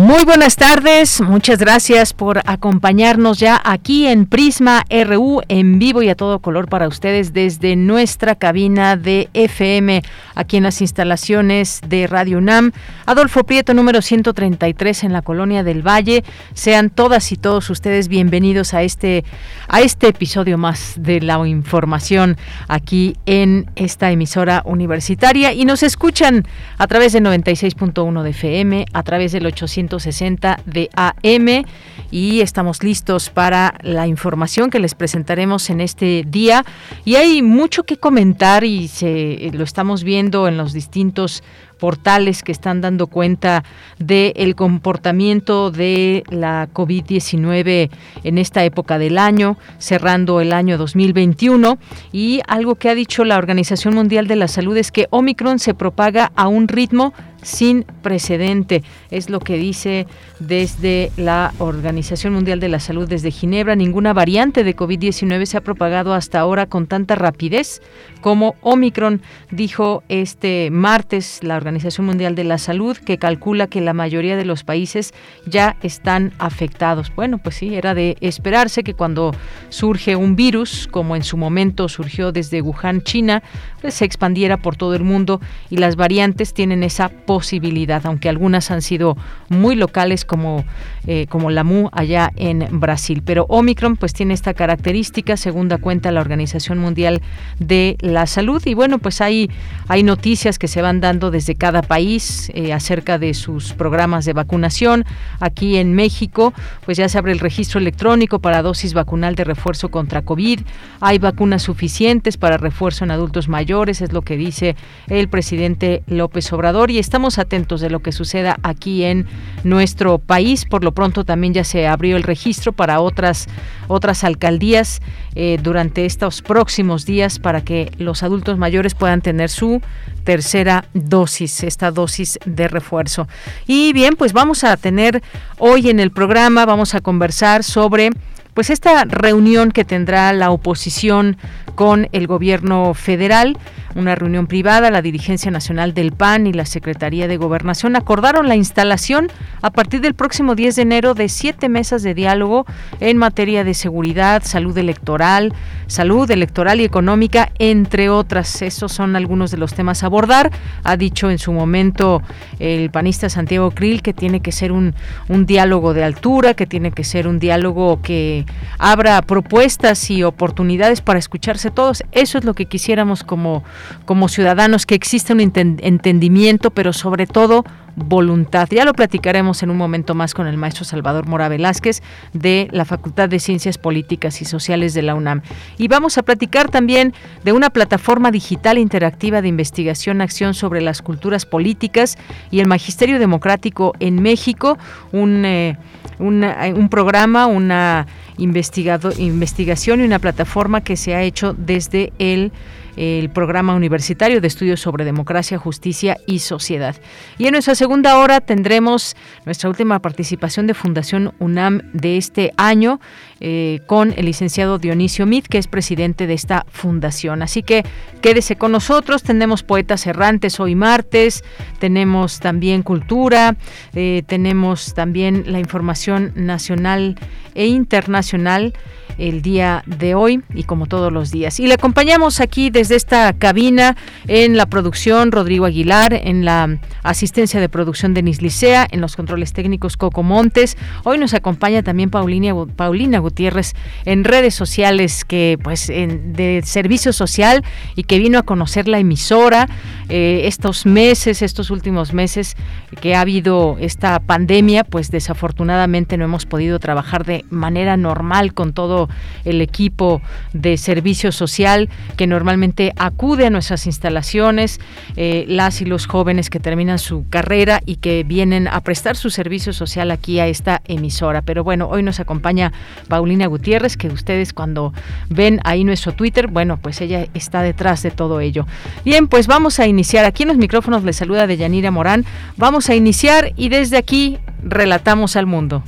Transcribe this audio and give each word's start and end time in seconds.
Muy 0.00 0.24
buenas 0.24 0.56
tardes, 0.56 1.20
muchas 1.20 1.58
gracias 1.58 2.14
por 2.14 2.40
acompañarnos 2.46 3.38
ya 3.38 3.60
aquí 3.62 4.06
en 4.06 4.24
Prisma 4.24 4.82
RU 4.88 5.42
en 5.48 5.78
vivo 5.78 6.02
y 6.02 6.08
a 6.08 6.14
todo 6.14 6.38
color 6.38 6.70
para 6.70 6.88
ustedes 6.88 7.34
desde 7.34 7.76
nuestra 7.76 8.34
cabina 8.34 8.96
de 8.96 9.28
FM 9.34 10.02
aquí 10.34 10.56
en 10.56 10.62
las 10.62 10.80
instalaciones 10.80 11.82
de 11.86 12.06
Radio 12.06 12.38
UNAM. 12.38 12.72
Adolfo 13.04 13.44
Prieto 13.44 13.74
número 13.74 14.00
133 14.00 15.04
en 15.04 15.12
la 15.12 15.20
colonia 15.20 15.62
del 15.64 15.86
Valle. 15.86 16.24
Sean 16.54 16.88
todas 16.88 17.30
y 17.30 17.36
todos 17.36 17.68
ustedes 17.68 18.08
bienvenidos 18.08 18.72
a 18.72 18.82
este 18.82 19.22
a 19.68 19.82
este 19.82 20.08
episodio 20.08 20.56
más 20.56 20.94
de 20.96 21.20
la 21.20 21.46
información 21.46 22.38
aquí 22.68 23.18
en 23.26 23.70
esta 23.76 24.10
emisora 24.10 24.62
universitaria 24.64 25.52
y 25.52 25.66
nos 25.66 25.82
escuchan 25.82 26.46
a 26.78 26.86
través 26.86 27.12
de 27.12 27.20
96.1 27.20 28.22
de 28.22 28.30
FM, 28.30 28.86
a 28.94 29.02
través 29.02 29.32
del 29.32 29.44
800 29.44 29.89
160 29.90 30.60
de 30.66 30.88
AM 30.94 31.64
y 32.10 32.40
estamos 32.40 32.82
listos 32.82 33.30
para 33.30 33.74
la 33.82 34.06
información 34.06 34.70
que 34.70 34.78
les 34.78 34.94
presentaremos 34.94 35.70
en 35.70 35.80
este 35.80 36.24
día. 36.26 36.64
Y 37.04 37.16
hay 37.16 37.42
mucho 37.42 37.84
que 37.84 37.96
comentar 37.96 38.64
y 38.64 38.88
se, 38.88 39.50
lo 39.52 39.64
estamos 39.64 40.04
viendo 40.04 40.48
en 40.48 40.56
los 40.56 40.72
distintos 40.72 41.42
portales 41.78 42.42
que 42.42 42.52
están 42.52 42.82
dando 42.82 43.06
cuenta 43.06 43.64
del 43.98 44.54
comportamiento 44.54 45.70
de 45.70 46.24
la 46.28 46.68
COVID-19 46.74 47.90
en 48.22 48.38
esta 48.38 48.64
época 48.64 48.98
del 48.98 49.16
año, 49.16 49.56
cerrando 49.78 50.40
el 50.40 50.52
año 50.52 50.76
2021. 50.76 51.78
Y 52.12 52.42
algo 52.46 52.74
que 52.74 52.90
ha 52.90 52.94
dicho 52.94 53.24
la 53.24 53.38
Organización 53.38 53.94
Mundial 53.94 54.26
de 54.26 54.36
la 54.36 54.48
Salud 54.48 54.76
es 54.76 54.92
que 54.92 55.06
Omicron 55.10 55.58
se 55.58 55.74
propaga 55.74 56.32
a 56.36 56.48
un 56.48 56.68
ritmo 56.68 57.14
sin 57.42 57.84
precedente. 58.02 58.82
Es 59.10 59.30
lo 59.30 59.40
que 59.40 59.56
dice 59.56 60.06
desde 60.38 61.10
la 61.16 61.52
Organización 61.58 62.34
Mundial 62.34 62.60
de 62.60 62.68
la 62.68 62.80
Salud 62.80 63.08
desde 63.08 63.30
Ginebra. 63.30 63.76
Ninguna 63.76 64.12
variante 64.12 64.64
de 64.64 64.76
COVID-19 64.76 65.44
se 65.46 65.56
ha 65.56 65.60
propagado 65.60 66.14
hasta 66.14 66.40
ahora 66.40 66.66
con 66.66 66.86
tanta 66.86 67.14
rapidez 67.14 67.80
como 68.20 68.54
Omicron, 68.60 69.22
dijo 69.50 70.02
este 70.08 70.70
martes 70.70 71.40
la 71.42 71.56
Organización 71.56 72.06
Mundial 72.06 72.34
de 72.34 72.44
la 72.44 72.58
Salud, 72.58 72.96
que 72.96 73.18
calcula 73.18 73.66
que 73.66 73.80
la 73.80 73.94
mayoría 73.94 74.36
de 74.36 74.44
los 74.44 74.64
países 74.64 75.14
ya 75.46 75.76
están 75.82 76.32
afectados. 76.38 77.12
Bueno, 77.14 77.38
pues 77.38 77.56
sí, 77.56 77.74
era 77.74 77.94
de 77.94 78.16
esperarse 78.20 78.82
que 78.82 78.94
cuando 78.94 79.34
surge 79.68 80.16
un 80.16 80.36
virus, 80.36 80.88
como 80.90 81.16
en 81.16 81.22
su 81.22 81.36
momento 81.36 81.88
surgió 81.88 82.32
desde 82.32 82.62
Wuhan, 82.62 83.02
China, 83.02 83.42
pues 83.80 83.94
se 83.94 84.04
expandiera 84.04 84.58
por 84.58 84.76
todo 84.76 84.94
el 84.94 85.04
mundo 85.04 85.40
y 85.70 85.78
las 85.78 85.96
variantes 85.96 86.52
tienen 86.52 86.82
esa 86.82 87.08
posibilidad, 87.30 88.04
aunque 88.06 88.28
algunas 88.28 88.72
han 88.72 88.82
sido 88.82 89.16
muy 89.48 89.76
locales 89.76 90.24
como, 90.24 90.64
eh, 91.06 91.26
como 91.28 91.48
la 91.50 91.62
MU 91.62 91.88
allá 91.92 92.32
en 92.34 92.80
Brasil. 92.80 93.22
Pero 93.24 93.46
Omicron 93.48 93.94
pues 93.94 94.12
tiene 94.12 94.34
esta 94.34 94.52
característica, 94.52 95.36
según 95.36 95.68
da 95.68 95.78
cuenta 95.78 96.10
la 96.10 96.22
Organización 96.22 96.78
Mundial 96.78 97.22
de 97.60 97.96
la 98.00 98.26
Salud. 98.26 98.60
Y 98.66 98.74
bueno, 98.74 98.98
pues 98.98 99.20
hay, 99.20 99.48
hay 99.86 100.02
noticias 100.02 100.58
que 100.58 100.66
se 100.66 100.82
van 100.82 101.00
dando 101.00 101.30
desde 101.30 101.54
cada 101.54 101.82
país 101.82 102.50
eh, 102.52 102.72
acerca 102.72 103.16
de 103.16 103.32
sus 103.32 103.74
programas 103.74 104.24
de 104.24 104.32
vacunación. 104.32 105.04
Aquí 105.38 105.76
en 105.76 105.94
México, 105.94 106.52
pues 106.84 106.98
ya 106.98 107.08
se 107.08 107.16
abre 107.16 107.30
el 107.30 107.38
registro 107.38 107.78
electrónico 107.78 108.40
para 108.40 108.60
dosis 108.60 108.92
vacunal 108.92 109.36
de 109.36 109.44
refuerzo 109.44 109.92
contra 109.92 110.22
COVID. 110.22 110.62
Hay 111.00 111.18
vacunas 111.18 111.62
suficientes 111.62 112.36
para 112.36 112.56
refuerzo 112.56 113.04
en 113.04 113.12
adultos 113.12 113.48
mayores, 113.48 114.00
es 114.00 114.12
lo 114.12 114.22
que 114.22 114.36
dice 114.36 114.74
el 115.06 115.28
presidente 115.28 116.02
López 116.08 116.52
Obrador. 116.52 116.90
Y 116.90 116.98
estamos 116.98 117.19
atentos 117.38 117.80
de 117.80 117.90
lo 117.90 118.00
que 118.00 118.12
suceda 118.12 118.56
aquí 118.62 119.04
en 119.04 119.26
nuestro 119.64 120.18
país. 120.18 120.64
Por 120.64 120.84
lo 120.84 120.92
pronto 120.92 121.24
también 121.24 121.54
ya 121.54 121.64
se 121.64 121.86
abrió 121.86 122.16
el 122.16 122.22
registro 122.22 122.72
para 122.72 123.00
otras, 123.00 123.46
otras 123.88 124.24
alcaldías 124.24 125.00
eh, 125.34 125.58
durante 125.62 126.06
estos 126.06 126.42
próximos 126.42 127.06
días 127.06 127.38
para 127.38 127.62
que 127.62 127.92
los 127.98 128.22
adultos 128.22 128.58
mayores 128.58 128.94
puedan 128.94 129.20
tener 129.20 129.50
su 129.50 129.80
tercera 130.24 130.84
dosis, 130.94 131.62
esta 131.62 131.90
dosis 131.90 132.38
de 132.44 132.68
refuerzo. 132.68 133.28
Y 133.66 133.92
bien, 133.92 134.16
pues 134.16 134.32
vamos 134.32 134.64
a 134.64 134.76
tener 134.76 135.22
hoy 135.58 135.90
en 135.90 136.00
el 136.00 136.10
programa, 136.10 136.66
vamos 136.66 136.94
a 136.94 137.00
conversar 137.00 137.64
sobre 137.64 138.10
pues 138.54 138.70
esta 138.70 139.04
reunión 139.04 139.70
que 139.70 139.84
tendrá 139.84 140.32
la 140.32 140.50
oposición 140.50 141.36
con 141.74 142.08
el 142.12 142.26
gobierno 142.26 142.94
federal 142.94 143.56
una 143.94 144.14
reunión 144.14 144.46
privada, 144.46 144.90
la 144.90 145.02
dirigencia 145.02 145.50
nacional 145.50 145.94
del 145.94 146.12
PAN 146.12 146.46
y 146.46 146.52
la 146.52 146.64
Secretaría 146.64 147.26
de 147.26 147.36
Gobernación 147.36 147.96
acordaron 147.96 148.48
la 148.48 148.54
instalación 148.54 149.28
a 149.62 149.70
partir 149.70 150.00
del 150.00 150.14
próximo 150.14 150.54
10 150.54 150.76
de 150.76 150.82
enero 150.82 151.14
de 151.14 151.28
siete 151.28 151.68
mesas 151.68 152.02
de 152.02 152.14
diálogo 152.14 152.66
en 153.00 153.16
materia 153.16 153.64
de 153.64 153.74
seguridad, 153.74 154.42
salud 154.44 154.76
electoral, 154.78 155.52
salud 155.88 156.30
electoral 156.30 156.80
y 156.80 156.84
económica, 156.84 157.50
entre 157.58 158.10
otras. 158.10 158.62
Esos 158.62 158.92
son 158.92 159.16
algunos 159.16 159.50
de 159.50 159.56
los 159.56 159.74
temas 159.74 160.02
a 160.04 160.06
abordar. 160.06 160.52
Ha 160.84 160.96
dicho 160.96 161.28
en 161.28 161.38
su 161.38 161.52
momento 161.52 162.22
el 162.60 162.90
panista 162.90 163.28
Santiago 163.28 163.72
Krill 163.72 164.02
que 164.02 164.12
tiene 164.12 164.40
que 164.40 164.52
ser 164.52 164.70
un, 164.70 164.94
un 165.28 165.46
diálogo 165.46 165.94
de 165.94 166.04
altura, 166.04 166.54
que 166.54 166.66
tiene 166.66 166.92
que 166.92 167.02
ser 167.02 167.26
un 167.26 167.40
diálogo 167.40 168.00
que 168.02 168.39
abra 168.78 169.20
propuestas 169.22 170.10
y 170.10 170.22
oportunidades 170.22 171.00
para 171.00 171.18
escucharse 171.18 171.70
todos. 171.70 172.02
Eso 172.12 172.38
es 172.38 172.44
lo 172.44 172.54
que 172.54 172.66
quisiéramos 172.66 173.24
como 173.24 173.62
como 174.04 174.28
ciudadanos, 174.28 174.86
que 174.86 174.94
existe 174.94 175.32
un 175.32 175.40
entendimiento, 175.40 176.70
pero 176.70 176.92
sobre 176.92 177.26
todo 177.26 177.64
voluntad. 177.96 178.68
Ya 178.70 178.84
lo 178.84 178.94
platicaremos 178.94 179.62
en 179.62 179.70
un 179.70 179.76
momento 179.76 180.14
más 180.14 180.34
con 180.34 180.46
el 180.46 180.56
maestro 180.56 180.84
Salvador 180.84 181.26
Mora 181.26 181.48
Velázquez 181.48 182.02
de 182.32 182.68
la 182.72 182.84
Facultad 182.84 183.28
de 183.28 183.38
Ciencias 183.38 183.78
Políticas 183.78 184.40
y 184.42 184.44
Sociales 184.44 184.94
de 184.94 185.02
la 185.02 185.14
UNAM. 185.14 185.42
Y 185.76 185.88
vamos 185.88 186.18
a 186.18 186.22
platicar 186.22 186.70
también 186.70 187.12
de 187.44 187.52
una 187.52 187.70
plataforma 187.70 188.30
digital 188.30 188.78
interactiva 188.78 189.42
de 189.42 189.48
investigación, 189.48 190.20
acción 190.20 190.54
sobre 190.54 190.80
las 190.80 191.02
culturas 191.02 191.46
políticas 191.46 192.16
y 192.50 192.60
el 192.60 192.66
magisterio 192.66 193.18
democrático 193.18 193.94
en 194.00 194.22
México, 194.22 194.78
un, 195.12 195.44
eh, 195.44 195.76
un 196.20 196.88
programa, 196.90 197.46
una 197.46 198.06
investigación 198.36 200.00
y 200.00 200.04
una 200.04 200.18
plataforma 200.18 200.82
que 200.82 200.96
se 200.96 201.14
ha 201.14 201.22
hecho 201.22 201.54
desde 201.56 202.12
el 202.18 202.52
el 203.00 203.30
programa 203.30 203.74
universitario 203.74 204.42
de 204.42 204.46
estudios 204.46 204.78
sobre 204.80 205.06
democracia, 205.06 205.56
justicia 205.56 206.18
y 206.26 206.40
sociedad. 206.40 206.96
Y 207.38 207.46
en 207.46 207.52
nuestra 207.52 207.74
segunda 207.74 208.18
hora 208.18 208.42
tendremos 208.42 209.16
nuestra 209.46 209.70
última 209.70 210.00
participación 210.00 210.66
de 210.66 210.74
Fundación 210.74 211.32
UNAM 211.38 211.80
de 211.94 212.18
este 212.18 212.52
año 212.58 213.00
eh, 213.40 213.80
con 213.86 214.12
el 214.18 214.26
licenciado 214.26 214.78
Dionisio 214.78 215.24
Mit, 215.24 215.46
que 215.46 215.56
es 215.56 215.66
presidente 215.66 216.26
de 216.26 216.34
esta 216.34 216.66
fundación. 216.68 217.40
Así 217.40 217.62
que 217.62 217.86
quédese 218.20 218.56
con 218.56 218.72
nosotros, 218.72 219.22
tenemos 219.22 219.62
poetas 219.62 220.06
errantes 220.06 220.60
hoy 220.60 220.74
martes, 220.74 221.42
tenemos 221.78 222.38
también 222.38 222.82
cultura, 222.82 223.56
eh, 223.94 224.24
tenemos 224.26 224.92
también 224.92 225.44
la 225.46 225.58
información 225.58 226.32
nacional 226.34 227.16
e 227.54 227.66
internacional 227.66 228.74
el 229.20 229.42
día 229.42 229.82
de 229.86 230.14
hoy 230.14 230.42
y 230.54 230.64
como 230.64 230.86
todos 230.86 231.12
los 231.12 231.30
días. 231.30 231.60
Y 231.60 231.66
le 231.66 231.74
acompañamos 231.74 232.40
aquí 232.40 232.70
desde 232.70 232.96
esta 232.96 233.32
cabina 233.34 233.96
en 234.26 234.56
la 234.56 234.66
producción 234.66 235.30
Rodrigo 235.30 235.66
Aguilar, 235.66 236.14
en 236.14 236.44
la 236.44 236.78
asistencia 237.02 237.60
de 237.60 237.68
producción 237.68 238.14
Denis 238.14 238.40
Licea, 238.42 238.86
en 238.90 239.00
los 239.00 239.16
controles 239.16 239.52
técnicos 239.52 239.96
Coco 239.96 240.22
Montes. 240.22 240.76
Hoy 241.04 241.18
nos 241.18 241.34
acompaña 241.34 241.82
también 241.82 242.10
Paulina, 242.10 242.54
Paulina 242.76 243.18
Gutiérrez 243.18 243.74
en 244.04 244.24
redes 244.24 244.54
sociales 244.54 245.24
que 245.24 245.58
pues 245.62 245.88
de 245.88 246.62
servicio 246.64 247.12
social 247.12 247.62
y 247.94 248.04
que 248.04 248.18
vino 248.18 248.38
a 248.38 248.42
conocer 248.42 248.88
la 248.88 248.98
emisora 248.98 249.68
eh, 250.08 250.42
estos 250.46 250.86
meses, 250.86 251.42
estos 251.42 251.70
últimos 251.70 252.14
meses 252.14 252.56
que 253.00 253.14
ha 253.14 253.20
habido 253.20 253.76
esta 253.80 254.18
pandemia, 254.18 254.84
pues 254.84 255.10
desafortunadamente 255.10 256.16
no 256.16 256.24
hemos 256.24 256.46
podido 256.46 256.78
trabajar 256.78 257.24
de 257.24 257.44
manera 257.50 257.96
normal 257.96 258.54
con 258.54 258.72
todo 258.72 259.09
el 259.44 259.60
equipo 259.60 260.22
de 260.52 260.76
servicio 260.76 261.32
social 261.32 261.88
que 262.16 262.26
normalmente 262.26 262.92
acude 262.96 263.46
a 263.46 263.50
nuestras 263.50 263.86
instalaciones, 263.86 264.80
eh, 265.16 265.44
las 265.48 265.80
y 265.80 265.84
los 265.84 266.06
jóvenes 266.06 266.50
que 266.50 266.60
terminan 266.60 266.98
su 266.98 267.24
carrera 267.28 267.80
y 267.86 267.96
que 267.96 268.24
vienen 268.24 268.68
a 268.68 268.80
prestar 268.80 269.16
su 269.16 269.30
servicio 269.30 269.72
social 269.72 270.10
aquí 270.10 270.40
a 270.40 270.46
esta 270.46 270.82
emisora. 270.86 271.42
Pero 271.42 271.64
bueno, 271.64 271.88
hoy 271.88 272.02
nos 272.02 272.20
acompaña 272.20 272.72
Paulina 273.08 273.46
Gutiérrez, 273.46 273.96
que 273.96 274.08
ustedes 274.08 274.52
cuando 274.52 274.92
ven 275.28 275.60
ahí 275.64 275.84
nuestro 275.84 276.12
Twitter, 276.12 276.48
bueno, 276.48 276.78
pues 276.78 277.00
ella 277.00 277.26
está 277.34 277.62
detrás 277.62 278.02
de 278.02 278.10
todo 278.10 278.40
ello. 278.40 278.66
Bien, 279.04 279.28
pues 279.28 279.46
vamos 279.46 279.80
a 279.80 279.86
iniciar. 279.86 280.24
Aquí 280.24 280.42
en 280.42 280.48
los 280.48 280.58
micrófonos 280.58 281.04
le 281.04 281.12
saluda 281.12 281.46
Deyanira 281.46 281.90
Morán. 281.90 282.24
Vamos 282.56 282.88
a 282.88 282.94
iniciar 282.94 283.52
y 283.56 283.68
desde 283.68 283.96
aquí 283.96 284.38
relatamos 284.62 285.36
al 285.36 285.46
mundo. 285.46 285.82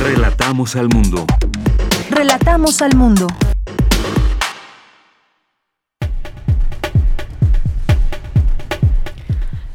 Relatamos 0.00 0.76
al 0.76 0.88
mundo. 0.88 1.24
Relatamos 2.24 2.80
al 2.80 2.96
mundo. 2.96 3.26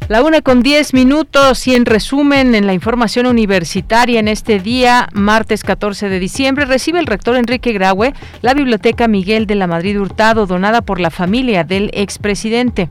La 0.08 0.24
una 0.24 0.42
con 0.42 0.64
diez 0.64 0.96
minutos 0.96 1.68
y 1.68 1.76
en 1.76 1.86
resumen 1.86 2.56
en 2.56 2.66
la 2.66 2.74
información 2.74 3.28
universitaria 3.28 4.20
en 4.20 4.28
este 4.28 4.60
día, 4.60 5.10
martes 5.14 5.64
14 5.64 6.10
de 6.10 6.20
diciembre, 6.20 6.66
recibe 6.66 6.98
el 7.00 7.06
rector 7.06 7.36
Enrique 7.36 7.72
Graue 7.72 8.16
la 8.42 8.56
Biblioteca 8.56 9.08
Miguel 9.08 9.46
de 9.46 9.54
la 9.54 9.68
Madrid 9.68 10.02
Hurtado, 10.02 10.48
donada 10.48 10.82
por 10.82 11.00
la 11.00 11.12
familia 11.12 11.64
del 11.64 11.92
expresidente. 11.94 12.90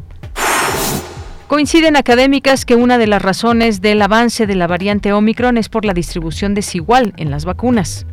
Coinciden 1.49 1.97
académicas 1.97 2.65
que 2.65 2.77
una 2.77 2.97
de 2.97 3.09
las 3.09 3.23
razones 3.23 3.81
del 3.81 4.03
avance 4.03 4.47
de 4.47 4.55
la 4.55 4.69
variante 4.69 5.13
Omicron 5.13 5.59
es 5.59 5.69
por 5.69 5.85
la 5.85 5.95
distribución 5.95 6.55
desigual 6.55 7.13
en 7.17 7.33
las 7.33 7.45
vacunas. 7.45 8.07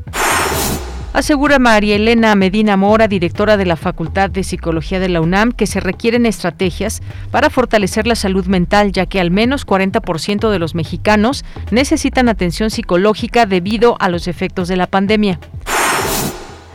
Asegura 1.16 1.60
María 1.60 1.96
Elena 1.96 2.36
Medina 2.36 2.76
Mora, 2.76 3.08
directora 3.08 3.56
de 3.56 3.66
la 3.66 3.78
Facultad 3.78 4.30
de 4.30 4.44
Psicología 4.44 5.00
de 5.00 5.08
la 5.08 5.22
UNAM, 5.22 5.54
que 5.54 5.66
se 5.66 5.80
requieren 5.80 6.26
estrategias 6.26 7.02
para 7.32 7.50
fortalecer 7.50 8.06
la 8.06 8.16
salud 8.16 8.48
mental, 8.48 8.92
ya 8.92 9.06
que 9.06 9.22
al 9.22 9.32
menos 9.32 9.66
40% 9.66 10.50
de 10.50 10.60
los 10.60 10.76
mexicanos 10.76 11.46
necesitan 11.72 12.28
atención 12.28 12.70
psicológica 12.70 13.46
debido 13.46 13.96
a 14.02 14.10
los 14.10 14.28
efectos 14.28 14.68
de 14.68 14.76
la 14.76 14.88
pandemia. 14.88 15.40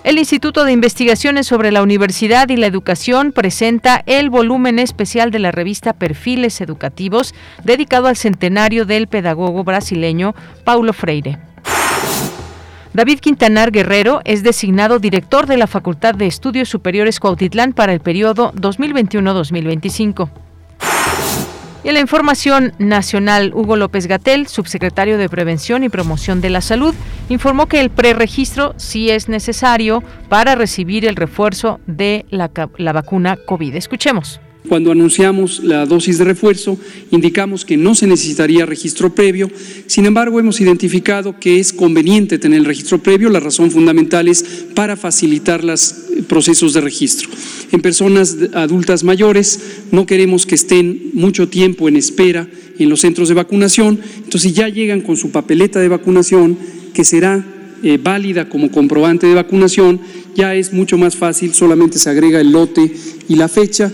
El 0.05 0.19
Instituto 0.19 0.65
de 0.65 0.73
Investigaciones 0.73 1.47
sobre 1.47 1.71
la 1.71 1.83
Universidad 1.83 2.49
y 2.49 2.57
la 2.57 2.67
Educación 2.67 3.33
presenta 3.33 4.03
el 4.07 4.31
volumen 4.31 4.79
especial 4.79 5.31
de 5.31 5.41
la 5.41 5.53
revista 5.53 5.93
Perfiles 5.93 6.63
Educativos 6.63 7.35
dedicado 7.63 8.07
al 8.07 8.17
centenario 8.17 8.87
del 8.87 9.07
pedagogo 9.07 9.65
brasileño 9.65 10.35
Paulo 10.65 10.95
Freire. 10.95 11.50
David 12.93 13.21
Quintanar 13.21 13.71
Guerrero 13.71 14.21
es 14.25 14.43
designado 14.43 14.99
director 14.99 15.47
de 15.47 15.57
la 15.57 15.69
Facultad 15.69 16.17
de 16.17 16.27
Estudios 16.27 16.69
Superiores 16.69 17.21
Cuautitlán 17.21 17.73
para 17.73 17.93
el 17.93 18.01
periodo 18.01 18.53
2021-2025. 18.55 20.29
Y 21.85 21.89
en 21.89 21.95
la 21.95 22.01
información 22.01 22.73
nacional, 22.79 23.53
Hugo 23.55 23.77
López 23.77 24.09
Gatel, 24.09 24.49
subsecretario 24.49 25.19
de 25.19 25.29
Prevención 25.29 25.85
y 25.85 25.89
Promoción 25.89 26.41
de 26.41 26.51
la 26.51 26.61
Salud, 26.61 26.95
informó 27.29 27.67
que 27.67 27.81
el 27.81 27.91
preregistro 27.91 28.75
sí 28.77 29.09
es 29.09 29.29
necesario 29.29 30.03
para 30.29 30.57
recibir 30.57 31.07
el 31.07 31.15
refuerzo 31.15 31.79
de 31.87 32.27
la, 32.29 32.51
la 32.77 32.93
vacuna 32.93 33.37
COVID. 33.37 33.77
Escuchemos. 33.77 34.41
Cuando 34.69 34.93
anunciamos 34.93 35.65
la 35.65 35.87
dosis 35.87 36.19
de 36.19 36.25
refuerzo, 36.25 36.79
indicamos 37.11 37.65
que 37.65 37.77
no 37.77 37.95
se 37.95 38.07
necesitaría 38.07 38.67
registro 38.67 39.15
previo. 39.15 39.51
Sin 39.87 40.05
embargo, 40.05 40.39
hemos 40.39 40.61
identificado 40.61 41.41
que 41.41 41.59
es 41.59 41.73
conveniente 41.73 42.39
tener 42.39 42.59
el 42.59 42.65
registro 42.67 42.99
previo. 42.99 43.31
La 43.31 43.41
razón 43.41 43.71
fundamental 43.71 44.29
es 44.29 44.45
para 44.75 44.97
facilitar 44.97 45.65
los 45.65 45.93
eh, 45.93 46.23
procesos 46.29 46.75
de 46.75 46.83
registro. 46.83 47.31
En 47.73 47.81
personas 47.81 48.37
adultas 48.53 49.03
mayores 49.03 49.61
no 49.93 50.05
queremos 50.05 50.45
que 50.45 50.57
estén 50.57 51.11
mucho 51.15 51.49
tiempo 51.49 51.89
en 51.89 51.97
espera 51.97 52.47
en 52.79 52.91
los 52.91 53.01
centros 53.01 53.29
de 53.29 53.35
vacunación. 53.35 53.99
Entonces 54.25 54.53
ya 54.53 54.69
llegan 54.69 55.01
con 55.01 55.17
su 55.17 55.31
papeleta 55.31 55.81
de 55.81 55.89
vacunación 55.89 56.59
que 56.93 57.05
será 57.05 57.45
eh, 57.83 57.99
válida 58.03 58.51
como 58.51 58.71
comprobante 58.71 59.27
de 59.27 59.35
vacunación, 59.35 60.01
ya 60.37 60.55
es 60.55 60.71
mucho 60.75 60.99
más 60.99 61.17
fácil, 61.17 61.55
solamente 61.55 61.99
se 61.99 62.11
agrega 62.11 62.39
el 62.39 62.53
lote 62.53 62.93
y 63.27 63.37
la 63.37 63.49
fecha 63.49 63.91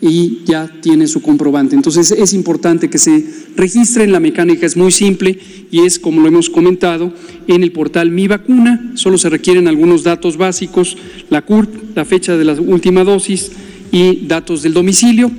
y 0.00 0.40
ya 0.44 0.70
tiene 0.80 1.06
su 1.06 1.22
comprobante. 1.22 1.74
Entonces 1.74 2.10
es 2.10 2.32
importante 2.32 2.88
que 2.88 2.98
se 2.98 3.24
registren, 3.56 4.12
la 4.12 4.20
mecánica 4.20 4.66
es 4.66 4.76
muy 4.76 4.92
simple 4.92 5.38
y 5.70 5.80
es, 5.80 5.98
como 5.98 6.20
lo 6.20 6.28
hemos 6.28 6.50
comentado, 6.50 7.12
en 7.46 7.62
el 7.62 7.72
portal 7.72 8.10
Mi 8.10 8.28
Vacuna, 8.28 8.92
solo 8.94 9.18
se 9.18 9.28
requieren 9.28 9.68
algunos 9.68 10.02
datos 10.02 10.36
básicos, 10.36 10.96
la 11.30 11.42
CURP, 11.42 11.96
la 11.96 12.04
fecha 12.04 12.36
de 12.36 12.44
la 12.44 12.54
última 12.54 13.04
dosis 13.04 13.50
y 13.90 14.26
datos 14.26 14.62
del 14.62 14.74
domicilio. 14.74 15.30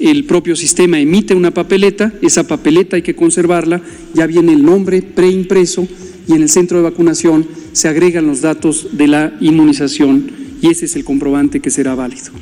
El 0.00 0.24
propio 0.24 0.56
sistema 0.56 0.98
emite 0.98 1.34
una 1.34 1.52
papeleta, 1.52 2.12
esa 2.20 2.46
papeleta 2.46 2.96
hay 2.96 3.02
que 3.02 3.14
conservarla, 3.14 3.80
ya 4.12 4.26
viene 4.26 4.52
el 4.52 4.64
nombre 4.64 5.02
preimpreso 5.02 5.86
y 6.26 6.32
en 6.32 6.42
el 6.42 6.48
centro 6.48 6.78
de 6.78 6.84
vacunación 6.84 7.46
se 7.72 7.88
agregan 7.88 8.26
los 8.26 8.40
datos 8.40 8.88
de 8.92 9.06
la 9.06 9.36
inmunización 9.40 10.30
y 10.60 10.68
ese 10.68 10.86
es 10.86 10.96
el 10.96 11.04
comprobante 11.04 11.60
que 11.60 11.70
será 11.70 11.94
válido. 11.94 12.32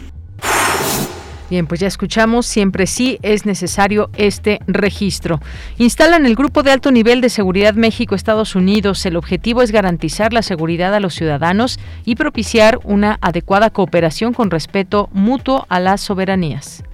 Bien, 1.53 1.67
pues 1.67 1.81
ya 1.81 1.87
escuchamos, 1.87 2.47
siempre 2.47 2.87
sí 2.87 3.19
es 3.21 3.45
necesario 3.45 4.09
este 4.17 4.61
registro. 4.67 5.39
Instalan 5.77 6.25
el 6.25 6.35
Grupo 6.35 6.63
de 6.63 6.71
Alto 6.71 6.91
Nivel 6.91 7.21
de 7.21 7.29
Seguridad 7.29 7.75
México-Estados 7.75 8.55
Unidos. 8.55 9.05
El 9.05 9.17
objetivo 9.17 9.61
es 9.61 9.71
garantizar 9.71 10.33
la 10.33 10.41
seguridad 10.41 10.95
a 10.95 11.01
los 11.01 11.13
ciudadanos 11.13 11.79
y 12.07 12.15
propiciar 12.15 12.79
una 12.85 13.19
adecuada 13.21 13.69
cooperación 13.69 14.33
con 14.33 14.51
respeto 14.51 15.11
mutuo 15.13 15.67
a 15.69 15.79
las 15.79 16.01
soberanías. 16.01 16.85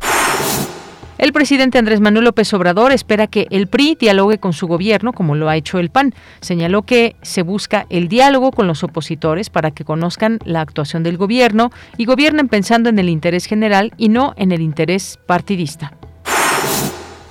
El 1.18 1.32
presidente 1.32 1.78
Andrés 1.78 1.98
Manuel 2.00 2.26
López 2.26 2.54
Obrador 2.54 2.92
espera 2.92 3.26
que 3.26 3.48
el 3.50 3.66
PRI 3.66 3.96
dialogue 3.98 4.38
con 4.38 4.52
su 4.52 4.68
gobierno, 4.68 5.12
como 5.12 5.34
lo 5.34 5.48
ha 5.48 5.56
hecho 5.56 5.80
el 5.80 5.90
PAN. 5.90 6.14
Señaló 6.40 6.82
que 6.82 7.16
se 7.22 7.42
busca 7.42 7.86
el 7.90 8.06
diálogo 8.06 8.52
con 8.52 8.68
los 8.68 8.84
opositores 8.84 9.50
para 9.50 9.72
que 9.72 9.84
conozcan 9.84 10.38
la 10.44 10.60
actuación 10.60 11.02
del 11.02 11.16
gobierno 11.16 11.72
y 11.96 12.04
gobiernen 12.04 12.46
pensando 12.46 12.88
en 12.88 13.00
el 13.00 13.08
interés 13.08 13.46
general 13.46 13.92
y 13.96 14.10
no 14.10 14.32
en 14.36 14.52
el 14.52 14.60
interés 14.60 15.18
partidista. 15.26 15.92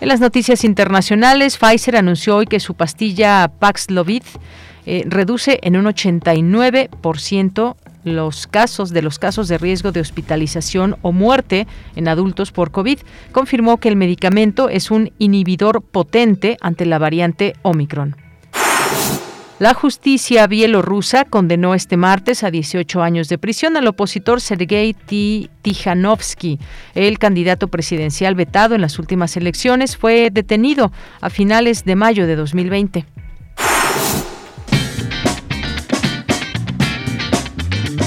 En 0.01 0.09
las 0.09 0.19
noticias 0.19 0.65
internacionales, 0.65 1.57
Pfizer 1.57 1.95
anunció 1.95 2.35
hoy 2.35 2.45
que 2.45 2.59
su 2.59 2.73
pastilla 2.73 3.47
Paxlovid 3.47 4.23
eh, 4.85 5.03
reduce 5.07 5.59
en 5.63 5.77
un 5.77 5.85
89% 5.85 7.75
los 8.03 8.47
casos 8.47 8.91
de 8.91 9.01
los 9.01 9.19
casos 9.19 9.47
de 9.47 9.57
riesgo 9.57 9.91
de 9.91 10.01
hospitalización 10.01 10.97
o 11.01 11.11
muerte 11.11 11.67
en 11.95 12.07
adultos 12.07 12.51
por 12.51 12.71
COVID, 12.71 12.99
confirmó 13.31 13.77
que 13.77 13.89
el 13.89 13.95
medicamento 13.95 14.69
es 14.69 14.91
un 14.91 15.11
inhibidor 15.19 15.81
potente 15.81 16.57
ante 16.61 16.85
la 16.85 16.99
variante 16.99 17.53
Omicron. 17.63 18.15
La 19.59 19.73
justicia 19.73 20.45
bielorrusa 20.45 21.25
condenó 21.25 21.73
este 21.73 21.97
martes 21.97 22.43
a 22.43 22.51
18 22.51 23.01
años 23.01 23.27
de 23.27 23.39
prisión 23.39 23.75
al 23.75 23.87
opositor 23.87 24.39
Sergei 24.39 24.93
Tijanovsky. 25.63 26.59
El 26.93 27.17
candidato 27.17 27.67
presidencial 27.67 28.35
vetado 28.35 28.75
en 28.75 28.81
las 28.81 28.99
últimas 28.99 29.35
elecciones 29.35 29.97
fue 29.97 30.29
detenido 30.31 30.91
a 31.21 31.31
finales 31.31 31.85
de 31.85 31.95
mayo 31.95 32.27
de 32.27 32.35
2020. 32.35 33.05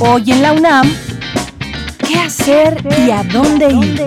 Hoy 0.03 0.25
en 0.29 0.41
la 0.41 0.55
UNAM, 0.55 0.91
¿qué 2.09 2.19
hacer 2.19 2.83
y 3.07 3.11
a 3.11 3.23
dónde 3.23 3.69
ir? 3.71 4.07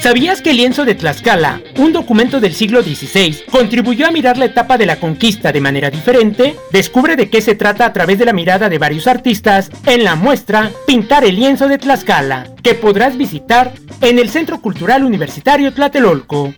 ¿Sabías 0.00 0.40
que 0.40 0.50
el 0.50 0.58
lienzo 0.58 0.84
de 0.84 0.94
Tlaxcala, 0.94 1.60
un 1.78 1.92
documento 1.92 2.38
del 2.38 2.54
siglo 2.54 2.82
XVI, 2.82 3.46
contribuyó 3.50 4.06
a 4.06 4.12
mirar 4.12 4.38
la 4.38 4.44
etapa 4.44 4.78
de 4.78 4.86
la 4.86 5.00
conquista 5.00 5.50
de 5.50 5.60
manera 5.60 5.90
diferente? 5.90 6.54
Descubre 6.70 7.16
de 7.16 7.28
qué 7.28 7.40
se 7.40 7.56
trata 7.56 7.84
a 7.84 7.92
través 7.92 8.16
de 8.20 8.26
la 8.26 8.32
mirada 8.32 8.68
de 8.68 8.78
varios 8.78 9.08
artistas 9.08 9.72
en 9.86 10.04
la 10.04 10.14
muestra 10.14 10.70
Pintar 10.86 11.24
el 11.24 11.34
lienzo 11.34 11.66
de 11.66 11.78
Tlaxcala, 11.78 12.46
que 12.62 12.76
podrás 12.76 13.16
visitar 13.16 13.72
en 14.02 14.20
el 14.20 14.30
Centro 14.30 14.60
Cultural 14.60 15.02
Universitario 15.02 15.74
Tlatelolco. 15.74 16.54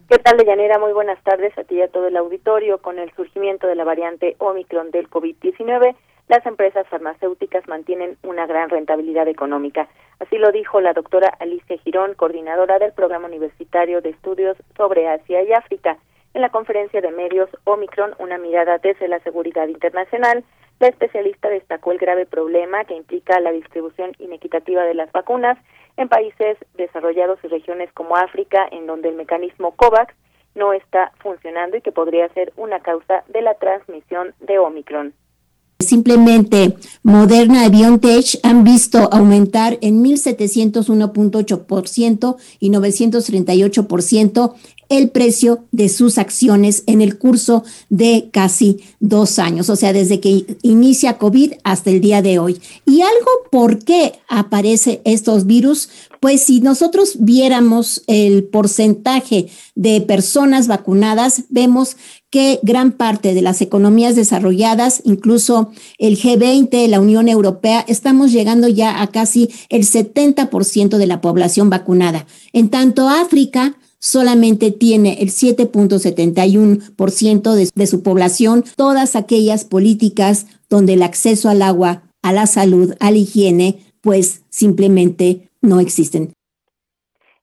¿Qué 0.08 0.18
tal, 0.18 0.36
Deyanira? 0.36 0.78
Muy 0.78 0.92
buenas 0.92 1.20
tardes 1.24 1.58
a 1.58 1.64
ti 1.64 1.74
y 1.74 1.82
a 1.82 1.88
todo 1.88 2.06
el 2.06 2.16
auditorio. 2.16 2.78
Con 2.78 3.00
el 3.00 3.12
surgimiento 3.16 3.66
de 3.66 3.74
la 3.74 3.82
variante 3.82 4.36
Omicron 4.38 4.92
del 4.92 5.10
COVID-19, 5.10 5.96
las 6.28 6.46
empresas 6.46 6.86
farmacéuticas 6.86 7.66
mantienen 7.66 8.16
una 8.22 8.46
gran 8.46 8.70
rentabilidad 8.70 9.26
económica. 9.26 9.88
Así 10.20 10.38
lo 10.38 10.52
dijo 10.52 10.80
la 10.80 10.92
doctora 10.92 11.34
Alicia 11.40 11.76
Girón, 11.78 12.14
coordinadora 12.14 12.78
del 12.78 12.92
Programa 12.92 13.26
Universitario 13.26 14.00
de 14.00 14.10
Estudios 14.10 14.56
sobre 14.76 15.08
Asia 15.08 15.42
y 15.42 15.52
África. 15.52 15.98
En 16.34 16.42
la 16.42 16.50
conferencia 16.50 17.00
de 17.00 17.10
medios 17.10 17.50
Omicron, 17.64 18.14
una 18.20 18.38
mirada 18.38 18.78
desde 18.78 19.08
la 19.08 19.18
seguridad 19.24 19.66
internacional, 19.66 20.44
la 20.78 20.86
especialista 20.86 21.48
destacó 21.48 21.90
el 21.90 21.98
grave 21.98 22.26
problema 22.26 22.84
que 22.84 22.94
implica 22.94 23.40
la 23.40 23.50
distribución 23.50 24.12
inequitativa 24.18 24.84
de 24.84 24.94
las 24.94 25.10
vacunas 25.10 25.58
en 25.96 26.08
países 26.08 26.58
desarrollados 26.74 27.38
y 27.42 27.48
regiones 27.48 27.92
como 27.92 28.16
África, 28.16 28.66
en 28.70 28.86
donde 28.86 29.08
el 29.08 29.16
mecanismo 29.16 29.74
COVAX 29.76 30.14
no 30.54 30.72
está 30.72 31.12
funcionando 31.18 31.76
y 31.76 31.82
que 31.82 31.92
podría 31.92 32.28
ser 32.30 32.52
una 32.56 32.80
causa 32.80 33.24
de 33.28 33.42
la 33.42 33.54
transmisión 33.54 34.34
de 34.40 34.58
Omicron. 34.58 35.12
Simplemente 35.78 36.74
Moderna 37.02 37.66
y 37.66 37.70
BioNTech 37.70 38.40
han 38.42 38.64
visto 38.64 39.10
aumentar 39.12 39.76
en 39.82 40.02
1.701.8% 40.02 42.36
y 42.60 42.70
938% 42.70 44.54
el 44.88 45.10
precio 45.10 45.64
de 45.72 45.88
sus 45.88 46.18
acciones 46.18 46.82
en 46.86 47.00
el 47.00 47.18
curso 47.18 47.64
de 47.88 48.28
casi 48.32 48.80
dos 49.00 49.38
años, 49.38 49.68
o 49.70 49.76
sea, 49.76 49.92
desde 49.92 50.20
que 50.20 50.58
inicia 50.62 51.18
COVID 51.18 51.54
hasta 51.64 51.90
el 51.90 52.00
día 52.00 52.22
de 52.22 52.38
hoy. 52.38 52.60
¿Y 52.84 53.02
algo 53.02 53.30
por 53.50 53.84
qué 53.84 54.12
aparece 54.28 55.00
estos 55.04 55.46
virus? 55.46 55.88
Pues 56.20 56.42
si 56.42 56.60
nosotros 56.60 57.16
viéramos 57.20 58.02
el 58.06 58.44
porcentaje 58.44 59.48
de 59.74 60.00
personas 60.00 60.66
vacunadas, 60.66 61.44
vemos 61.50 61.96
que 62.30 62.58
gran 62.62 62.92
parte 62.92 63.34
de 63.34 63.42
las 63.42 63.60
economías 63.60 64.16
desarrolladas, 64.16 65.00
incluso 65.04 65.70
el 65.98 66.18
G20, 66.18 66.88
la 66.88 67.00
Unión 67.00 67.28
Europea, 67.28 67.84
estamos 67.86 68.32
llegando 68.32 68.68
ya 68.68 69.00
a 69.00 69.06
casi 69.08 69.50
el 69.68 69.82
70% 69.82 70.96
de 70.96 71.06
la 71.06 71.20
población 71.20 71.70
vacunada. 71.70 72.26
En 72.52 72.68
tanto, 72.68 73.08
África 73.08 73.76
solamente 73.98 74.70
tiene 74.70 75.22
el 75.22 75.28
7.71% 75.28 77.54
de, 77.54 77.70
de 77.74 77.86
su 77.86 78.02
población, 78.02 78.64
todas 78.76 79.16
aquellas 79.16 79.64
políticas 79.64 80.46
donde 80.68 80.92
el 80.94 81.02
acceso 81.02 81.48
al 81.48 81.62
agua, 81.62 82.02
a 82.22 82.32
la 82.32 82.46
salud, 82.46 82.94
a 83.00 83.10
la 83.10 83.18
higiene, 83.18 83.80
pues 84.00 84.44
simplemente 84.50 85.48
no 85.60 85.80
existen. 85.80 86.32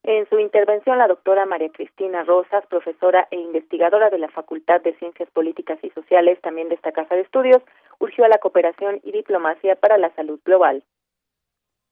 En 0.03 0.27
su 0.29 0.38
intervención, 0.38 0.98
la 0.98 1.07
doctora 1.07 1.45
María 1.45 1.72
Cristina 1.72 2.25
Rosas, 2.25 2.65
profesora 2.69 3.25
e 3.31 3.38
investigadora 3.38 4.10
de 4.10 4.17
la 4.17 4.27
Facultad 4.27 4.81
de 4.81 4.93
Ciencias 4.98 5.29
Políticas 5.31 5.79
y 5.81 5.89
Sociales, 5.91 6.39
también 6.41 6.67
de 6.67 6.75
esta 6.75 6.91
Casa 6.91 7.15
de 7.15 7.22
Estudios, 7.22 7.62
urgió 8.00 8.25
a 8.25 8.27
la 8.27 8.39
cooperación 8.39 9.00
y 9.03 9.13
diplomacia 9.13 9.77
para 9.77 9.98
la 9.98 10.13
salud 10.13 10.41
global. 10.43 10.83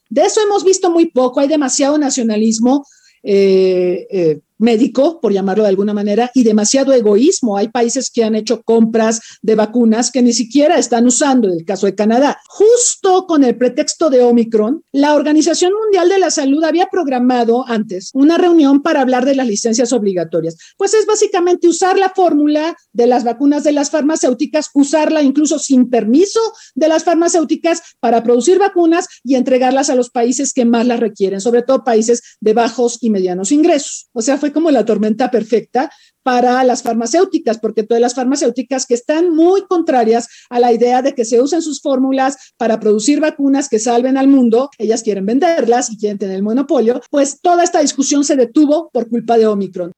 De 0.09 0.23
eso 0.23 0.41
hemos 0.41 0.65
visto 0.65 0.89
muy 0.89 1.09
poco, 1.09 1.39
hay 1.39 1.47
demasiado 1.47 1.97
nacionalismo. 1.97 2.83
Eh, 3.23 4.07
eh, 4.11 4.41
médico, 4.61 5.19
por 5.19 5.33
llamarlo 5.33 5.63
de 5.63 5.69
alguna 5.69 5.93
manera, 5.93 6.31
y 6.33 6.43
demasiado 6.43 6.93
egoísmo. 6.93 7.57
Hay 7.57 7.69
países 7.69 8.09
que 8.09 8.23
han 8.23 8.35
hecho 8.35 8.61
compras 8.63 9.21
de 9.41 9.55
vacunas 9.55 10.11
que 10.11 10.21
ni 10.21 10.33
siquiera 10.33 10.77
están 10.77 11.05
usando, 11.05 11.47
en 11.47 11.55
el 11.59 11.65
caso 11.65 11.85
de 11.85 11.95
Canadá. 11.95 12.39
Justo 12.47 13.25
con 13.27 13.43
el 13.43 13.57
pretexto 13.57 14.09
de 14.09 14.21
Omicron, 14.21 14.83
la 14.91 15.15
Organización 15.15 15.73
Mundial 15.73 16.09
de 16.09 16.19
la 16.19 16.31
Salud 16.31 16.63
había 16.63 16.87
programado 16.87 17.67
antes 17.67 18.11
una 18.13 18.37
reunión 18.37 18.81
para 18.81 19.01
hablar 19.01 19.25
de 19.25 19.35
las 19.35 19.47
licencias 19.47 19.91
obligatorias. 19.93 20.57
Pues 20.77 20.93
es 20.93 21.05
básicamente 21.05 21.67
usar 21.67 21.97
la 21.97 22.09
fórmula 22.09 22.75
de 22.93 23.07
las 23.07 23.23
vacunas 23.23 23.63
de 23.63 23.71
las 23.71 23.89
farmacéuticas, 23.89 24.69
usarla 24.73 25.23
incluso 25.23 25.59
sin 25.59 25.89
permiso 25.89 26.39
de 26.75 26.87
las 26.87 27.03
farmacéuticas 27.03 27.81
para 27.99 28.23
producir 28.23 28.59
vacunas 28.59 29.07
y 29.23 29.35
entregarlas 29.35 29.89
a 29.89 29.95
los 29.95 30.09
países 30.09 30.53
que 30.53 30.65
más 30.65 30.85
las 30.85 30.99
requieren, 30.99 31.41
sobre 31.41 31.63
todo 31.63 31.83
países 31.83 32.21
de 32.39 32.53
bajos 32.53 32.97
y 33.01 33.09
medianos 33.09 33.51
ingresos. 33.51 34.09
O 34.13 34.21
sea, 34.21 34.37
fue 34.37 34.50
como 34.51 34.71
la 34.71 34.85
tormenta 34.85 35.31
perfecta 35.31 35.91
para 36.23 36.63
las 36.63 36.83
farmacéuticas, 36.83 37.59
porque 37.59 37.83
todas 37.83 38.01
las 38.01 38.13
farmacéuticas 38.15 38.85
que 38.85 38.93
están 38.93 39.33
muy 39.33 39.63
contrarias 39.63 40.27
a 40.49 40.59
la 40.59 40.71
idea 40.71 41.01
de 41.01 41.13
que 41.13 41.25
se 41.25 41.41
usen 41.41 41.61
sus 41.61 41.81
fórmulas 41.81 42.53
para 42.57 42.79
producir 42.79 43.19
vacunas 43.19 43.69
que 43.69 43.79
salven 43.79 44.17
al 44.17 44.27
mundo, 44.27 44.69
ellas 44.77 45.03
quieren 45.03 45.25
venderlas 45.25 45.89
y 45.89 45.97
quieren 45.97 46.17
tener 46.17 46.35
el 46.35 46.43
monopolio, 46.43 47.01
pues 47.09 47.39
toda 47.41 47.63
esta 47.63 47.81
discusión 47.81 48.23
se 48.23 48.35
detuvo 48.35 48.89
por 48.91 49.09
culpa 49.09 49.37
de 49.37 49.47
Omicron. 49.47 49.91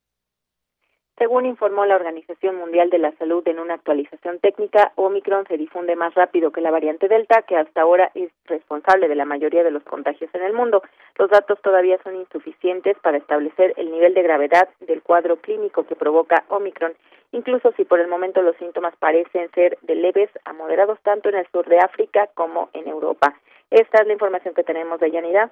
Según 1.18 1.46
informó 1.46 1.86
la 1.86 1.96
Organización 1.96 2.56
Mundial 2.56 2.90
de 2.90 2.98
la 2.98 3.12
Salud 3.18 3.48
en 3.48 3.60
una 3.60 3.76
actualización 3.76 4.40
técnica, 4.40 4.94
Omicron 4.96 5.46
se 5.48 5.58
difunde 5.58 5.96
más 5.96 6.16
rápido 6.16 6.52
que 6.52 6.62
la 6.62 6.72
variante 6.72 7.08
Delta, 7.08 7.44
que 7.44 7.56
hasta 7.56 7.82
ahora 7.82 8.12
es 8.16 8.32
responsable 8.46 9.08
de 9.08 9.16
la 9.16 9.26
mayoría 9.26 9.64
de 9.64 9.70
los 9.70 9.84
contagios 9.84 10.30
en 10.34 10.42
el 10.42 10.54
mundo. 10.54 10.82
Los 11.20 11.30
datos 11.30 11.62
todavía 11.62 12.00
son 12.04 12.16
insuficientes 12.16 12.98
para 13.04 13.18
establecer 13.18 13.76
el 13.78 13.92
nivel 13.92 14.16
de 14.16 14.24
gravedad 14.24 14.68
del 14.80 15.04
cuadro 15.04 15.38
clínico 15.38 15.86
que 15.86 15.96
provoca 15.96 16.46
Omicron, 16.50 16.94
incluso 17.32 17.72
si 17.78 17.86
por 17.86 18.00
el 18.00 18.08
momento 18.08 18.42
los 18.42 18.58
síntomas 18.58 18.96
parecen 18.98 19.52
ser 19.52 19.78
de 19.84 19.94
leves 19.94 20.32
a 20.46 20.54
moderados 20.54 20.98
tanto 21.04 21.30
en 21.30 21.36
el 21.36 21.48
sur 21.52 21.68
de 21.70 21.78
África 21.78 22.28
como 22.34 22.70
en 22.74 22.88
Europa. 22.88 23.36
Esta 23.70 24.00
es 24.02 24.08
la 24.08 24.14
información 24.14 24.56
que 24.56 24.64
tenemos 24.64 25.00
de 25.00 25.12
Yanira. 25.12 25.52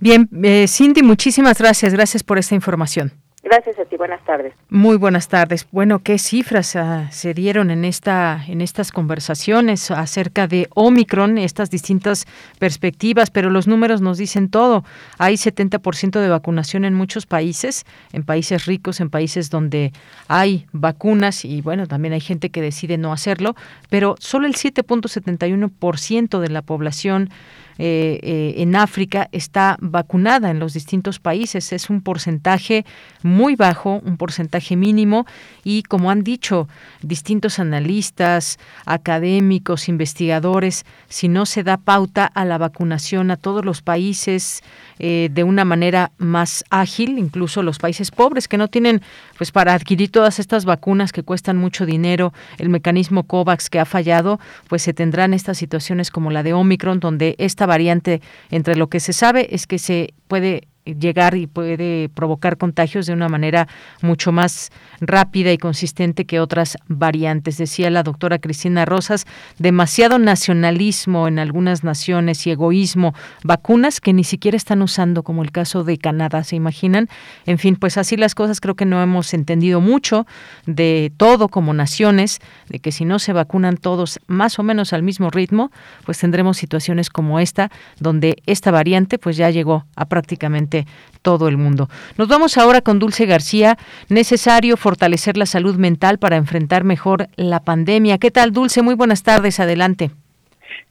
Bien, 0.00 0.28
eh, 0.42 0.66
Cindy, 0.66 1.02
muchísimas 1.02 1.60
gracias. 1.60 1.94
Gracias 1.94 2.24
por 2.24 2.38
esta 2.38 2.56
información. 2.56 3.12
Gracias 3.50 3.78
a 3.78 3.86
ti, 3.86 3.96
buenas 3.96 4.22
tardes. 4.26 4.52
Muy 4.68 4.98
buenas 4.98 5.28
tardes. 5.28 5.66
Bueno, 5.72 6.00
¿qué 6.00 6.18
cifras 6.18 6.74
uh, 6.74 7.06
se 7.10 7.32
dieron 7.32 7.70
en 7.70 7.86
esta 7.86 8.44
en 8.46 8.60
estas 8.60 8.92
conversaciones 8.92 9.90
acerca 9.90 10.46
de 10.46 10.68
Omicron, 10.74 11.38
estas 11.38 11.70
distintas 11.70 12.26
perspectivas, 12.58 13.30
pero 13.30 13.48
los 13.48 13.66
números 13.66 14.02
nos 14.02 14.18
dicen 14.18 14.50
todo. 14.50 14.84
Hay 15.16 15.36
70% 15.36 16.20
de 16.20 16.28
vacunación 16.28 16.84
en 16.84 16.92
muchos 16.92 17.24
países, 17.24 17.86
en 18.12 18.22
países 18.22 18.66
ricos, 18.66 19.00
en 19.00 19.08
países 19.08 19.48
donde 19.48 19.92
hay 20.28 20.66
vacunas 20.72 21.46
y 21.46 21.62
bueno, 21.62 21.86
también 21.86 22.12
hay 22.12 22.20
gente 22.20 22.50
que 22.50 22.60
decide 22.60 22.98
no 22.98 23.14
hacerlo, 23.14 23.54
pero 23.88 24.16
solo 24.18 24.46
el 24.46 24.56
7.71% 24.56 26.38
de 26.38 26.48
la 26.50 26.60
población 26.60 27.30
eh, 27.78 28.18
eh, 28.22 28.54
en 28.58 28.74
África 28.76 29.28
está 29.32 29.76
vacunada 29.80 30.50
en 30.50 30.58
los 30.58 30.74
distintos 30.74 31.20
países. 31.20 31.72
Es 31.72 31.90
un 31.90 32.02
porcentaje 32.02 32.84
muy 33.22 33.54
bajo, 33.56 34.00
un 34.04 34.16
porcentaje 34.16 34.76
mínimo 34.76 35.26
y 35.64 35.84
como 35.84 36.10
han 36.10 36.22
dicho 36.22 36.68
distintos 37.02 37.58
analistas, 37.58 38.58
académicos, 38.84 39.88
investigadores, 39.88 40.84
si 41.08 41.28
no 41.28 41.46
se 41.46 41.62
da 41.62 41.76
pauta 41.76 42.26
a 42.26 42.44
la 42.44 42.58
vacunación 42.58 43.30
a 43.30 43.36
todos 43.36 43.64
los 43.64 43.82
países 43.82 44.62
eh, 44.98 45.28
de 45.32 45.44
una 45.44 45.64
manera 45.64 46.10
más 46.18 46.64
ágil, 46.70 47.18
incluso 47.18 47.62
los 47.62 47.78
países 47.78 48.10
pobres 48.10 48.48
que 48.48 48.58
no 48.58 48.68
tienen 48.68 49.02
pues 49.38 49.52
para 49.52 49.72
adquirir 49.72 50.10
todas 50.10 50.38
estas 50.38 50.66
vacunas 50.66 51.12
que 51.12 51.22
cuestan 51.22 51.56
mucho 51.56 51.86
dinero, 51.86 52.34
el 52.58 52.68
mecanismo 52.68 53.22
COVAX 53.22 53.70
que 53.70 53.78
ha 53.78 53.86
fallado, 53.86 54.38
pues 54.68 54.82
se 54.82 54.92
tendrán 54.92 55.32
estas 55.32 55.56
situaciones 55.56 56.10
como 56.10 56.30
la 56.30 56.42
de 56.42 56.52
Omicron 56.52 57.00
donde 57.00 57.36
esta 57.38 57.64
variante, 57.64 58.20
entre 58.50 58.76
lo 58.76 58.88
que 58.88 59.00
se 59.00 59.12
sabe 59.12 59.54
es 59.54 59.66
que 59.66 59.78
se 59.78 60.12
puede 60.26 60.68
llegar 60.98 61.36
y 61.36 61.46
puede 61.46 62.08
provocar 62.08 62.56
contagios 62.56 63.06
de 63.06 63.12
una 63.12 63.28
manera 63.28 63.68
mucho 64.02 64.32
más 64.32 64.70
rápida 65.00 65.52
y 65.52 65.58
consistente 65.58 66.24
que 66.24 66.40
otras 66.40 66.76
variantes. 66.86 67.58
Decía 67.58 67.90
la 67.90 68.02
doctora 68.02 68.38
Cristina 68.38 68.84
Rosas, 68.84 69.26
demasiado 69.58 70.18
nacionalismo 70.18 71.28
en 71.28 71.38
algunas 71.38 71.84
naciones 71.84 72.46
y 72.46 72.50
egoísmo, 72.50 73.14
vacunas 73.44 74.00
que 74.00 74.12
ni 74.12 74.24
siquiera 74.24 74.56
están 74.56 74.82
usando, 74.82 75.22
como 75.22 75.42
el 75.42 75.52
caso 75.52 75.84
de 75.84 75.98
Canadá, 75.98 76.44
¿se 76.44 76.56
imaginan? 76.56 77.08
En 77.46 77.58
fin, 77.58 77.76
pues 77.76 77.98
así 77.98 78.16
las 78.16 78.34
cosas 78.34 78.60
creo 78.60 78.74
que 78.74 78.84
no 78.84 79.02
hemos 79.02 79.34
entendido 79.34 79.80
mucho 79.80 80.26
de 80.66 81.12
todo 81.16 81.48
como 81.48 81.74
naciones, 81.74 82.40
de 82.68 82.78
que 82.78 82.92
si 82.92 83.04
no 83.04 83.18
se 83.18 83.32
vacunan 83.32 83.76
todos 83.76 84.20
más 84.26 84.58
o 84.58 84.62
menos 84.62 84.92
al 84.92 85.02
mismo 85.02 85.30
ritmo, 85.30 85.70
pues 86.04 86.18
tendremos 86.18 86.56
situaciones 86.56 87.10
como 87.10 87.40
esta, 87.40 87.70
donde 87.98 88.42
esta 88.46 88.70
variante 88.70 89.18
pues 89.18 89.36
ya 89.36 89.50
llegó 89.50 89.86
a 89.96 90.06
prácticamente 90.06 90.77
todo 91.22 91.48
el 91.48 91.56
mundo. 91.56 91.88
Nos 92.16 92.28
vamos 92.28 92.58
ahora 92.58 92.80
con 92.80 92.98
Dulce 92.98 93.26
García. 93.26 93.76
Necesario 94.08 94.76
fortalecer 94.76 95.36
la 95.36 95.46
salud 95.46 95.76
mental 95.76 96.18
para 96.18 96.36
enfrentar 96.36 96.84
mejor 96.84 97.28
la 97.36 97.60
pandemia. 97.60 98.18
¿Qué 98.18 98.30
tal, 98.30 98.52
Dulce? 98.52 98.82
Muy 98.82 98.94
buenas 98.94 99.22
tardes. 99.22 99.60
Adelante. 99.60 100.10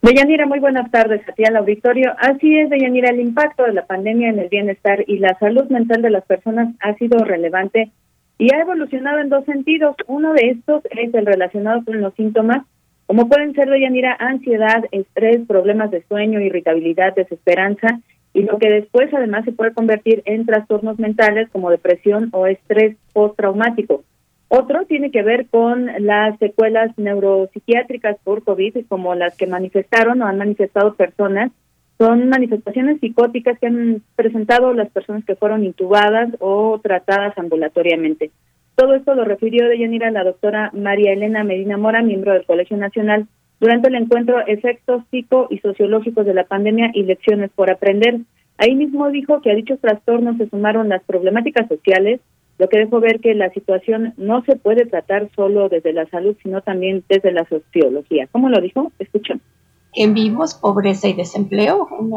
Deyanira, 0.02 0.46
muy 0.46 0.60
buenas 0.60 0.92
tardes 0.92 1.28
a 1.28 1.32
ti 1.32 1.44
al 1.44 1.56
auditorio. 1.56 2.14
Así 2.20 2.58
es, 2.60 2.70
Deyanira, 2.70 3.10
el 3.10 3.20
impacto 3.20 3.64
de 3.64 3.74
la 3.74 3.86
pandemia 3.86 4.30
en 4.30 4.40
el 4.40 4.50
bienestar 4.50 5.04
y 5.08 5.18
la 5.18 5.38
salud 5.40 5.66
mental 5.70 6.02
de 6.02 6.12
las 6.12 6.26
personas 6.26 6.74
ha 6.82 6.94
sido 6.96 7.18
relevante 7.24 7.92
y 8.38 8.54
ha 8.54 8.62
evolucionado 8.62 9.20
en 9.20 9.30
dos 9.30 9.46
sentidos. 9.46 9.96
Uno 10.06 10.34
de 10.34 10.52
estos 10.52 10.84
es 10.92 11.14
el 11.14 11.26
relacionado 11.26 11.84
con 11.84 12.00
los 12.00 12.14
síntomas, 12.14 12.64
como 13.08 13.30
pueden 13.30 13.54
ser, 13.54 13.70
Deyanira, 13.70 14.16
ansiedad, 14.20 14.84
estrés, 14.92 15.40
problemas 15.48 15.92
de 15.92 16.04
sueño, 16.04 16.42
irritabilidad, 16.42 17.16
desesperanza 17.16 18.00
y 18.38 18.44
lo 18.44 18.60
que 18.60 18.70
después 18.70 19.12
además 19.16 19.46
se 19.46 19.52
puede 19.52 19.74
convertir 19.74 20.22
en 20.26 20.46
trastornos 20.46 21.00
mentales 21.00 21.50
como 21.50 21.72
depresión 21.72 22.30
o 22.34 22.46
estrés 22.46 22.96
postraumático. 23.12 24.04
Otro 24.48 24.86
tiene 24.86 25.10
que 25.10 25.24
ver 25.24 25.48
con 25.48 25.88
las 26.06 26.38
secuelas 26.38 26.96
neuropsiquiátricas 27.00 28.18
por 28.24 28.44
COVID, 28.44 28.86
como 28.88 29.16
las 29.16 29.36
que 29.36 29.48
manifestaron 29.48 30.22
o 30.22 30.28
han 30.28 30.38
manifestado 30.38 30.94
personas. 30.94 31.52
Son 31.98 32.30
manifestaciones 32.30 33.00
psicóticas 33.00 33.58
que 33.58 33.66
han 33.66 34.04
presentado 34.16 34.72
las 34.72 34.92
personas 34.92 35.26
que 35.26 35.36
fueron 35.36 35.66
intubadas 35.66 36.30
o 36.38 36.80
tratadas 36.84 37.36
ambulatoriamente. 37.40 38.30
Todo 38.76 38.94
esto 38.94 39.16
lo 39.16 39.26
refirió 39.26 39.68
de 39.68 39.80
Yanira 39.80 40.12
la 40.12 40.24
doctora 40.24 40.70
María 40.74 41.12
Elena 41.12 41.44
Medina 41.44 41.78
Mora, 41.78 42.04
miembro 42.04 42.34
del 42.34 42.46
Colegio 42.46 42.78
Nacional 42.78 43.26
durante 43.60 43.88
el 43.88 43.96
encuentro 43.96 44.46
Efectos 44.46 45.04
psico 45.10 45.48
y 45.50 45.60
sociológicos 45.60 46.26
de 46.26 46.34
la 46.34 46.46
pandemia 46.46 46.92
y 46.94 47.04
lecciones 47.04 47.52
por 47.56 47.70
aprender. 47.72 48.22
Ahí 48.58 48.76
mismo 48.76 49.10
dijo 49.10 49.42
que 49.42 49.52
a 49.52 49.56
dichos 49.56 49.80
trastornos 49.80 50.38
se 50.38 50.50
sumaron 50.50 50.90
las 50.90 51.04
problemáticas 51.04 51.68
sociales, 51.68 52.22
lo 52.58 52.70
que 52.70 52.80
dejó 52.80 53.00
ver 53.00 53.20
que 53.20 53.36
la 53.36 53.52
situación 53.52 54.14
no 54.18 54.44
se 54.44 54.56
puede 54.56 54.86
tratar 54.86 55.30
solo 55.36 55.70
desde 55.70 55.94
la 55.94 56.08
salud, 56.08 56.36
sino 56.42 56.62
también 56.62 57.04
desde 57.08 57.32
la 57.32 57.48
sociología. 57.48 58.28
¿Cómo 58.32 58.50
lo 58.50 58.60
dijo? 58.60 58.92
Escuchen. 58.98 59.42
En 59.94 60.14
vivos, 60.14 60.56
pobreza 60.56 61.08
y 61.08 61.14
desempleo, 61.14 61.88
un 62.00 62.14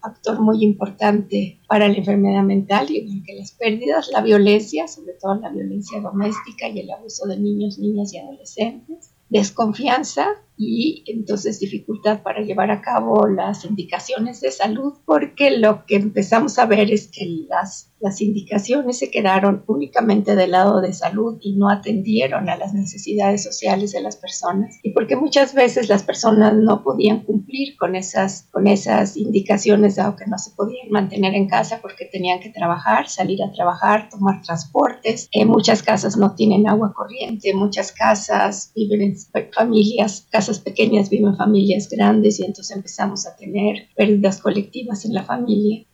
factor 0.00 0.40
muy 0.40 0.62
importante 0.62 1.58
para 1.66 1.88
la 1.88 1.94
enfermedad 1.94 2.42
mental, 2.42 2.86
y 2.90 3.22
que 3.24 3.34
las 3.34 3.52
pérdidas, 3.52 4.10
la 4.12 4.20
violencia, 4.20 4.86
sobre 4.86 5.14
todo 5.20 5.36
la 5.36 5.50
violencia 5.50 6.00
doméstica 6.00 6.68
y 6.68 6.80
el 6.80 6.90
abuso 6.90 7.26
de 7.26 7.38
niños, 7.38 7.78
niñas 7.78 8.12
y 8.14 8.18
adolescentes, 8.18 9.14
desconfianza 9.30 10.28
y 10.56 11.02
entonces 11.06 11.58
dificultad 11.60 12.22
para 12.22 12.42
llevar 12.42 12.70
a 12.70 12.80
cabo 12.80 13.26
las 13.26 13.64
indicaciones 13.64 14.40
de 14.40 14.50
salud, 14.50 14.94
porque 15.04 15.58
lo 15.58 15.84
que 15.86 15.96
empezamos 15.96 16.58
a 16.58 16.66
ver 16.66 16.92
es 16.92 17.08
que 17.08 17.26
las, 17.48 17.92
las 18.00 18.20
indicaciones 18.20 18.98
se 18.98 19.10
quedaron 19.10 19.64
únicamente 19.66 20.36
del 20.36 20.52
lado 20.52 20.80
de 20.80 20.92
salud 20.92 21.38
y 21.40 21.56
no 21.56 21.68
atendieron 21.68 22.48
a 22.48 22.56
las 22.56 22.72
necesidades 22.72 23.42
sociales 23.42 23.92
de 23.92 24.02
las 24.02 24.16
personas, 24.16 24.78
y 24.82 24.92
porque 24.92 25.16
muchas 25.16 25.54
veces 25.54 25.88
las 25.88 26.02
personas 26.02 26.54
no 26.54 26.82
podían 26.84 27.24
cumplir 27.24 27.76
con 27.76 27.96
esas, 27.96 28.48
con 28.52 28.66
esas 28.66 29.16
indicaciones, 29.16 29.96
dado 29.96 30.16
que 30.16 30.26
no 30.26 30.38
se 30.38 30.52
podían 30.52 30.88
mantener 30.90 31.34
en 31.34 31.48
casa 31.48 31.80
porque 31.82 32.04
tenían 32.06 32.40
que 32.40 32.50
trabajar, 32.50 33.08
salir 33.08 33.42
a 33.42 33.52
trabajar, 33.52 34.08
tomar 34.08 34.42
transportes. 34.42 35.28
En 35.32 35.48
muchas 35.48 35.82
casas 35.82 36.16
no 36.16 36.34
tienen 36.34 36.68
agua 36.68 36.92
corriente, 36.94 37.54
muchas 37.54 37.92
casas 37.92 38.72
viven 38.74 39.02
en 39.02 39.16
familias, 39.52 40.26
casas 40.30 40.43
pequeñas 40.60 41.10
viven 41.10 41.36
familias 41.36 41.88
grandes 41.90 42.40
y 42.40 42.44
entonces 42.44 42.76
empezamos 42.76 43.26
a 43.26 43.36
tener 43.36 43.86
pérdidas 43.96 44.40
colectivas 44.40 45.04
en 45.04 45.14
la 45.14 45.22
familia. 45.22 45.84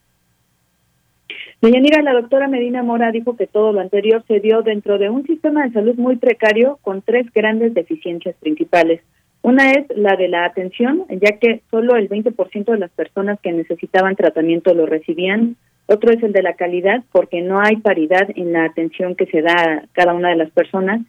Doña 1.63 2.03
la 2.03 2.15
doctora 2.15 2.49
Medina 2.49 2.83
Mora 2.83 3.13
dijo 3.13 3.37
que 3.37 3.47
todo 3.47 3.73
lo 3.73 3.81
anterior 3.81 4.25
se 4.27 4.41
dio 4.41 4.63
dentro 4.63 4.97
de 4.97 5.11
un 5.11 5.27
sistema 5.27 5.65
de 5.65 5.73
salud 5.73 5.95
muy 5.97 6.17
precario 6.17 6.79
con 6.81 7.03
tres 7.03 7.27
grandes 7.35 7.75
deficiencias 7.75 8.35
principales. 8.41 9.03
Una 9.43 9.73
es 9.73 9.85
la 9.95 10.17
de 10.17 10.29
la 10.29 10.47
atención, 10.47 11.05
ya 11.11 11.39
que 11.39 11.63
solo 11.71 11.97
el 11.97 12.09
20% 12.09 12.65
de 12.65 12.79
las 12.79 12.91
personas 12.91 13.39
que 13.41 13.53
necesitaban 13.53 14.17
tratamiento 14.17 14.73
lo 14.75 14.87
recibían. 14.87 15.57
Otro 15.87 16.13
es 16.13 16.23
el 16.23 16.33
de 16.33 16.43
la 16.43 16.55
calidad, 16.55 17.03
porque 17.13 17.43
no 17.43 17.61
hay 17.61 17.77
paridad 17.77 18.29
en 18.37 18.53
la 18.53 18.65
atención 18.65 19.15
que 19.15 19.27
se 19.27 19.43
da 19.43 19.53
a 19.53 19.85
cada 19.93 20.15
una 20.15 20.31
de 20.31 20.37
las 20.37 20.51
personas 20.51 21.01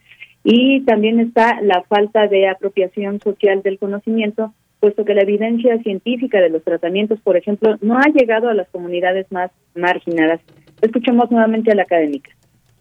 y 0.43 0.81
también 0.81 1.19
está 1.19 1.61
la 1.61 1.83
falta 1.83 2.27
de 2.27 2.47
apropiación 2.47 3.19
social 3.19 3.61
del 3.61 3.77
conocimiento, 3.77 4.53
puesto 4.79 5.05
que 5.05 5.13
la 5.13 5.21
evidencia 5.21 5.77
científica 5.83 6.39
de 6.41 6.49
los 6.49 6.63
tratamientos, 6.63 7.19
por 7.21 7.37
ejemplo, 7.37 7.77
no 7.81 7.97
ha 7.97 8.07
llegado 8.13 8.49
a 8.49 8.53
las 8.53 8.67
comunidades 8.69 9.31
más 9.31 9.51
marginadas. 9.75 10.41
Escuchemos 10.81 11.29
nuevamente 11.29 11.71
a 11.71 11.75
la 11.75 11.83
académica 11.83 12.31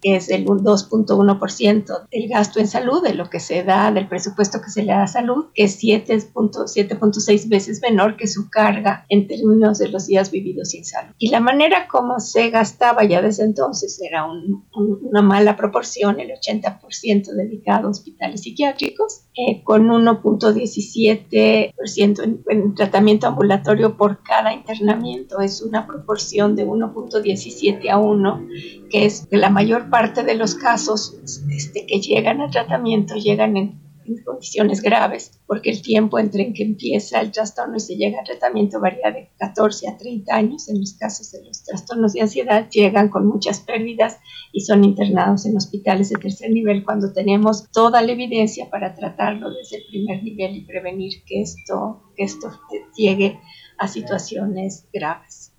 es 0.03 0.31
el 0.31 0.47
2.1% 0.47 2.09
del 2.11 2.29
gasto 2.29 2.61
en 2.61 2.69
salud, 2.69 3.03
de 3.03 3.15
lo 3.15 3.29
que 3.29 3.41
se 3.41 3.63
da, 3.63 3.93
del 3.93 4.09
presupuesto 4.09 4.61
que 4.63 4.71
se 4.71 4.83
le 4.83 4.93
da 4.93 5.03
a 5.03 5.07
salud, 5.07 5.47
que 5.55 5.65
es 5.65 5.83
7.6 5.83 7.49
veces 7.49 7.81
menor 7.83 8.17
que 8.17 8.27
su 8.27 8.49
carga 8.49 9.05
en 9.09 9.27
términos 9.27 9.79
de 9.79 9.89
los 9.89 10.07
días 10.07 10.31
vividos 10.31 10.71
sin 10.71 10.85
salud. 10.85 11.13
Y 11.19 11.31
la 11.31 11.41
manera 11.41 11.89
como 11.89 12.21
se 12.21 12.51
gastaba 12.51 13.05
ya 13.05 13.23
desde 13.23 13.45
entonces 13.45 14.01
era 14.01 14.27
una 14.73 15.23
mala 15.23 15.57
proporción, 15.57 16.21
el 16.21 16.31
80% 16.31 17.35
dedicado 17.35 17.89
a 17.89 17.91
hospitales 17.91 18.43
psiquiátricos, 18.43 19.23
eh, 19.37 19.63
con 19.65 19.89
1.17% 19.89 22.23
en, 22.23 22.45
en 22.49 22.75
tratamiento 22.75 23.27
ambulatorio 23.27 23.97
por 23.97 24.23
cada 24.23 24.53
internamiento, 24.53 25.41
es 25.41 25.63
una 25.63 25.87
proporción 25.87 26.57
de 26.57 26.67
1.17 26.67 27.91
a 27.91 27.99
1, 27.99 28.49
que 28.91 29.05
es 29.05 29.29
la 29.31 29.51
mayor 29.51 29.90
parte 29.91 30.23
de 30.23 30.35
los 30.35 30.55
casos 30.55 31.19
este, 31.51 31.87
que 31.87 32.01
llegan 32.01 32.41
al 32.41 32.51
tratamiento 32.51 33.15
llegan 33.17 33.57
en 33.57 33.81
condiciones 34.25 34.83
graves, 34.83 35.41
porque 35.47 35.71
el 35.71 35.83
tiempo 35.83 36.19
entre 36.19 36.43
en 36.43 36.55
que 36.55 36.65
empieza 36.65 37.21
el 37.21 37.31
trastorno 37.31 37.77
y 37.77 37.81
se 37.81 37.97
llega 37.97 38.19
al 38.19 38.25
tratamiento 38.25 38.81
varía 38.81 39.11
de 39.11 39.31
14 39.39 39.89
a 39.89 39.97
30 39.97 40.35
años. 40.35 40.69
En 40.69 40.81
los 40.81 40.95
casos 40.95 41.31
de 41.33 41.45
los 41.45 41.63
trastornos 41.63 42.13
de 42.13 42.23
ansiedad 42.23 42.69
llegan 42.71 43.09
con 43.09 43.27
muchas 43.27 43.61
pérdidas 43.61 44.19
y 44.53 44.63
son 44.63 44.85
internados 44.85 45.47
en 45.47 45.57
hospitales 45.57 46.11
de 46.11 46.17
tercer 46.17 46.51
nivel 46.51 46.85
cuando 46.85 47.13
tenemos 47.13 47.71
toda 47.71 48.03
la 48.03 48.13
evidencia 48.13 48.69
para 48.71 48.95
tratarlo 48.95 49.51
desde 49.51 49.79
el 49.79 49.85
primer 49.89 50.23
nivel 50.23 50.57
y 50.57 50.65
prevenir 50.65 51.23
que 51.25 51.43
esto, 51.43 52.11
que 52.17 52.25
esto 52.25 52.51
llegue 52.97 53.39
a 53.79 53.89
situaciones 53.89 54.89
graves. 54.93 55.53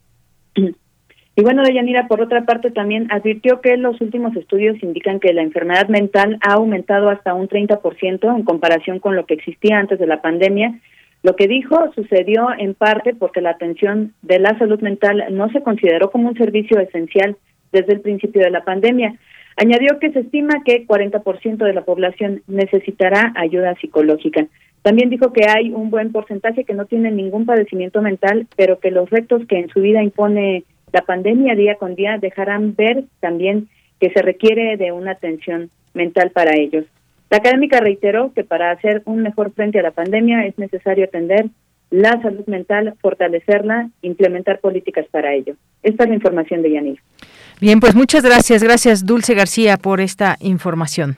Y 1.35 1.43
bueno, 1.43 1.63
Deyanira, 1.63 2.07
por 2.07 2.21
otra 2.21 2.43
parte, 2.43 2.71
también 2.71 3.07
advirtió 3.09 3.61
que 3.61 3.77
los 3.77 4.01
últimos 4.01 4.35
estudios 4.35 4.81
indican 4.83 5.19
que 5.19 5.33
la 5.33 5.41
enfermedad 5.41 5.87
mental 5.87 6.37
ha 6.41 6.53
aumentado 6.53 7.09
hasta 7.09 7.33
un 7.33 7.47
30% 7.47 8.35
en 8.35 8.43
comparación 8.43 8.99
con 8.99 9.15
lo 9.15 9.25
que 9.25 9.35
existía 9.35 9.79
antes 9.79 9.97
de 9.97 10.07
la 10.07 10.21
pandemia. 10.21 10.77
Lo 11.23 11.35
que 11.35 11.47
dijo 11.47 11.91
sucedió 11.93 12.49
en 12.57 12.73
parte 12.73 13.15
porque 13.15 13.41
la 13.41 13.51
atención 13.51 14.13
de 14.23 14.39
la 14.39 14.57
salud 14.57 14.81
mental 14.81 15.23
no 15.31 15.49
se 15.51 15.61
consideró 15.61 16.11
como 16.11 16.29
un 16.29 16.35
servicio 16.35 16.79
esencial 16.79 17.37
desde 17.71 17.93
el 17.93 18.01
principio 18.01 18.41
de 18.41 18.49
la 18.49 18.65
pandemia. 18.65 19.15
Añadió 19.55 19.99
que 19.99 20.11
se 20.11 20.19
estima 20.21 20.63
que 20.65 20.85
40% 20.85 21.57
de 21.57 21.73
la 21.73 21.83
población 21.83 22.41
necesitará 22.47 23.31
ayuda 23.35 23.75
psicológica. 23.75 24.47
También 24.81 25.09
dijo 25.09 25.31
que 25.31 25.45
hay 25.47 25.71
un 25.71 25.91
buen 25.91 26.11
porcentaje 26.11 26.63
que 26.63 26.73
no 26.73 26.85
tiene 26.85 27.11
ningún 27.11 27.45
padecimiento 27.45 28.01
mental, 28.01 28.47
pero 28.55 28.79
que 28.79 28.89
los 28.89 29.09
retos 29.09 29.45
que 29.47 29.59
en 29.59 29.69
su 29.69 29.81
vida 29.81 30.01
impone 30.01 30.63
la 30.91 31.01
pandemia 31.01 31.55
día 31.55 31.75
con 31.75 31.95
día 31.95 32.17
dejarán 32.17 32.75
ver 32.75 33.05
también 33.19 33.69
que 33.99 34.09
se 34.11 34.21
requiere 34.21 34.77
de 34.77 34.91
una 34.91 35.11
atención 35.11 35.69
mental 35.93 36.31
para 36.31 36.55
ellos. 36.55 36.85
La 37.29 37.37
académica 37.37 37.79
reiteró 37.79 38.33
que 38.33 38.43
para 38.43 38.71
hacer 38.71 39.03
un 39.05 39.21
mejor 39.21 39.53
frente 39.53 39.79
a 39.79 39.83
la 39.83 39.91
pandemia 39.91 40.45
es 40.45 40.57
necesario 40.57 41.05
atender 41.05 41.45
la 41.89 42.21
salud 42.21 42.45
mental, 42.47 42.95
fortalecerla, 43.01 43.89
implementar 44.01 44.59
políticas 44.59 45.05
para 45.11 45.33
ello. 45.33 45.55
Esta 45.83 46.03
es 46.03 46.09
la 46.09 46.15
información 46.15 46.61
de 46.61 46.71
Yanil. 46.71 46.99
Bien, 47.59 47.79
pues 47.79 47.95
muchas 47.95 48.23
gracias. 48.23 48.63
Gracias, 48.63 49.05
Dulce 49.05 49.33
García, 49.33 49.77
por 49.77 50.01
esta 50.01 50.37
información. 50.39 51.17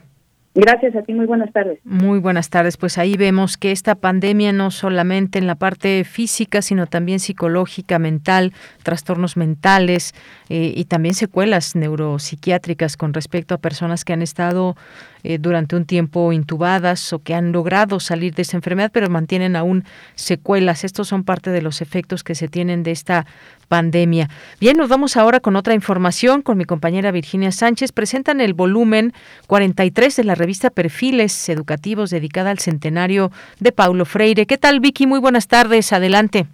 Gracias 0.56 0.94
a 0.94 1.02
ti, 1.02 1.12
muy 1.14 1.26
buenas 1.26 1.52
tardes. 1.52 1.80
Muy 1.82 2.20
buenas 2.20 2.48
tardes. 2.48 2.76
Pues 2.76 2.96
ahí 2.96 3.16
vemos 3.16 3.56
que 3.56 3.72
esta 3.72 3.96
pandemia 3.96 4.52
no 4.52 4.70
solamente 4.70 5.40
en 5.40 5.48
la 5.48 5.56
parte 5.56 6.04
física, 6.04 6.62
sino 6.62 6.86
también 6.86 7.18
psicológica, 7.18 7.98
mental, 7.98 8.52
trastornos 8.84 9.36
mentales 9.36 10.14
eh, 10.48 10.72
y 10.76 10.84
también 10.84 11.16
secuelas 11.16 11.74
neuropsiquiátricas 11.74 12.96
con 12.96 13.14
respecto 13.14 13.56
a 13.56 13.58
personas 13.58 14.04
que 14.04 14.12
han 14.12 14.22
estado 14.22 14.76
eh, 15.24 15.38
durante 15.38 15.74
un 15.74 15.86
tiempo 15.86 16.32
intubadas 16.32 17.12
o 17.12 17.18
que 17.18 17.34
han 17.34 17.50
logrado 17.50 17.98
salir 17.98 18.34
de 18.34 18.42
esa 18.42 18.58
enfermedad, 18.58 18.90
pero 18.92 19.08
mantienen 19.08 19.56
aún 19.56 19.84
secuelas. 20.14 20.84
Estos 20.84 21.08
son 21.08 21.24
parte 21.24 21.50
de 21.50 21.62
los 21.62 21.80
efectos 21.80 22.22
que 22.22 22.34
se 22.34 22.46
tienen 22.46 22.82
de 22.82 22.90
esta 22.90 23.26
pandemia. 23.68 24.28
Bien, 24.60 24.76
nos 24.76 24.88
vamos 24.88 25.16
ahora 25.16 25.40
con 25.40 25.56
otra 25.56 25.74
información 25.74 26.42
con 26.42 26.58
mi 26.58 26.66
compañera 26.66 27.10
Virginia 27.10 27.52
Sánchez. 27.52 27.92
Presentan 27.92 28.40
el 28.40 28.54
volumen 28.54 29.12
43 29.46 30.14
de 30.14 30.24
la 30.24 30.34
revista 30.34 30.70
Perfiles 30.70 31.48
Educativos 31.48 32.10
dedicada 32.10 32.50
al 32.50 32.58
centenario 32.58 33.32
de 33.60 33.72
Paulo 33.72 34.04
Freire. 34.04 34.46
¿Qué 34.46 34.58
tal, 34.58 34.80
Vicky? 34.80 35.06
Muy 35.06 35.20
buenas 35.20 35.48
tardes. 35.48 35.92
Adelante. 35.92 36.46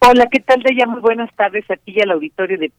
Hola, 0.00 0.26
¿qué 0.30 0.40
tal, 0.40 0.62
Deya? 0.62 0.86
Muy 0.86 1.00
buenas 1.00 1.34
tardes 1.34 1.64
a 1.70 1.76
ti 1.76 1.94
y 1.96 2.00
al 2.02 2.10
auditorio 2.10 2.58
de 2.58 2.72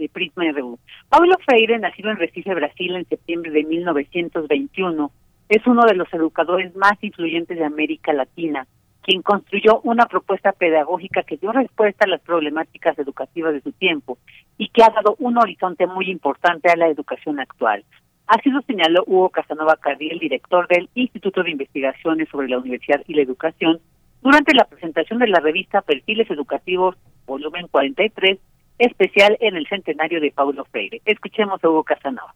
de 0.00 0.08
Prisma 0.08 0.50
RU. 0.50 0.78
Paulo 1.08 1.36
Freire, 1.46 1.78
nacido 1.78 2.10
en 2.10 2.16
Recife, 2.16 2.54
Brasil, 2.54 2.96
en 2.96 3.06
septiembre 3.06 3.52
de 3.52 3.62
1921, 3.64 5.12
es 5.48 5.66
uno 5.66 5.82
de 5.84 5.94
los 5.94 6.12
educadores 6.12 6.74
más 6.74 6.94
influyentes 7.02 7.58
de 7.58 7.64
América 7.64 8.12
Latina, 8.12 8.66
quien 9.02 9.22
construyó 9.22 9.80
una 9.82 10.06
propuesta 10.06 10.52
pedagógica 10.52 11.22
que 11.22 11.36
dio 11.36 11.52
respuesta 11.52 12.04
a 12.04 12.08
las 12.08 12.20
problemáticas 12.20 12.98
educativas 12.98 13.52
de 13.52 13.60
su 13.60 13.72
tiempo 13.72 14.18
y 14.58 14.68
que 14.68 14.82
ha 14.82 14.90
dado 14.90 15.16
un 15.18 15.38
horizonte 15.38 15.86
muy 15.86 16.10
importante 16.10 16.70
a 16.70 16.76
la 16.76 16.88
educación 16.88 17.40
actual. 17.40 17.84
Así 18.26 18.50
lo 18.50 18.62
señaló 18.62 19.02
Hugo 19.06 19.30
Casanova 19.30 19.76
Cardiel, 19.76 20.18
director 20.18 20.68
del 20.68 20.88
Instituto 20.94 21.42
de 21.42 21.50
Investigaciones 21.50 22.28
sobre 22.28 22.48
la 22.48 22.58
Universidad 22.58 23.02
y 23.06 23.14
la 23.14 23.22
Educación, 23.22 23.80
durante 24.22 24.54
la 24.54 24.66
presentación 24.66 25.18
de 25.18 25.28
la 25.28 25.40
revista 25.40 25.80
Perfiles 25.80 26.30
Educativos, 26.30 26.96
volumen 27.26 27.66
43, 27.68 28.38
especial 28.80 29.36
en 29.40 29.56
el 29.56 29.66
centenario 29.68 30.20
de 30.20 30.32
Paulo 30.32 30.64
Freire. 30.72 31.00
Escuchemos 31.04 31.62
a 31.62 31.68
Hugo 31.68 31.84
Casanova. 31.84 32.34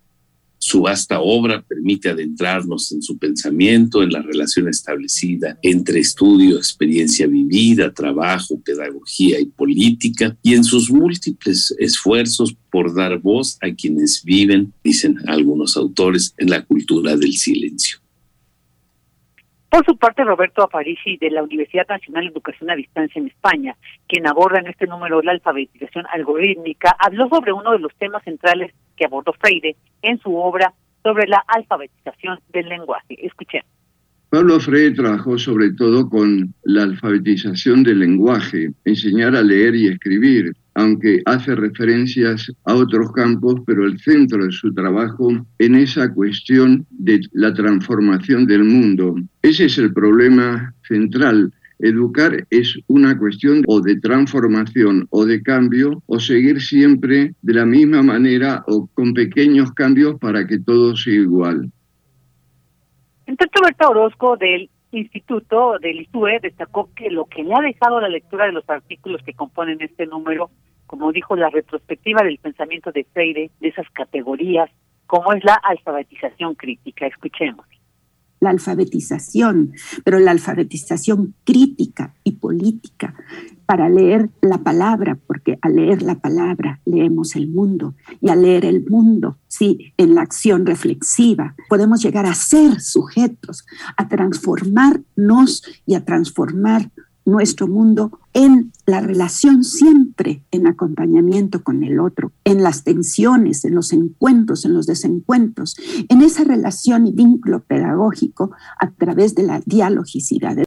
Su 0.59 0.81
vasta 0.81 1.21
obra 1.21 1.63
permite 1.63 2.09
adentrarnos 2.09 2.91
en 2.93 3.03
su 3.03 3.19
pensamiento, 3.19 4.03
en 4.03 4.11
la 4.11 4.23
relación 4.23 4.67
establecida 4.67 5.59
entre 5.61 6.01
estudio, 6.01 6.57
experiencia 6.57 7.27
vivida, 7.27 7.93
trabajo, 7.93 8.59
pedagogía 8.65 9.39
y 9.41 9.45
política, 9.45 10.39
y 10.43 10.55
en 10.55 10.65
sus 10.65 10.91
múltiples 10.91 11.75
esfuerzos 11.79 12.57
por 12.71 12.95
dar 12.95 13.19
voz 13.19 13.59
a 13.61 13.75
quienes 13.75 14.25
viven, 14.25 14.73
dicen 14.83 15.19
algunos 15.27 15.77
autores, 15.77 16.35
en 16.39 16.49
la 16.49 16.65
cultura 16.65 17.15
del 17.15 17.35
silencio. 17.35 17.99
Por 19.75 19.85
su 19.87 19.97
parte, 19.97 20.23
Roberto 20.23 20.63
Aparici, 20.63 21.17
de 21.17 21.33
la 21.33 21.43
Universidad 21.43 21.89
Nacional 21.89 22.23
de 22.23 22.31
Educación 22.31 22.71
a 22.71 22.77
Distancia 22.77 23.19
en 23.19 23.27
España, 23.27 23.75
quien 24.07 24.25
aborda 24.25 24.61
en 24.61 24.69
este 24.69 24.87
número 24.87 25.21
la 25.21 25.33
alfabetización 25.33 26.05
algorítmica, 26.13 26.95
habló 26.97 27.29
sobre 27.29 27.53
uno 27.53 27.73
de 27.73 27.81
los 27.81 27.93
temas 27.97 28.23
centrales 28.23 28.73
que 28.97 29.05
abordó 29.05 29.33
Freire 29.33 29.75
en 30.03 30.21
su 30.21 30.33
obra 30.37 30.73
sobre 31.03 31.27
la 31.27 31.43
alfabetización 31.49 32.39
del 32.53 32.69
lenguaje. 32.69 33.17
Escuchen. 33.27 33.63
Pablo 34.31 34.61
Freire 34.61 34.95
trabajó 34.95 35.37
sobre 35.39 35.73
todo 35.73 36.09
con 36.09 36.55
la 36.63 36.85
alfabetización 36.85 37.83
del 37.83 37.99
lenguaje, 37.99 38.71
enseñar 38.85 39.35
a 39.35 39.43
leer 39.43 39.75
y 39.75 39.89
escribir, 39.89 40.53
aunque 40.75 41.23
hace 41.25 41.55
referencias 41.55 42.53
a 42.65 42.75
otros 42.75 43.13
campos, 43.13 43.61
pero 43.67 43.85
el 43.85 43.99
centro 43.99 44.45
de 44.45 44.53
su 44.53 44.73
trabajo 44.75 45.31
en 45.59 45.75
esa 45.75 46.13
cuestión 46.13 46.87
de 46.91 47.21
la 47.33 47.55
transformación 47.55 48.47
del 48.47 48.65
mundo. 48.65 49.15
Ese 49.43 49.67
es 49.67 49.79
el 49.79 49.93
problema 49.93 50.75
central. 50.87 51.53
Educar 51.79 52.47
es 52.51 52.79
una 52.87 53.19
cuestión 53.19 53.63
o 53.67 53.81
de 53.81 54.01
transformación 54.01 55.07
o 55.11 55.25
de 55.25 55.43
cambio 55.43 56.03
o 56.07 56.19
seguir 56.19 56.61
siempre 56.61 57.35
de 57.43 57.55
la 57.55 57.67
misma 57.67 58.03
manera 58.03 58.65
o 58.67 58.89
con 58.95 59.13
pequeños 59.13 59.73
cambios 59.73 60.19
para 60.19 60.47
que 60.47 60.59
todo 60.59 60.97
sea 60.97 61.15
igual. 61.15 61.71
Entonces 63.27 63.53
Roberto 63.55 63.91
Orozco 63.91 64.37
del 64.37 64.71
Instituto 64.97 65.79
del 65.79 66.01
ISUE 66.03 66.41
destacó 66.41 66.91
que 66.95 67.11
lo 67.11 67.27
que 67.27 67.43
le 67.43 67.55
ha 67.55 67.61
dejado 67.61 68.01
la 68.01 68.09
lectura 68.09 68.47
de 68.47 68.53
los 68.53 68.69
artículos 68.69 69.23
que 69.25 69.35
componen 69.35 69.81
este 69.81 70.07
número 70.07 70.51
como 70.87 71.13
dijo, 71.13 71.35
la 71.37 71.51
retrospectiva 71.51 72.23
del 72.23 72.39
pensamiento 72.39 72.93
de 72.93 73.05
Freire, 73.13 73.51
de 73.61 73.69
esas 73.69 73.87
categorías, 73.91 74.71
como 75.07 75.33
es 75.33 75.43
la 75.45 75.55
alfabetización 75.55 76.55
crítica. 76.55 77.07
Escuchemos. 77.07 77.67
La 78.41 78.51
alfabetización, 78.51 79.73
pero 80.05 80.19
la 80.19 80.31
alfabetización 80.31 81.35
crítica 81.45 82.15
y 82.25 82.33
política 82.33 83.15
para 83.67 83.89
leer 83.89 84.31
la 84.41 84.59
palabra, 84.59 85.19
porque 85.27 85.59
al 85.63 85.77
leer 85.77 86.03
la 86.03 86.17
palabra 86.17 86.81
leemos 86.85 87.37
el 87.37 87.49
mundo 87.49 87.95
y 88.21 88.29
al 88.29 88.43
leer 88.43 88.65
el 88.65 88.85
mundo, 88.89 89.39
sí, 89.49 89.93
en 89.97 90.15
la 90.15 90.23
acción 90.23 90.67
reflexiva, 90.67 91.55
podemos 91.69 92.03
llegar 92.03 92.27
a 92.27 92.35
ser 92.35 92.81
sujetos, 92.81 93.67
a 93.97 94.09
transformarnos 94.09 95.63
y 95.87 95.95
a 95.95 96.05
transformar 96.05 96.91
nuestro 97.25 97.67
mundo 97.67 98.21
en 98.35 98.73
la 98.87 99.01
relación 99.01 99.65
siempre 99.65 100.45
en 100.51 100.67
acompañamiento 100.67 101.63
con 101.63 101.83
el 101.83 101.99
otro, 101.99 102.33
en 102.45 102.63
las 102.63 102.85
tensiones, 102.85 103.65
en 103.65 103.75
los 103.75 103.93
encuentros, 103.93 104.65
en 104.65 104.75
los 104.75 104.87
desencuentros, 104.87 105.77
en 106.09 106.21
esa 106.21 106.45
relación 106.45 107.07
y 107.07 107.13
vínculo 107.13 107.63
pedagógico 107.63 108.51
a 108.79 108.91
través 108.91 109.35
de 109.35 109.45
la 109.45 109.61
dialogicidad. 109.65 110.59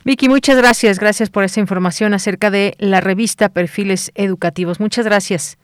Vicky, 0.05 0.29
muchas 0.29 0.57
gracias. 0.57 0.99
Gracias 0.99 1.31
por 1.31 1.45
esa 1.45 1.61
información 1.61 2.15
acerca 2.15 2.51
de 2.51 2.75
la 2.79 3.01
revista 3.01 3.49
Perfiles 3.49 4.11
Educativos. 4.15 4.81
Muchas 4.81 5.05
gracias. 5.05 5.59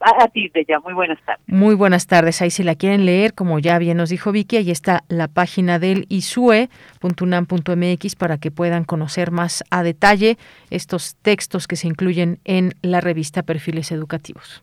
A, 0.00 0.26
ti, 0.28 0.50
Bella. 0.52 0.80
Muy 0.80 0.92
buenas 0.94 1.18
tardes. 1.24 1.44
Muy 1.46 1.74
buenas 1.74 2.06
tardes. 2.06 2.42
Ahí 2.42 2.50
si 2.50 2.62
la 2.62 2.74
quieren 2.74 3.06
leer, 3.06 3.32
como 3.34 3.58
ya 3.58 3.78
bien 3.78 3.96
nos 3.96 4.10
dijo 4.10 4.30
Vicky, 4.32 4.58
ahí 4.58 4.70
está 4.70 5.04
la 5.08 5.28
página 5.28 5.78
del 5.78 6.04
isue.unam.mx 6.08 8.16
para 8.16 8.36
que 8.38 8.50
puedan 8.50 8.84
conocer 8.84 9.30
más 9.30 9.64
a 9.70 9.82
detalle 9.82 10.36
estos 10.70 11.16
textos 11.16 11.66
que 11.66 11.76
se 11.76 11.86
incluyen 11.86 12.40
en 12.44 12.74
la 12.82 13.00
revista 13.00 13.42
Perfiles 13.42 13.90
Educativos. 13.92 14.62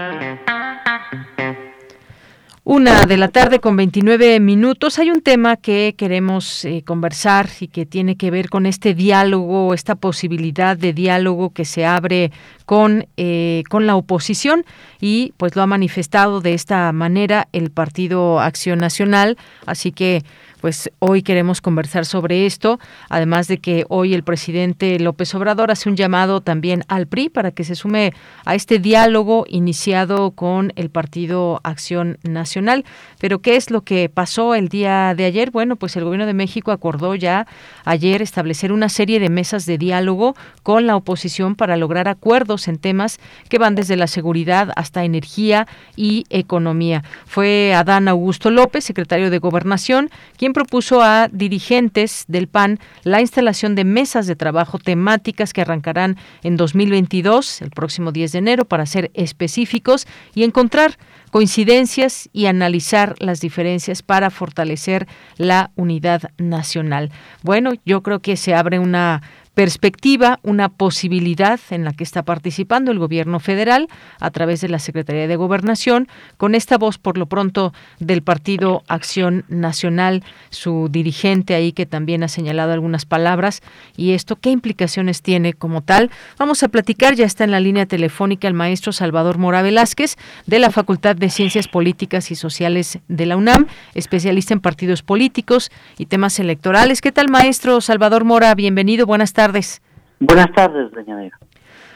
Una 2.63 3.07
de 3.07 3.17
la 3.17 3.29
tarde 3.29 3.59
con 3.59 3.75
29 3.75 4.39
minutos. 4.39 4.99
Hay 4.99 5.09
un 5.09 5.21
tema 5.21 5.57
que 5.57 5.95
queremos 5.97 6.63
eh, 6.63 6.83
conversar 6.85 7.49
y 7.59 7.67
que 7.67 7.87
tiene 7.87 8.17
que 8.17 8.29
ver 8.29 8.49
con 8.51 8.67
este 8.67 8.93
diálogo, 8.93 9.73
esta 9.73 9.95
posibilidad 9.95 10.77
de 10.77 10.93
diálogo 10.93 11.53
que 11.53 11.65
se 11.65 11.87
abre 11.87 12.31
con, 12.67 13.07
eh, 13.17 13.63
con 13.67 13.87
la 13.87 13.95
oposición 13.95 14.63
y 14.99 15.33
pues 15.37 15.55
lo 15.55 15.63
ha 15.63 15.67
manifestado 15.67 16.39
de 16.39 16.53
esta 16.53 16.91
manera 16.91 17.47
el 17.51 17.71
Partido 17.71 18.39
Acción 18.39 18.77
Nacional. 18.77 19.37
Así 19.65 19.91
que 19.91 20.23
pues 20.61 20.91
hoy 20.99 21.23
queremos 21.23 21.59
conversar 21.59 22.05
sobre 22.05 22.45
esto, 22.45 22.79
además 23.09 23.47
de 23.47 23.57
que 23.57 23.85
hoy 23.89 24.13
el 24.13 24.23
presidente 24.23 24.99
López 24.99 25.33
Obrador 25.33 25.71
hace 25.71 25.89
un 25.89 25.95
llamado 25.95 26.41
también 26.41 26.83
al 26.87 27.07
PRI 27.07 27.29
para 27.29 27.51
que 27.51 27.63
se 27.63 27.75
sume 27.75 28.13
a 28.45 28.53
este 28.53 28.77
diálogo 28.79 29.45
iniciado 29.49 30.31
con 30.31 30.71
el 30.75 30.91
Partido 30.91 31.59
Acción 31.63 32.19
Nacional. 32.23 32.85
Pero 33.19 33.39
¿qué 33.39 33.55
es 33.55 33.71
lo 33.71 33.81
que 33.81 34.07
pasó 34.07 34.53
el 34.53 34.69
día 34.69 35.15
de 35.15 35.25
ayer? 35.25 35.49
Bueno, 35.49 35.75
pues 35.75 35.95
el 35.95 36.03
gobierno 36.03 36.27
de 36.27 36.33
México 36.35 36.71
acordó 36.71 37.15
ya 37.15 37.47
ayer 37.83 38.21
establecer 38.21 38.71
una 38.71 38.89
serie 38.89 39.19
de 39.19 39.29
mesas 39.29 39.65
de 39.65 39.79
diálogo 39.79 40.35
con 40.61 40.85
la 40.85 40.95
oposición 40.95 41.55
para 41.55 41.75
lograr 41.75 42.07
acuerdos 42.07 42.67
en 42.67 42.77
temas 42.77 43.19
que 43.49 43.57
van 43.57 43.73
desde 43.73 43.95
la 43.95 44.07
seguridad 44.07 44.71
hasta 44.75 45.03
energía 45.03 45.67
y 45.95 46.25
economía. 46.29 47.03
Fue 47.25 47.73
Adán 47.73 48.07
Augusto 48.07 48.51
López, 48.51 48.83
secretario 48.85 49.31
de 49.31 49.39
Gobernación, 49.39 50.11
quien 50.37 50.50
propuso 50.53 51.01
a 51.01 51.27
dirigentes 51.31 52.25
del 52.27 52.47
PAN 52.47 52.79
la 53.03 53.21
instalación 53.21 53.75
de 53.75 53.83
mesas 53.83 54.27
de 54.27 54.35
trabajo 54.35 54.79
temáticas 54.79 55.53
que 55.53 55.61
arrancarán 55.61 56.17
en 56.43 56.57
2022, 56.57 57.61
el 57.61 57.71
próximo 57.71 58.11
10 58.11 58.31
de 58.31 58.39
enero, 58.39 58.65
para 58.65 58.85
ser 58.85 59.11
específicos 59.13 60.07
y 60.35 60.43
encontrar 60.43 60.97
coincidencias 61.31 62.29
y 62.33 62.45
analizar 62.45 63.15
las 63.19 63.39
diferencias 63.39 64.03
para 64.03 64.29
fortalecer 64.29 65.07
la 65.37 65.71
unidad 65.75 66.31
nacional. 66.37 67.11
Bueno, 67.41 67.71
yo 67.85 68.03
creo 68.03 68.19
que 68.19 68.37
se 68.37 68.53
abre 68.53 68.79
una 68.79 69.21
perspectiva, 69.53 70.39
una 70.43 70.69
posibilidad 70.69 71.59
en 71.71 71.83
la 71.83 71.91
que 71.91 72.05
está 72.05 72.23
participando 72.23 72.91
el 72.91 72.99
gobierno 72.99 73.39
federal 73.41 73.89
a 74.19 74.31
través 74.31 74.61
de 74.61 74.69
la 74.69 74.79
Secretaría 74.79 75.27
de 75.27 75.35
Gobernación, 75.35 76.07
con 76.37 76.55
esta 76.55 76.77
voz 76.77 76.97
por 76.97 77.17
lo 77.17 77.25
pronto 77.25 77.73
del 77.99 78.21
Partido 78.21 78.83
Acción 78.87 79.43
Nacional, 79.49 80.23
su 80.51 80.87
dirigente 80.89 81.53
ahí 81.53 81.73
que 81.73 81.85
también 81.85 82.23
ha 82.23 82.29
señalado 82.29 82.71
algunas 82.71 83.05
palabras 83.05 83.61
y 83.97 84.11
esto 84.11 84.37
qué 84.37 84.51
implicaciones 84.51 85.21
tiene 85.21 85.51
como 85.53 85.81
tal. 85.81 86.11
Vamos 86.37 86.63
a 86.63 86.69
platicar, 86.69 87.15
ya 87.15 87.25
está 87.25 87.43
en 87.43 87.51
la 87.51 87.59
línea 87.59 87.85
telefónica 87.85 88.47
el 88.47 88.53
maestro 88.53 88.93
Salvador 88.93 89.37
Mora 89.37 89.61
Velázquez 89.61 90.15
de 90.45 90.59
la 90.59 90.71
Facultad 90.71 91.17
de 91.17 91.29
Ciencias 91.29 91.67
Políticas 91.67 92.31
y 92.31 92.35
Sociales 92.35 92.99
de 93.09 93.25
la 93.25 93.35
UNAM, 93.35 93.67
especialista 93.95 94.53
en 94.53 94.61
partidos 94.61 95.03
políticos 95.03 95.71
y 95.97 96.05
temas 96.05 96.39
electorales. 96.39 97.01
¿Qué 97.01 97.11
tal 97.11 97.27
maestro 97.27 97.81
Salvador 97.81 98.23
Mora? 98.23 98.55
Bienvenido, 98.55 99.05
buenas 99.05 99.33
tardes 99.33 99.40
tardes. 99.41 99.81
Buenas 100.19 100.51
tardes, 100.53 100.91
doña 100.91 101.31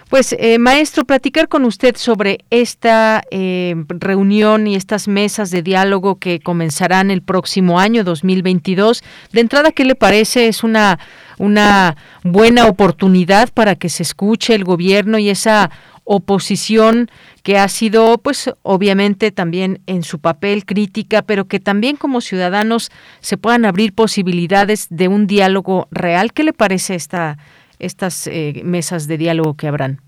Pues, 0.10 0.36
eh, 0.39 0.58
maestro, 0.58 1.05
platicar 1.05 1.47
con 1.47 1.63
usted 1.63 1.95
sobre 1.95 2.39
esta 2.49 3.21
eh, 3.29 3.75
reunión 3.88 4.65
y 4.65 4.75
estas 4.75 5.08
mesas 5.08 5.51
de 5.51 5.62
diálogo 5.62 6.15
que 6.15 6.39
comenzarán 6.39 7.12
el 7.12 7.21
próximo 7.21 7.79
año, 7.79 8.03
2022. 8.03 9.03
De 9.31 9.41
entrada, 9.41 9.71
¿qué 9.71 9.86
le 9.86 9.93
parece? 9.93 10.47
¿Es 10.47 10.63
una, 10.63 10.97
una 11.38 11.97
buena 12.23 12.65
oportunidad 12.65 13.49
para 13.53 13.75
que 13.75 13.89
se 13.89 14.01
escuche 14.01 14.55
el 14.55 14.63
gobierno 14.63 15.19
y 15.19 15.29
esa 15.29 15.69
oposición 16.05 17.09
que 17.43 17.57
ha 17.57 17.67
sido, 17.67 18.17
pues, 18.19 18.53
obviamente 18.61 19.31
también 19.31 19.81
en 19.87 20.03
su 20.03 20.19
papel 20.19 20.65
crítica, 20.65 21.23
pero 21.23 21.45
que 21.45 21.59
también 21.59 21.97
como 21.97 22.21
ciudadanos 22.21 22.91
se 23.19 23.37
puedan 23.37 23.65
abrir 23.65 23.93
posibilidades 23.93 24.87
de 24.89 25.07
un 25.07 25.27
diálogo 25.27 25.87
real. 25.91 26.31
¿Qué 26.31 26.43
le 26.43 26.53
parece 26.53 26.95
esta, 26.95 27.37
estas 27.79 28.27
eh, 28.27 28.61
mesas 28.63 29.07
de 29.07 29.17
diálogo 29.17 29.55
que 29.55 29.67
habrán? 29.67 29.99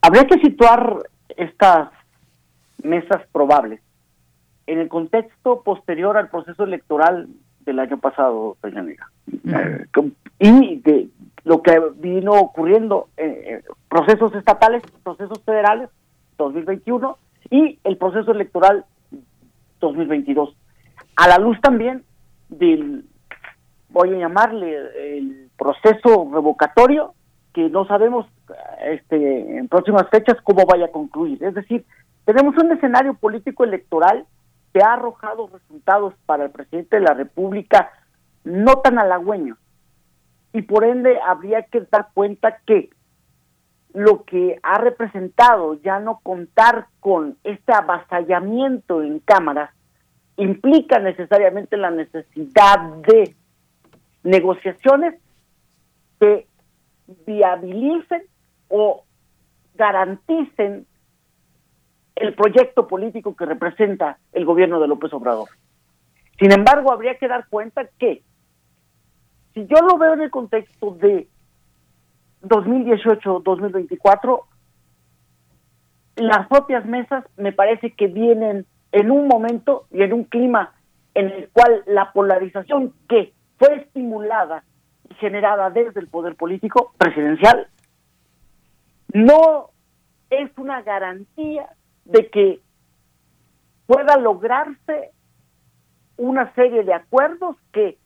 Habría 0.00 0.24
que 0.26 0.38
situar 0.40 0.98
estas 1.36 1.88
mesas 2.82 3.22
probables 3.32 3.80
en 4.66 4.78
el 4.78 4.88
contexto 4.88 5.62
posterior 5.62 6.16
al 6.16 6.28
proceso 6.28 6.64
electoral 6.64 7.28
del 7.60 7.78
año 7.78 7.98
pasado, 7.98 8.56
doña 8.62 8.84
eh, 9.26 9.86
y 10.38 10.76
de, 10.76 11.08
lo 11.48 11.62
que 11.62 11.80
vino 11.94 12.32
ocurriendo, 12.32 13.08
eh, 13.16 13.62
procesos 13.88 14.34
estatales, 14.34 14.82
procesos 15.02 15.42
federales, 15.44 15.88
2021, 16.36 17.16
y 17.50 17.78
el 17.84 17.96
proceso 17.96 18.32
electoral 18.32 18.84
2022. 19.80 20.54
A 21.16 21.26
la 21.26 21.38
luz 21.38 21.58
también 21.62 22.04
del, 22.50 23.06
voy 23.88 24.14
a 24.14 24.18
llamarle, 24.18 24.76
el 25.16 25.48
proceso 25.56 26.28
revocatorio, 26.30 27.14
que 27.54 27.70
no 27.70 27.86
sabemos 27.86 28.26
este, 28.84 29.56
en 29.56 29.68
próximas 29.68 30.06
fechas 30.10 30.36
cómo 30.44 30.66
vaya 30.66 30.84
a 30.84 30.92
concluir. 30.92 31.42
Es 31.42 31.54
decir, 31.54 31.86
tenemos 32.26 32.54
un 32.62 32.72
escenario 32.72 33.14
político 33.14 33.64
electoral 33.64 34.26
que 34.74 34.82
ha 34.82 34.92
arrojado 34.92 35.48
resultados 35.50 36.12
para 36.26 36.44
el 36.44 36.50
presidente 36.50 36.96
de 36.96 37.02
la 37.02 37.14
República 37.14 37.90
no 38.44 38.80
tan 38.80 38.98
halagüeños 38.98 39.56
y 40.52 40.62
por 40.62 40.84
ende 40.84 41.18
habría 41.20 41.62
que 41.62 41.82
dar 41.90 42.08
cuenta 42.14 42.58
que 42.66 42.90
lo 43.92 44.24
que 44.24 44.58
ha 44.62 44.78
representado 44.78 45.74
ya 45.82 45.98
no 45.98 46.20
contar 46.22 46.86
con 47.00 47.36
este 47.44 47.72
avasallamiento 47.72 49.02
en 49.02 49.18
cámaras 49.20 49.70
implica 50.36 50.98
necesariamente 50.98 51.76
la 51.76 51.90
necesidad 51.90 52.80
de 53.06 53.34
negociaciones 54.22 55.20
que 56.20 56.46
viabilicen 57.26 58.22
o 58.68 59.04
garanticen 59.74 60.86
el 62.14 62.34
proyecto 62.34 62.86
político 62.88 63.34
que 63.36 63.46
representa 63.46 64.18
el 64.32 64.44
gobierno 64.44 64.80
de 64.80 64.88
López 64.88 65.12
Obrador. 65.12 65.48
Sin 66.38 66.52
embargo, 66.52 66.92
habría 66.92 67.16
que 67.16 67.28
dar 67.28 67.46
cuenta 67.48 67.88
que 67.98 68.22
si 69.58 69.66
yo 69.66 69.80
lo 69.80 69.98
veo 69.98 70.14
en 70.14 70.22
el 70.22 70.30
contexto 70.30 70.92
de 70.92 71.26
2018-2024, 72.42 74.44
las 76.16 76.46
propias 76.46 76.86
mesas 76.86 77.24
me 77.36 77.52
parece 77.52 77.92
que 77.92 78.06
vienen 78.06 78.66
en 78.92 79.10
un 79.10 79.26
momento 79.26 79.86
y 79.90 80.02
en 80.02 80.12
un 80.12 80.22
clima 80.24 80.74
en 81.14 81.30
el 81.30 81.48
cual 81.50 81.82
la 81.86 82.12
polarización 82.12 82.94
que 83.08 83.32
fue 83.58 83.78
estimulada 83.78 84.62
y 85.10 85.14
generada 85.14 85.70
desde 85.70 85.98
el 85.98 86.06
poder 86.06 86.36
político 86.36 86.92
presidencial 86.96 87.66
no 89.12 89.70
es 90.30 90.56
una 90.56 90.82
garantía 90.82 91.68
de 92.04 92.30
que 92.30 92.60
pueda 93.86 94.18
lograrse 94.18 95.10
una 96.16 96.54
serie 96.54 96.84
de 96.84 96.94
acuerdos 96.94 97.56
que 97.72 97.98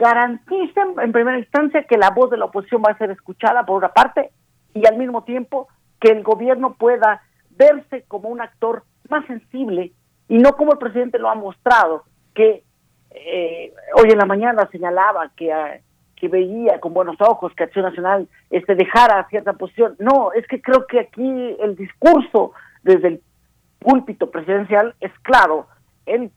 garanticen 0.00 0.94
en 0.98 1.12
primera 1.12 1.38
instancia 1.38 1.84
que 1.84 1.98
la 1.98 2.10
voz 2.10 2.30
de 2.30 2.38
la 2.38 2.46
oposición 2.46 2.82
va 2.84 2.92
a 2.92 2.98
ser 2.98 3.10
escuchada 3.10 3.66
por 3.66 3.76
una 3.76 3.92
parte 3.92 4.30
y 4.72 4.86
al 4.86 4.96
mismo 4.96 5.24
tiempo 5.24 5.68
que 6.00 6.10
el 6.10 6.22
gobierno 6.22 6.74
pueda 6.74 7.22
verse 7.50 8.04
como 8.08 8.30
un 8.30 8.40
actor 8.40 8.84
más 9.10 9.26
sensible 9.26 9.92
y 10.26 10.38
no 10.38 10.52
como 10.52 10.72
el 10.72 10.78
presidente 10.78 11.18
lo 11.18 11.28
ha 11.28 11.34
mostrado, 11.34 12.04
que 12.34 12.64
eh, 13.10 13.74
hoy 13.96 14.10
en 14.10 14.18
la 14.18 14.24
mañana 14.24 14.68
señalaba 14.72 15.30
que, 15.36 15.52
ah, 15.52 15.78
que 16.16 16.28
veía 16.28 16.80
con 16.80 16.94
buenos 16.94 17.16
ojos 17.20 17.52
que 17.54 17.64
Acción 17.64 17.84
Nacional 17.84 18.26
este, 18.48 18.74
dejara 18.74 19.26
cierta 19.28 19.52
posición. 19.52 19.96
No, 19.98 20.32
es 20.32 20.46
que 20.46 20.62
creo 20.62 20.86
que 20.86 21.00
aquí 21.00 21.56
el 21.60 21.76
discurso 21.76 22.52
desde 22.82 23.08
el 23.08 23.22
púlpito 23.80 24.30
presidencial 24.30 24.94
es 25.00 25.12
claro. 25.22 25.66
Él 26.06 26.30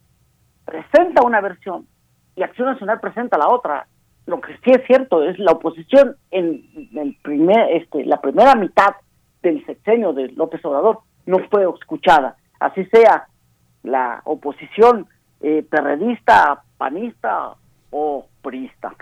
presenta 0.66 1.24
una 1.24 1.40
versión 1.40 1.88
y 2.36 2.44
Acción 2.44 2.68
Nacional 2.68 3.00
presenta 3.00 3.38
la 3.38 3.48
otra. 3.48 3.88
Lo 4.26 4.40
que 4.42 4.54
sí 4.64 4.72
es 4.72 4.86
cierto 4.88 5.24
es 5.24 5.38
la 5.38 5.52
oposición 5.52 6.16
en 6.32 6.64
el 6.96 7.18
primer, 7.22 7.72
este, 7.72 8.06
la 8.06 8.22
primera 8.22 8.56
mitad 8.56 8.96
del 9.42 9.66
sexenio 9.66 10.14
de 10.14 10.30
López 10.30 10.64
Obrador 10.64 11.00
no 11.26 11.40
fue 11.50 11.66
escuchada. 11.70 12.38
Así 12.60 12.86
sea 12.86 13.28
la 13.84 14.22
oposición 14.24 15.08
eh, 15.42 15.66
perredista, 15.70 16.64
panista 16.78 17.56
o 17.92 18.28
priista. 18.42 18.94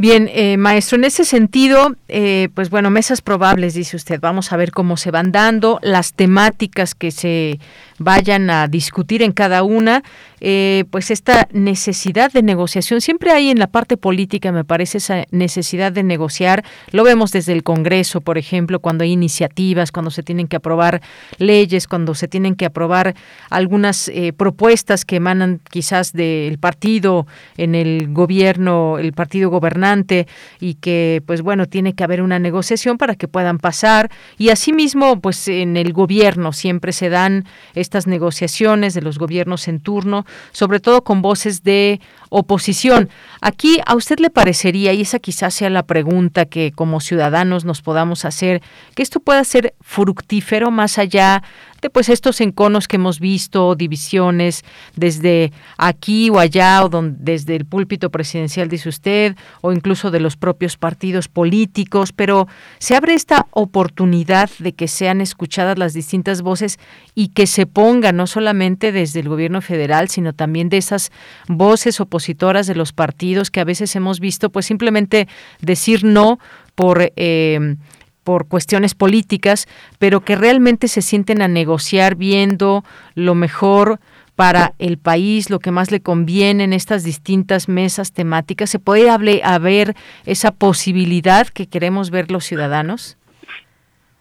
Bien, 0.00 0.30
eh, 0.32 0.56
maestro, 0.56 0.96
en 0.96 1.04
ese 1.04 1.24
sentido, 1.24 1.94
eh, 2.08 2.48
pues 2.54 2.70
bueno, 2.70 2.88
mesas 2.88 3.20
probables, 3.20 3.74
dice 3.74 3.96
usted. 3.96 4.18
Vamos 4.18 4.50
a 4.50 4.56
ver 4.56 4.70
cómo 4.72 4.96
se 4.96 5.10
van 5.10 5.30
dando 5.30 5.78
las 5.82 6.14
temáticas 6.14 6.94
que 6.94 7.10
se 7.10 7.60
vayan 8.00 8.50
a 8.50 8.66
discutir 8.66 9.22
en 9.22 9.30
cada 9.30 9.62
una. 9.62 10.02
Eh, 10.42 10.84
pues 10.90 11.10
esta 11.10 11.46
necesidad 11.52 12.32
de 12.32 12.42
negociación, 12.42 13.02
siempre 13.02 13.30
hay 13.30 13.50
en 13.50 13.58
la 13.58 13.66
parte 13.66 13.98
política, 13.98 14.50
me 14.52 14.64
parece, 14.64 14.98
esa 14.98 15.24
necesidad 15.30 15.92
de 15.92 16.02
negociar. 16.02 16.64
Lo 16.92 17.04
vemos 17.04 17.30
desde 17.30 17.52
el 17.52 17.62
Congreso, 17.62 18.22
por 18.22 18.38
ejemplo, 18.38 18.80
cuando 18.80 19.04
hay 19.04 19.12
iniciativas, 19.12 19.92
cuando 19.92 20.10
se 20.10 20.22
tienen 20.22 20.48
que 20.48 20.56
aprobar 20.56 21.02
leyes, 21.38 21.86
cuando 21.86 22.14
se 22.14 22.26
tienen 22.26 22.56
que 22.56 22.64
aprobar 22.64 23.14
algunas 23.50 24.10
propuestas 24.36 25.04
que 25.04 25.16
emanan 25.16 25.60
quizás 25.70 26.12
del 26.12 26.58
partido 26.58 27.26
en 27.58 27.74
el 27.74 28.12
gobierno, 28.12 28.98
el 28.98 29.12
partido 29.12 29.50
gobernante 29.50 30.26
y 30.60 30.74
que 30.74 31.22
pues 31.26 31.42
bueno 31.42 31.66
tiene 31.66 31.94
que 31.94 32.04
haber 32.04 32.22
una 32.22 32.38
negociación 32.38 32.98
para 32.98 33.14
que 33.14 33.28
puedan 33.28 33.58
pasar 33.58 34.10
y 34.38 34.48
asimismo 34.50 35.20
pues 35.20 35.46
en 35.48 35.76
el 35.76 35.92
gobierno 35.92 36.52
siempre 36.52 36.92
se 36.92 37.08
dan 37.08 37.44
estas 37.90 38.06
negociaciones 38.06 38.94
de 38.94 39.02
los 39.02 39.18
gobiernos 39.18 39.66
en 39.66 39.80
turno 39.80 40.24
sobre 40.52 40.78
todo 40.78 41.02
con 41.02 41.22
voces 41.22 41.64
de 41.64 42.00
oposición. 42.30 43.10
Aquí 43.42 43.80
a 43.84 43.96
usted 43.96 44.18
le 44.20 44.30
parecería 44.30 44.92
y 44.94 45.02
esa 45.02 45.18
quizás 45.18 45.52
sea 45.52 45.68
la 45.68 45.82
pregunta 45.82 46.46
que 46.46 46.72
como 46.72 47.00
ciudadanos 47.00 47.64
nos 47.64 47.82
podamos 47.82 48.24
hacer 48.24 48.62
que 48.94 49.02
esto 49.02 49.20
pueda 49.20 49.44
ser 49.44 49.74
fructífero 49.80 50.70
más 50.70 50.96
allá 50.96 51.42
de 51.82 51.88
pues 51.88 52.10
estos 52.10 52.42
enconos 52.42 52.88
que 52.88 52.96
hemos 52.96 53.20
visto, 53.20 53.74
divisiones 53.74 54.64
desde 54.96 55.50
aquí 55.78 56.28
o 56.28 56.38
allá, 56.38 56.84
o 56.84 56.90
donde, 56.90 57.16
desde 57.18 57.56
el 57.56 57.64
púlpito 57.64 58.10
presidencial, 58.10 58.68
dice 58.68 58.90
usted, 58.90 59.34
o 59.62 59.72
incluso 59.72 60.10
de 60.10 60.20
los 60.20 60.36
propios 60.36 60.76
partidos 60.76 61.28
políticos, 61.28 62.12
pero 62.12 62.48
se 62.78 62.96
abre 62.96 63.14
esta 63.14 63.46
oportunidad 63.52 64.50
de 64.58 64.74
que 64.74 64.88
sean 64.88 65.22
escuchadas 65.22 65.78
las 65.78 65.94
distintas 65.94 66.42
voces 66.42 66.78
y 67.14 67.28
que 67.28 67.46
se 67.46 67.64
ponga 67.64 68.12
no 68.12 68.26
solamente 68.26 68.92
desde 68.92 69.20
el 69.20 69.30
gobierno 69.30 69.62
federal, 69.62 70.10
sino 70.10 70.34
también 70.34 70.68
de 70.68 70.76
esas 70.76 71.10
voces 71.48 71.98
opositoras 71.98 72.19
de 72.66 72.74
los 72.74 72.92
partidos 72.92 73.50
que 73.50 73.60
a 73.60 73.64
veces 73.64 73.94
hemos 73.96 74.20
visto, 74.20 74.50
pues 74.50 74.66
simplemente 74.66 75.28
decir 75.60 76.04
no 76.04 76.38
por 76.74 77.12
eh, 77.16 77.76
por 78.24 78.46
cuestiones 78.46 78.94
políticas, 78.94 79.66
pero 79.98 80.20
que 80.20 80.36
realmente 80.36 80.88
se 80.88 81.02
sienten 81.02 81.42
a 81.42 81.48
negociar 81.48 82.14
viendo 82.14 82.84
lo 83.14 83.34
mejor 83.34 83.98
para 84.36 84.72
el 84.78 84.96
país, 84.96 85.50
lo 85.50 85.58
que 85.58 85.70
más 85.70 85.90
le 85.90 86.00
conviene 86.00 86.64
en 86.64 86.72
estas 86.72 87.04
distintas 87.04 87.68
mesas 87.68 88.12
temáticas. 88.12 88.70
¿Se 88.70 88.78
puede 88.78 89.10
haber 89.10 89.94
esa 90.24 90.50
posibilidad 90.50 91.46
que 91.48 91.66
queremos 91.66 92.10
ver 92.10 92.30
los 92.30 92.44
ciudadanos? 92.44 93.18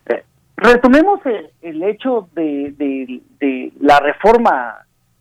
Eh, 0.08 0.24
retomemos 0.58 1.22
el, 1.62 1.84
hecho 1.84 2.28
de, 2.36 3.22
la 3.80 4.00
reforma, 4.00 4.80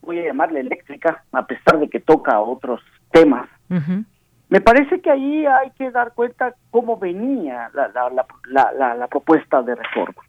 voy 0.08 0.20
a 0.20 0.24
llamarle 0.24 0.60
eléctrica, 0.60 1.22
a 1.32 1.46
pesar 1.46 1.78
de 1.78 1.90
que 1.90 2.00
toca 2.00 2.40
otros 2.40 2.80
temas. 3.10 3.46
Me 4.48 4.62
parece 4.62 5.02
que 5.02 5.10
ahí 5.10 5.44
hay 5.44 5.70
que 5.72 5.90
dar 5.90 6.14
cuenta 6.14 6.54
cómo 6.70 6.96
venía 6.96 7.70
la, 7.74 7.90
la, 8.48 8.94
la, 8.94 9.06
propuesta 9.08 9.60
de 9.60 9.74
reforma. 9.74 10.22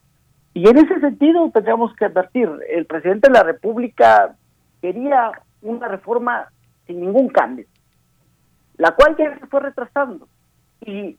Y 0.54 0.68
en 0.68 0.80
ese 0.80 1.00
sentido 1.00 1.50
tendríamos 1.54 1.96
que 1.96 2.04
advertir, 2.04 2.50
el 2.70 2.86
presidente 2.88 3.30
de 3.30 3.38
la 3.38 3.44
República 3.44 4.36
quería 4.82 5.32
una 5.62 5.88
reforma 5.88 6.50
sin 6.86 7.00
ningún 7.00 7.30
cambio, 7.30 7.66
la 8.76 8.92
cual 8.92 9.16
ya 9.18 9.40
se 9.40 9.48
fue 9.48 9.62
retrasando. 9.62 10.28
Y 10.82 11.18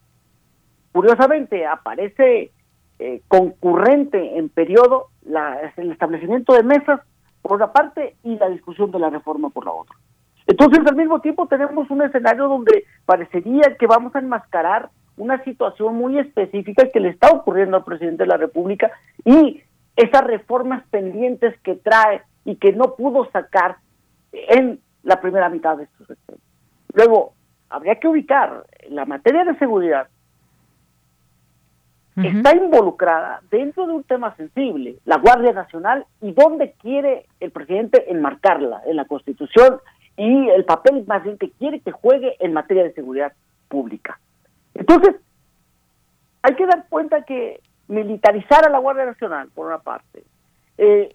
curiosamente 0.92 1.66
aparece 1.66 2.52
eh, 2.98 3.22
concurrente 3.26 4.36
en 4.36 4.50
periodo 4.50 5.06
la, 5.22 5.72
el 5.78 5.92
establecimiento 5.92 6.52
de 6.52 6.62
mesas 6.62 7.00
por 7.42 7.52
una 7.52 7.72
parte 7.72 8.16
y 8.22 8.36
la 8.36 8.48
discusión 8.48 8.90
de 8.90 8.98
la 8.98 9.10
reforma 9.10 9.50
por 9.50 9.64
la 9.64 9.72
otra. 9.72 9.96
Entonces, 10.46 10.80
al 10.86 10.96
mismo 10.96 11.20
tiempo, 11.20 11.46
tenemos 11.46 11.90
un 11.90 12.02
escenario 12.02 12.48
donde 12.48 12.84
parecería 13.06 13.76
que 13.78 13.86
vamos 13.86 14.14
a 14.14 14.18
enmascarar 14.18 14.90
una 15.16 15.42
situación 15.44 15.96
muy 15.96 16.18
específica 16.18 16.88
que 16.92 17.00
le 17.00 17.10
está 17.10 17.30
ocurriendo 17.30 17.76
al 17.76 17.84
presidente 17.84 18.24
de 18.24 18.28
la 18.28 18.36
República 18.36 18.90
y 19.24 19.62
esas 19.96 20.24
reformas 20.24 20.82
pendientes 20.90 21.58
que 21.60 21.76
trae 21.76 22.22
y 22.44 22.56
que 22.56 22.72
no 22.72 22.94
pudo 22.96 23.30
sacar 23.30 23.76
en 24.32 24.80
la 25.02 25.20
primera 25.20 25.48
mitad 25.48 25.76
de 25.76 25.88
su 25.98 26.06
gestión. 26.06 26.38
Luego, 26.94 27.34
habría 27.68 27.96
que 27.96 28.08
ubicar 28.08 28.64
la 28.88 29.04
materia 29.04 29.44
de 29.44 29.58
seguridad 29.58 30.08
está 32.16 32.54
involucrada 32.54 33.40
dentro 33.50 33.86
de 33.86 33.94
un 33.94 34.04
tema 34.04 34.34
sensible, 34.36 34.96
la 35.04 35.18
Guardia 35.18 35.52
Nacional, 35.52 36.06
y 36.20 36.32
dónde 36.32 36.74
quiere 36.80 37.26
el 37.40 37.50
presidente 37.50 38.10
enmarcarla, 38.10 38.82
en 38.86 38.96
la 38.96 39.04
Constitución, 39.04 39.80
y 40.16 40.48
el 40.50 40.64
papel 40.64 41.04
más 41.06 41.22
bien 41.22 41.38
que 41.38 41.50
quiere 41.50 41.80
que 41.80 41.92
juegue 41.92 42.36
en 42.40 42.52
materia 42.52 42.82
de 42.82 42.92
seguridad 42.92 43.32
pública. 43.68 44.20
Entonces, 44.74 45.16
hay 46.42 46.54
que 46.56 46.66
dar 46.66 46.86
cuenta 46.88 47.22
que 47.22 47.60
militarizar 47.88 48.66
a 48.66 48.70
la 48.70 48.78
Guardia 48.78 49.06
Nacional, 49.06 49.48
por 49.54 49.66
una 49.66 49.78
parte, 49.78 50.24
eh, 50.78 51.14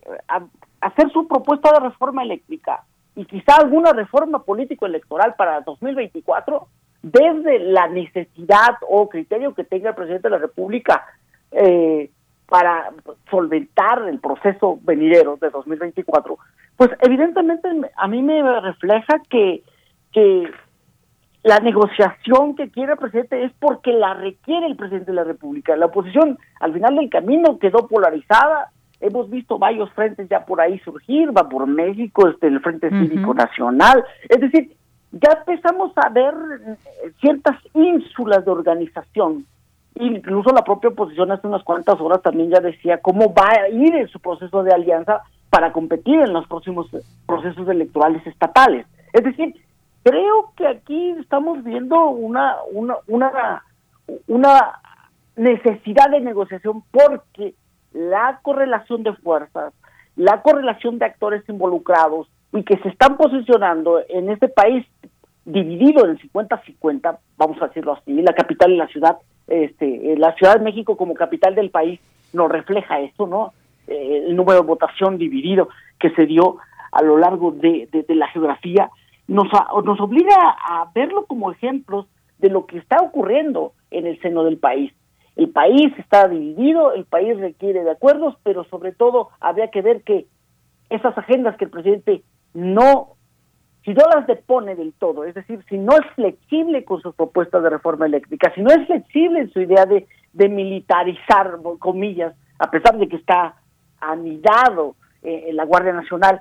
hacer 0.82 1.12
su 1.12 1.28
propuesta 1.28 1.72
de 1.72 1.90
reforma 1.90 2.24
eléctrica 2.24 2.84
y 3.16 3.26
quizá 3.26 3.56
alguna 3.58 3.94
reforma 3.94 4.44
político-electoral 4.44 5.36
para 5.36 5.62
2024, 5.62 6.68
desde 7.06 7.60
la 7.60 7.88
necesidad 7.88 8.78
o 8.90 9.08
criterio 9.08 9.54
que 9.54 9.64
tenga 9.64 9.90
el 9.90 9.96
presidente 9.96 10.28
de 10.28 10.32
la 10.32 10.40
República 10.40 11.06
eh, 11.52 12.10
para 12.48 12.92
solventar 13.30 14.08
el 14.10 14.20
proceso 14.20 14.80
venidero 14.82 15.38
de 15.40 15.52
2024, 15.52 16.36
pues 16.76 16.90
evidentemente 17.02 17.70
a 17.96 18.08
mí 18.08 18.24
me 18.24 18.60
refleja 18.60 19.22
que, 19.30 19.62
que 20.12 20.50
la 21.44 21.60
negociación 21.60 22.56
que 22.56 22.72
quiere 22.72 22.94
el 22.94 22.98
presidente 22.98 23.44
es 23.44 23.52
porque 23.60 23.94
la 23.94 24.16
requiere 24.16 24.66
el 24.66 24.76
presidente 24.76 25.12
de 25.12 25.18
la 25.18 25.24
República. 25.24 25.76
La 25.76 25.86
oposición 25.86 26.40
al 26.60 26.74
final 26.74 26.96
del 26.96 27.12
camino 27.12 27.60
quedó 27.60 27.88
polarizada. 27.88 28.72
Hemos 29.00 29.30
visto 29.30 29.60
varios 29.60 29.92
frentes 29.94 30.28
ya 30.28 30.44
por 30.44 30.60
ahí 30.60 30.80
surgir, 30.80 31.38
va 31.38 31.48
por 31.48 31.68
México, 31.68 32.28
este, 32.30 32.48
el 32.48 32.62
Frente 32.62 32.90
Cívico 32.90 33.36
Nacional. 33.36 34.04
Es 34.28 34.40
decir, 34.40 34.76
ya 35.16 35.32
empezamos 35.32 35.94
a 35.96 36.10
ver 36.10 36.34
ciertas 37.22 37.56
ínsulas 37.74 38.44
de 38.44 38.52
organización. 38.52 39.46
Incluso 39.96 40.50
la 40.50 40.64
propia 40.64 40.90
oposición 40.90 41.32
hace 41.32 41.48
unas 41.48 41.64
cuantas 41.64 42.00
horas 42.02 42.22
también 42.22 42.50
ya 42.50 42.60
decía 42.60 42.98
cómo 42.98 43.34
va 43.34 43.48
a 43.50 43.70
ir 43.70 43.96
en 43.96 44.10
su 44.10 44.20
proceso 44.20 44.62
de 44.62 44.74
alianza 44.74 45.22
para 45.50 45.72
competir 45.72 46.20
en 46.20 46.34
los 46.34 46.46
próximos 46.48 46.88
procesos 47.26 47.68
electorales 47.70 48.28
estatales. 48.28 48.86
Es 49.14 49.24
decir, 49.24 49.56
creo 50.04 50.52
que 50.58 50.68
aquí 50.68 51.12
estamos 51.12 51.64
viendo 51.64 52.10
una, 52.10 52.58
una, 52.74 52.96
una, 53.08 53.64
una 54.28 54.82
necesidad 55.38 56.10
de 56.12 56.20
negociación 56.20 56.84
porque 56.92 57.56
la 57.94 58.40
correlación 58.42 59.04
de 59.04 59.14
fuerzas, 59.14 59.74
la 60.18 60.42
correlación 60.42 61.00
de 61.00 61.06
actores 61.06 61.48
involucrados 61.48 62.28
y 62.56 62.64
que 62.64 62.78
se 62.78 62.90
están 62.90 63.18
posicionando 63.18 64.02
en 64.08 64.30
este 64.30 64.48
país 64.48 64.86
dividido 65.44 66.06
en 66.06 66.18
50-50, 66.18 67.18
vamos 67.38 67.62
a 67.62 67.68
decirlo 67.68 67.94
así, 67.94 68.14
la 68.22 68.34
capital 68.34 68.72
y 68.72 68.78
la 68.78 68.88
ciudad, 68.88 69.18
este, 69.48 70.16
la 70.18 70.34
Ciudad 70.34 70.56
de 70.56 70.64
México 70.64 70.98
como 70.98 71.14
capital 71.14 71.54
del 71.54 71.70
país 71.70 72.00
nos 72.34 72.50
refleja 72.50 73.00
eso, 73.02 73.28
¿no? 73.28 73.54
Eh, 73.88 74.24
el 74.28 74.36
número 74.36 74.62
de 74.62 74.68
votación 74.68 75.18
dividido 75.18 75.70
que 76.00 76.10
se 76.12 76.26
dio 76.26 76.58
a 76.92 77.04
lo 77.04 77.18
largo 77.18 77.52
de, 77.52 77.88
la 78.08 78.28
geografía, 78.30 78.90
nos, 79.28 79.48
nos 79.84 80.00
obliga 80.00 80.36
a 80.36 80.90
verlo 80.96 81.26
como 81.26 81.52
ejemplos 81.52 82.08
de 82.40 82.50
lo 82.50 82.66
que 82.66 82.78
está 82.78 82.98
ocurriendo 83.02 83.74
en 83.92 84.08
el 84.08 84.20
seno 84.22 84.44
del 84.44 84.58
país. 84.58 84.94
El 85.36 85.50
país 85.50 85.92
está 85.98 86.28
dividido, 86.30 86.94
el 86.94 87.04
país 87.06 87.38
requiere 87.38 87.84
de 87.84 87.92
acuerdos, 87.92 88.36
pero 88.44 88.64
sobre 88.66 88.94
todo 88.94 89.30
habría 89.42 89.70
que 89.70 89.82
ver 89.82 90.04
que 90.04 90.26
esas 90.90 91.18
agendas 91.18 91.58
que 91.58 91.66
el 91.66 91.72
presidente 91.72 92.24
no 92.56 93.16
si 93.86 93.94
no 93.94 94.04
las 94.16 94.26
depone 94.26 94.76
del 94.76 94.94
todo, 94.94 95.26
es 95.26 95.36
decir, 95.36 95.64
si 95.70 95.78
no 95.78 95.94
es 95.94 96.06
flexible 96.16 96.84
con 96.84 97.02
sus 97.02 97.14
propuestas 97.14 97.62
de 97.62 97.70
reforma 97.70 98.08
eléctrica, 98.08 98.52
si 98.56 98.62
no 98.62 98.72
es 98.72 98.84
flexible 98.88 99.42
en 99.42 99.54
su 99.54 99.62
idea 99.62 99.86
de, 99.86 100.08
de 100.34 100.50
militarizar, 100.50 101.60
comillas, 101.78 102.34
a 102.58 102.72
pesar 102.72 102.98
de 102.98 103.08
que 103.08 103.18
está 103.18 103.54
anidado 104.02 104.96
eh, 105.22 105.46
en 105.50 105.56
la 105.56 105.66
Guardia 105.66 105.94
Nacional 105.94 106.40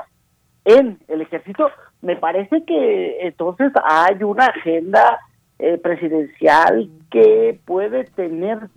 en 0.65 0.99
el 1.07 1.21
ejército, 1.21 1.69
me 2.01 2.17
parece 2.17 2.65
que 2.65 3.27
entonces 3.27 3.71
hay 3.85 4.23
una 4.23 4.47
agenda 4.47 5.19
eh, 5.59 5.77
presidencial 5.77 6.89
que 7.11 7.61
puede 7.67 8.05
tener 8.05 8.71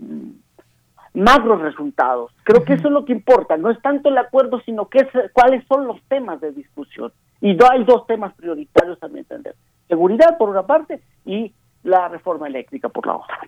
macros 1.14 1.62
resultados. 1.62 2.32
Creo 2.44 2.66
que 2.66 2.74
eso 2.74 2.88
es 2.88 2.94
lo 2.94 3.06
que 3.06 3.14
importa, 3.14 3.56
no 3.56 3.72
es 3.72 3.82
tanto 3.82 4.10
el 4.10 4.18
acuerdo, 4.18 4.60
sino 4.66 4.90
que 4.90 5.00
es, 5.00 5.32
cuáles 5.32 5.66
son 5.68 5.88
los 5.88 6.02
temas 6.10 6.42
de 6.42 6.52
discusión. 6.52 7.14
Y 7.42 7.58
hay 7.72 7.84
dos 7.84 8.06
temas 8.08 8.34
prioritarios 8.36 9.02
a 9.04 9.08
mi 9.08 9.20
entender. 9.20 9.56
Seguridad 9.88 10.38
por 10.38 10.50
una 10.50 10.66
parte 10.66 11.02
y 11.26 11.54
la 11.84 12.08
reforma 12.08 12.48
eléctrica 12.48 12.90
por 12.90 13.06
la 13.06 13.16
otra. 13.16 13.40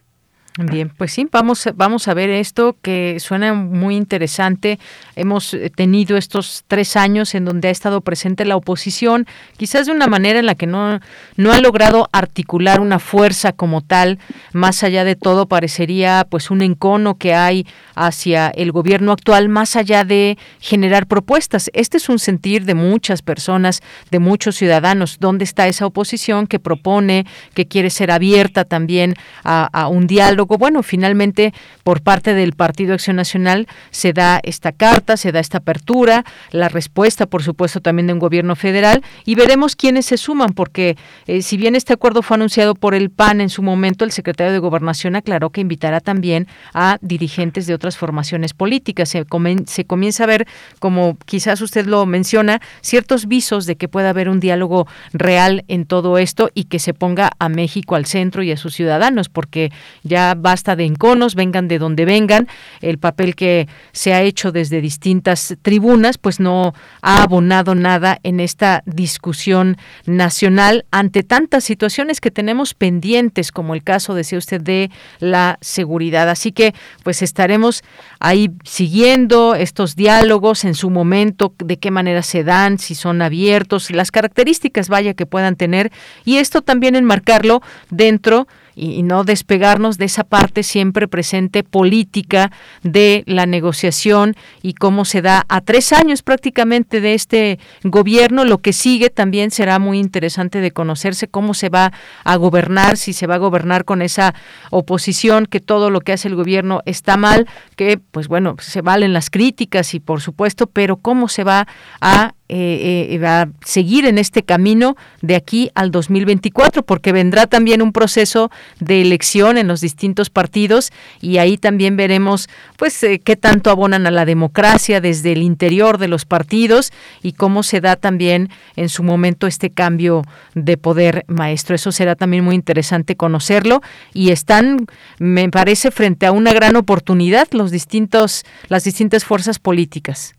Bien, 0.61 0.89
pues 0.89 1.13
sí, 1.13 1.25
vamos, 1.31 1.69
vamos 1.75 2.09
a 2.09 2.13
ver 2.13 2.29
esto 2.29 2.75
que 2.81 3.17
suena 3.21 3.53
muy 3.53 3.95
interesante. 3.95 4.77
Hemos 5.15 5.53
eh, 5.53 5.71
tenido 5.73 6.17
estos 6.17 6.65
tres 6.67 6.97
años 6.97 7.33
en 7.33 7.45
donde 7.45 7.69
ha 7.69 7.71
estado 7.71 8.01
presente 8.01 8.43
la 8.43 8.57
oposición, 8.57 9.25
quizás 9.55 9.85
de 9.85 9.93
una 9.93 10.07
manera 10.07 10.37
en 10.37 10.45
la 10.45 10.55
que 10.55 10.67
no, 10.67 10.99
no 11.37 11.53
ha 11.53 11.61
logrado 11.61 12.09
articular 12.11 12.81
una 12.81 12.99
fuerza 12.99 13.53
como 13.53 13.79
tal. 13.79 14.19
Más 14.51 14.83
allá 14.83 15.05
de 15.05 15.15
todo, 15.15 15.45
parecería 15.45 16.27
pues 16.29 16.51
un 16.51 16.61
encono 16.61 17.17
que 17.17 17.33
hay 17.33 17.65
hacia 17.95 18.49
el 18.49 18.73
gobierno 18.73 19.13
actual, 19.13 19.47
más 19.47 19.77
allá 19.77 20.03
de 20.03 20.37
generar 20.59 21.07
propuestas. 21.07 21.69
Este 21.71 21.95
es 21.95 22.09
un 22.09 22.19
sentir 22.19 22.65
de 22.65 22.73
muchas 22.73 23.21
personas, 23.21 23.81
de 24.11 24.19
muchos 24.19 24.57
ciudadanos. 24.57 25.19
¿Dónde 25.21 25.45
está 25.45 25.67
esa 25.67 25.85
oposición 25.85 26.47
que 26.47 26.59
propone, 26.59 27.25
que 27.53 27.65
quiere 27.65 27.89
ser 27.89 28.11
abierta 28.11 28.65
también 28.65 29.15
a, 29.45 29.69
a 29.71 29.87
un 29.87 30.05
diálogo? 30.05 30.48
Bueno, 30.57 30.83
finalmente 30.83 31.53
por 31.83 32.01
parte 32.01 32.33
del 32.33 32.53
Partido 32.53 32.93
Acción 32.93 33.15
Nacional 33.15 33.67
se 33.91 34.13
da 34.13 34.39
esta 34.43 34.71
carta, 34.71 35.17
se 35.17 35.31
da 35.31 35.39
esta 35.39 35.59
apertura, 35.59 36.25
la 36.51 36.69
respuesta, 36.69 37.25
por 37.25 37.43
supuesto, 37.43 37.81
también 37.81 38.07
de 38.07 38.13
un 38.13 38.19
gobierno 38.19 38.55
federal 38.55 39.03
y 39.25 39.35
veremos 39.35 39.75
quiénes 39.75 40.05
se 40.05 40.17
suman, 40.17 40.53
porque 40.53 40.97
eh, 41.27 41.41
si 41.41 41.57
bien 41.57 41.75
este 41.75 41.93
acuerdo 41.93 42.21
fue 42.21 42.35
anunciado 42.35 42.75
por 42.75 42.95
el 42.95 43.09
PAN 43.09 43.41
en 43.41 43.49
su 43.49 43.61
momento, 43.61 44.05
el 44.05 44.11
secretario 44.11 44.51
de 44.53 44.59
Gobernación 44.59 45.15
aclaró 45.15 45.49
que 45.49 45.61
invitará 45.61 45.99
también 45.99 46.47
a 46.73 46.97
dirigentes 47.01 47.67
de 47.67 47.73
otras 47.73 47.97
formaciones 47.97 48.53
políticas. 48.53 49.09
Se, 49.09 49.25
se 49.65 49.85
comienza 49.85 50.23
a 50.23 50.27
ver, 50.27 50.47
como 50.79 51.17
quizás 51.25 51.61
usted 51.61 51.85
lo 51.85 52.05
menciona, 52.05 52.61
ciertos 52.81 53.27
visos 53.27 53.65
de 53.65 53.75
que 53.75 53.87
pueda 53.87 54.09
haber 54.09 54.29
un 54.29 54.39
diálogo 54.39 54.87
real 55.13 55.63
en 55.67 55.85
todo 55.85 56.17
esto 56.17 56.49
y 56.53 56.65
que 56.65 56.79
se 56.79 56.93
ponga 56.93 57.31
a 57.39 57.49
México 57.49 57.95
al 57.95 58.05
centro 58.05 58.43
y 58.43 58.51
a 58.51 58.57
sus 58.57 58.73
ciudadanos, 58.73 59.29
porque 59.29 59.71
ya 60.03 60.35
basta 60.41 60.75
de 60.75 60.85
enconos, 60.85 61.35
vengan 61.35 61.67
de 61.67 61.79
donde 61.79 62.05
vengan. 62.05 62.47
El 62.81 62.97
papel 62.97 63.35
que 63.35 63.67
se 63.91 64.13
ha 64.13 64.21
hecho 64.21 64.51
desde 64.51 64.81
distintas 64.81 65.55
tribunas, 65.61 66.17
pues 66.17 66.39
no 66.39 66.73
ha 67.01 67.23
abonado 67.23 67.75
nada 67.75 68.19
en 68.23 68.39
esta 68.39 68.83
discusión 68.85 69.77
nacional 70.05 70.85
ante 70.91 71.23
tantas 71.23 71.63
situaciones 71.63 72.21
que 72.21 72.31
tenemos 72.31 72.73
pendientes, 72.73 73.51
como 73.51 73.73
el 73.73 73.83
caso, 73.83 74.13
decía 74.13 74.37
usted, 74.37 74.61
de 74.61 74.91
la 75.19 75.57
seguridad. 75.61 76.29
Así 76.29 76.51
que, 76.51 76.73
pues 77.03 77.21
estaremos 77.21 77.83
ahí 78.19 78.51
siguiendo 78.63 79.55
estos 79.55 79.95
diálogos 79.95 80.65
en 80.65 80.75
su 80.75 80.89
momento, 80.89 81.53
de 81.57 81.77
qué 81.77 81.91
manera 81.91 82.23
se 82.23 82.43
dan, 82.43 82.79
si 82.79 82.95
son 82.95 83.21
abiertos, 83.21 83.91
las 83.91 84.11
características, 84.11 84.89
vaya, 84.89 85.13
que 85.13 85.25
puedan 85.25 85.55
tener, 85.55 85.91
y 86.25 86.37
esto 86.37 86.61
también 86.61 86.95
enmarcarlo 86.95 87.61
dentro 87.89 88.47
y, 88.79 89.03
no 89.03 89.23
despegarnos 89.23 89.97
de 89.97 90.05
esa 90.05 90.23
parte 90.23 90.63
siempre 90.63 91.07
presente 91.07 91.63
política 91.63 92.51
de 92.83 93.23
la 93.25 93.45
negociación 93.45 94.35
y 94.61 94.73
cómo 94.73 95.05
se 95.05 95.21
da 95.21 95.45
a 95.49 95.61
tres 95.61 95.93
años 95.93 96.21
prácticamente 96.21 97.01
de 97.01 97.13
este 97.13 97.59
gobierno. 97.83 98.45
Lo 98.45 98.59
que 98.59 98.73
sigue 98.73 99.09
también 99.09 99.51
será 99.51 99.79
muy 99.79 99.99
interesante 99.99 100.61
de 100.61 100.71
conocerse 100.71 101.27
cómo 101.27 101.53
se 101.53 101.69
va 101.69 101.91
a 102.23 102.35
gobernar, 102.35 102.97
si 102.97 103.13
se 103.13 103.27
va 103.27 103.35
a 103.35 103.39
gobernar 103.39 103.85
con 103.85 104.01
esa 104.01 104.33
oposición, 104.69 105.45
que 105.45 105.59
todo 105.59 105.89
lo 105.89 106.01
que 106.01 106.13
hace 106.13 106.27
el 106.27 106.35
gobierno 106.35 106.81
está 106.85 107.17
mal, 107.17 107.47
que 107.75 107.99
pues 108.11 108.27
bueno, 108.27 108.55
se 108.59 108.81
valen 108.81 109.13
las 109.13 109.29
críticas 109.29 109.93
y 109.93 109.99
por 109.99 110.21
supuesto, 110.21 110.67
pero 110.67 110.97
cómo 110.97 111.27
se 111.27 111.43
va 111.43 111.67
a 112.01 112.33
eh, 112.51 113.09
eh, 113.11 113.17
va 113.19 113.43
a 113.43 113.49
seguir 113.63 114.05
en 114.05 114.17
este 114.17 114.41
camino 114.41 114.97
de 115.21 115.35
aquí 115.35 115.69
al 115.75 115.91
2024, 115.91 116.81
porque 116.81 117.11
vendrá 117.11 117.45
también 117.45 117.83
un 117.83 117.91
proceso 117.91 118.49
de 118.79 119.01
elección 119.01 119.59
en 119.59 119.67
los 119.67 119.81
distintos 119.81 120.31
partidos 120.31 120.91
y 121.21 121.37
ahí 121.37 121.57
también 121.57 121.95
veremos 121.95 122.49
pues 122.75 123.03
eh, 123.03 123.21
qué 123.23 123.35
tanto 123.35 123.69
abonan 123.69 124.07
a 124.07 124.11
la 124.11 124.25
democracia 124.25 124.99
desde 124.99 125.33
el 125.33 125.43
interior 125.43 125.99
de 125.99 126.07
los 126.07 126.25
partidos 126.25 126.91
y 127.21 127.33
cómo 127.33 127.61
se 127.61 127.81
da 127.81 127.95
también 127.95 128.49
en 128.75 128.89
su 128.89 129.03
momento 129.03 129.45
este 129.45 129.69
cambio 129.69 130.23
de 130.55 130.75
poder 130.75 131.25
maestro. 131.27 131.75
Eso 131.75 131.91
será 131.91 132.15
también 132.15 132.43
muy 132.43 132.55
interesante 132.55 133.15
conocerlo 133.15 133.83
y 134.11 134.31
están, 134.31 134.87
me 135.19 135.47
parece, 135.49 135.91
frente 135.91 136.25
a 136.25 136.31
una 136.31 136.51
gran 136.51 136.75
oportunidad 136.77 137.47
los 137.51 137.69
distintos, 137.69 138.43
las 138.69 138.85
distintas 138.85 139.23
fuerzas 139.23 139.59
políticas. 139.59 140.33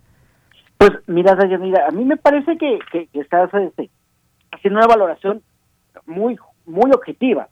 Pues 0.81 0.93
mira, 1.09 1.37
mira, 1.59 1.89
a 1.89 1.91
mí 1.91 2.07
me 2.07 2.17
parece 2.17 2.57
que, 2.57 2.79
que, 2.91 3.07
estás 3.13 3.53
este, 3.53 3.91
haciendo 4.51 4.79
una 4.79 4.87
valoración 4.87 5.43
muy, 6.07 6.39
muy 6.65 6.91
objetiva. 6.91 7.49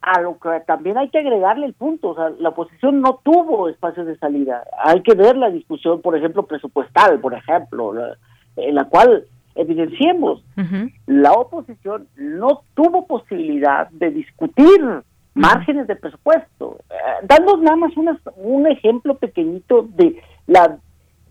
A 0.00 0.22
lo 0.22 0.38
que 0.38 0.48
también 0.66 0.96
hay 0.96 1.10
que 1.10 1.18
agregarle 1.18 1.66
el 1.66 1.74
punto, 1.74 2.08
o 2.08 2.14
sea, 2.14 2.30
la 2.38 2.48
oposición 2.48 3.02
no 3.02 3.20
tuvo 3.22 3.68
espacios 3.68 4.06
de 4.06 4.16
salida. 4.16 4.64
Hay 4.82 5.02
que 5.02 5.14
ver 5.14 5.36
la 5.36 5.50
discusión, 5.50 6.00
por 6.00 6.16
ejemplo, 6.16 6.44
presupuestal, 6.44 7.20
por 7.20 7.34
ejemplo, 7.34 7.92
en 8.56 8.74
la 8.74 8.84
cual 8.84 9.26
evidenciemos, 9.54 10.42
la 11.04 11.32
oposición 11.32 12.08
no 12.16 12.62
tuvo 12.72 13.06
posibilidad 13.06 13.90
de 13.90 14.10
discutir 14.10 15.02
márgenes 15.34 15.86
de 15.86 15.96
presupuesto. 15.96 16.78
Eh, 16.88 16.94
dando 17.24 17.58
nada 17.58 17.76
más 17.76 17.92
un 18.36 18.66
ejemplo 18.68 19.18
pequeñito 19.18 19.86
de 19.96 20.18
la 20.46 20.78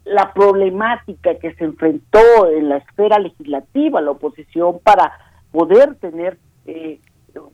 la 0.05 0.33
problemática 0.33 1.35
que 1.35 1.53
se 1.55 1.65
enfrentó 1.65 2.47
en 2.47 2.69
la 2.69 2.77
esfera 2.77 3.19
legislativa 3.19 4.01
la 4.01 4.11
oposición 4.11 4.79
para 4.83 5.11
poder 5.51 5.95
tener 5.95 6.37
eh, 6.65 6.99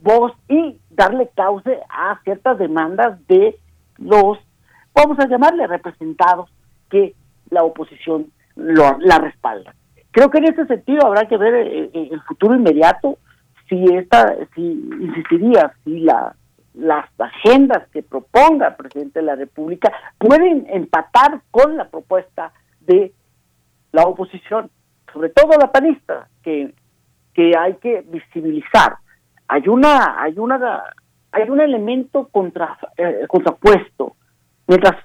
voz 0.02 0.34
y 0.49 0.78
darle 0.89 1.30
cauce 1.36 1.80
a 1.89 2.20
ciertas 2.24 2.60
demandas 2.60 3.26
de 3.28 3.58
los, 3.97 4.38
vamos 4.93 5.18
a 5.20 5.28
llamarle 5.28 5.66
representados, 5.68 6.49
que 6.89 7.16
la 7.49 7.64
oposición 7.64 8.28
lo, 8.56 8.97
la 8.99 9.18
respalda. 9.18 9.74
Creo 10.12 10.30
que 10.30 10.39
en 10.39 10.52
ese 10.52 10.66
sentido 10.66 11.06
habrá 11.06 11.28
que 11.28 11.38
ver 11.38 11.56
en 11.56 11.89
eh, 11.93 12.10
el 12.12 12.22
futuro 12.24 12.54
inmediato 12.54 13.18
si 13.70 13.86
esta, 13.93 14.36
si 14.54 14.62
insistiría, 14.99 15.72
si 15.86 16.02
la 16.02 16.36
las 16.74 17.05
agendas 17.19 17.88
que 17.89 18.03
proponga 18.03 18.69
el 18.69 18.76
presidente 18.76 19.19
de 19.19 19.26
la 19.26 19.36
República 19.36 19.91
pueden 20.17 20.65
empatar 20.69 21.41
con 21.51 21.76
la 21.76 21.89
propuesta 21.89 22.53
de 22.80 23.13
la 23.91 24.03
oposición, 24.03 24.69
sobre 25.11 25.30
todo 25.30 25.57
la 25.59 25.72
panista, 25.72 26.30
que, 26.43 26.74
que 27.34 27.51
hay 27.57 27.76
que 27.76 28.01
visibilizar. 28.07 28.95
Hay 29.47 29.67
una, 29.67 30.22
hay 30.22 30.39
una, 30.39 30.84
hay 31.32 31.49
un 31.49 31.59
elemento 31.59 32.30
contra, 32.30 32.78
eh, 32.97 33.26
contrapuesto. 33.28 34.15
Mientras 34.67 34.95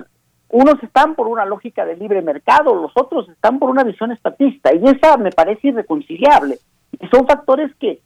unos 0.48 0.80
están 0.82 1.16
por 1.16 1.26
una 1.26 1.44
lógica 1.44 1.84
de 1.84 1.96
libre 1.96 2.22
mercado, 2.22 2.74
los 2.74 2.92
otros 2.94 3.28
están 3.28 3.58
por 3.58 3.70
una 3.70 3.82
visión 3.82 4.12
estatista, 4.12 4.72
y 4.72 4.84
esa 4.84 5.16
me 5.16 5.32
parece 5.32 5.68
irreconciliable. 5.68 6.58
Y 6.92 7.06
son 7.08 7.26
factores 7.26 7.74
que 7.76 8.00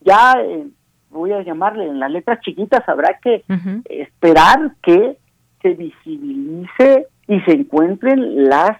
ya 0.00 0.32
eh, 0.40 0.66
voy 1.12 1.32
a 1.32 1.42
llamarle 1.42 1.86
en 1.86 2.00
las 2.00 2.10
letras 2.10 2.40
chiquitas, 2.40 2.88
habrá 2.88 3.18
que 3.22 3.44
esperar 3.88 4.72
que 4.82 5.16
se 5.60 5.74
visibilice 5.74 7.06
y 7.28 7.40
se 7.42 7.52
encuentren 7.52 8.48
las 8.48 8.78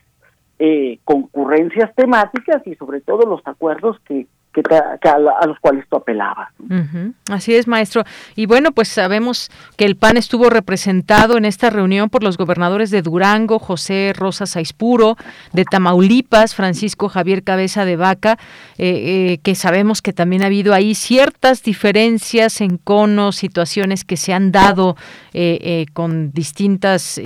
eh, 0.58 0.98
concurrencias 1.04 1.94
temáticas 1.94 2.66
y 2.66 2.74
sobre 2.74 3.00
todo 3.00 3.28
los 3.28 3.40
acuerdos 3.46 3.98
que 4.00 4.26
que, 4.53 4.62
a, 5.09 5.46
los 5.46 5.59
cuales 5.61 5.84
tú 5.88 5.96
apelabas. 5.96 6.50
Así 7.30 7.55
es, 7.55 7.66
maestro. 7.66 8.05
Y 8.36 8.46
bueno, 8.46 8.72
pues 8.72 8.88
sabemos 8.88 9.50
que 9.76 9.84
el 9.84 9.96
PAN 9.96 10.16
estuvo 10.16 10.50
representado 10.50 11.36
en 11.36 11.44
esta 11.44 11.70
reunión 11.70 12.11
por 12.11 12.22
los 12.22 12.36
gobernadores 12.36 12.90
de 12.90 13.03
Durango, 13.03 13.59
José 13.59 14.12
Rosa 14.14 14.46
Saispuro, 14.46 15.16
de 15.53 15.64
Tamaulipas, 15.64 16.55
Francisco 16.55 17.09
Javier 17.09 17.42
Cabeza 17.42 17.84
de 17.84 17.96
Vaca, 17.96 18.38
eh, 18.78 19.32
eh, 19.32 19.38
que 19.42 19.55
sabemos 19.55 20.03
que 20.03 20.12
también 20.12 20.42
ha 20.42 20.46
habido 20.46 20.74
ahí 20.74 20.94
ciertas 20.94 21.62
diferencias 21.62 22.61
en 22.61 22.78
conos, 22.78 23.36
situaciones 23.36 24.05
que 24.05 24.16
se 24.16 24.32
han 24.32 24.53
dado 24.53 24.96
eh, 25.32 25.86
con 25.92 26.32
distintas 26.32 27.20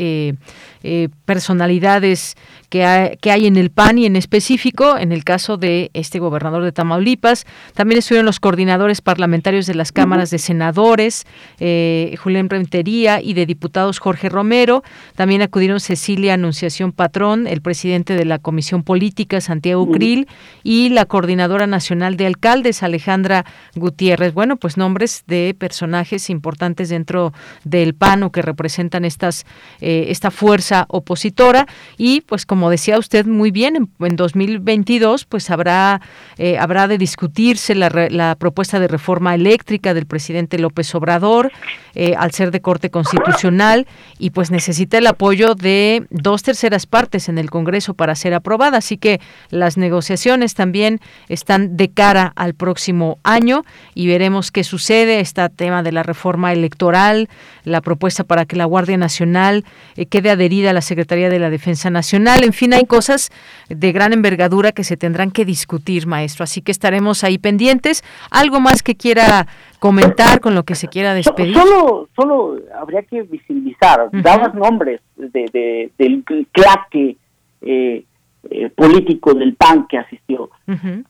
personalidades 1.24 2.36
que 2.68 2.84
hay, 2.84 3.16
que 3.18 3.30
hay 3.30 3.46
en 3.46 3.56
el 3.56 3.70
PAN 3.70 3.98
y 3.98 4.06
en 4.06 4.16
específico 4.16 4.96
en 4.98 5.12
el 5.12 5.24
caso 5.24 5.56
de 5.56 5.90
este 5.94 6.18
gobernador 6.18 6.64
de 6.64 6.72
Tamaulipas. 6.72 7.46
También 7.74 7.98
estuvieron 7.98 8.26
los 8.26 8.40
coordinadores 8.40 9.00
parlamentarios 9.00 9.66
de 9.66 9.74
las 9.74 9.92
cámaras 9.92 10.30
de 10.30 10.38
senadores, 10.38 11.24
eh, 11.58 12.14
Julián 12.18 12.50
Rentería, 12.50 13.20
y 13.20 13.34
de 13.34 13.46
diputados 13.46 13.98
Jorge 13.98 14.28
Romero. 14.28 14.82
También 15.14 15.42
acudieron 15.42 15.80
Cecilia 15.80 16.34
Anunciación 16.34 16.92
Patrón, 16.92 17.46
el 17.46 17.60
presidente 17.60 18.14
de 18.14 18.24
la 18.24 18.38
Comisión 18.38 18.82
Política, 18.82 19.40
Santiago 19.40 19.90
Krill, 19.90 20.28
y 20.62 20.90
la 20.90 21.04
coordinadora 21.04 21.66
nacional 21.66 22.16
de 22.16 22.26
alcaldes, 22.26 22.82
Alejandra 22.82 23.44
Gutiérrez. 23.74 24.34
Bueno, 24.34 24.56
pues 24.56 24.76
nombres 24.76 25.24
de 25.26 25.54
personajes 25.58 26.30
importantes 26.30 26.88
dentro 26.88 27.32
del 27.64 27.94
PAN 27.94 28.22
o 28.22 28.32
que 28.32 28.42
representan 28.42 29.04
estas, 29.04 29.46
eh, 29.80 30.06
esta 30.08 30.30
fuerza 30.30 30.86
opositora. 30.88 31.66
Y 31.96 32.22
pues 32.22 32.46
como 32.46 32.65
decía 32.70 32.98
usted 32.98 33.26
muy 33.26 33.50
bien, 33.50 33.90
en, 34.00 34.16
2022 34.16 35.24
pues 35.24 35.50
habrá, 35.50 36.00
eh, 36.38 36.58
habrá 36.58 36.88
de 36.88 36.98
discutirse 36.98 37.74
la, 37.74 37.88
la, 38.10 38.34
propuesta 38.36 38.80
de 38.80 38.88
reforma 38.88 39.34
eléctrica 39.34 39.94
del 39.94 40.06
presidente 40.06 40.58
López 40.58 40.94
Obrador 40.94 41.52
eh, 41.98 42.14
al 42.14 42.30
ser 42.32 42.50
de 42.50 42.60
corte 42.60 42.90
constitucional 42.90 43.86
y 44.18 44.28
pues 44.28 44.50
necesita 44.50 44.98
el 44.98 45.06
apoyo 45.06 45.54
de 45.54 46.06
dos 46.10 46.42
terceras 46.42 46.84
partes 46.84 47.30
en 47.30 47.38
el 47.38 47.48
Congreso 47.48 47.94
para 47.94 48.14
ser 48.14 48.34
aprobada. 48.34 48.76
Así 48.76 48.98
que 48.98 49.18
las 49.48 49.78
negociaciones 49.78 50.52
también 50.52 51.00
están 51.30 51.78
de 51.78 51.88
cara 51.88 52.34
al 52.36 52.52
próximo 52.52 53.18
año 53.22 53.64
y 53.94 54.08
veremos 54.08 54.50
qué 54.50 54.62
sucede. 54.62 55.20
Está 55.20 55.48
tema 55.48 55.82
de 55.82 55.92
la 55.92 56.02
reforma 56.02 56.52
electoral, 56.52 57.30
la 57.64 57.80
propuesta 57.80 58.24
para 58.24 58.44
que 58.44 58.56
la 58.56 58.66
Guardia 58.66 58.98
Nacional 58.98 59.64
eh, 59.96 60.04
quede 60.04 60.28
adherida 60.28 60.70
a 60.70 60.74
la 60.74 60.82
Secretaría 60.82 61.30
de 61.30 61.38
la 61.38 61.48
Defensa 61.48 61.88
Nacional. 61.88 62.44
En 62.44 62.52
fin, 62.52 62.74
hay 62.74 62.84
cosas 62.84 63.30
de 63.70 63.92
gran 63.92 64.12
envergadura 64.12 64.72
que 64.72 64.84
se 64.84 64.98
tendrán 64.98 65.30
que 65.30 65.46
discutir, 65.46 66.06
maestro. 66.06 66.44
Así 66.44 66.60
que 66.60 66.72
estaremos 66.72 67.24
ahí 67.24 67.38
pendientes. 67.38 68.04
¿Algo 68.30 68.60
más 68.60 68.82
que 68.82 68.96
quiera 68.96 69.46
comentar 69.86 70.40
con 70.40 70.54
lo 70.54 70.64
que 70.64 70.74
se 70.74 70.88
quiera 70.88 71.14
despedir? 71.14 71.54
Solo, 71.54 72.08
solo 72.16 72.58
habría 72.74 73.02
que 73.02 73.22
visibilizar, 73.22 74.10
uh 74.12 74.58
nombres 74.58 75.00
de, 75.16 75.90
del 75.98 76.24
claque 76.52 77.16
eh, 77.62 78.04
eh, 78.50 78.70
político 78.70 79.34
del 79.34 79.54
PAN 79.54 79.86
que 79.88 79.98
asistió. 79.98 80.50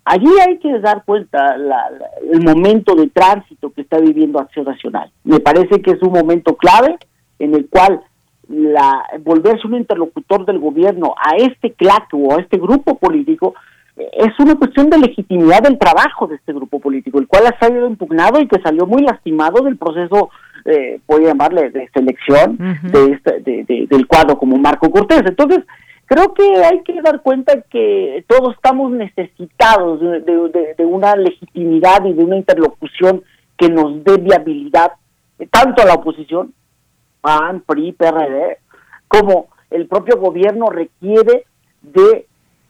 Allí 0.04 0.30
hay 0.46 0.58
que 0.58 0.78
dar 0.80 1.04
cuenta 1.04 1.56
la, 1.56 1.90
el 2.32 2.42
momento 2.42 2.94
de 2.94 3.08
tránsito 3.08 3.72
que 3.72 3.82
está 3.82 3.98
viviendo 3.98 4.38
Acción 4.38 4.64
Nacional. 4.64 5.10
Me 5.24 5.40
parece 5.40 5.82
que 5.82 5.92
es 5.92 6.02
un 6.02 6.12
momento 6.12 6.56
clave 6.56 6.96
en 7.38 7.54
el 7.54 7.68
cual 7.68 8.00
la 8.48 9.04
volverse 9.20 9.66
un 9.66 9.74
interlocutor 9.74 10.46
del 10.46 10.58
gobierno 10.58 11.14
a 11.18 11.36
este 11.36 11.72
claque 11.72 12.16
o 12.16 12.36
a 12.36 12.40
este 12.40 12.58
grupo 12.58 12.96
político 12.98 13.54
es 13.96 14.38
una 14.38 14.56
cuestión 14.56 14.90
de 14.90 14.98
legitimidad 14.98 15.62
del 15.62 15.78
trabajo 15.78 16.26
de 16.26 16.36
este 16.36 16.52
grupo 16.52 16.80
político, 16.80 17.18
el 17.18 17.26
cual 17.26 17.46
ha 17.46 17.58
salido 17.58 17.86
impugnado 17.86 18.40
y 18.40 18.46
que 18.46 18.60
salió 18.60 18.86
muy 18.86 19.02
lastimado 19.02 19.64
del 19.64 19.78
proceso, 19.78 20.30
eh, 20.66 21.00
voy 21.06 21.24
a 21.24 21.28
llamarle, 21.28 21.70
de 21.70 21.88
selección 21.94 22.58
de 22.82 23.12
este, 23.12 23.40
de, 23.40 23.86
del 23.88 24.06
cuadro 24.06 24.38
como 24.38 24.58
Marco 24.58 24.90
Cortés. 24.90 25.22
Entonces, 25.24 25.64
creo 26.04 26.34
que 26.34 26.44
hay 26.62 26.82
que 26.82 27.00
dar 27.00 27.22
cuenta 27.22 27.62
que 27.70 28.22
todos 28.28 28.54
estamos 28.54 28.92
necesitados 28.92 30.00
de, 30.00 30.84
una 30.84 31.16
legitimidad 31.16 32.04
y 32.04 32.12
de 32.12 32.24
una 32.24 32.36
interlocución 32.36 33.22
que 33.56 33.70
nos 33.70 34.04
dé 34.04 34.18
viabilidad, 34.18 34.92
eh, 35.38 35.48
tanto 35.50 35.82
a 35.82 35.86
la 35.86 35.94
oposición, 35.94 36.52
PAN, 37.22 37.62
PRI, 37.66 37.92
PRD, 37.92 38.58
como 39.08 39.48
el 39.70 39.86
propio 39.86 40.18
gobierno 40.18 40.66
requiere 40.66 41.46
de 41.80 42.26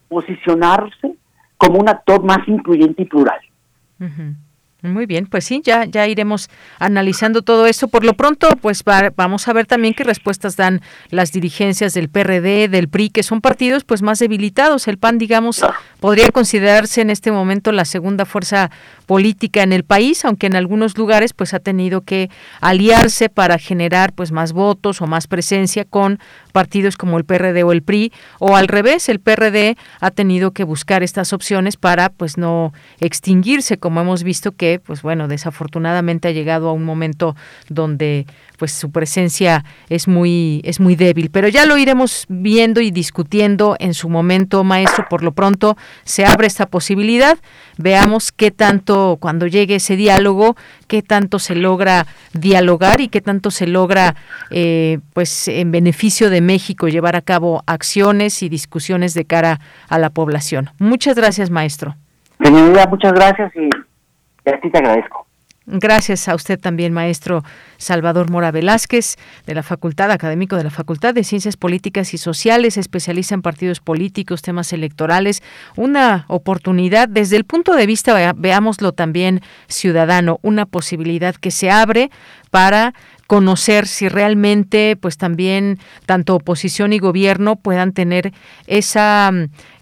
posicionarse 0.09 1.15
como 1.57 1.79
un 1.79 1.89
actor 1.89 2.23
más 2.25 2.47
incluyente 2.47 3.03
y 3.03 3.07
plural. 3.07 3.41
Muy 4.83 5.07
bien, 5.07 5.27
pues 5.27 5.45
sí, 5.45 5.63
ya, 5.65 5.85
ya 5.85 6.07
iremos 6.07 6.49
analizando 6.79 7.43
todo 7.43 7.67
esto. 7.67 7.89
Por 7.89 8.05
lo 8.05 8.13
pronto, 8.15 8.49
pues 8.61 8.85
vamos 9.17 9.49
a 9.49 9.53
ver 9.53 9.67
también 9.67 9.95
qué 9.95 10.05
respuestas 10.05 10.57
dan 10.57 10.81
las 11.11 11.33
dirigencias 11.33 11.95
del 11.95 12.09
PRD, 12.09 12.69
del 12.69 12.89
PRI, 12.89 13.11
que 13.11 13.23
son 13.23 13.41
partidos 13.41 13.85
pues 13.85 14.03
más 14.03 14.19
debilitados. 14.19 14.87
El 14.87 14.99
PAN, 14.99 15.19
digamos, 15.19 15.65
podría 15.99 16.31
considerarse 16.31 17.01
en 17.01 17.11
este 17.11 17.33
momento 17.33 17.73
la 17.73 17.85
segunda 17.85 18.27
fuerza 18.27 18.71
política 19.07 19.63
en 19.63 19.73
el 19.73 19.85
país, 19.85 20.25
aunque 20.25 20.47
en 20.47 20.57
algunos 20.57 20.99
lugares 20.99 21.33
pues 21.33 21.55
ha 21.55 21.61
tenido 21.61 22.03
que 22.03 22.29
aliarse 22.61 23.29
para 23.29 23.59
generar 23.59 24.13
pues 24.13 24.33
más 24.33 24.53
votos 24.53 25.01
o 25.01 25.07
más 25.07 25.27
presencia 25.27 25.85
con 25.85 26.19
partidos 26.53 26.97
como 26.97 27.19
el 27.19 27.25
PRD 27.25 27.63
o 27.63 27.73
el 27.73 27.83
PRI, 27.83 28.13
o 28.39 28.57
al 28.57 28.69
revés, 28.69 29.09
el 29.09 29.21
PRD 29.21 29.77
ha 30.01 30.11
tenido 30.11 30.51
que 30.51 30.65
buscar 30.65 31.03
estas 31.03 31.33
opciones 31.33 31.77
para 31.77 32.09
pues 32.09 32.37
no 32.37 32.73
extinguirse, 33.01 33.79
como 33.79 34.01
hemos 34.01 34.23
visto 34.23 34.53
que 34.53 34.81
pues 34.85 35.03
bueno, 35.03 35.29
desafortunadamente 35.29 36.29
ha 36.29 36.33
llegado 36.33 36.69
a 36.69 36.73
un 36.73 36.85
momento 36.85 37.37
donde 37.69 38.27
pues 38.57 38.73
su 38.73 38.91
presencia 38.91 39.65
es 39.89 40.09
muy 40.09 40.61
es 40.65 40.81
muy 40.81 40.97
débil, 40.97 41.31
pero 41.31 41.49
ya 41.49 41.67
lo 41.67 41.77
iremos 41.77 42.27
viendo 42.29 42.81
y 42.81 42.91
discutiendo 42.91 43.77
en 43.79 43.95
su 43.95 44.09
momento, 44.09 44.65
maestro, 44.65 45.07
por 45.09 45.23
lo 45.23 45.33
pronto 45.33 45.77
se 46.05 46.25
abre 46.25 46.47
esta 46.47 46.67
posibilidad, 46.67 47.39
veamos 47.79 48.33
qué 48.33 48.51
tanto 48.51 49.19
cuando 49.21 49.47
llegue 49.47 49.77
ese 49.77 49.97
diálogo, 49.97 50.57
qué 50.89 51.03
tanto 51.03 51.39
se 51.39 51.55
logra 51.55 52.07
dialogar 52.33 53.01
y 53.01 53.09
qué 53.09 53.21
tanto 53.21 53.51
se 53.51 53.67
logra 53.67 54.15
eh, 54.51 54.99
pues 55.13 55.49
en 55.49 55.71
beneficio 55.71 56.31
de 56.31 56.41
México 56.41 56.89
llevar 56.89 57.17
a 57.17 57.23
cabo 57.23 57.63
acciones 57.67 58.43
y 58.43 58.49
discusiones 58.49 59.15
de 59.15 59.25
cara 59.25 59.61
a 59.89 59.99
la 59.99 60.11
población. 60.11 60.71
Muchas 60.79 61.17
gracias, 61.17 61.51
maestro. 61.51 61.97
muchas 62.39 63.13
gracias 63.13 63.53
y 63.57 63.69
a 64.51 64.61
ti 64.61 64.71
te 64.71 64.79
agradezco. 64.79 65.26
Gracias 65.69 66.29
a 66.29 66.37
usted 66.37 66.61
también, 66.61 66.93
maestro 66.93 67.43
Salvador 67.77 68.31
Mora 68.31 68.53
Velázquez, 68.53 69.17
de 69.47 69.55
la 69.55 69.65
Facultad 69.65 70.13
Académico 70.13 70.55
de 70.55 70.63
la 70.63 70.71
Facultad 70.71 71.13
de 71.13 71.25
Ciencias 71.25 71.57
Políticas 71.57 72.15
y 72.15 72.19
Sociales, 72.19 72.77
especialista 72.77 73.35
en 73.35 73.43
partidos 73.43 73.81
políticos, 73.81 74.43
temas 74.43 74.73
electorales. 74.73 75.43
Una 75.75 76.25
oportunidad, 76.29 77.09
desde 77.09 77.35
el 77.35 77.45
punto 77.45 77.75
de 77.75 77.87
vista, 77.87 78.33
veámoslo 78.37 78.93
también 78.93 79.41
ciudadano, 79.67 80.39
una 80.43 80.67
posibilidad 80.67 81.35
que 81.35 81.51
se 81.51 81.69
abre 81.69 82.13
para 82.57 82.95
conocer 83.27 83.87
si 83.87 84.09
realmente 84.09 84.97
pues 84.99 85.19
también 85.19 85.79
tanto 86.07 86.37
oposición 86.37 86.95
y 86.95 86.99
gobierno 86.99 87.57
puedan 87.57 87.93
tener 87.93 88.33
esa 88.67 89.31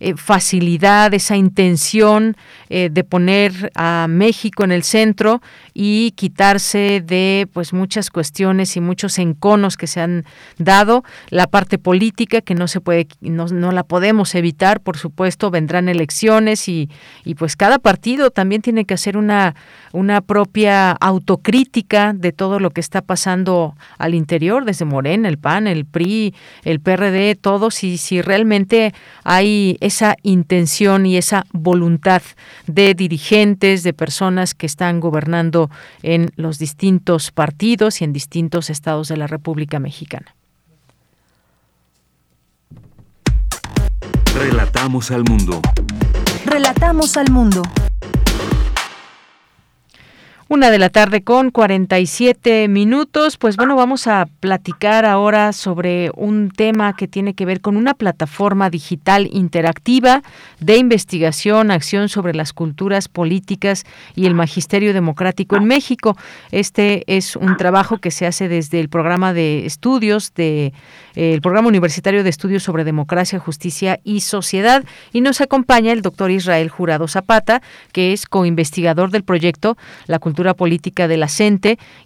eh, 0.01 0.15
facilidad, 0.17 1.15
esa 1.15 1.37
intención 1.37 2.37
eh, 2.69 2.89
de 2.91 3.05
poner 3.05 3.71
a 3.77 4.07
México 4.09 4.65
en 4.65 4.73
el 4.73 4.83
centro 4.83 5.41
y 5.73 6.13
quitarse 6.17 7.01
de 7.07 7.47
pues 7.53 7.73
muchas 7.73 8.11
cuestiones 8.11 8.77
y 8.77 8.81
muchos 8.81 9.19
enconos 9.19 9.77
que 9.77 9.87
se 9.87 10.01
han 10.01 10.25
dado, 10.59 11.05
la 11.29 11.47
parte 11.47 11.79
política 11.79 12.41
que 12.41 12.55
no 12.57 12.67
se 12.67 12.81
puede 12.81 13.07
no, 13.21 13.47
no 13.47 13.71
la 13.71 13.85
podemos 13.85 14.35
evitar, 14.35 14.81
por 14.81 14.97
supuesto, 14.97 15.53
vendrán 15.53 15.89
elecciones 15.89 16.69
y, 16.69 16.91
y 17.25 17.37
pues 17.37 17.55
cada 17.55 17.79
partido 17.79 18.31
también 18.31 18.63
tiene 18.63 18.85
que 18.85 18.95
hacer 18.95 19.17
una 19.17 19.55
una 19.95 20.23
propia 20.23 20.91
autocrítica 20.91 22.15
de 22.15 22.33
todo 22.33 22.59
lo 22.65 22.71
que 22.71 22.81
está 22.81 23.03
pasando 23.03 23.77
al 23.99 24.15
interior, 24.15 24.65
desde 24.65 24.87
Morena, 24.87 25.29
el 25.29 25.39
PAN, 25.39 25.67
el 25.67 25.85
PRI, 25.85 26.35
el 26.65 26.81
PRD, 26.81 27.37
todos, 27.37 27.85
y 27.85 27.99
si 27.99 28.23
realmente 28.23 28.95
hay 29.23 29.77
esa 29.81 30.17
intención 30.23 31.05
y 31.05 31.19
esa 31.19 31.45
voluntad 31.53 32.23
de 32.67 32.95
dirigentes, 32.95 33.83
de 33.83 33.93
personas 33.93 34.55
que 34.55 34.65
están 34.65 34.99
gobernando 34.99 35.71
en 36.03 36.31
los 36.37 36.59
distintos 36.59 37.31
partidos 37.31 38.01
y 38.01 38.05
en 38.05 38.15
distintos 38.15 38.71
estados 38.71 39.09
de 39.09 39.19
la 39.19 39.27
República 39.27 39.79
Mexicana. 39.79 40.35
Relatamos 44.35 45.11
al 45.11 45.23
mundo. 45.25 45.61
Relatamos 46.47 47.17
al 47.19 47.31
mundo. 47.31 47.63
Una 50.55 50.71
de 50.71 50.79
la 50.79 50.89
tarde 50.89 51.25
con 51.25 51.51
47 51.51 52.69
minutos. 52.69 53.39
Pues 53.39 53.57
bueno, 53.57 53.75
vamos 53.75 54.07
a 54.07 54.29
platicar 54.39 55.05
ahora 55.05 55.53
sobre 55.53 56.13
un 56.15 56.53
tema 56.53 56.95
que 56.95 57.09
tiene 57.09 57.35
que 57.35 57.45
ver 57.45 57.61
con 57.61 57.77
una 57.77 57.93
plataforma 57.93 58.71
digital 58.71 59.29
interactiva 59.33 60.23
de 60.61 60.77
investigación, 60.77 61.73
acción 61.73 62.09
sobre 62.09 62.35
las 62.35 62.53
culturas 62.53 63.09
políticas 63.09 63.83
y 64.15 64.27
el 64.27 64.35
magisterio 64.37 64.95
democrático 64.95 65.57
en 65.57 65.65
México. 65.65 66.17
Este 66.53 67.03
es 67.09 67.35
un 67.35 67.57
trabajo 67.57 67.99
que 67.99 68.13
se 68.13 68.25
hace 68.25 68.47
desde 68.47 68.79
el 68.79 68.89
programa 68.89 69.33
de 69.33 69.67
estudios 69.67 70.35
de 70.35 70.73
eh, 71.17 71.35
el 71.35 71.41
programa 71.41 71.67
universitario 71.67 72.23
de 72.23 72.31
estudios 72.31 72.63
sobre 72.63 72.85
democracia, 72.85 73.41
justicia 73.41 73.99
y 74.05 74.21
sociedad 74.21 74.85
y 75.13 75.21
nos 75.21 75.41
acompaña 75.41 75.91
el 75.91 76.01
doctor 76.01 76.31
Israel 76.31 76.69
Jurado 76.69 77.09
Zapata, 77.09 77.61
que 77.91 78.13
es 78.13 78.27
coinvestigador 78.27 79.11
del 79.11 79.25
proyecto 79.25 79.77
La 80.07 80.21
cultura 80.21 80.44
política 80.53 81.09
de 81.09 81.17
la 81.17 81.29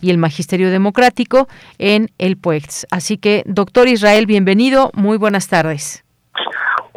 y 0.00 0.10
el 0.10 0.18
Magisterio 0.18 0.70
Democrático 0.70 1.48
en 1.78 2.12
el 2.18 2.36
PUEX. 2.36 2.86
Así 2.92 3.18
que, 3.18 3.42
doctor 3.46 3.88
Israel, 3.88 4.26
bienvenido, 4.26 4.92
muy 4.94 5.18
buenas 5.18 5.48
tardes. 5.48 6.04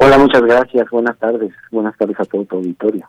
Hola, 0.03 0.17
muchas 0.17 0.41
gracias. 0.41 0.89
Buenas 0.89 1.15
tardes. 1.19 1.53
Buenas 1.69 1.95
tardes 1.95 2.19
a 2.19 2.25
todo 2.25 2.43
tu 2.45 2.55
auditorio. 2.55 3.07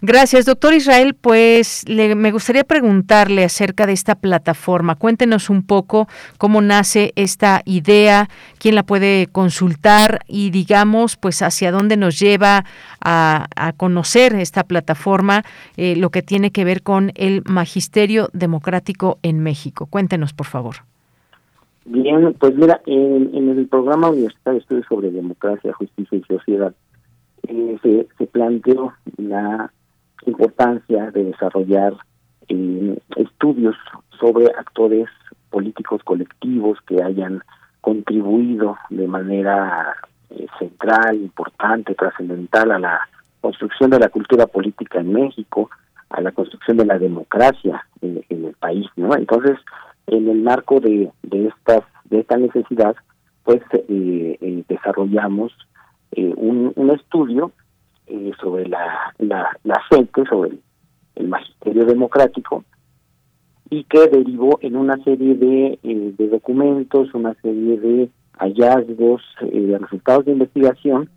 Gracias, 0.00 0.44
doctor 0.44 0.74
Israel. 0.74 1.14
Pues 1.14 1.84
me 1.86 2.32
gustaría 2.32 2.64
preguntarle 2.64 3.44
acerca 3.44 3.86
de 3.86 3.92
esta 3.92 4.16
plataforma. 4.16 4.96
Cuéntenos 4.96 5.50
un 5.50 5.62
poco 5.62 6.08
cómo 6.38 6.60
nace 6.60 7.12
esta 7.14 7.62
idea, 7.64 8.28
quién 8.58 8.74
la 8.74 8.82
puede 8.82 9.28
consultar 9.30 10.24
y 10.26 10.50
digamos, 10.50 11.16
pues 11.16 11.42
hacia 11.42 11.70
dónde 11.70 11.96
nos 11.96 12.18
lleva 12.18 12.64
a, 13.00 13.46
conocer 13.76 14.34
esta 14.34 14.64
plataforma, 14.64 15.44
eh, 15.76 15.94
lo 15.94 16.10
que 16.10 16.22
tiene 16.22 16.50
que 16.50 16.64
ver 16.64 16.82
con 16.82 17.12
el 17.14 17.42
magisterio 17.46 18.30
democrático 18.32 19.20
en 19.22 19.38
México. 19.44 19.86
Cuéntenos, 19.86 20.32
por 20.32 20.46
favor. 20.48 20.91
Bien, 21.84 22.34
pues 22.38 22.54
mira, 22.54 22.80
en, 22.86 23.50
el 23.50 23.66
programa 23.68 24.10
Universitario 24.10 24.58
de 24.58 24.62
Estudios 24.62 24.86
sobre 24.88 25.10
Democracia, 25.10 25.72
Justicia 25.72 26.18
y 26.18 26.22
Sociedad 26.22 26.72
eh, 27.48 27.78
se, 27.82 28.08
se 28.18 28.26
planteó 28.26 28.92
la 29.16 29.72
importancia 30.26 31.10
de 31.10 31.24
desarrollar 31.24 31.94
eh, 32.48 32.98
estudios 33.16 33.76
sobre 34.20 34.46
actores 34.46 35.08
políticos 35.50 36.02
colectivos 36.04 36.78
que 36.86 37.02
hayan 37.02 37.42
contribuido 37.80 38.76
de 38.90 39.06
manera 39.06 39.96
eh, 40.30 40.46
central, 40.58 41.16
importante, 41.16 41.94
trascendental 41.94 42.70
a 42.72 42.78
la 42.78 43.08
construcción 43.40 43.90
de 43.90 43.98
la 43.98 44.08
cultura 44.08 44.46
política 44.46 45.00
en 45.00 45.12
México, 45.12 45.68
a 46.10 46.20
la 46.20 46.32
construcción 46.32 46.76
de 46.76 46.86
la 46.86 46.98
democracia 46.98 47.84
en, 48.00 48.24
el 48.28 48.54
país, 48.54 48.86
¿no? 48.96 49.14
Entonces, 49.16 49.58
en 50.06 50.28
el 50.28 50.42
marco 50.42 50.80
de, 50.80 51.10
de 51.22 51.48
estas 51.48 51.82
de 52.04 52.20
esta 52.20 52.36
necesidad, 52.36 52.94
pues 53.44 53.62
eh, 53.88 54.64
desarrollamos 54.68 55.52
un, 56.14 56.72
un 56.76 56.90
estudio 56.90 57.52
eh, 58.14 58.32
sobre 58.40 58.68
la, 58.68 59.14
la, 59.18 59.56
la 59.62 59.80
sobre 60.28 60.58
el, 61.14 61.28
magisterio 61.28 61.86
democrático, 61.86 62.64
y 63.70 63.84
que 63.84 64.08
derivó 64.08 64.58
en 64.60 64.76
una 64.76 65.02
serie 65.04 65.34
de, 65.34 65.78
eh, 65.82 66.14
de 66.18 66.28
documentos, 66.28 67.14
una 67.14 67.32
serie 67.40 67.78
de 67.78 68.10
hallazgos, 68.38 69.22
eh, 69.40 69.60
de 69.60 69.78
resultados 69.78 70.26
de 70.26 70.32
investigación 70.32 71.08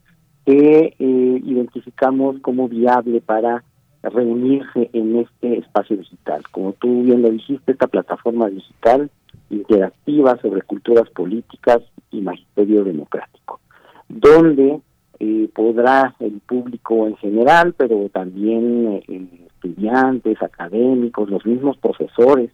que 0.46 0.94
identificamos 1.00 2.40
como 2.42 2.70
viable 2.70 3.20
para 3.20 3.64
reunirse 4.10 4.89
en 4.93 5.18
este 5.18 5.60
espacio 5.60 5.97
digital. 5.97 6.43
Como 6.51 6.74
tú 6.74 7.03
bien 7.03 7.22
lo 7.22 7.30
dijiste, 7.30 7.72
esta 7.72 7.88
plataforma 7.88 8.49
digital 8.49 9.10
interactiva 9.49 10.38
sobre 10.41 10.62
culturas 10.62 11.10
políticas 11.10 11.82
y 12.12 12.22
magisterio 12.22 12.84
democrático, 12.84 13.60
donde 14.08 14.80
eh, 15.20 15.49
podrá 15.53 16.16
el 16.20 16.39
público 16.45 17.08
en 17.08 17.16
general, 17.18 17.74
pero 17.78 18.10
también 18.10 19.01
eh, 19.08 19.28
estudiantes, 19.47 20.41
académicos, 20.41 21.30
los 21.30 21.45
mismos 21.45 21.78
profesores, 21.78 22.51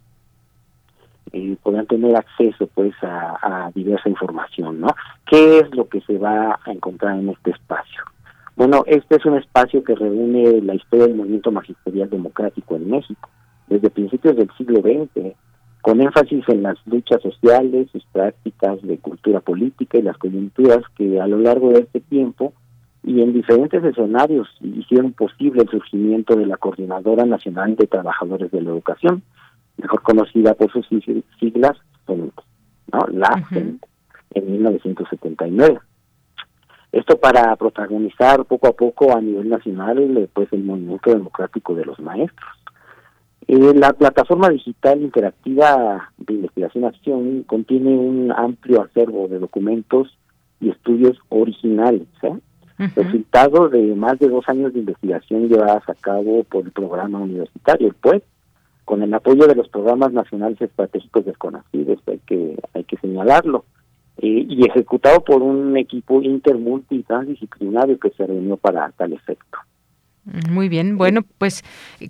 eh, 1.34 1.56
podrán 1.64 1.88
tener 1.88 2.16
acceso 2.16 2.68
pues 2.68 2.94
a, 3.02 3.72
diversa 3.74 4.10
información, 4.10 4.82
¿no? 4.82 4.88
¿Qué 5.26 5.60
es 5.60 5.76
lo 5.76 5.88
que 5.88 6.02
se 6.02 6.18
va 6.18 6.60
a 6.64 6.72
encontrar 6.72 7.18
en 7.18 7.30
este 7.30 7.52
espacio? 7.52 8.04
Bueno, 8.56 8.84
este 8.86 9.16
es 9.16 9.26
un 9.26 9.38
espacio 9.38 9.84
que 9.84 9.96
reúne 9.96 10.62
la 10.62 10.76
historia 10.76 11.08
del 11.08 11.16
movimiento 11.16 11.52
magisterial 11.52 12.10
democrático 12.10 12.76
en 12.76 12.90
México, 12.90 13.30
desde 13.68 13.90
principios 13.90 14.36
del 14.36 14.50
siglo 14.58 14.82
XX, 14.82 15.34
con 15.82 16.02
énfasis 16.02 16.48
en 16.50 16.64
las 16.64 16.78
luchas 16.86 17.22
sociales, 17.22 17.90
sus 17.92 18.06
prácticas 18.12 18.82
de 18.84 18.98
cultura 19.00 19.40
política 19.40 19.98
y 19.98 20.04
las 20.04 20.18
coyunturas 20.18 20.80
que 20.96 21.20
a 21.20 21.28
lo 21.28 21.40
largo 21.40 21.70
de 21.70 21.80
este 21.80 22.02
tiempo 22.02 22.54
y 23.04 23.22
en 23.22 23.34
diferentes 23.34 23.84
escenarios 23.84 24.48
hicieron 24.62 25.14
posible 25.14 25.64
el 25.64 25.70
surgimiento 25.70 26.36
de 26.36 26.46
la 26.46 26.58
Coordinadora 26.58 27.26
Nacional 27.26 27.76
de 27.76 27.88
Trabajadores 27.88 28.52
de 28.52 28.62
la 28.62 28.70
Educación, 28.70 29.24
mejor 29.78 30.04
conocida 30.04 30.54
por 30.54 30.72
sus 30.72 30.88
siglas 31.40 31.78
¿no? 32.08 33.08
La 33.12 33.44
en 34.34 34.52
1979. 34.52 35.80
Esto 36.92 37.18
para 37.18 37.56
protagonizar 37.56 38.44
poco 38.46 38.68
a 38.68 38.74
poco 38.74 39.16
a 39.16 39.22
nivel 39.22 39.50
nacional 39.50 40.30
pues 40.34 40.52
el 40.52 40.64
movimiento 40.64 41.12
democrático 41.12 41.74
de 41.74 41.86
los 41.86 42.00
maestros. 42.00 42.50
Eh, 43.48 43.74
la 43.76 43.94
plataforma 43.94 44.50
digital 44.50 45.02
interactiva 45.02 46.10
de 46.18 46.34
investigación 46.34 46.86
acción 46.86 47.44
contiene 47.44 47.98
un 47.98 48.32
amplio 48.32 48.82
acervo 48.82 49.28
de 49.28 49.40
documentos 49.40 50.18
y 50.60 50.70
estudios 50.70 51.18
originales, 51.30 52.08
¿eh? 52.24 52.38
resultado 52.96 53.70
de 53.70 53.96
más 53.96 54.18
de 54.20 54.28
dos 54.28 54.48
años 54.48 54.74
de 54.74 54.80
investigación 54.80 55.48
llevadas 55.48 55.88
a 55.88 55.94
cabo 55.94 56.44
por 56.46 56.66
el 56.66 56.72
programa 56.72 57.20
universitario, 57.20 57.88
el 57.88 57.94
PUED, 57.94 58.22
con 58.86 59.04
el 59.04 59.14
apoyo 59.14 59.48
de 59.48 59.56
los 59.56 59.70
programas 59.70 60.12
nacionales 60.14 60.60
estratégicos 60.62 61.26
desconocidos, 61.26 62.00
hay 62.08 62.20
que, 62.20 62.60
hay 62.74 62.84
que 62.84 62.98
señalarlo, 62.98 63.66
eh, 64.22 64.46
y 64.48 64.68
ejecutado 64.68 65.24
por 65.24 65.42
un 65.42 65.76
equipo 65.78 66.22
intermulti 66.22 67.04
transdisciplinario 67.04 68.00
que 68.00 68.12
se 68.12 68.28
reunió 68.28 68.58
para 68.58 68.92
tal 68.92 69.14
efecto. 69.14 69.58
Muy 70.24 70.70
bien, 70.70 71.00
bueno, 71.00 71.24
pues 71.40 71.64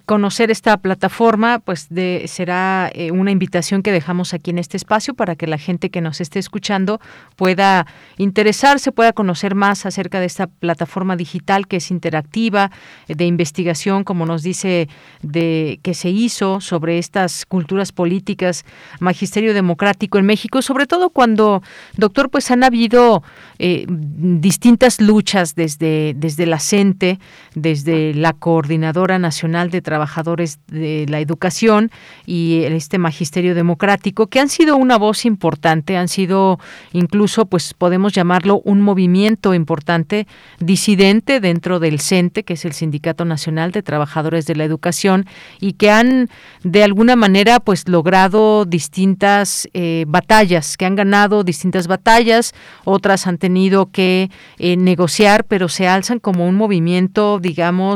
conocer 0.05 0.51
esta 0.51 0.75
plataforma, 0.75 1.59
pues 1.59 1.87
de, 1.89 2.25
será 2.27 2.91
eh, 2.93 3.09
una 3.11 3.31
invitación 3.31 3.83
que 3.83 3.93
dejamos 3.93 4.33
aquí 4.33 4.51
en 4.51 4.57
este 4.57 4.75
espacio 4.75 5.13
para 5.13 5.37
que 5.37 5.47
la 5.47 5.57
gente 5.57 5.89
que 5.89 6.01
nos 6.01 6.19
esté 6.19 6.37
escuchando 6.37 6.99
pueda 7.37 7.87
interesarse, 8.17 8.91
pueda 8.91 9.13
conocer 9.13 9.55
más 9.55 9.85
acerca 9.85 10.19
de 10.19 10.25
esta 10.25 10.47
plataforma 10.47 11.15
digital 11.15 11.69
que 11.69 11.77
es 11.77 11.89
interactiva, 11.89 12.69
eh, 13.07 13.15
de 13.15 13.25
investigación, 13.27 14.03
como 14.03 14.25
nos 14.25 14.43
dice, 14.43 14.89
de 15.21 15.79
que 15.81 15.93
se 15.93 16.09
hizo 16.09 16.59
sobre 16.59 16.97
estas 16.97 17.45
culturas 17.45 17.93
políticas, 17.93 18.65
magisterio 18.99 19.53
democrático 19.53 20.17
en 20.17 20.25
México, 20.25 20.61
sobre 20.61 20.85
todo 20.85 21.11
cuando, 21.11 21.63
doctor, 21.95 22.29
pues 22.29 22.51
han 22.51 22.65
habido 22.65 23.23
eh, 23.57 23.85
distintas 23.87 24.99
luchas 24.99 25.55
desde, 25.55 26.13
desde 26.17 26.45
la 26.45 26.59
CENTE, 26.59 27.17
desde 27.55 28.00
la 28.15 28.33
Coordinadora 28.33 29.19
Nacional 29.19 29.69
de 29.69 29.81
Trabajadores 29.81 30.59
de 30.67 31.05
la 31.07 31.19
Educación 31.19 31.91
y 32.25 32.63
este 32.63 32.97
Magisterio 32.97 33.55
Democrático, 33.55 34.27
que 34.27 34.39
han 34.39 34.49
sido 34.49 34.77
una 34.77 34.97
voz 34.97 35.25
importante, 35.25 35.97
han 35.97 36.07
sido 36.07 36.59
incluso, 36.93 37.45
pues 37.45 37.73
podemos 37.73 38.13
llamarlo 38.13 38.61
un 38.63 38.81
movimiento 38.81 39.53
importante 39.53 40.27
disidente 40.59 41.39
dentro 41.39 41.79
del 41.79 41.99
CENTE, 41.99 42.43
que 42.43 42.53
es 42.53 42.65
el 42.65 42.73
Sindicato 42.73 43.25
Nacional 43.25 43.71
de 43.71 43.83
Trabajadores 43.83 44.45
de 44.45 44.55
la 44.55 44.63
Educación, 44.63 45.25
y 45.59 45.73
que 45.73 45.91
han 45.91 46.29
de 46.63 46.83
alguna 46.83 47.15
manera 47.15 47.59
pues 47.59 47.87
logrado 47.87 48.65
distintas 48.65 49.67
eh, 49.73 50.05
batallas, 50.07 50.77
que 50.77 50.85
han 50.85 50.95
ganado 50.95 51.43
distintas 51.43 51.87
batallas, 51.87 52.53
otras 52.83 53.27
han 53.27 53.37
tenido 53.37 53.91
que 53.91 54.29
eh, 54.57 54.77
negociar, 54.77 55.45
pero 55.45 55.69
se 55.69 55.87
alzan 55.87 56.19
como 56.19 56.47
un 56.47 56.55
movimiento, 56.55 57.39
digamos, 57.39 57.90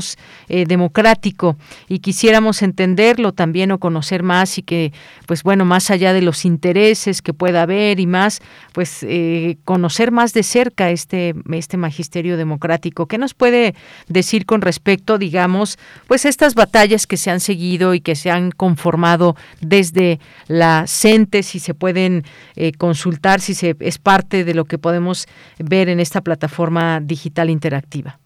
eh, 0.47 0.65
democrático 0.65 1.57
y 1.87 1.99
quisiéramos 1.99 2.61
entenderlo 2.61 3.31
también 3.31 3.71
o 3.71 3.79
conocer 3.79 4.23
más 4.23 4.57
y 4.57 4.63
que, 4.63 4.93
pues 5.25 5.43
bueno, 5.43 5.65
más 5.65 5.91
allá 5.91 6.13
de 6.13 6.21
los 6.21 6.45
intereses 6.45 7.21
que 7.21 7.33
pueda 7.33 7.63
haber 7.63 7.99
y 7.99 8.07
más, 8.07 8.41
pues 8.73 9.03
eh, 9.03 9.57
conocer 9.63 10.11
más 10.11 10.33
de 10.33 10.43
cerca 10.43 10.89
este, 10.91 11.33
este 11.51 11.77
magisterio 11.77 12.37
democrático. 12.37 13.07
¿Qué 13.07 13.17
nos 13.17 13.33
puede 13.33 13.75
decir 14.07 14.45
con 14.45 14.61
respecto, 14.61 15.17
digamos, 15.17 15.77
pues 16.07 16.25
estas 16.25 16.55
batallas 16.55 17.07
que 17.07 17.17
se 17.17 17.31
han 17.31 17.39
seguido 17.39 17.93
y 17.93 18.01
que 18.01 18.15
se 18.15 18.31
han 18.31 18.51
conformado 18.51 19.35
desde 19.61 20.19
la 20.47 20.85
CENTE, 20.87 21.43
si 21.43 21.59
se 21.59 21.73
pueden 21.73 22.23
eh, 22.55 22.71
consultar, 22.73 23.41
si 23.41 23.53
se, 23.53 23.75
es 23.79 23.97
parte 23.97 24.43
de 24.43 24.53
lo 24.53 24.65
que 24.65 24.77
podemos 24.77 25.27
ver 25.59 25.89
en 25.89 25.99
esta 25.99 26.21
plataforma 26.21 26.99
digital 27.01 27.49
interactiva? 27.49 28.19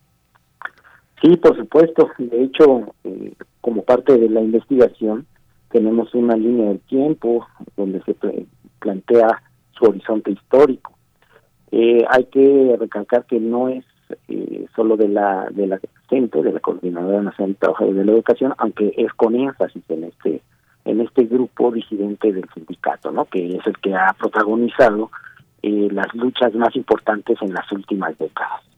Sí, 1.21 1.35
por 1.37 1.55
supuesto. 1.57 2.09
De 2.17 2.43
hecho, 2.43 2.93
eh, 3.03 3.33
como 3.61 3.83
parte 3.83 4.17
de 4.17 4.29
la 4.29 4.41
investigación, 4.41 5.25
tenemos 5.69 6.13
una 6.13 6.35
línea 6.35 6.69
del 6.69 6.79
tiempo 6.81 7.45
donde 7.75 8.01
se 8.03 8.15
plantea 8.79 9.41
su 9.71 9.85
horizonte 9.85 10.31
histórico. 10.31 10.93
Eh, 11.71 12.05
hay 12.09 12.25
que 12.25 12.75
recalcar 12.79 13.25
que 13.25 13.39
no 13.39 13.67
es 13.67 13.85
eh, 14.27 14.65
solo 14.75 14.97
de 14.97 15.07
la 15.07 15.47
de 15.51 15.67
la 15.67 15.79
centro 16.09 16.41
de 16.41 16.53
la 16.53 16.59
Coordinadora 16.59 17.21
Nacional 17.21 17.53
de 17.53 17.59
Trabajadores 17.59 17.97
de 17.97 18.05
la 18.05 18.11
Educación, 18.13 18.53
aunque 18.57 18.93
es 18.97 19.13
con 19.13 19.35
énfasis 19.35 19.83
en 19.89 20.05
este 20.05 20.41
en 20.85 21.01
este 21.01 21.25
grupo 21.25 21.71
disidente 21.71 22.31
del 22.31 22.49
sindicato, 22.53 23.11
¿no? 23.11 23.25
Que 23.25 23.57
es 23.57 23.67
el 23.67 23.77
que 23.79 23.93
ha 23.93 24.15
protagonizado 24.17 25.11
las 25.61 26.15
luchas 26.15 26.55
más 26.55 26.73
importantes 26.75 27.37
en 27.41 27.53
las 27.53 27.69
últimas 27.71 28.17
décadas. 28.17 28.68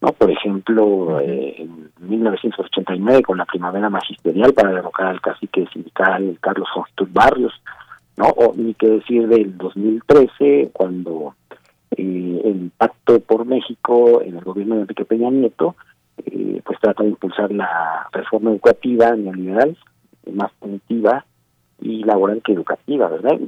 ¿No? 0.00 0.12
Por 0.12 0.30
ejemplo, 0.30 1.20
eh, 1.20 1.56
en 1.58 1.90
1989 1.98 3.22
con 3.22 3.38
la 3.38 3.44
primavera 3.44 3.90
magisterial 3.90 4.52
para 4.52 4.72
derrocar 4.72 5.08
al 5.08 5.20
cacique 5.20 5.66
sindical 5.72 6.38
Carlos 6.40 6.68
Hostus 6.74 7.12
Barrios, 7.12 7.52
¿no? 8.16 8.26
O 8.26 8.54
ni 8.56 8.74
qué 8.74 8.88
decir 8.88 9.28
del 9.28 9.56
2013 9.56 10.70
cuando 10.72 11.34
eh, 11.96 12.42
el 12.44 12.70
Pacto 12.76 13.20
por 13.20 13.44
México 13.44 14.22
en 14.22 14.36
el 14.36 14.44
gobierno 14.44 14.76
de 14.76 14.82
Enrique 14.82 15.04
Peña 15.04 15.30
Nieto, 15.30 15.76
eh, 16.26 16.60
pues 16.64 16.78
trata 16.80 17.02
de 17.02 17.10
impulsar 17.10 17.52
la 17.52 18.08
reforma 18.12 18.50
educativa 18.50 19.14
neoliberal, 19.16 19.76
más 20.32 20.52
punitiva 20.58 21.24
y 21.80 22.04
laboral 22.04 22.42
que 22.42 22.52
educativa, 22.52 23.08
¿verdad? 23.08 23.38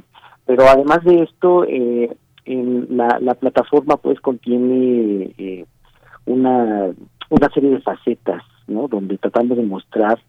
Pero 0.45 0.67
además 0.67 1.03
de 1.03 1.23
esto, 1.23 1.65
eh, 1.65 2.15
en 2.45 2.97
la, 2.97 3.19
la 3.21 3.35
plataforma 3.35 3.97
pues 3.97 4.19
contiene 4.19 5.33
eh, 5.37 5.65
una, 6.25 6.91
una 7.29 7.49
serie 7.53 7.71
de 7.71 7.81
facetas, 7.81 8.43
¿no? 8.67 8.87
Donde 8.87 9.17
tratando 9.17 9.55
de 9.55 9.63
mostrar 9.63 10.19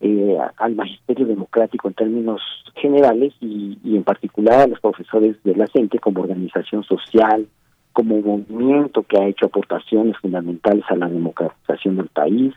eh, 0.00 0.38
al 0.56 0.74
magisterio 0.74 1.26
democrático 1.26 1.88
en 1.88 1.94
términos 1.94 2.40
generales 2.74 3.34
y, 3.40 3.78
y, 3.84 3.96
en 3.96 4.04
particular 4.04 4.60
a 4.60 4.66
los 4.66 4.80
profesores 4.80 5.36
de 5.44 5.54
la 5.54 5.66
CENTE 5.68 5.98
como 5.98 6.22
organización 6.22 6.82
social, 6.84 7.46
como 7.92 8.20
movimiento 8.20 9.02
que 9.02 9.18
ha 9.18 9.28
hecho 9.28 9.46
aportaciones 9.46 10.16
fundamentales 10.18 10.84
a 10.88 10.96
la 10.96 11.08
democratización 11.08 11.96
del 11.96 12.08
país, 12.08 12.54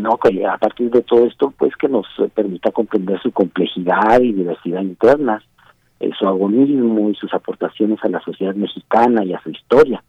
no 0.00 0.16
que 0.18 0.46
a 0.46 0.56
partir 0.56 0.90
de 0.90 1.02
todo 1.02 1.26
esto 1.26 1.52
pues 1.58 1.74
que 1.76 1.88
nos 1.88 2.06
permita 2.34 2.70
comprender 2.70 3.20
su 3.20 3.32
complejidad 3.32 4.20
y 4.20 4.32
diversidad 4.32 4.82
internas 4.82 5.42
eh, 5.98 6.10
su 6.18 6.26
agonismo 6.26 7.10
y 7.10 7.14
sus 7.16 7.34
aportaciones 7.34 7.98
a 8.02 8.08
la 8.08 8.20
sociedad 8.20 8.54
mexicana 8.54 9.24
y 9.24 9.34
a 9.34 9.42
su 9.42 9.50
historia 9.50 10.02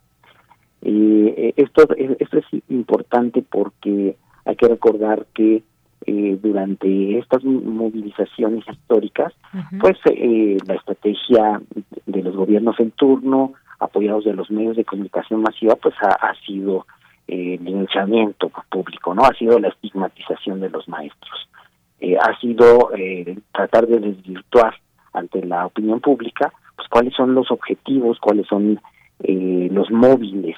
eh, 0.84 1.54
esto 1.58 1.88
esto 1.98 2.38
es 2.38 2.46
importante 2.70 3.44
porque 3.48 4.16
hay 4.46 4.56
que 4.56 4.68
recordar 4.68 5.28
que 5.34 5.64
eh, 6.08 6.40
durante 6.42 7.20
estas 7.20 7.44
movilizaciones 7.44 8.68
históricas 8.68 9.34
pues 9.80 9.98
eh, 10.06 10.58
la 10.66 10.76
estrategia 10.76 11.62
de 12.06 12.24
los 12.24 12.36
gobiernos 12.36 12.80
en 12.80 12.92
turno 12.92 13.54
apoyados 13.80 14.26
de 14.26 14.34
los 14.34 14.50
medios 14.50 14.78
de 14.78 14.86
comunicación 14.86 15.42
masiva 15.42 15.76
pues 15.76 15.96
ha, 16.02 16.10
ha 16.10 16.34
sido 16.46 16.86
eh, 17.28 17.58
linchamiento 17.62 18.52
público, 18.70 19.14
¿no? 19.14 19.24
Ha 19.24 19.34
sido 19.36 19.60
la 19.60 19.70
estigmatización 19.70 20.60
de 20.60 20.70
los 20.70 20.88
maestros. 20.88 21.50
Eh, 22.00 22.18
ha 22.18 22.38
sido 22.40 22.92
eh, 22.96 23.38
tratar 23.54 23.88
de 23.88 24.00
desvirtuar 24.00 24.76
ante 25.14 25.46
la 25.46 25.66
opinión 25.66 26.00
pública 26.00 26.52
pues 26.76 26.88
cuáles 26.90 27.14
son 27.14 27.34
los 27.36 27.52
objetivos, 27.52 28.20
cuáles 28.20 28.48
son 28.48 28.82
eh, 29.24 29.70
los 29.72 29.92
móviles 29.92 30.58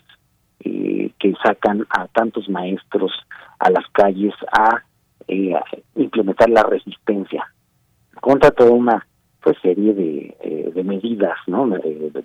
eh, 0.63 1.11
que 1.19 1.33
sacan 1.43 1.85
a 1.89 2.07
tantos 2.07 2.49
maestros 2.49 3.11
a 3.59 3.69
las 3.69 3.85
calles 3.91 4.33
a, 4.51 4.83
eh, 5.27 5.53
implementar 5.95 6.49
la 6.49 6.63
resistencia 6.63 7.47
contra 8.19 8.51
toda 8.51 8.71
una 8.71 9.07
pues 9.41 9.57
serie 9.61 9.93
de, 9.93 10.37
eh, 10.41 10.83
medidas 10.83 11.37
no 11.47 11.65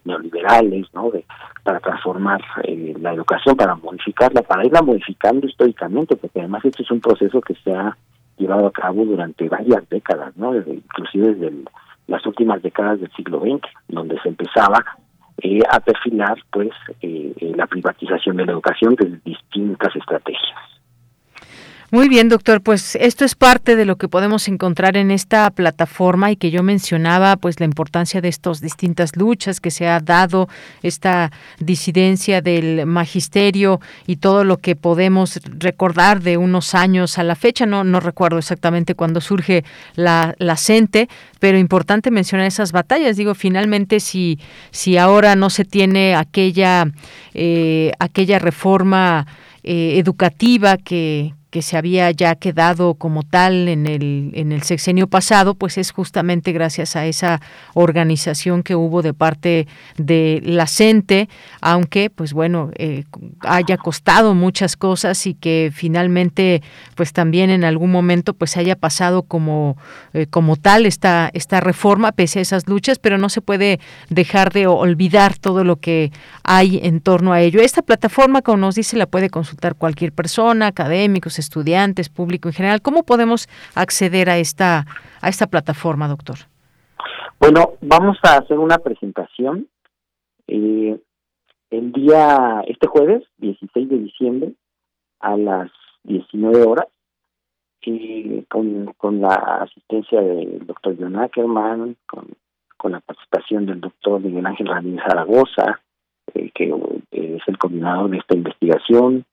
neoliberales 0.05 0.87
no 0.95 1.11
de 1.11 1.25
para 1.63 1.79
transformar 1.79 2.41
eh, 2.65 2.95
la 3.01 3.13
educación 3.13 3.57
para 3.57 3.77
modificarla 3.77 4.43
para 4.43 4.67
irla 4.67 4.83
modificando 4.83 5.47
históricamente 5.47 6.17
porque 6.17 6.41
además 6.41 6.65
este 6.65 6.83
es 6.83 6.91
un 6.91 7.01
proceso 7.01 7.41
que 7.41 7.55
se 7.63 7.73
ha 7.73 7.97
llevado 8.37 8.67
a 8.67 8.73
cabo 8.73 9.05
durante 9.05 9.49
varias 9.49 9.89
décadas 9.89 10.37
no 10.37 10.57
inclusive 10.57 11.35
desde 11.35 11.65
las 12.09 12.25
últimas 12.27 12.63
décadas 12.63 13.01
del 13.01 13.13
siglo 13.13 13.41
XX 13.41 13.63
donde 13.89 14.19
se 14.21 14.29
empezaba 14.29 14.85
eh, 15.43 15.61
a 15.71 15.81
perfilar 15.81 16.37
pues 16.51 16.71
eh, 17.01 17.33
la 17.57 17.67
privatización 17.67 18.37
de 18.37 18.47
la 18.47 18.53
educación 18.53 18.95
desde 18.97 19.21
distintas 19.25 19.95
estrategias 19.95 20.78
muy 21.91 22.09
bien, 22.09 22.29
doctor. 22.29 22.61
Pues 22.61 22.97
esto 22.97 23.25
es 23.25 23.35
parte 23.35 23.75
de 23.77 23.85
lo 23.85 23.97
que 23.97 24.09
podemos 24.09 24.47
encontrar 24.49 24.97
en 24.97 25.11
esta 25.11 25.51
plataforma 25.51 26.31
y 26.31 26.37
que 26.37 26.51
yo 26.51 26.63
mencionaba, 26.63 27.37
pues 27.37 27.61
la 27.61 27.67
importancia 27.67 28.21
de 28.21 28.29
estas 28.29 28.61
distintas 28.61 29.17
luchas 29.17 29.61
que 29.61 29.71
se 29.71 29.89
ha 29.89 30.01
dado, 30.01 30.49
esta 30.83 31.33
disidencia 31.59 32.43
del 32.43 32.85
magisterio 32.85 33.81
y 34.07 34.17
todo 34.17 34.45
lo 34.45 34.59
que 34.59 34.77
podemos 34.77 35.41
recordar 35.59 36.21
de 36.21 36.37
unos 36.37 36.75
años 36.75 37.19
a 37.19 37.23
la 37.23 37.35
fecha. 37.35 37.65
No, 37.65 37.85
no 37.85 38.01
recuerdo 38.01 38.39
exactamente 38.39 38.95
cuándo 38.95 39.21
surge 39.21 39.65
la, 39.95 40.35
la 40.39 40.57
CENTE, 40.57 41.09
pero 41.39 41.59
importante 41.59 42.11
mencionar 42.11 42.47
esas 42.47 42.73
batallas. 42.73 43.17
Digo, 43.17 43.35
finalmente, 43.35 44.01
si, 44.01 44.39
si 44.71 44.99
ahora 44.99 45.37
no 45.37 45.49
se 45.49 45.65
tiene 45.65 46.15
aquella, 46.15 46.87
eh, 47.35 47.93
aquella 47.99 48.39
reforma 48.39 49.27
eh, 49.63 49.99
educativa 49.99 50.77
que, 50.77 51.35
que 51.51 51.63
se 51.63 51.77
había 51.77 52.11
ya 52.11 52.35
quedado 52.35 52.95
como 52.95 53.23
tal 53.23 53.69
en 53.69 53.87
el, 53.87 54.33
en 54.35 54.53
el 54.53 54.63
sexenio 54.63 55.07
pasado, 55.07 55.55
pues 55.55 55.79
es 55.79 55.93
justamente 55.93 56.53
gracias 56.53 56.95
a 56.97 57.07
esa 57.07 57.41
organización 57.75 58.63
que 58.63 58.75
hubo 58.75 59.01
de 59.03 59.15
parte 59.15 59.67
de 59.97 60.41
la 60.45 60.67
CENTE, 60.67 61.29
aunque 61.61 62.11
pues 62.11 62.33
bueno, 62.33 62.71
eh, 62.77 63.05
haya 63.41 63.79
costado 63.79 64.35
muchas 64.35 64.77
cosas 64.77 65.27
y 65.27 65.35
que 65.35 65.71
finalmente 65.75 66.63
pues 66.95 67.13
también 67.13 67.51
en 67.51 67.65
algún 67.65 67.91
momento 67.91 68.35
pues 68.35 68.57
haya 68.57 68.77
pasado 68.77 69.23
como, 69.23 69.77
eh, 70.13 70.27
como 70.29 70.57
tal 70.57 70.85
esta, 70.85 71.31
esta 71.33 71.61
reforma 71.61 72.13
pese 72.13 72.41
a 72.41 72.43
esas 72.43 72.69
luchas, 72.69 72.99
pero 72.99 73.17
no 73.17 73.29
se 73.29 73.41
puede 73.41 73.81
dejar 74.11 74.53
de 74.53 74.67
olvidar 74.67 75.39
todo 75.39 75.65
lo 75.65 75.77
que 75.77 76.13
hay 76.43 76.81
en 76.83 77.01
torno 77.01 77.33
a 77.33 77.41
ello. 77.41 77.61
Esta 77.61 77.83
plataforma, 77.83 78.43
como 78.43 78.59
nos 78.59 78.75
dice, 78.75 78.97
la 78.97 79.07
puede 79.07 79.31
consultar 79.31 79.75
cualquier 79.75 80.13
persona, 80.13 80.67
académicos, 80.67 81.38
estudiantes, 81.39 82.09
público 82.09 82.49
en 82.49 82.55
general. 82.55 82.83
¿Cómo 82.83 83.03
podemos 83.03 83.49
acceder 83.75 84.31
a 84.31 84.39
esta, 84.39 84.87
a 85.21 85.29
esta 85.29 85.47
plataforma, 85.47 86.09
doctor? 86.09 86.37
Bueno, 87.41 87.75
vamos 87.81 88.19
a 88.23 88.39
hacer 88.39 88.59
una 88.59 88.79
presentación 88.79 89.69
eh, 90.49 90.99
el 91.71 91.93
día, 91.93 92.63
este 92.67 92.87
jueves, 92.87 93.23
16 93.39 93.89
de 93.89 93.99
diciembre, 93.99 94.53
a 95.21 95.37
las 95.37 95.71
19 96.05 96.63
horas, 96.63 96.87
y 97.83 98.43
con, 98.43 98.93
con 98.97 99.21
la 99.21 99.35
asistencia 99.63 100.21
del 100.21 100.67
doctor 100.67 100.97
John 100.99 101.17
Ackerman, 101.17 101.97
con, 102.07 102.27
con 102.77 102.93
la 102.93 103.01
participación 103.01 103.67
del 103.67 103.81
doctor 103.81 104.21
Miguel 104.21 104.47
Ángel 104.47 104.67
Ramírez 104.67 105.03
Zaragoza, 105.07 105.81
eh, 106.35 106.51
que 106.55 106.65
eh, 106.65 107.37
es 107.37 107.43
el 107.47 107.59
coordinador 107.59 108.11
de 108.11 108.19
esta 108.19 108.37
investigación, 108.37 109.25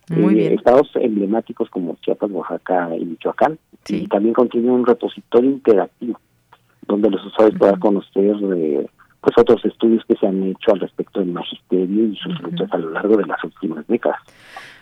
Muy 0.09 0.34
bien. 0.34 0.53
estados 0.55 0.88
emblemáticos 0.94 1.68
como 1.68 1.97
Chiapas, 2.03 2.30
Oaxaca 2.30 2.97
y 2.97 3.05
Michoacán. 3.05 3.59
Sí. 3.84 4.05
Y 4.05 4.07
también 4.07 4.34
contiene 4.34 4.70
un 4.70 4.86
repositorio 4.86 5.51
interactivo 5.51 6.18
donde 6.87 7.11
los 7.11 7.24
usuarios 7.24 7.59
puedan 7.59 7.80
conocer 7.80 8.37
eh, 8.55 8.87
pues 9.20 9.39
otros 9.39 9.64
estudios 9.64 10.05
que 10.07 10.14
se 10.16 10.26
han 10.26 10.43
hecho 10.45 10.72
al 10.72 10.80
respecto 10.80 11.20
del 11.20 11.32
magisterio 11.32 12.07
y 12.07 12.16
sus 12.16 12.41
luchas 12.43 12.72
a 12.72 12.78
lo 12.78 12.91
largo 12.91 13.16
de 13.16 13.26
las 13.26 13.43
últimas 13.43 13.87
décadas. 13.89 14.20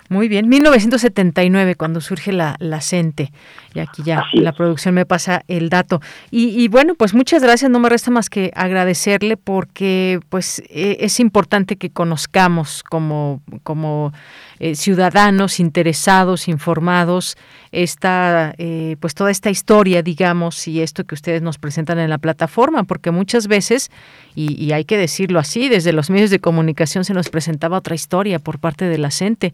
Muy 0.08 0.28
bien, 0.28 0.48
1979 0.48 1.74
cuando 1.76 2.00
surge 2.00 2.32
la, 2.32 2.56
la 2.58 2.80
CENTE. 2.80 3.32
Y 3.74 3.80
aquí 3.80 4.02
ya 4.04 4.24
la 4.34 4.52
producción 4.52 4.94
me 4.94 5.06
pasa 5.06 5.42
el 5.48 5.68
dato. 5.68 6.00
Y, 6.30 6.48
y, 6.62 6.68
bueno, 6.68 6.94
pues 6.94 7.14
muchas 7.14 7.42
gracias. 7.42 7.70
No 7.70 7.80
me 7.80 7.88
resta 7.88 8.10
más 8.10 8.28
que 8.28 8.52
agradecerle 8.54 9.36
porque 9.36 10.20
pues 10.28 10.62
e, 10.68 10.98
es 11.00 11.20
importante 11.20 11.76
que 11.76 11.90
conozcamos 11.90 12.82
como, 12.82 13.40
como 13.62 14.12
eh, 14.60 14.76
ciudadanos 14.76 15.58
interesados, 15.58 16.48
informados, 16.48 17.36
esta, 17.72 18.54
eh, 18.56 18.96
pues 19.00 19.14
toda 19.14 19.30
esta 19.30 19.50
historia, 19.50 20.02
digamos, 20.02 20.68
y 20.68 20.80
esto 20.80 21.04
que 21.04 21.14
ustedes 21.14 21.42
nos 21.42 21.58
presentan 21.58 21.98
en 21.98 22.08
la 22.08 22.18
plataforma, 22.18 22.84
porque 22.84 23.10
muchas 23.10 23.48
veces, 23.48 23.90
y, 24.36 24.72
hay 24.72 24.84
que 24.84 24.96
decirlo 24.96 25.38
así, 25.38 25.68
desde 25.68 25.92
los 25.92 26.08
medios 26.08 26.30
de 26.30 26.38
comunicación 26.38 27.04
se 27.04 27.14
nos 27.14 27.28
presentaba 27.30 27.78
otra 27.78 27.94
historia 27.94 28.38
por 28.38 28.58
parte 28.58 28.84
de 28.86 28.98
la 28.98 29.10
gente. 29.10 29.52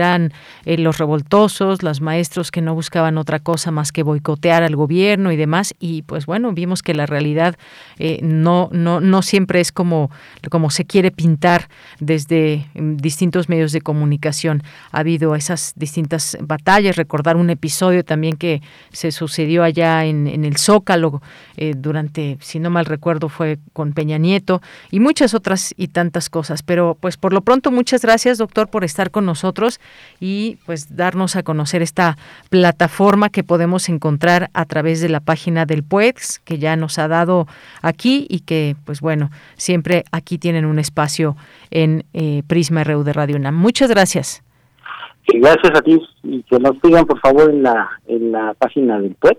Eran 0.00 0.32
eh, 0.64 0.78
los 0.78 0.98
revoltosos, 0.98 1.82
los 1.82 2.00
maestros 2.00 2.50
que 2.50 2.60
no 2.62 2.74
buscaban 2.74 3.18
otra 3.18 3.38
cosa 3.38 3.70
más 3.70 3.92
que 3.92 4.02
boicotear 4.02 4.62
al 4.62 4.76
gobierno 4.76 5.32
y 5.32 5.36
demás, 5.36 5.74
y 5.78 6.02
pues 6.02 6.26
bueno, 6.26 6.52
vimos 6.52 6.82
que 6.82 6.94
la 6.94 7.06
realidad 7.06 7.56
no, 8.22 8.70
no, 8.72 9.00
no 9.00 9.20
siempre 9.20 9.60
es 9.60 9.72
como, 9.72 10.10
como 10.50 10.70
se 10.70 10.86
quiere 10.86 11.10
pintar 11.10 11.68
desde 11.98 12.66
mm, 12.74 12.96
distintos 12.96 13.48
medios 13.48 13.72
de 13.72 13.80
comunicación. 13.80 14.62
Ha 14.92 15.00
habido 15.00 15.34
esas 15.34 15.72
distintas 15.76 16.38
batallas, 16.40 16.96
recordar 16.96 17.36
un 17.36 17.50
episodio 17.50 18.04
también 18.04 18.36
que 18.36 18.62
se 18.92 19.12
sucedió 19.12 19.62
allá 19.62 20.04
en, 20.04 20.26
el 20.26 20.56
Zócalo 20.56 21.22
eh, 21.56 21.74
durante, 21.76 22.38
si 22.40 22.58
no 22.58 22.70
mal 22.70 22.86
recuerdo, 22.86 23.28
fue 23.28 23.58
con 23.72 23.92
Peña 23.92 24.18
Nieto 24.18 24.62
y 24.90 25.00
muchas 25.00 25.34
otras 25.34 25.74
y 25.76 25.88
tantas 25.88 26.30
cosas. 26.30 26.62
Pero 26.62 26.96
pues 27.00 27.16
por 27.16 27.32
lo 27.32 27.42
pronto 27.42 27.70
muchas 27.70 28.02
gracias 28.02 28.38
doctor 28.38 28.68
por 28.68 28.84
estar 28.84 29.10
con 29.10 29.26
nosotros 29.26 29.79
y 30.20 30.58
pues 30.66 30.96
darnos 30.96 31.36
a 31.36 31.42
conocer 31.42 31.82
esta 31.82 32.16
plataforma 32.50 33.30
que 33.30 33.42
podemos 33.42 33.88
encontrar 33.88 34.50
a 34.54 34.64
través 34.64 35.00
de 35.00 35.08
la 35.08 35.20
página 35.20 35.66
del 35.66 35.82
PUEX 35.82 36.38
que 36.40 36.58
ya 36.58 36.76
nos 36.76 36.98
ha 36.98 37.08
dado 37.08 37.46
aquí 37.82 38.26
y 38.28 38.40
que 38.40 38.76
pues 38.84 39.00
bueno, 39.00 39.30
siempre 39.56 40.04
aquí 40.12 40.38
tienen 40.38 40.64
un 40.64 40.78
espacio 40.78 41.36
en 41.70 42.04
eh, 42.12 42.42
Prisma 42.46 42.84
RU 42.84 43.02
de 43.02 43.12
Radio 43.12 43.36
UNAM. 43.36 43.56
Muchas 43.56 43.90
gracias. 43.90 44.42
gracias 45.26 45.72
a 45.74 45.82
ti 45.82 46.00
y 46.22 46.42
que 46.42 46.58
nos 46.58 46.76
sigan 46.82 47.06
por 47.06 47.18
favor 47.20 47.50
en 47.50 47.62
la 47.62 47.88
en 48.06 48.32
la 48.32 48.54
página 48.54 48.98
del 48.98 49.14
PUET 49.14 49.38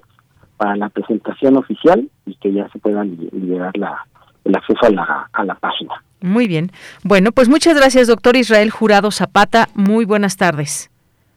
para 0.57 0.75
la 0.75 0.89
presentación 0.89 1.57
oficial 1.57 2.07
y 2.25 2.35
que 2.35 2.53
ya 2.53 2.69
se 2.69 2.79
pueda 2.79 3.03
liberar 3.03 3.75
la, 3.77 4.05
el 4.43 4.55
acceso 4.55 4.85
a 4.85 4.89
la, 4.91 5.29
a 5.33 5.43
la 5.43 5.55
página. 5.55 6.03
Muy 6.21 6.47
bien. 6.47 6.71
Bueno, 7.03 7.31
pues 7.31 7.49
muchas 7.49 7.75
gracias, 7.75 8.07
doctor 8.07 8.35
Israel 8.35 8.69
Jurado 8.69 9.11
Zapata. 9.11 9.69
Muy 9.73 10.05
buenas 10.05 10.37
tardes. 10.37 10.91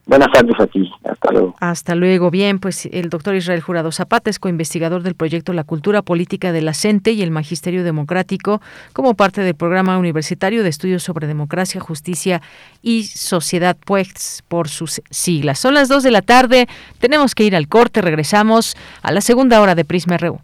Buenas 0.07 0.30
tardes 0.32 0.55
a 0.61 0.66
ti. 0.66 0.91
Hasta 1.03 1.32
luego. 1.32 1.55
Hasta 1.61 1.95
luego. 1.95 2.30
Bien, 2.30 2.59
pues 2.59 2.87
el 2.93 3.09
doctor 3.09 3.35
Israel 3.37 3.62
Jurado 3.62 3.91
Zapata 3.91 4.28
es 4.28 4.39
coinvestigador 4.39 5.03
del 5.03 5.14
proyecto 5.14 5.55
La 5.55 5.64
Cultura 5.64 6.03
Política 6.03 6.53
de 6.53 6.61
la 6.61 6.74
CENTE 6.74 7.12
y 7.12 7.22
el 7.22 7.30
Magisterio 7.30 7.82
Democrático 7.85 8.61
como 8.93 9.14
parte 9.14 9.41
del 9.41 9.55
programa 9.55 9.97
universitario 9.97 10.62
de 10.62 10.68
estudios 10.68 11.03
sobre 11.03 11.26
democracia, 11.26 11.80
justicia 11.80 12.43
y 12.82 13.05
sociedad, 13.05 13.78
pues 13.87 14.45
por 14.49 14.68
sus 14.68 15.01
siglas. 15.09 15.59
Son 15.59 15.72
las 15.72 15.89
dos 15.89 16.03
de 16.03 16.11
la 16.11 16.20
tarde. 16.20 16.68
Tenemos 16.99 17.35
que 17.35 17.45
ir 17.45 17.57
al 17.57 17.68
corte. 17.68 18.03
Regresamos 18.03 18.76
a 19.01 19.11
la 19.11 19.22
segunda 19.22 19.62
hora 19.62 19.74
de 19.74 19.87
Prisma 19.87 20.18
RU. 20.18 20.39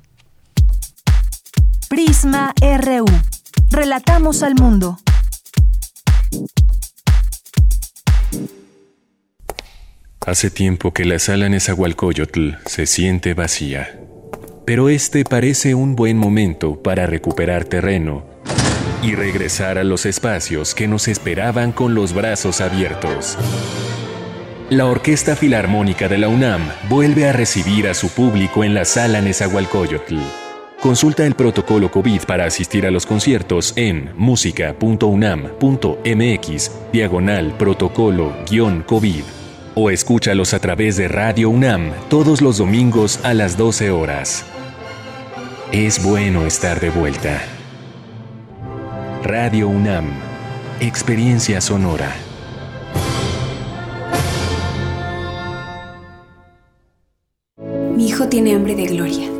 Prisma 1.91 2.55
RU. 2.63 3.05
Relatamos 3.69 4.43
al 4.43 4.55
mundo. 4.55 4.99
Hace 10.27 10.51
tiempo 10.51 10.93
que 10.93 11.05
la 11.05 11.19
sala 11.19 11.49
Nezahualcóyotl 11.49 12.51
se 12.67 12.87
siente 12.87 13.35
vacía, 13.35 13.99
pero 14.65 14.89
este 14.89 15.25
parece 15.25 15.75
un 15.75 15.97
buen 15.97 16.17
momento 16.17 16.83
para 16.83 17.07
recuperar 17.07 17.65
terreno 17.65 18.25
y 19.03 19.15
regresar 19.15 19.79
a 19.79 19.85
los 19.85 20.07
espacios 20.07 20.75
que 20.75 20.87
nos 20.87 21.09
esperaban 21.09 21.73
con 21.73 21.95
los 21.95 22.13
brazos 22.13 22.61
abiertos. 22.61 23.39
La 24.69 24.87
Orquesta 24.87 25.35
Filarmónica 25.35 26.07
de 26.07 26.19
la 26.19 26.29
UNAM 26.29 26.61
vuelve 26.89 27.29
a 27.29 27.33
recibir 27.33 27.89
a 27.89 27.95
su 27.95 28.09
público 28.09 28.63
en 28.63 28.75
la 28.75 28.85
sala 28.85 29.21
Nezahualcóyotl. 29.21 30.17
Consulta 30.81 31.27
el 31.27 31.35
protocolo 31.35 31.91
COVID 31.91 32.23
para 32.23 32.47
asistir 32.47 32.87
a 32.87 32.91
los 32.91 33.05
conciertos 33.05 33.75
en 33.77 34.13
música.unam.mx, 34.17 36.71
diagonal 36.91 37.53
protocolo-COVID 37.59 39.23
o 39.75 39.91
escúchalos 39.91 40.55
a 40.55 40.59
través 40.59 40.97
de 40.97 41.07
Radio 41.07 41.51
UNAM 41.51 41.93
todos 42.09 42.41
los 42.41 42.57
domingos 42.57 43.21
a 43.25 43.35
las 43.35 43.59
12 43.59 43.91
horas. 43.91 44.47
Es 45.71 46.03
bueno 46.03 46.47
estar 46.47 46.81
de 46.81 46.89
vuelta. 46.89 47.43
Radio 49.23 49.69
UNAM, 49.69 50.07
Experiencia 50.81 51.61
Sonora. 51.61 52.11
Mi 57.95 58.09
hijo 58.09 58.29
tiene 58.29 58.55
hambre 58.55 58.75
de 58.75 58.87
gloria. 58.87 59.40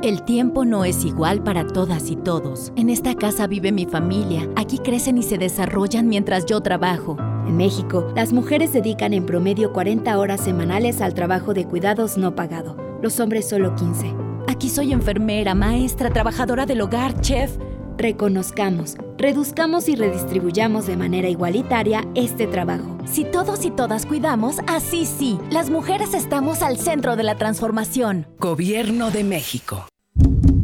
El 0.00 0.22
tiempo 0.22 0.64
no 0.64 0.84
es 0.84 1.04
igual 1.04 1.42
para 1.42 1.66
todas 1.66 2.08
y 2.08 2.14
todos. 2.14 2.72
En 2.76 2.88
esta 2.88 3.16
casa 3.16 3.48
vive 3.48 3.72
mi 3.72 3.84
familia. 3.84 4.48
Aquí 4.54 4.78
crecen 4.78 5.18
y 5.18 5.24
se 5.24 5.38
desarrollan 5.38 6.08
mientras 6.08 6.46
yo 6.46 6.60
trabajo. 6.60 7.16
En 7.48 7.56
México, 7.56 8.06
las 8.14 8.32
mujeres 8.32 8.72
dedican 8.72 9.12
en 9.12 9.26
promedio 9.26 9.72
40 9.72 10.16
horas 10.16 10.40
semanales 10.40 11.00
al 11.00 11.14
trabajo 11.14 11.52
de 11.52 11.64
cuidados 11.64 12.16
no 12.16 12.36
pagado, 12.36 12.76
los 13.02 13.18
hombres 13.18 13.48
solo 13.48 13.74
15. 13.74 14.14
Aquí 14.46 14.68
soy 14.68 14.92
enfermera, 14.92 15.56
maestra, 15.56 16.10
trabajadora 16.10 16.64
del 16.64 16.80
hogar, 16.80 17.20
chef. 17.20 17.56
Reconozcamos, 17.96 18.96
reduzcamos 19.16 19.88
y 19.88 19.96
redistribuyamos 19.96 20.86
de 20.86 20.96
manera 20.96 21.28
igualitaria 21.28 22.06
este 22.14 22.46
trabajo. 22.46 22.96
Si 23.04 23.24
todos 23.24 23.64
y 23.64 23.72
todas 23.72 24.06
cuidamos, 24.06 24.58
así 24.68 25.06
sí, 25.06 25.40
las 25.50 25.70
mujeres 25.70 26.14
estamos 26.14 26.62
al 26.62 26.78
centro 26.78 27.16
de 27.16 27.24
la 27.24 27.36
transformación. 27.36 28.28
Gobierno 28.38 29.10
de 29.10 29.24
México. 29.24 29.87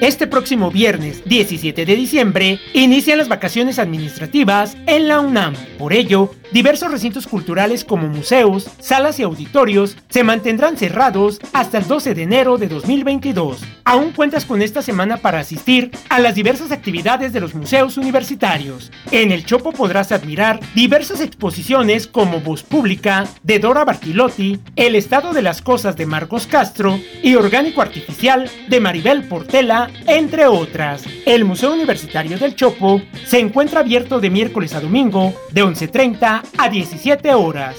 Este 0.00 0.26
próximo 0.26 0.70
viernes 0.70 1.22
17 1.26 1.84
de 1.84 1.94
diciembre 1.94 2.58
inician 2.72 3.18
las 3.18 3.28
vacaciones 3.28 3.78
administrativas 3.78 4.74
en 4.86 5.08
la 5.08 5.20
UNAM. 5.20 5.54
Por 5.78 5.92
ello, 5.92 6.30
diversos 6.52 6.90
recintos 6.90 7.26
culturales 7.26 7.84
como 7.84 8.08
museos, 8.08 8.70
salas 8.80 9.20
y 9.20 9.24
auditorios 9.24 9.98
se 10.08 10.24
mantendrán 10.24 10.78
cerrados 10.78 11.38
hasta 11.52 11.76
el 11.76 11.86
12 11.86 12.14
de 12.14 12.22
enero 12.22 12.56
de 12.56 12.68
2022. 12.68 13.60
Aún 13.84 14.12
cuentas 14.12 14.46
con 14.46 14.62
esta 14.62 14.80
semana 14.80 15.18
para 15.18 15.40
asistir 15.40 15.90
a 16.08 16.18
las 16.18 16.34
diversas 16.34 16.72
actividades 16.72 17.34
de 17.34 17.40
los 17.40 17.54
museos 17.54 17.98
universitarios. 17.98 18.90
En 19.10 19.32
el 19.32 19.44
Chopo 19.44 19.70
podrás 19.72 20.12
admirar 20.12 20.60
diversas 20.74 21.20
exposiciones 21.20 22.06
como 22.06 22.40
Voz 22.40 22.62
Pública 22.62 23.26
de 23.42 23.58
Dora 23.58 23.84
Bartilotti, 23.84 24.60
El 24.76 24.94
estado 24.94 25.34
de 25.34 25.42
las 25.42 25.60
cosas 25.60 25.94
de 25.96 26.06
Marcos 26.06 26.46
Castro 26.46 26.98
y 27.22 27.34
Orgánico 27.34 27.82
Artificial 27.82 28.50
de 28.68 28.80
Maribel 28.80 29.24
Portela 29.24 29.89
entre 30.06 30.46
otras. 30.46 31.04
El 31.26 31.44
Museo 31.44 31.72
Universitario 31.72 32.38
del 32.38 32.54
Chopo 32.54 33.02
se 33.26 33.38
encuentra 33.38 33.80
abierto 33.80 34.20
de 34.20 34.30
miércoles 34.30 34.74
a 34.74 34.80
domingo 34.80 35.34
de 35.52 35.64
11.30 35.64 36.42
a 36.58 36.68
17 36.68 37.34
horas. 37.34 37.76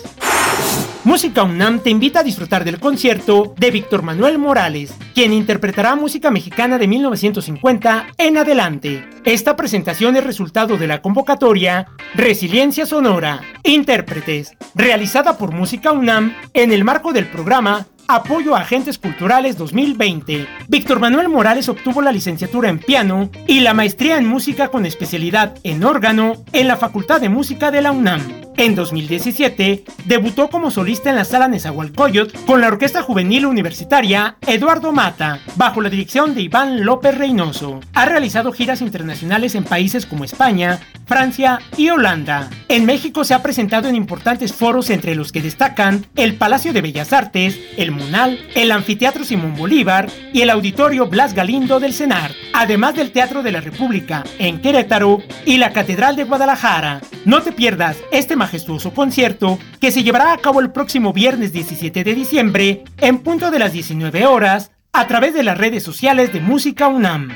Música 1.04 1.42
UNAM 1.42 1.80
te 1.80 1.90
invita 1.90 2.20
a 2.20 2.24
disfrutar 2.24 2.64
del 2.64 2.80
concierto 2.80 3.56
de 3.58 3.72
Víctor 3.72 4.04
Manuel 4.04 4.38
Morales, 4.38 4.94
quien 5.16 5.34
interpretará 5.34 5.96
música 5.96 6.30
mexicana 6.30 6.78
de 6.78 6.88
1950 6.88 8.08
en 8.20 8.38
adelante. 8.38 9.04
Esta 9.26 9.56
presentación 9.56 10.16
es 10.16 10.24
resultado 10.24 10.78
de 10.78 10.86
la 10.86 11.02
convocatoria 11.02 11.88
Resiliencia 12.14 12.86
Sonora, 12.86 13.42
Intérpretes, 13.64 14.54
realizada 14.76 15.40
por 15.40 15.54
Música 15.54 15.92
UNAM 15.92 16.36
en 16.54 16.72
el 16.72 16.84
marco 16.84 17.14
del 17.14 17.26
programa 17.26 17.88
Apoyo 18.16 18.56
a 18.56 18.62
Agentes 18.62 18.98
Culturales 18.98 19.58
2020. 19.58 20.46
Víctor 20.68 21.00
Manuel 21.00 21.30
Morales 21.30 21.70
obtuvo 21.70 22.02
la 22.02 22.12
licenciatura 22.12 22.68
en 22.68 22.78
piano 22.78 23.30
y 23.48 23.62
la 23.62 23.74
maestría 23.74 24.18
en 24.18 24.28
música 24.28 24.68
con 24.68 24.86
especialidad 24.86 25.56
en 25.64 25.86
órgano 25.86 26.44
en 26.52 26.68
la 26.68 26.76
Facultad 26.76 27.22
de 27.22 27.30
Música 27.30 27.72
de 27.72 27.82
la 27.82 27.94
UNAM. 27.94 28.51
En 28.62 28.76
2017, 28.76 29.86
debutó 30.06 30.52
como 30.52 30.70
solista 30.70 31.10
en 31.10 31.16
la 31.16 31.26
sala 31.26 31.48
Nezahualcóyotl 31.48 32.46
con 32.46 32.62
la 32.62 32.68
Orquesta 32.68 33.02
Juvenil 33.02 33.48
Universitaria 33.48 34.38
Eduardo 34.46 34.92
Mata, 34.92 35.40
bajo 35.56 35.82
la 35.82 35.90
dirección 35.90 36.36
de 36.36 36.44
Iván 36.44 36.86
López 36.86 37.18
Reynoso. 37.18 37.80
Ha 37.96 38.06
realizado 38.06 38.52
giras 38.52 38.82
internacionales 38.82 39.56
en 39.56 39.64
países 39.64 40.06
como 40.06 40.26
España, 40.26 40.80
Francia 41.08 41.60
y 41.76 41.90
Holanda. 41.90 42.52
En 42.68 42.86
México 42.86 43.24
se 43.24 43.34
ha 43.34 43.42
presentado 43.42 43.90
en 43.90 43.96
importantes 43.96 44.54
foros 44.54 44.92
entre 44.92 45.16
los 45.16 45.32
que 45.32 45.42
destacan 45.42 46.06
el 46.16 46.36
Palacio 46.36 46.72
de 46.72 46.82
Bellas 46.82 47.14
Artes, 47.14 47.60
el 47.78 47.90
Munal, 47.90 48.38
el 48.54 48.72
Anfiteatro 48.72 49.24
Simón 49.24 49.56
Bolívar 49.56 50.08
y 50.34 50.42
el 50.42 50.52
Auditorio 50.52 51.08
Blas 51.08 51.34
Galindo 51.34 51.80
del 51.80 51.96
CENAR, 51.96 52.32
además 52.54 52.94
del 52.94 53.12
Teatro 53.12 53.42
de 53.42 53.54
la 53.54 53.62
República 53.62 54.24
en 54.38 54.62
Querétaro 54.62 55.18
y 55.48 55.58
la 55.58 55.74
Catedral 55.74 56.16
de 56.16 56.26
Guadalajara. 56.26 57.02
No 57.26 57.42
te 57.42 57.52
pierdas 57.52 57.98
este 58.12 58.36
majestuoso 58.52 58.94
concierto 58.94 59.58
que 59.80 59.92
se 59.92 60.04
llevará 60.04 60.34
a 60.34 60.38
cabo 60.38 60.60
el 60.60 60.72
próximo 60.72 61.14
viernes 61.14 61.54
17 61.54 62.04
de 62.04 62.14
diciembre 62.14 62.84
en 62.98 63.20
punto 63.20 63.50
de 63.50 63.60
las 63.60 63.72
19 63.72 64.26
horas 64.26 64.72
a 64.92 65.08
través 65.08 65.34
de 65.34 65.44
las 65.44 65.58
redes 65.58 65.84
sociales 65.84 66.34
de 66.34 66.42
Música 66.42 66.90
UNAM. 66.90 67.30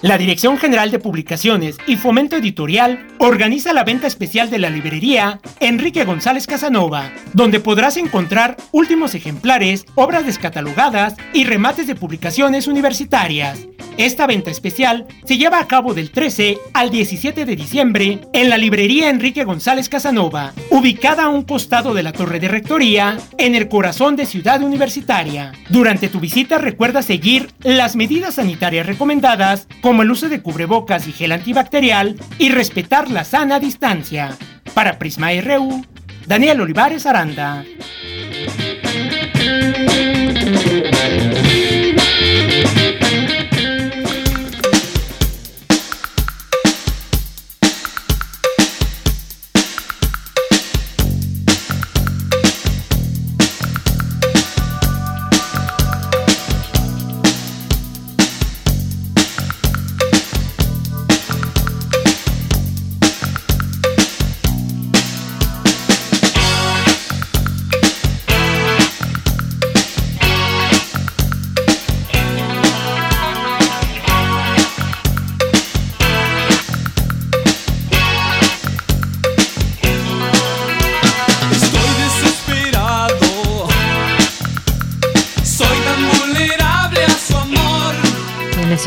La 0.00 0.16
Dirección 0.16 0.58
General 0.58 0.92
de 0.92 1.00
Publicaciones 1.00 1.76
y 1.88 1.96
Fomento 1.96 2.36
Editorial 2.36 3.08
organiza 3.18 3.72
la 3.72 3.82
venta 3.82 4.06
especial 4.06 4.48
de 4.48 4.60
la 4.60 4.70
librería 4.70 5.40
Enrique 5.58 6.04
González 6.04 6.46
Casanova, 6.46 7.10
donde 7.32 7.58
podrás 7.58 7.96
encontrar 7.96 8.56
últimos 8.70 9.16
ejemplares, 9.16 9.86
obras 9.96 10.24
descatalogadas 10.24 11.16
y 11.32 11.42
remates 11.42 11.88
de 11.88 11.96
publicaciones 11.96 12.68
universitarias. 12.68 13.66
Esta 13.98 14.28
venta 14.28 14.52
especial 14.52 15.06
se 15.24 15.38
lleva 15.38 15.58
a 15.58 15.66
cabo 15.66 15.92
del 15.92 16.12
13 16.12 16.56
al 16.72 16.90
17 16.90 17.44
de 17.44 17.56
diciembre 17.56 18.20
en 18.32 18.48
la 18.48 18.56
librería 18.56 19.10
Enrique 19.10 19.42
González 19.42 19.88
Casanova, 19.88 20.52
ubicada 20.70 21.24
a 21.24 21.28
un 21.28 21.42
costado 21.42 21.94
de 21.94 22.04
la 22.04 22.12
Torre 22.12 22.38
de 22.38 22.46
Rectoría, 22.46 23.18
en 23.38 23.56
el 23.56 23.66
corazón 23.68 24.14
de 24.14 24.26
Ciudad 24.26 24.62
Universitaria. 24.62 25.50
Durante 25.68 26.08
tu 26.08 26.20
visita 26.20 26.58
recuerda 26.58 27.02
seguir 27.02 27.50
las 27.64 27.96
medidas 27.96 28.36
sanitarias 28.36 28.86
recomendadas 28.86 29.66
como 29.88 30.02
el 30.02 30.10
uso 30.10 30.28
de 30.28 30.42
cubrebocas 30.42 31.08
y 31.08 31.12
gel 31.12 31.32
antibacterial 31.32 32.14
y 32.36 32.50
respetar 32.50 33.10
la 33.10 33.24
sana 33.24 33.58
distancia. 33.58 34.36
Para 34.74 34.98
Prisma 34.98 35.30
RU, 35.40 35.82
Daniel 36.26 36.60
Olivares 36.60 37.06
Aranda. 37.06 37.64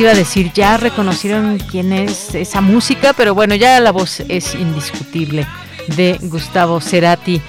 Iba 0.01 0.11
a 0.11 0.15
decir, 0.15 0.51
ya 0.53 0.77
reconocieron 0.77 1.59
quién 1.59 1.93
es 1.93 2.33
esa 2.33 2.59
música, 2.59 3.13
pero 3.13 3.35
bueno, 3.35 3.53
ya 3.53 3.79
la 3.79 3.91
voz 3.91 4.21
es 4.29 4.55
indiscutible 4.55 5.45
de 5.95 6.17
Gustavo 6.23 6.81
Cerati 6.81 7.39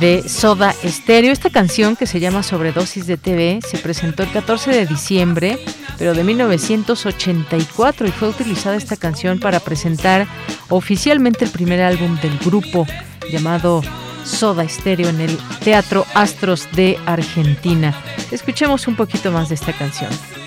de 0.00 0.26
Soda 0.26 0.74
Stereo. 0.86 1.32
Esta 1.32 1.50
canción 1.50 1.96
que 1.96 2.06
se 2.06 2.18
llama 2.18 2.42
Sobredosis 2.42 3.06
de 3.06 3.18
TV 3.18 3.60
se 3.60 3.76
presentó 3.76 4.22
el 4.22 4.32
14 4.32 4.70
de 4.70 4.86
diciembre, 4.86 5.58
pero 5.98 6.14
de 6.14 6.24
1984 6.24 8.06
y 8.06 8.10
fue 8.10 8.28
utilizada 8.28 8.76
esta 8.76 8.96
canción 8.96 9.38
para 9.38 9.60
presentar 9.60 10.26
oficialmente 10.70 11.44
el 11.44 11.50
primer 11.50 11.82
álbum 11.82 12.18
del 12.22 12.38
grupo 12.38 12.86
llamado 13.30 13.82
Soda 14.24 14.66
Stereo 14.66 15.10
en 15.10 15.20
el 15.20 15.38
Teatro 15.62 16.06
Astros 16.14 16.68
de 16.72 16.98
Argentina. 17.04 17.94
Escuchemos 18.30 18.88
un 18.88 18.96
poquito 18.96 19.30
más 19.30 19.50
de 19.50 19.56
esta 19.56 19.74
canción. 19.74 20.37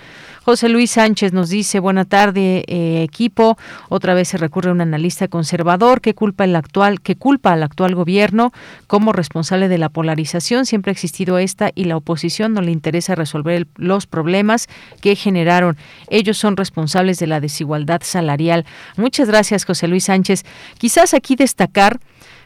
José 0.43 0.69
Luis 0.69 0.89
Sánchez 0.89 1.33
nos 1.33 1.49
dice, 1.49 1.79
buena 1.79 2.03
tarde 2.03 2.63
eh, 2.67 3.03
equipo, 3.03 3.59
otra 3.89 4.15
vez 4.15 4.29
se 4.29 4.37
recurre 4.37 4.69
a 4.69 4.73
un 4.73 4.81
analista 4.81 5.27
conservador 5.27 6.01
que 6.01 6.15
culpa 6.15 6.45
el 6.45 6.55
actual, 6.55 6.99
que 6.99 7.15
culpa 7.15 7.53
al 7.53 7.61
actual 7.61 7.93
gobierno 7.93 8.51
como 8.87 9.13
responsable 9.13 9.67
de 9.67 9.77
la 9.77 9.89
polarización, 9.89 10.65
siempre 10.65 10.89
ha 10.89 10.93
existido 10.93 11.37
esta 11.37 11.69
y 11.75 11.83
la 11.83 11.95
oposición 11.95 12.53
no 12.53 12.61
le 12.61 12.71
interesa 12.71 13.13
resolver 13.13 13.67
los 13.75 14.07
problemas 14.07 14.67
que 14.99 15.15
generaron. 15.15 15.77
Ellos 16.09 16.39
son 16.39 16.57
responsables 16.57 17.19
de 17.19 17.27
la 17.27 17.39
desigualdad 17.39 18.01
salarial. 18.03 18.65
Muchas 18.97 19.27
gracias, 19.27 19.63
José 19.63 19.87
Luis 19.87 20.05
Sánchez. 20.05 20.43
Quizás 20.79 21.13
aquí 21.13 21.35
destacar 21.35 21.99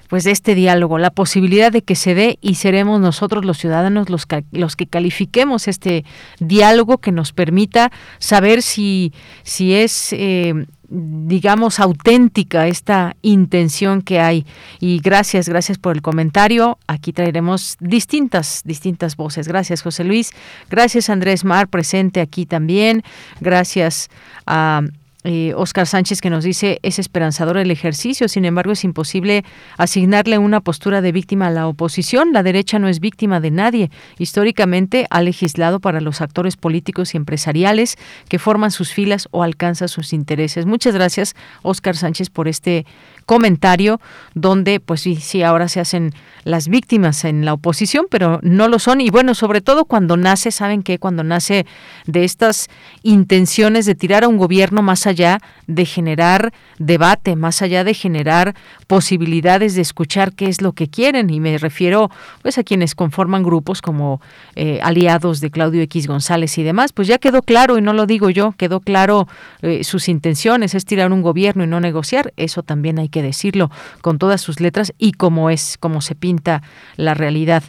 pues 0.07 0.25
este 0.25 0.55
diálogo, 0.55 0.97
la 0.97 1.09
posibilidad 1.09 1.71
de 1.71 1.81
que 1.81 1.95
se 1.95 2.15
dé 2.15 2.37
y 2.41 2.55
seremos 2.55 2.99
nosotros 2.99 3.45
los 3.45 3.57
ciudadanos 3.57 4.09
los 4.09 4.25
los 4.51 4.75
que 4.75 4.87
califiquemos 4.87 5.67
este 5.67 6.05
diálogo 6.39 6.99
que 6.99 7.11
nos 7.11 7.33
permita 7.33 7.91
saber 8.19 8.61
si, 8.61 9.13
si 9.43 9.73
es 9.73 10.13
eh, 10.13 10.53
digamos 10.89 11.79
auténtica 11.79 12.67
esta 12.67 13.15
intención 13.21 14.01
que 14.01 14.19
hay. 14.19 14.45
Y 14.79 14.99
gracias 14.99 15.49
gracias 15.49 15.77
por 15.77 15.95
el 15.95 16.01
comentario. 16.01 16.77
Aquí 16.87 17.11
traeremos 17.11 17.77
distintas 17.79 18.61
distintas 18.65 19.15
voces. 19.15 19.47
Gracias 19.47 19.81
José 19.81 20.03
Luis. 20.03 20.31
Gracias 20.69 21.09
Andrés 21.09 21.43
Mar 21.43 21.67
presente 21.67 22.21
aquí 22.21 22.45
también. 22.45 23.03
Gracias 23.39 24.09
a 24.45 24.81
eh, 25.26 25.53
Oscar 25.55 25.88
Sánchez 25.88 26.21
que 26.21 26.30
nos 26.30 26.43
dice 26.43 26.80
es 26.84 26.99
esperanzador 26.99 27.57
el 27.57 27.71
ejercicio, 27.71 28.28
sin 28.28 28.45
embargo 28.45 28.71
es 28.71 28.84
imposible 28.84 29.43
asignarle 29.76 30.38
una 30.38 30.61
postura 30.61 31.01
de 31.01 31.11
víctima 31.11 31.47
a 31.47 31.49
la 31.49 31.67
oposición. 31.67 32.32
La 32.32 32.43
derecha 32.43 32.78
no 32.78 32.88
es 32.88 32.99
víctima 32.99 33.39
de 33.39 33.49
nadie. 33.49 33.89
Históricamente 34.19 35.07
ha 35.09 35.21
legislado 35.21 35.80
para 35.80 35.99
los 35.99 36.21
actores 36.21 36.57
políticos 36.57 37.13
y 37.13 37.17
empresariales 37.17 37.97
que 38.30 38.38
forman 38.38 38.69
sus 38.69 38.93
filas 38.93 39.28
o 39.32 39.41
alcanzan 39.41 39.89
sus 39.89 40.13
intereses. 40.13 40.67
Muchas 40.67 40.93
gracias, 40.93 41.36
Oscar 41.63 41.97
Sánchez, 41.97 42.30
por 42.30 42.47
este 42.47 42.86
comentario 43.26 43.99
donde 44.34 44.80
pues 44.80 45.01
sí, 45.01 45.15
sí, 45.15 45.43
ahora 45.43 45.67
se 45.67 45.80
hacen 45.80 46.13
las 46.43 46.67
víctimas 46.67 47.26
en 47.26 47.43
la 47.43 47.53
oposición, 47.53 48.05
pero 48.09 48.39
no 48.43 48.67
lo 48.67 48.80
son. 48.80 49.01
Y 49.01 49.09
bueno, 49.09 49.34
sobre 49.34 49.61
todo 49.61 49.86
cuando 49.86 50.15
nace, 50.15 50.51
¿saben 50.51 50.84
qué? 50.84 50.99
Cuando 50.99 51.23
nace 51.23 51.65
de 52.05 52.23
estas 52.23 52.69
intenciones 53.01 53.86
de 53.86 53.95
tirar 53.95 54.23
a 54.23 54.28
un 54.28 54.38
gobierno 54.38 54.82
más 54.82 55.07
allá 55.07 55.39
de 55.68 55.86
generar 55.86 56.53
debate, 56.80 57.36
más 57.36 57.61
allá 57.61 57.84
de 57.84 57.93
generar 57.93 58.55
posibilidades 58.88 59.76
de 59.76 59.82
escuchar 59.82 60.34
qué 60.34 60.47
es 60.47 60.61
lo 60.61 60.74
que 60.74 60.89
quieren. 60.89 61.30
Y 61.30 61.39
me 61.39 61.57
refiero 61.57 62.09
pues 62.41 62.57
a 62.57 62.63
quienes 62.63 62.95
conforman 62.95 63.43
grupos 63.43 63.82
como 63.82 64.22
eh, 64.55 64.80
aliados 64.84 65.41
de 65.41 65.51
Claudio 65.51 65.82
X 65.84 66.07
González 66.07 66.57
y 66.57 66.63
demás. 66.63 66.93
Pues 66.93 67.07
ya 67.07 67.18
quedó 67.18 67.41
claro, 67.41 67.78
y 67.78 67.82
no 67.82 67.93
lo 67.93 68.05
digo 68.05 68.30
yo, 68.30 68.53
quedó 68.53 68.80
claro 68.80 69.28
eh, 69.61 69.84
sus 69.84 70.09
intenciones, 70.09 70.76
es 70.76 70.86
tirar 70.86 71.11
un 71.11 71.22
gobierno 71.22 71.63
y 71.63 71.68
no 71.68 71.80
negociar. 71.80 72.34
Eso 72.38 72.63
también 72.63 72.99
hay 72.99 73.09
que 73.09 73.22
decirlo 73.22 73.72
con 74.01 74.20
todas 74.20 74.41
sus 74.41 74.59
letras 74.59 74.93
y 74.97 75.13
como 75.13 75.49
es, 75.49 75.78
como 75.80 76.01
se 76.01 76.16
pinta 76.16 76.61
la 76.95 77.13
realidad. 77.13 77.63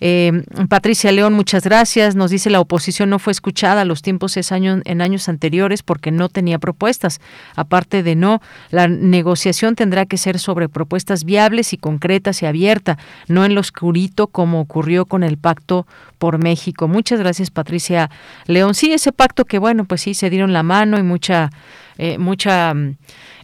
Eh, 0.00 0.44
Patricia 0.68 1.12
León, 1.12 1.34
muchas 1.34 1.64
gracias. 1.64 2.14
Nos 2.14 2.30
dice 2.30 2.50
la 2.50 2.60
oposición 2.60 3.10
no 3.10 3.18
fue 3.18 3.32
escuchada 3.32 3.82
a 3.82 3.84
los 3.84 4.02
tiempos 4.02 4.36
es 4.36 4.52
año, 4.52 4.80
en 4.84 5.02
años 5.02 5.28
anteriores 5.28 5.82
porque 5.82 6.10
no 6.10 6.28
tenía 6.28 6.58
propuestas. 6.58 7.20
Aparte 7.56 8.02
de 8.02 8.14
no, 8.14 8.40
la 8.70 8.88
negociación 8.88 9.74
tendrá 9.74 10.06
que 10.06 10.16
ser 10.16 10.38
sobre 10.38 10.68
propuestas 10.68 11.24
viables 11.24 11.72
y 11.72 11.78
concretas 11.78 12.42
y 12.42 12.46
abierta, 12.46 12.98
no 13.28 13.44
en 13.44 13.54
lo 13.54 13.60
oscurito 13.60 14.26
como 14.26 14.60
ocurrió 14.60 15.06
con 15.06 15.22
el 15.22 15.36
pacto 15.36 15.86
por 16.18 16.38
México. 16.38 16.88
Muchas 16.88 17.18
gracias, 17.20 17.50
Patricia 17.50 18.10
León. 18.46 18.74
Sí, 18.74 18.92
ese 18.92 19.12
pacto 19.12 19.44
que 19.44 19.58
bueno, 19.58 19.84
pues 19.84 20.02
sí 20.02 20.14
se 20.14 20.30
dieron 20.30 20.52
la 20.52 20.62
mano 20.62 20.98
y 20.98 21.02
mucha 21.02 21.50
eh, 22.02 22.16
mucha 22.16 22.72
mm, 22.72 22.96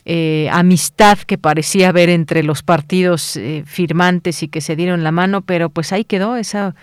eh, 0.06 0.48
amistad 0.50 1.18
que 1.18 1.36
parecía 1.36 1.90
haber 1.90 2.08
entre 2.08 2.42
los 2.42 2.62
partidos 2.62 3.36
eh, 3.36 3.64
firmantes 3.66 4.42
y 4.42 4.48
que 4.48 4.62
se 4.62 4.76
dieron 4.76 5.04
la 5.04 5.12
mano, 5.12 5.42
pero 5.42 5.68
pues 5.68 5.92
ahí 5.92 6.04
quedó 6.04 6.36
esa 6.36 6.74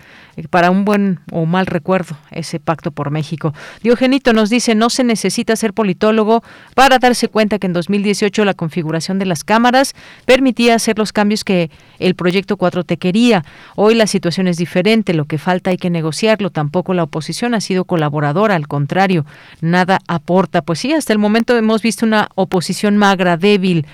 para 0.50 0.70
un 0.70 0.84
buen 0.84 1.20
o 1.32 1.46
mal 1.46 1.66
recuerdo 1.66 2.16
ese 2.30 2.60
pacto 2.60 2.90
por 2.90 3.10
México. 3.10 3.54
Diogenito 3.82 4.32
nos 4.32 4.50
dice, 4.50 4.74
no 4.74 4.90
se 4.90 5.04
necesita 5.04 5.56
ser 5.56 5.72
politólogo 5.72 6.42
para 6.74 6.98
darse 6.98 7.28
cuenta 7.28 7.58
que 7.58 7.66
en 7.66 7.72
2018 7.72 8.44
la 8.44 8.54
configuración 8.54 9.18
de 9.18 9.26
las 9.26 9.44
cámaras 9.44 9.94
permitía 10.26 10.74
hacer 10.74 10.98
los 10.98 11.12
cambios 11.12 11.44
que 11.44 11.70
el 11.98 12.14
proyecto 12.14 12.56
4T 12.56 12.98
quería. 12.98 13.44
Hoy 13.76 13.94
la 13.94 14.06
situación 14.06 14.48
es 14.48 14.56
diferente, 14.56 15.14
lo 15.14 15.26
que 15.26 15.38
falta 15.38 15.70
hay 15.70 15.76
que 15.76 15.90
negociarlo. 15.90 16.50
Tampoco 16.50 16.94
la 16.94 17.04
oposición 17.04 17.54
ha 17.54 17.60
sido 17.60 17.84
colaboradora, 17.84 18.54
al 18.54 18.68
contrario, 18.68 19.24
nada 19.60 20.00
aporta. 20.08 20.62
Pues 20.62 20.80
sí, 20.80 20.92
hasta 20.92 21.12
el 21.12 21.18
momento 21.18 21.56
hemos 21.56 21.82
visto 21.82 22.06
una 22.06 22.28
oposición 22.34 22.96
magra, 22.96 23.36
débil, 23.36 23.86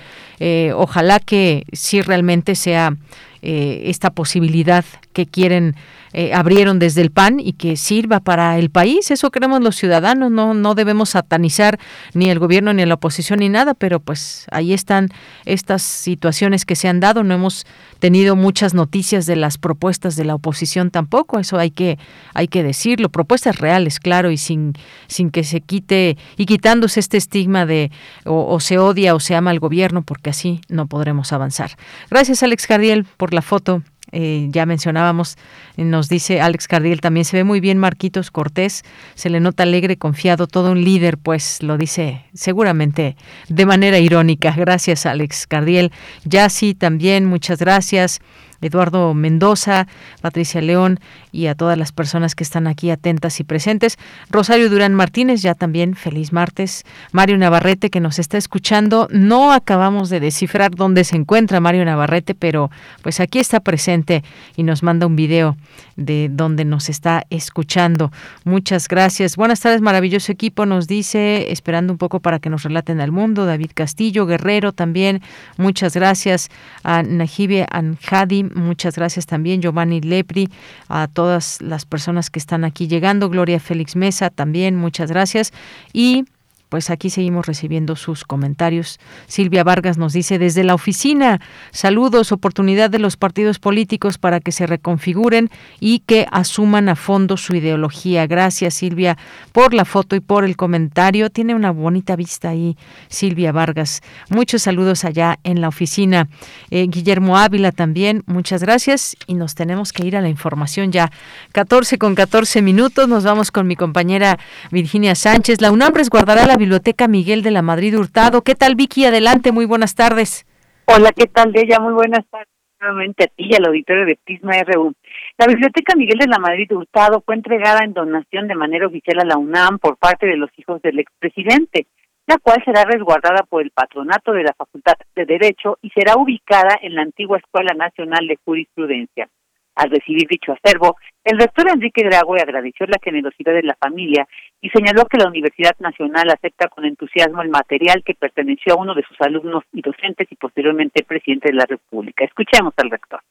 eh, 0.43 0.73
ojalá 0.75 1.19
que 1.19 1.65
sí 1.71 2.01
realmente 2.01 2.55
sea 2.55 2.97
eh, 3.43 3.83
esta 3.85 4.09
posibilidad 4.09 4.83
que 5.13 5.27
quieren 5.27 5.75
eh, 6.13 6.33
abrieron 6.33 6.77
desde 6.77 7.01
el 7.01 7.09
PAN 7.09 7.39
y 7.39 7.53
que 7.53 7.77
sirva 7.77 8.19
para 8.19 8.59
el 8.59 8.69
país. 8.69 9.11
Eso 9.11 9.31
queremos 9.31 9.61
los 9.61 9.77
ciudadanos. 9.77 10.29
No, 10.29 10.53
no 10.53 10.75
debemos 10.75 11.11
satanizar 11.11 11.79
ni 12.13 12.29
el 12.29 12.37
gobierno 12.37 12.73
ni 12.73 12.85
la 12.85 12.95
oposición 12.95 13.39
ni 13.39 13.47
nada, 13.47 13.75
pero 13.75 14.01
pues 14.01 14.45
ahí 14.51 14.73
están 14.73 15.09
estas 15.45 15.83
situaciones 15.83 16.65
que 16.65 16.75
se 16.75 16.89
han 16.89 16.99
dado. 16.99 17.23
No 17.23 17.33
hemos 17.33 17.65
tenido 17.99 18.35
muchas 18.35 18.73
noticias 18.73 19.25
de 19.25 19.37
las 19.37 19.57
propuestas 19.57 20.17
de 20.17 20.25
la 20.25 20.35
oposición 20.35 20.91
tampoco. 20.91 21.39
Eso 21.39 21.57
hay 21.57 21.71
que 21.71 21.97
hay 22.33 22.49
que 22.49 22.61
decirlo. 22.61 23.07
Propuestas 23.07 23.59
reales, 23.59 23.99
claro, 23.99 24.31
y 24.31 24.37
sin 24.37 24.73
sin 25.07 25.29
que 25.29 25.45
se 25.45 25.61
quite 25.61 26.17
y 26.35 26.45
quitándose 26.45 26.99
este 26.99 27.15
estigma 27.15 27.65
de 27.65 27.89
o, 28.25 28.53
o 28.53 28.59
se 28.59 28.79
odia 28.79 29.15
o 29.15 29.21
se 29.21 29.35
ama 29.35 29.51
al 29.51 29.59
gobierno, 29.59 30.01
porque 30.01 30.30
así 30.31 30.61
no 30.67 30.87
podremos 30.87 31.31
avanzar. 31.31 31.71
Gracias, 32.09 32.41
Alex 32.43 32.65
Cardiel, 32.67 33.05
por 33.17 33.33
la 33.33 33.41
foto 33.41 33.83
eh, 34.11 34.47
ya 34.49 34.65
mencionábamos, 34.65 35.37
nos 35.77 36.09
dice 36.09 36.41
Alex 36.41 36.67
Cardiel, 36.67 36.99
también 36.99 37.23
se 37.23 37.37
ve 37.37 37.43
muy 37.45 37.61
bien 37.61 37.77
Marquitos 37.77 38.29
Cortés, 38.29 38.83
se 39.15 39.29
le 39.29 39.39
nota 39.39 39.63
alegre, 39.63 39.95
confiado, 39.95 40.47
todo 40.47 40.71
un 40.71 40.83
líder, 40.83 41.17
pues 41.17 41.63
lo 41.63 41.77
dice 41.77 42.25
seguramente 42.33 43.15
de 43.47 43.65
manera 43.65 43.99
irónica. 43.99 44.53
Gracias 44.57 45.05
Alex 45.05 45.47
Cardiel. 45.47 45.91
Ya 46.25 46.49
sí, 46.49 46.73
también, 46.73 47.25
muchas 47.25 47.59
gracias. 47.59 48.19
Eduardo 48.61 49.13
Mendoza, 49.13 49.87
Patricia 50.21 50.61
León 50.61 50.99
y 51.31 51.47
a 51.47 51.55
todas 51.55 51.77
las 51.77 51.91
personas 51.91 52.35
que 52.35 52.43
están 52.43 52.67
aquí 52.67 52.89
atentas 52.89 53.39
y 53.39 53.43
presentes. 53.43 53.97
Rosario 54.29 54.69
Durán 54.69 54.93
Martínez, 54.93 55.41
ya 55.41 55.55
también 55.55 55.95
feliz 55.95 56.31
martes. 56.33 56.83
Mario 57.11 57.37
Navarrete 57.37 57.89
que 57.89 57.99
nos 57.99 58.19
está 58.19 58.37
escuchando. 58.37 59.07
No 59.11 59.51
acabamos 59.51 60.09
de 60.09 60.19
descifrar 60.19 60.71
dónde 60.71 61.03
se 61.03 61.15
encuentra 61.15 61.59
Mario 61.59 61.85
Navarrete, 61.85 62.35
pero 62.35 62.71
pues 63.01 63.19
aquí 63.19 63.39
está 63.39 63.59
presente 63.59 64.23
y 64.55 64.63
nos 64.63 64.83
manda 64.83 65.07
un 65.07 65.15
video 65.15 65.57
de 65.95 66.29
donde 66.31 66.65
nos 66.65 66.89
está 66.89 67.23
escuchando. 67.29 68.11
Muchas 68.43 68.87
gracias. 68.87 69.35
Buenas 69.35 69.59
tardes, 69.59 69.81
maravilloso 69.81 70.31
equipo, 70.31 70.65
nos 70.65 70.87
dice, 70.87 71.51
esperando 71.51 71.93
un 71.93 71.97
poco 71.97 72.19
para 72.19 72.39
que 72.39 72.49
nos 72.49 72.63
relaten 72.63 73.01
al 73.01 73.11
mundo. 73.11 73.45
David 73.45 73.71
Castillo, 73.73 74.25
Guerrero 74.25 74.71
también. 74.71 75.21
Muchas 75.57 75.93
gracias 75.93 76.49
a 76.83 77.03
Najibe 77.03 77.65
Anjadi, 77.69 78.43
muchas 78.55 78.95
gracias 78.95 79.25
también, 79.25 79.61
Giovanni 79.61 80.01
Lepri, 80.01 80.49
a 80.87 81.07
todas 81.07 81.61
las 81.61 81.85
personas 81.85 82.29
que 82.29 82.39
están 82.39 82.63
aquí 82.63 82.87
llegando. 82.87 83.29
Gloria 83.29 83.59
Félix 83.59 83.95
Mesa 83.95 84.29
también, 84.29 84.75
muchas 84.75 85.09
gracias. 85.11 85.51
Y 85.93 86.25
pues 86.71 86.89
aquí 86.89 87.09
seguimos 87.09 87.47
recibiendo 87.47 87.97
sus 87.97 88.23
comentarios. 88.23 88.97
Silvia 89.27 89.65
Vargas 89.65 89.97
nos 89.97 90.13
dice 90.13 90.39
desde 90.39 90.63
la 90.63 90.73
oficina, 90.73 91.41
saludos, 91.71 92.31
oportunidad 92.31 92.89
de 92.89 92.97
los 92.97 93.17
partidos 93.17 93.59
políticos 93.59 94.17
para 94.17 94.39
que 94.39 94.53
se 94.53 94.67
reconfiguren 94.67 95.49
y 95.81 95.99
que 95.99 96.27
asuman 96.31 96.87
a 96.87 96.95
fondo 96.95 97.35
su 97.35 97.55
ideología. 97.55 98.25
Gracias 98.25 98.75
Silvia 98.75 99.17
por 99.51 99.73
la 99.73 99.83
foto 99.83 100.15
y 100.15 100.21
por 100.21 100.45
el 100.45 100.55
comentario. 100.55 101.29
Tiene 101.29 101.55
una 101.55 101.71
bonita 101.71 102.15
vista 102.15 102.47
ahí 102.47 102.77
Silvia 103.09 103.51
Vargas. 103.51 104.01
Muchos 104.29 104.61
saludos 104.61 105.03
allá 105.03 105.39
en 105.43 105.59
la 105.59 105.67
oficina. 105.67 106.29
Eh, 106.69 106.87
Guillermo 106.87 107.37
Ávila 107.37 107.73
también, 107.73 108.23
muchas 108.27 108.63
gracias 108.63 109.17
y 109.27 109.33
nos 109.33 109.55
tenemos 109.55 109.91
que 109.91 110.05
ir 110.05 110.15
a 110.15 110.21
la 110.21 110.29
información 110.29 110.93
ya. 110.93 111.11
14 111.51 111.97
con 111.97 112.15
14 112.15 112.61
minutos, 112.61 113.09
nos 113.09 113.25
vamos 113.25 113.51
con 113.51 113.67
mi 113.67 113.75
compañera 113.75 114.39
Virginia 114.71 115.15
Sánchez. 115.15 115.59
La 115.59 115.69
UNAM 115.69 115.93
resguardará 115.93 116.47
la 116.47 116.60
Biblioteca 116.61 117.07
Miguel 117.07 117.41
de 117.41 117.49
la 117.49 117.63
Madrid 117.63 117.97
Hurtado. 117.97 118.43
¿Qué 118.43 118.53
tal, 118.53 118.75
Vicky? 118.75 119.03
Adelante, 119.05 119.51
muy 119.51 119.65
buenas 119.65 119.95
tardes. 119.95 120.45
Hola, 120.85 121.11
¿qué 121.11 121.25
tal, 121.25 121.51
ella? 121.55 121.79
Muy 121.79 121.93
buenas 121.93 122.23
tardes 122.29 122.53
nuevamente 122.79 123.23
a 123.23 123.27
ti 123.27 123.47
y 123.49 123.55
al 123.55 123.65
auditorio 123.65 124.05
de 124.05 124.19
Prisma 124.23 124.53
RU. 124.61 124.93
La 125.39 125.47
Biblioteca 125.47 125.95
Miguel 125.95 126.19
de 126.19 126.27
la 126.27 126.37
Madrid 126.37 126.71
Hurtado 126.71 127.23
fue 127.25 127.33
entregada 127.33 127.83
en 127.83 127.93
donación 127.93 128.47
de 128.47 128.53
manera 128.53 128.85
oficial 128.85 129.19
a 129.21 129.25
la 129.25 129.37
UNAM 129.37 129.79
por 129.79 129.97
parte 129.97 130.27
de 130.27 130.37
los 130.37 130.51
hijos 130.55 130.79
del 130.83 130.99
expresidente, 130.99 131.87
la 132.27 132.37
cual 132.37 132.61
será 132.63 132.83
resguardada 132.83 133.41
por 133.49 133.63
el 133.63 133.71
patronato 133.71 134.31
de 134.31 134.43
la 134.43 134.53
Facultad 134.53 134.93
de 135.15 135.25
Derecho 135.25 135.79
y 135.81 135.89
será 135.89 136.15
ubicada 136.15 136.77
en 136.83 136.93
la 136.93 137.01
antigua 137.01 137.39
Escuela 137.39 137.73
Nacional 137.73 138.27
de 138.27 138.37
Jurisprudencia. 138.45 139.29
Al 139.75 139.89
recibir 139.89 140.27
dicho 140.27 140.51
acervo, 140.51 140.97
el 141.23 141.39
rector 141.39 141.69
Enrique 141.69 142.03
Graue 142.03 142.41
agradeció 142.41 142.85
la 142.87 142.99
generosidad 143.01 143.53
de 143.53 143.63
la 143.63 143.77
familia 143.79 144.27
y 144.59 144.69
señaló 144.69 145.05
que 145.05 145.17
la 145.17 145.27
Universidad 145.27 145.75
Nacional 145.79 146.29
acepta 146.29 146.67
con 146.67 146.85
entusiasmo 146.85 147.41
el 147.41 147.49
material 147.49 148.03
que 148.03 148.15
perteneció 148.15 148.73
a 148.73 148.77
uno 148.77 148.93
de 148.93 149.03
sus 149.03 149.19
alumnos 149.21 149.63
y 149.71 149.81
docentes 149.81 150.27
y 150.29 150.35
posteriormente 150.35 151.03
presidente 151.03 151.49
de 151.49 151.55
la 151.55 151.65
República. 151.65 152.25
Escuchemos 152.25 152.73
al 152.77 152.89
rector. 152.89 153.21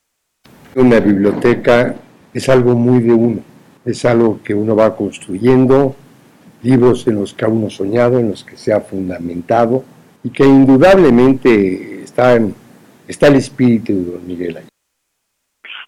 Una 0.76 1.00
biblioteca 1.00 1.96
es 2.32 2.48
algo 2.48 2.74
muy 2.74 3.02
de 3.02 3.12
uno, 3.12 3.40
es 3.84 4.04
algo 4.04 4.40
que 4.42 4.54
uno 4.54 4.76
va 4.76 4.96
construyendo, 4.96 5.96
libros 6.62 7.06
en 7.06 7.16
los 7.16 7.34
que 7.34 7.44
uno 7.44 7.70
soñado, 7.70 8.18
en 8.18 8.30
los 8.30 8.44
que 8.44 8.56
se 8.56 8.72
ha 8.72 8.80
fundamentado 8.80 9.84
y 10.22 10.30
que 10.30 10.44
indudablemente 10.44 12.02
está, 12.02 12.38
está 13.08 13.28
el 13.28 13.36
espíritu 13.36 13.92
de 13.92 14.12
don 14.12 14.26
Miguel 14.26 14.56
ahí. 14.58 14.64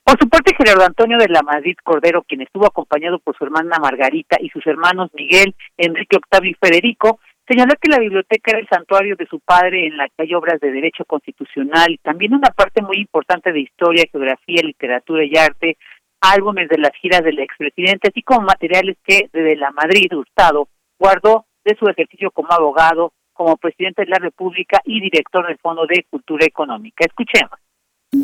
Por 0.05 0.19
su 0.19 0.29
parte, 0.29 0.55
Gerardo 0.57 0.85
Antonio 0.85 1.17
de 1.17 1.29
la 1.29 1.43
Madrid 1.43 1.77
Cordero, 1.83 2.23
quien 2.23 2.43
estuvo 2.43 2.67
acompañado 2.67 3.21
por 3.21 3.37
su 3.37 3.45
hermana 3.45 3.79
Margarita 3.81 4.37
y 4.41 4.49
sus 4.49 4.67
hermanos 4.67 5.11
Miguel, 5.15 5.55
Enrique 5.77 6.17
Octavio 6.17 6.51
y 6.51 6.55
Federico, 6.55 7.21
señaló 7.47 7.75
que 7.81 7.89
la 7.89 7.99
biblioteca 7.99 8.51
era 8.51 8.61
el 8.61 8.69
santuario 8.69 9.15
de 9.17 9.27
su 9.27 9.39
padre 9.41 9.87
en 9.87 9.97
la 9.97 10.09
que 10.09 10.25
hay 10.25 10.35
obras 10.35 10.61
de 10.61 10.73
derecho 10.73 11.05
constitucional 11.05 11.93
y 11.93 11.99
también 11.99 12.35
una 12.35 12.51
parte 12.51 12.83
muy 12.83 12.99
importante 12.99 13.53
de 13.53 13.61
historia, 13.61 14.05
geografía, 14.11 14.63
literatura 14.63 15.25
y 15.25 15.37
arte, 15.37 15.77
álbumes 16.21 16.69
de 16.69 16.79
las 16.79 16.93
giras 17.01 17.23
del 17.23 17.39
expresidente, 17.39 18.09
así 18.09 18.23
como 18.23 18.43
materiales 18.43 18.97
que 19.05 19.29
desde 19.33 19.57
la 19.57 19.71
Madrid 19.71 20.13
Hurtado 20.13 20.69
guardó 20.99 21.47
de 21.65 21.77
su 21.77 21.87
ejercicio 21.89 22.31
como 22.33 22.53
abogado, 22.53 23.13
como 23.33 23.57
presidente 23.57 24.03
de 24.03 24.11
la 24.11 24.19
República 24.19 24.81
y 24.85 25.01
director 25.01 25.47
del 25.47 25.59
Fondo 25.59 25.87
de 25.87 26.05
Cultura 26.11 26.45
Económica. 26.45 27.05
Escuchemos. 27.05 27.59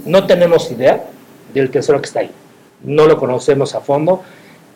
No 0.06 0.26
tenemos 0.26 0.70
idea 0.70 1.02
del 1.52 1.70
tesoro 1.70 2.00
que 2.00 2.06
está 2.06 2.20
ahí. 2.20 2.30
No 2.82 3.06
lo 3.06 3.18
conocemos 3.18 3.74
a 3.74 3.80
fondo 3.80 4.22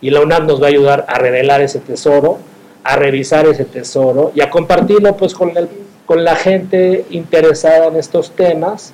y 0.00 0.10
la 0.10 0.20
UNAM 0.20 0.46
nos 0.46 0.60
va 0.60 0.66
a 0.66 0.70
ayudar 0.70 1.06
a 1.08 1.18
revelar 1.18 1.60
ese 1.60 1.80
tesoro, 1.80 2.38
a 2.84 2.96
revisar 2.96 3.46
ese 3.46 3.64
tesoro 3.64 4.32
y 4.34 4.40
a 4.40 4.50
compartirlo 4.50 5.16
pues 5.16 5.34
con, 5.34 5.56
el, 5.56 5.68
con 6.04 6.24
la 6.24 6.34
gente 6.34 7.06
interesada 7.10 7.86
en 7.86 7.96
estos 7.96 8.34
temas. 8.34 8.92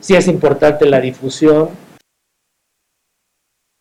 Sí 0.00 0.14
es 0.14 0.28
importante 0.28 0.86
la 0.86 1.00
difusión. 1.00 1.70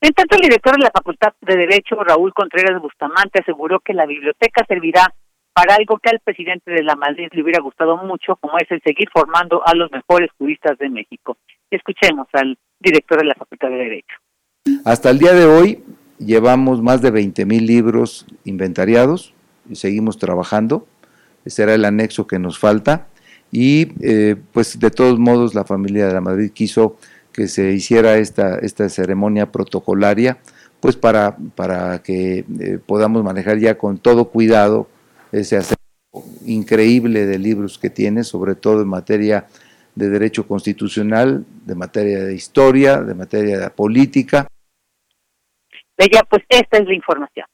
En 0.01 0.11
tanto, 0.13 0.35
el 0.35 0.41
director 0.41 0.75
de 0.75 0.83
la 0.83 0.91
Facultad 0.91 1.33
de 1.41 1.55
Derecho, 1.55 1.95
Raúl 1.95 2.33
Contreras 2.33 2.81
Bustamante, 2.81 3.39
aseguró 3.41 3.79
que 3.79 3.93
la 3.93 4.05
biblioteca 4.05 4.65
servirá 4.67 5.13
para 5.53 5.75
algo 5.75 5.97
que 5.99 6.09
al 6.09 6.19
presidente 6.19 6.71
de 6.71 6.83
la 6.83 6.95
Madrid 6.95 7.29
le 7.31 7.43
hubiera 7.43 7.61
gustado 7.61 7.95
mucho, 7.97 8.35
como 8.37 8.57
es 8.57 8.69
el 8.71 8.81
seguir 8.83 9.07
formando 9.13 9.65
a 9.65 9.73
los 9.75 9.91
mejores 9.91 10.29
juristas 10.37 10.77
de 10.77 10.89
México. 10.89 11.37
Escuchemos 11.73 12.27
al 12.33 12.55
director 12.79 13.17
de 13.17 13.25
la 13.25 13.33
Facultad 13.33 13.69
de 13.69 13.77
Derecho. 13.77 14.15
Hasta 14.85 15.09
el 15.09 15.17
día 15.17 15.33
de 15.33 15.45
hoy 15.45 15.83
llevamos 16.19 16.83
más 16.83 17.01
de 17.01 17.09
20 17.09 17.47
mil 17.47 17.65
libros 17.65 18.27
inventariados 18.43 19.33
y 19.67 19.75
seguimos 19.75 20.19
trabajando. 20.19 20.85
Ese 21.45 21.63
era 21.63 21.73
el 21.73 21.83
anexo 21.85 22.27
que 22.27 22.37
nos 22.37 22.59
falta. 22.59 23.07
Y 23.51 23.87
eh, 24.01 24.35
pues 24.51 24.79
de 24.79 24.91
todos 24.91 25.17
modos 25.17 25.55
la 25.55 25.65
familia 25.65 26.05
de 26.05 26.13
la 26.13 26.21
Madrid 26.21 26.51
quiso 26.51 26.97
que 27.31 27.47
se 27.47 27.71
hiciera 27.71 28.17
esta, 28.17 28.59
esta 28.59 28.87
ceremonia 28.87 29.51
protocolaria, 29.51 30.37
pues 30.79 30.95
para, 30.95 31.37
para 31.55 32.03
que 32.03 32.45
eh, 32.59 32.77
podamos 32.85 33.23
manejar 33.23 33.57
ya 33.57 33.79
con 33.79 33.97
todo 33.97 34.25
cuidado 34.25 34.87
ese 35.31 35.57
acervo 35.57 35.81
increíble 36.45 37.25
de 37.25 37.39
libros 37.39 37.79
que 37.79 37.89
tiene, 37.89 38.23
sobre 38.23 38.53
todo 38.53 38.83
en 38.83 38.89
materia 38.89 39.47
de 39.95 40.09
derecho 40.09 40.47
constitucional, 40.47 41.45
de 41.65 41.75
materia 41.75 42.23
de 42.23 42.33
historia, 42.33 43.01
de 43.01 43.13
materia 43.13 43.59
de 43.59 43.69
política. 43.69 44.47
Ella, 45.97 46.23
pues 46.29 46.43
esta 46.49 46.77
es 46.77 46.87
la 46.87 46.93
información. 46.93 47.45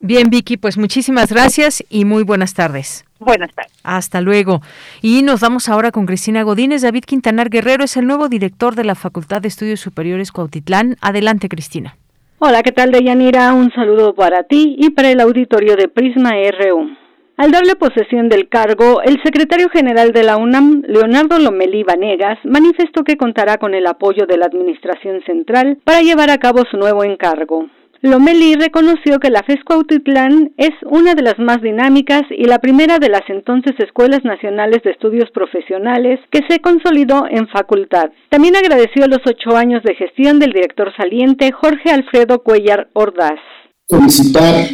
Bien, 0.00 0.28
Vicky, 0.28 0.56
pues 0.56 0.76
muchísimas 0.76 1.32
gracias 1.32 1.82
y 1.88 2.04
muy 2.04 2.24
buenas 2.24 2.52
tardes. 2.52 3.04
Buenas 3.18 3.54
tardes. 3.54 3.72
Hasta 3.84 4.20
luego. 4.20 4.60
Y 5.00 5.22
nos 5.22 5.40
vamos 5.40 5.68
ahora 5.68 5.92
con 5.92 6.04
Cristina 6.04 6.42
Godínez. 6.42 6.82
David 6.82 7.04
Quintanar 7.04 7.48
Guerrero 7.48 7.84
es 7.84 7.96
el 7.96 8.06
nuevo 8.06 8.28
director 8.28 8.74
de 8.74 8.84
la 8.84 8.96
Facultad 8.96 9.40
de 9.40 9.48
Estudios 9.48 9.80
Superiores 9.80 10.30
Cuautitlán. 10.30 10.96
Adelante, 11.00 11.48
Cristina. 11.48 11.96
Hola, 12.38 12.62
¿qué 12.62 12.72
tal, 12.72 12.90
Deyanira? 12.92 13.54
Un 13.54 13.72
saludo 13.72 14.14
para 14.14 14.42
ti 14.42 14.76
y 14.78 14.90
para 14.90 15.10
el 15.10 15.20
auditorio 15.20 15.76
de 15.76 15.88
Prisma 15.88 16.32
RU. 16.32 17.03
Al 17.36 17.50
darle 17.50 17.74
posesión 17.74 18.28
del 18.28 18.48
cargo, 18.48 19.02
el 19.02 19.20
secretario 19.24 19.68
general 19.68 20.12
de 20.12 20.22
la 20.22 20.36
UNAM, 20.36 20.82
Leonardo 20.86 21.36
Lomelí 21.40 21.82
Vanegas, 21.82 22.38
manifestó 22.44 23.02
que 23.02 23.16
contará 23.16 23.58
con 23.58 23.74
el 23.74 23.88
apoyo 23.88 24.24
de 24.26 24.38
la 24.38 24.46
Administración 24.46 25.20
Central 25.26 25.78
para 25.82 26.02
llevar 26.02 26.30
a 26.30 26.38
cabo 26.38 26.62
su 26.70 26.76
nuevo 26.76 27.02
encargo. 27.02 27.66
Lomeli 28.02 28.54
reconoció 28.54 29.18
que 29.18 29.30
la 29.30 29.42
FES 29.42 29.64
Cuautitlán 29.64 30.52
es 30.58 30.72
una 30.84 31.14
de 31.14 31.22
las 31.22 31.38
más 31.38 31.62
dinámicas 31.62 32.22
y 32.30 32.44
la 32.44 32.58
primera 32.58 32.98
de 32.98 33.08
las 33.08 33.22
entonces 33.28 33.72
escuelas 33.78 34.22
nacionales 34.24 34.82
de 34.84 34.90
estudios 34.90 35.30
profesionales 35.32 36.20
que 36.30 36.40
se 36.48 36.60
consolidó 36.60 37.24
en 37.28 37.48
facultad. 37.48 38.10
También 38.28 38.56
agradeció 38.56 39.08
los 39.08 39.20
ocho 39.24 39.56
años 39.56 39.82
de 39.82 39.94
gestión 39.94 40.38
del 40.38 40.52
director 40.52 40.92
saliente 40.96 41.50
Jorge 41.50 41.90
Alfredo 41.90 42.42
Cuellar 42.44 42.88
Ordaz. 42.92 43.40
Felicitar 43.88 44.66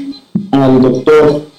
al 0.50 0.82
doctor 0.82 1.49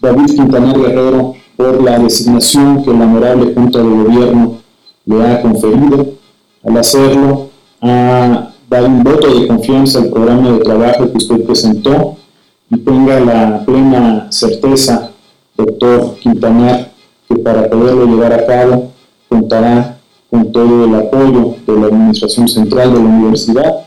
David 0.00 0.26
Quintanar 0.26 0.78
Guerrero 0.78 1.34
por 1.56 1.82
la 1.82 1.98
designación 1.98 2.84
que 2.84 2.90
la 2.92 3.04
honorable 3.04 3.52
Junta 3.52 3.78
de 3.80 3.88
Gobierno 3.88 4.58
le 5.04 5.26
ha 5.26 5.42
conferido. 5.42 6.14
Al 6.64 6.76
hacerlo, 6.76 7.48
ha 7.80 8.50
dar 8.68 8.84
un 8.84 9.02
voto 9.02 9.26
de 9.26 9.46
confianza 9.46 9.98
al 9.98 10.10
programa 10.10 10.52
de 10.52 10.58
trabajo 10.58 11.10
que 11.10 11.16
usted 11.16 11.44
presentó 11.44 12.16
y 12.70 12.76
tenga 12.78 13.18
la 13.20 13.64
plena 13.64 14.30
certeza, 14.30 15.10
doctor 15.56 16.16
Quintanar, 16.20 16.92
que 17.28 17.36
para 17.36 17.68
poderlo 17.68 18.06
llevar 18.06 18.32
a 18.32 18.46
cabo 18.46 18.92
contará 19.28 19.98
con 20.30 20.52
todo 20.52 20.84
el 20.84 20.94
apoyo 20.94 21.56
de 21.66 21.80
la 21.80 21.86
Administración 21.86 22.46
Central 22.46 22.92
de 22.92 23.00
la 23.00 23.06
Universidad. 23.06 23.86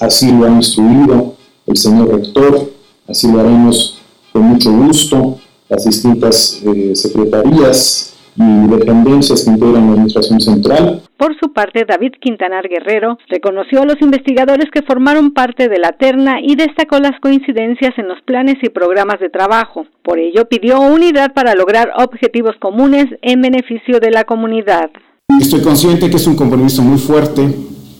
Así 0.00 0.30
lo 0.30 0.46
ha 0.46 0.50
instruido 0.50 1.34
el 1.66 1.76
señor 1.76 2.08
rector, 2.14 2.70
así 3.08 3.30
lo 3.30 3.40
haremos 3.40 3.98
con 4.32 4.42
mucho 4.42 4.72
gusto 4.72 5.38
las 5.70 5.84
distintas 5.84 6.60
eh, 6.66 6.94
secretarías 6.94 8.10
y 8.36 8.66
dependencias 8.68 9.44
que 9.44 9.50
integran 9.50 9.86
la 9.86 9.92
Administración 9.92 10.40
Central. 10.40 11.02
Por 11.16 11.38
su 11.38 11.52
parte, 11.52 11.84
David 11.86 12.12
Quintanar 12.20 12.68
Guerrero 12.68 13.18
reconoció 13.28 13.82
a 13.82 13.84
los 13.84 14.00
investigadores 14.00 14.70
que 14.72 14.82
formaron 14.82 15.32
parte 15.32 15.68
de 15.68 15.78
la 15.78 15.92
terna 15.92 16.40
y 16.42 16.54
destacó 16.56 16.98
las 16.98 17.18
coincidencias 17.20 17.92
en 17.98 18.08
los 18.08 18.20
planes 18.22 18.56
y 18.62 18.70
programas 18.70 19.20
de 19.20 19.28
trabajo. 19.28 19.86
Por 20.02 20.18
ello, 20.18 20.48
pidió 20.48 20.80
unidad 20.80 21.34
para 21.34 21.54
lograr 21.54 21.92
objetivos 21.98 22.54
comunes 22.60 23.06
en 23.22 23.42
beneficio 23.42 24.00
de 24.00 24.10
la 24.10 24.24
comunidad. 24.24 24.90
Estoy 25.40 25.60
consciente 25.60 26.08
que 26.08 26.16
es 26.16 26.26
un 26.26 26.36
compromiso 26.36 26.82
muy 26.82 26.98
fuerte. 26.98 27.46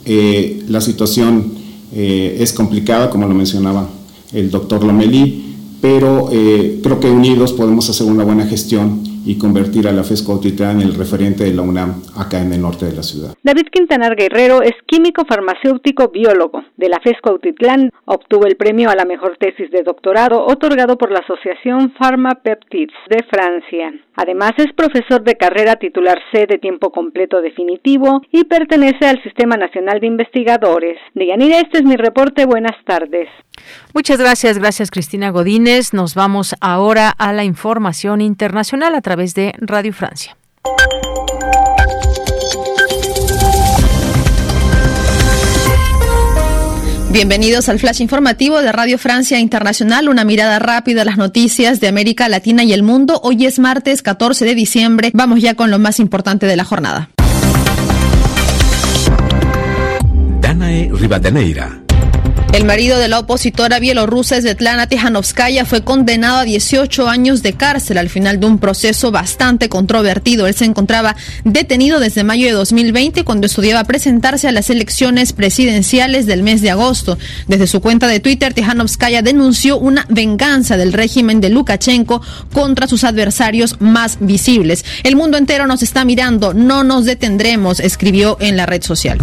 Eh, 0.07 0.63
la 0.69 0.81
situación 0.81 1.53
eh, 1.95 2.39
es 2.41 2.53
complicada, 2.53 3.11
como 3.11 3.27
lo 3.27 3.35
mencionaba 3.35 3.89
el 4.33 4.51
doctor 4.51 4.83
Lomelí, 4.85 5.50
pero 5.81 6.29
eh, 6.33 6.81
creo 6.83 7.01
que 7.01 7.11
unidos 7.11 7.53
podemos 7.53 7.89
hacer 7.89 8.07
una 8.07 8.25
buena 8.25 8.47
gestión 8.47 9.10
y 9.25 9.39
convertir 9.39 9.87
a 9.89 9.93
la 9.93 10.05
FES 10.05 10.23
Cuautitlán 10.23 10.81
en 10.81 10.89
el 10.89 10.95
referente 10.95 11.45
de 11.45 11.55
la 11.55 11.63
UNAM 11.63 12.03
acá 12.17 12.41
en 12.41 12.53
el 12.53 12.61
norte 12.61 12.87
de 12.87 12.93
la 12.93 13.03
ciudad. 13.03 13.35
David 13.43 13.69
Quintanar 13.73 14.17
Guerrero 14.17 14.63
es 14.63 14.75
químico 14.87 15.25
farmacéutico 15.25 16.09
biólogo 16.09 16.63
de 16.77 16.89
la 16.89 17.01
FES 17.01 17.21
Cuautitlán. 17.23 17.91
Obtuvo 18.05 18.47
el 18.47 18.57
premio 18.57 18.91
a 18.91 18.95
la 18.95 19.05
mejor 19.05 19.37
tesis 19.39 19.71
de 19.71 19.83
doctorado 19.83 20.45
otorgado 20.47 20.97
por 20.97 21.11
la 21.11 21.21
Asociación 21.21 21.93
Pharmapeptides 21.99 22.95
de 23.09 23.25
Francia. 23.31 23.93
Además 24.17 24.53
es 24.59 24.73
profesor 24.75 25.23
de 25.23 25.37
carrera 25.37 25.77
titular 25.77 26.19
C 26.33 26.47
de 26.47 26.59
tiempo 26.59 26.91
completo 26.91 27.41
definitivo 27.41 28.21
y 28.31 28.45
pertenece 28.45 29.07
al 29.07 29.23
Sistema 29.23 29.57
Nacional 29.57 30.01
de 30.01 30.07
Investigadores. 30.07 30.99
Deyanira, 31.15 31.59
este 31.61 31.79
es 31.79 31.85
mi 31.85 31.97
reporte. 31.97 32.45
Buenas 32.45 32.77
tardes. 32.85 33.29
Muchas 33.95 34.19
gracias, 34.19 34.59
gracias 34.59 34.91
Cristina 34.91 35.31
Godínez. 35.31 35.93
Nos 35.93 36.15
vamos 36.15 36.55
ahora 36.61 37.11
a 37.11 37.33
la 37.33 37.45
información 37.45 38.21
internacional 38.21 38.95
a 38.95 39.01
través 39.11 39.35
de 39.35 39.53
Radio 39.59 39.93
Francia. 39.93 40.37
Bienvenidos 47.11 47.69
al 47.69 47.81
flash 47.81 48.03
informativo 48.03 48.63
de 48.63 48.71
Radio 48.71 48.99
Francia 48.99 49.41
Internacional, 49.41 50.09
una 50.09 50.23
mirada 50.23 50.61
rápida 50.61 51.03
a 51.03 51.05
las 51.05 51.17
noticias 51.17 51.81
de 51.81 51.89
América 51.89 52.29
Latina 52.29 52.63
y 52.63 52.73
el 52.73 52.85
mundo. 52.85 53.21
Hoy 53.25 53.47
es 53.47 53.59
martes 53.59 54.03
14 54.03 54.45
de 54.45 54.55
diciembre. 54.55 55.11
Vamos 55.13 55.41
ya 55.41 55.55
con 55.55 55.73
lo 55.73 55.81
más 55.81 55.99
importante 55.99 56.47
de 56.47 56.55
la 56.55 56.63
jornada. 56.63 57.11
Danae 60.41 60.89
Rivadeneira 60.93 61.80
el 62.53 62.65
marido 62.65 62.99
de 62.99 63.07
la 63.07 63.21
opositora 63.21 63.79
bielorrusa 63.79 64.41
Svetlana 64.41 64.89
Tijanovskaya 64.89 65.65
fue 65.65 65.85
condenado 65.85 66.39
a 66.39 66.45
18 66.45 67.09
años 67.09 67.43
de 67.43 67.53
cárcel 67.53 67.97
al 67.97 68.09
final 68.09 68.41
de 68.41 68.47
un 68.47 68.59
proceso 68.59 69.13
bastante 69.13 69.69
controvertido. 69.69 70.47
Él 70.47 70.55
se 70.55 70.65
encontraba 70.65 71.15
detenido 71.45 72.01
desde 72.01 72.25
mayo 72.25 72.47
de 72.47 72.53
2020 72.53 73.25
cuando 73.25 73.47
estudiaba 73.47 73.85
presentarse 73.85 74.49
a 74.49 74.53
las 74.53 74.69
elecciones 74.69 75.33
presidenciales 75.33 76.27
del 76.27 76.43
mes 76.43 76.61
de 76.61 76.71
agosto. 76.71 77.19
Desde 77.47 77.69
su 77.69 77.81
cuenta 77.81 78.09
de 78.09 78.19
Twitter, 78.19 78.53
Tijanovskaya 78.53 79.23
denunció 79.23 79.79
una 79.79 80.05
venganza 80.09 80.77
del 80.77 80.93
régimen 80.93 81.41
de 81.41 81.51
Lukashenko 81.51 82.21
contra 82.53 82.89
sus 82.89 83.05
adversarios 83.05 83.77
más 83.81 84.19
visibles. 84.21 84.85
El 85.05 85.15
mundo 85.15 85.39
entero 85.39 85.69
nos 85.69 85.83
está 85.83 86.05
mirando, 86.05 86.53
no 86.53 86.83
nos 86.83 87.05
detendremos, 87.05 87.79
escribió 87.79 88.37
en 88.41 88.57
la 88.57 88.67
red 88.67 88.83
social. 88.83 89.19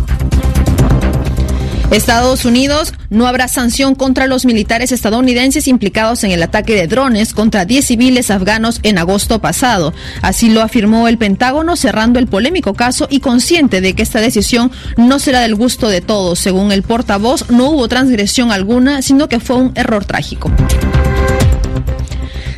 Estados 1.91 2.43
Unidos 2.43 2.93
no 3.09 3.27
habrá 3.27 3.47
sanción 3.47 3.95
contra 3.95 4.27
los 4.27 4.45
militares 4.45 4.91
estadounidenses 4.91 5.69
implicados 5.69 6.25
en 6.25 6.31
el 6.31 6.43
ataque 6.43 6.75
de 6.75 6.87
drones 6.87 7.33
contra 7.33 7.63
10 7.63 7.85
civiles 7.85 8.29
afganos 8.29 8.81
en 8.83 8.97
agosto 8.97 9.39
pasado. 9.39 9.93
Así 10.21 10.49
lo 10.49 10.61
afirmó 10.61 11.07
el 11.07 11.17
Pentágono 11.17 11.77
cerrando 11.77 12.19
el 12.19 12.27
polémico 12.27 12.73
caso 12.73 13.07
y 13.09 13.21
consciente 13.21 13.79
de 13.79 13.93
que 13.93 14.03
esta 14.03 14.19
decisión 14.19 14.69
no 14.97 15.17
será 15.19 15.39
del 15.39 15.55
gusto 15.55 15.87
de 15.87 16.01
todos. 16.01 16.39
Según 16.39 16.73
el 16.73 16.83
portavoz, 16.83 17.49
no 17.49 17.69
hubo 17.69 17.87
transgresión 17.87 18.51
alguna, 18.51 19.01
sino 19.01 19.29
que 19.29 19.39
fue 19.39 19.55
un 19.55 19.71
error 19.75 20.03
trágico. 20.03 20.51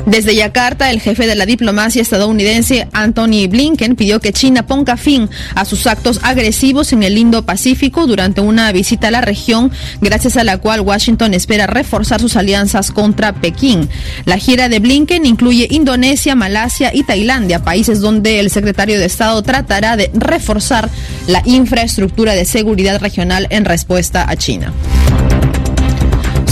Desde 0.09 0.33
Yakarta, 0.33 0.89
el 0.89 1.01
jefe 1.01 1.27
de 1.27 1.35
la 1.35 1.45
diplomacia 1.45 2.01
estadounidense, 2.01 2.87
Anthony 2.93 3.47
Blinken, 3.47 3.95
pidió 3.95 4.19
que 4.19 4.33
China 4.33 4.65
ponga 4.65 4.97
fin 4.97 5.29
a 5.53 5.65
sus 5.65 5.85
actos 5.85 6.19
agresivos 6.23 6.91
en 6.93 7.03
el 7.03 7.15
Indo-Pacífico 7.15 8.07
durante 8.07 8.41
una 8.41 8.71
visita 8.71 9.09
a 9.09 9.11
la 9.11 9.21
región, 9.21 9.71
gracias 10.01 10.35
a 10.35 10.43
la 10.43 10.57
cual 10.57 10.81
Washington 10.81 11.35
espera 11.35 11.67
reforzar 11.67 12.19
sus 12.19 12.35
alianzas 12.37 12.89
contra 12.89 13.33
Pekín. 13.33 13.87
La 14.25 14.39
gira 14.39 14.67
de 14.67 14.79
Blinken 14.79 15.27
incluye 15.27 15.67
Indonesia, 15.69 16.33
Malasia 16.33 16.89
y 16.91 17.03
Tailandia, 17.03 17.63
países 17.63 17.99
donde 18.01 18.39
el 18.39 18.49
secretario 18.49 18.97
de 18.97 19.05
Estado 19.05 19.43
tratará 19.43 19.95
de 19.95 20.09
reforzar 20.15 20.89
la 21.27 21.43
infraestructura 21.45 22.33
de 22.33 22.45
seguridad 22.45 22.99
regional 22.99 23.45
en 23.51 23.63
respuesta 23.63 24.25
a 24.27 24.35
China. 24.35 24.73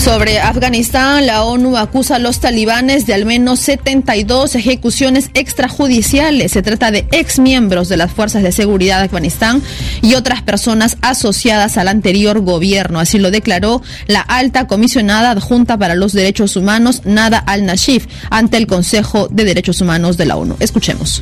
Sobre 0.07 0.39
Afganistán, 0.39 1.27
la 1.27 1.43
ONU 1.43 1.75
acusa 1.75 2.15
a 2.15 2.19
los 2.19 2.39
talibanes 2.39 3.05
de 3.05 3.13
al 3.13 3.25
menos 3.25 3.59
72 3.59 4.55
ejecuciones 4.55 5.29
extrajudiciales. 5.33 6.53
Se 6.53 6.61
trata 6.61 6.91
de 6.91 7.05
exmiembros 7.11 7.89
de 7.89 7.97
las 7.97 8.13
fuerzas 8.13 8.41
de 8.41 8.53
seguridad 8.53 8.99
de 8.99 9.07
Afganistán 9.07 9.61
y 10.01 10.13
otras 10.13 10.41
personas 10.41 10.95
asociadas 11.01 11.77
al 11.77 11.89
anterior 11.89 12.39
gobierno. 12.39 13.01
Así 13.01 13.19
lo 13.19 13.31
declaró 13.31 13.81
la 14.07 14.21
alta 14.21 14.65
comisionada 14.65 15.31
adjunta 15.31 15.77
para 15.77 15.93
los 15.93 16.13
derechos 16.13 16.55
humanos, 16.55 17.01
Nada 17.03 17.39
al-Nashif, 17.39 18.07
ante 18.29 18.55
el 18.55 18.65
Consejo 18.65 19.27
de 19.29 19.43
Derechos 19.43 19.81
Humanos 19.81 20.15
de 20.15 20.25
la 20.25 20.37
ONU. 20.37 20.55
Escuchemos. 20.61 21.21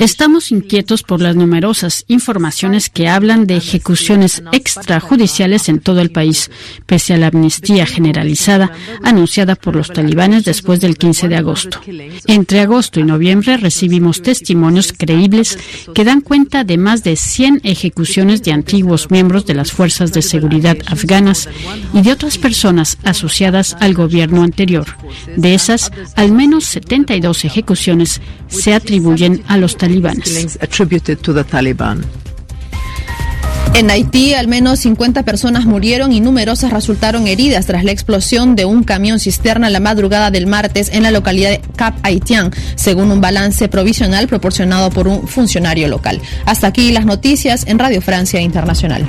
Estamos 0.00 0.50
inquietos 0.50 1.04
por 1.04 1.20
las 1.20 1.36
numerosas 1.36 2.04
informaciones 2.08 2.90
que 2.90 3.06
hablan 3.06 3.46
de 3.46 3.56
ejecuciones 3.56 4.42
extrajudiciales 4.50 5.68
en 5.68 5.78
todo 5.78 6.00
el 6.00 6.10
país, 6.10 6.50
pese 6.86 7.14
a 7.14 7.16
la 7.16 7.28
amnistía 7.28 7.86
generalizada 7.86 8.72
anunciada 9.04 9.54
por 9.54 9.76
los 9.76 9.92
talibanes 9.92 10.44
después 10.44 10.80
del 10.80 10.96
15 10.96 11.28
de 11.28 11.36
agosto. 11.36 11.80
Entre 12.26 12.58
agosto 12.58 12.98
y 12.98 13.04
noviembre 13.04 13.56
recibimos 13.56 14.20
testimonios 14.20 14.92
creíbles 14.92 15.58
que 15.94 16.04
dan 16.04 16.20
cuenta 16.20 16.64
de 16.64 16.76
más 16.76 17.04
de 17.04 17.14
100 17.14 17.60
ejecuciones 17.62 18.42
de 18.42 18.50
antiguos 18.50 19.12
miembros 19.12 19.46
de 19.46 19.54
las 19.54 19.70
fuerzas 19.70 20.12
de 20.12 20.22
seguridad 20.22 20.76
afganas 20.88 21.48
y 21.94 22.02
de 22.02 22.10
otras 22.10 22.36
personas 22.36 22.98
asociadas 23.04 23.76
al 23.78 23.94
gobierno 23.94 24.42
anterior. 24.42 24.86
De 25.36 25.54
esas, 25.54 25.92
al 26.16 26.32
menos 26.32 26.79
72 26.80 27.44
ejecuciones 27.44 28.20
se 28.48 28.74
atribuyen 28.74 29.42
a 29.46 29.56
los 29.56 29.76
talibanes. 29.76 30.58
En 33.72 33.88
Haití, 33.90 34.34
al 34.34 34.48
menos 34.48 34.80
50 34.80 35.22
personas 35.22 35.64
murieron 35.64 36.12
y 36.12 36.20
numerosas 36.20 36.72
resultaron 36.72 37.28
heridas 37.28 37.66
tras 37.66 37.84
la 37.84 37.92
explosión 37.92 38.56
de 38.56 38.64
un 38.64 38.82
camión 38.82 39.20
cisterna 39.20 39.70
la 39.70 39.78
madrugada 39.78 40.30
del 40.30 40.46
martes 40.46 40.90
en 40.92 41.04
la 41.04 41.12
localidad 41.12 41.50
de 41.50 41.60
Cap 41.76 41.94
Haitian, 42.02 42.50
según 42.74 43.12
un 43.12 43.20
balance 43.20 43.68
provisional 43.68 44.26
proporcionado 44.26 44.90
por 44.90 45.06
un 45.06 45.28
funcionario 45.28 45.86
local. 45.86 46.20
Hasta 46.46 46.66
aquí 46.66 46.90
las 46.90 47.06
noticias 47.06 47.64
en 47.66 47.78
Radio 47.78 48.02
Francia 48.02 48.40
Internacional. 48.40 49.08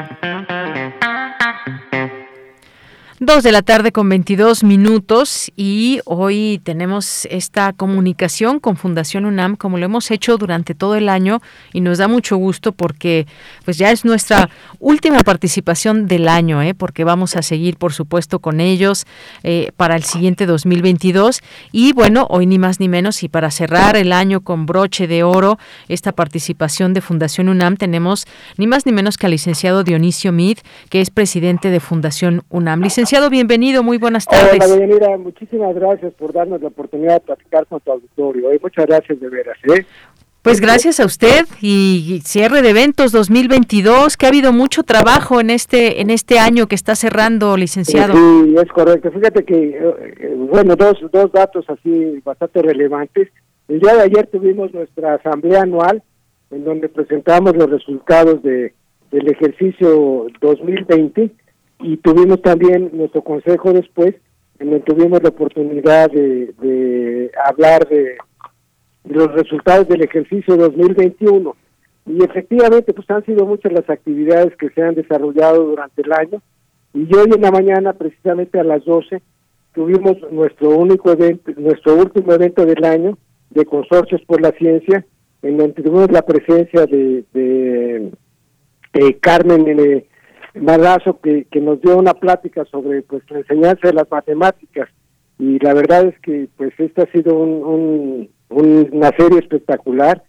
Dos 3.23 3.43
de 3.43 3.51
la 3.51 3.61
tarde 3.61 3.91
con 3.91 4.09
22 4.09 4.63
minutos 4.63 5.51
y 5.55 5.99
hoy 6.05 6.59
tenemos 6.63 7.27
esta 7.29 7.71
comunicación 7.71 8.59
con 8.59 8.77
Fundación 8.77 9.25
UNAM 9.25 9.57
como 9.57 9.77
lo 9.77 9.85
hemos 9.85 10.09
hecho 10.09 10.39
durante 10.39 10.73
todo 10.73 10.95
el 10.95 11.07
año 11.07 11.39
y 11.71 11.81
nos 11.81 11.99
da 11.99 12.07
mucho 12.07 12.35
gusto 12.37 12.71
porque 12.71 13.27
pues 13.63 13.77
ya 13.77 13.91
es 13.91 14.05
nuestra 14.05 14.49
última 14.79 15.19
participación 15.19 16.07
del 16.07 16.27
año, 16.27 16.63
¿eh? 16.63 16.73
porque 16.73 17.03
vamos 17.03 17.35
a 17.35 17.43
seguir 17.43 17.77
por 17.77 17.93
supuesto 17.93 18.39
con 18.39 18.59
ellos 18.59 19.05
eh, 19.43 19.69
para 19.77 19.95
el 19.95 20.03
siguiente 20.03 20.47
2022 20.47 21.41
y 21.71 21.93
bueno, 21.93 22.25
hoy 22.27 22.47
ni 22.47 22.57
más 22.57 22.79
ni 22.79 22.89
menos 22.89 23.21
y 23.21 23.29
para 23.29 23.51
cerrar 23.51 23.97
el 23.97 24.13
año 24.13 24.41
con 24.41 24.65
broche 24.65 25.05
de 25.05 25.21
oro 25.21 25.59
esta 25.89 26.11
participación 26.11 26.95
de 26.95 27.01
Fundación 27.01 27.49
UNAM 27.49 27.77
tenemos 27.77 28.25
ni 28.57 28.65
más 28.65 28.87
ni 28.87 28.91
menos 28.93 29.19
que 29.19 29.27
al 29.27 29.33
licenciado 29.33 29.83
Dionisio 29.83 30.31
Mid, 30.31 30.57
que 30.89 31.01
es 31.01 31.11
presidente 31.11 31.69
de 31.69 31.79
Fundación 31.79 32.41
UNAM. 32.49 32.81
Licenciado 32.81 33.10
bienvenido, 33.29 33.83
muy 33.83 33.97
buenas 33.97 34.25
tardes. 34.25 34.59
Hola, 34.65 35.17
muchísimas 35.17 35.75
gracias 35.75 36.13
por 36.13 36.31
darnos 36.31 36.61
la 36.61 36.69
oportunidad 36.69 37.15
de 37.15 37.19
platicar 37.19 37.65
con 37.67 37.81
tu 37.81 37.91
auditorio. 37.91 38.51
¿eh? 38.51 38.59
Muchas 38.61 38.85
gracias 38.85 39.19
de 39.19 39.29
veras. 39.29 39.57
¿eh? 39.63 39.85
Pues 40.41 40.61
gracias 40.61 40.99
a 41.01 41.05
usted 41.05 41.45
y 41.61 42.21
cierre 42.23 42.61
de 42.61 42.69
eventos 42.69 43.11
2022, 43.11 44.15
que 44.15 44.25
ha 44.25 44.29
habido 44.29 44.53
mucho 44.53 44.83
trabajo 44.83 45.41
en 45.41 45.49
este 45.49 46.01
en 46.01 46.09
este 46.09 46.39
año 46.39 46.67
que 46.67 46.75
está 46.75 46.95
cerrando, 46.95 47.57
licenciado. 47.57 48.13
Sí, 48.13 48.55
es 48.55 48.71
correcto. 48.71 49.11
Fíjate 49.11 49.43
que, 49.43 49.77
eh, 49.77 50.35
bueno, 50.49 50.75
dos, 50.75 50.97
dos 51.11 51.31
datos 51.33 51.65
así 51.69 52.21
bastante 52.23 52.61
relevantes. 52.61 53.27
El 53.67 53.81
día 53.81 53.95
de 53.95 54.01
ayer 54.03 54.27
tuvimos 54.27 54.73
nuestra 54.73 55.15
asamblea 55.15 55.63
anual 55.63 56.01
en 56.49 56.63
donde 56.63 56.87
presentamos 56.87 57.55
los 57.55 57.69
resultados 57.69 58.41
de, 58.41 58.73
del 59.11 59.27
ejercicio 59.29 60.27
2020 60.39 61.29
y 61.83 61.97
tuvimos 61.97 62.41
también 62.41 62.91
nuestro 62.93 63.21
consejo 63.21 63.73
después, 63.73 64.15
en 64.59 64.69
donde 64.69 64.85
tuvimos 64.85 65.21
la 65.23 65.29
oportunidad 65.29 66.11
de, 66.11 67.31
hablar 67.45 67.87
de, 67.87 68.17
los 69.05 69.31
resultados 69.33 69.87
del 69.87 70.03
ejercicio 70.03 70.55
2021. 70.57 71.55
Y 72.05 72.23
efectivamente, 72.23 72.93
pues 72.93 73.09
han 73.09 73.25
sido 73.25 73.45
muchas 73.45 73.71
las 73.71 73.89
actividades 73.89 74.55
que 74.57 74.69
se 74.69 74.81
han 74.81 74.95
desarrollado 74.95 75.65
durante 75.65 76.01
el 76.01 76.11
año. 76.13 76.41
Y 76.93 77.03
hoy 77.15 77.31
en 77.33 77.41
la 77.41 77.51
mañana, 77.51 77.93
precisamente 77.93 78.59
a 78.59 78.63
las 78.63 78.83
12, 78.85 79.21
tuvimos 79.73 80.17
nuestro 80.31 80.69
único 80.69 81.11
evento, 81.11 81.51
nuestro 81.57 81.95
último 81.95 82.33
evento 82.33 82.65
del 82.65 82.83
año 82.83 83.17
de 83.49 83.65
Consorcios 83.65 84.21
por 84.23 84.41
la 84.41 84.51
Ciencia, 84.51 85.05
en 85.41 85.57
donde 85.57 85.81
tuvimos 85.81 86.11
la 86.11 86.21
presencia 86.21 86.85
de, 86.85 87.23
de, 87.33 88.11
de 88.93 89.17
Carmen 89.19 89.65
Malazo 90.55 91.19
que, 91.21 91.45
que 91.45 91.61
nos 91.61 91.81
dio 91.81 91.97
una 91.97 92.13
plática 92.13 92.65
sobre 92.65 93.01
pues 93.03 93.23
la 93.29 93.39
enseñanza 93.39 93.87
de 93.87 93.93
las 93.93 94.09
matemáticas. 94.11 94.89
Y 95.39 95.57
la 95.59 95.73
verdad 95.73 96.07
es 96.07 96.19
que 96.19 96.47
pues 96.57 96.73
esta 96.77 97.03
ha 97.03 97.11
sido 97.11 97.35
un, 97.35 98.29
una 98.49 99.09
serie 99.17 99.39
espectacular. 99.39 100.23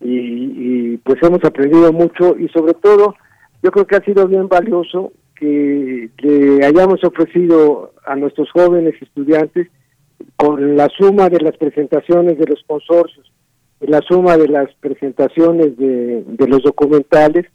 Y, 0.00 0.96
pues 0.98 1.22
hemos 1.22 1.44
aprendido 1.44 1.92
mucho. 1.92 2.36
Y 2.38 2.48
sobre 2.48 2.74
todo 2.74 3.14
yo 3.62 3.70
creo 3.70 3.86
que 3.86 3.96
ha 3.96 4.04
sido 4.04 4.26
bien 4.26 4.48
valioso 4.48 5.12
que 5.38 6.08
le 6.18 6.64
hayamos 6.64 7.04
ofrecido 7.04 7.92
a 8.06 8.16
nuestros 8.16 8.50
jóvenes 8.50 8.94
estudiantes 9.00 9.68
con 10.36 10.76
la 10.76 10.88
suma 10.96 11.28
de 11.28 11.40
las 11.40 11.56
presentaciones 11.56 12.38
de 12.38 12.46
los 12.46 12.62
consorcios, 12.66 13.30
la 13.80 14.00
suma 14.00 14.38
de 14.38 14.48
las 14.48 14.72
presentaciones 14.80 15.76
de 15.76 16.46
los 16.48 16.62
documentales, 16.62 17.46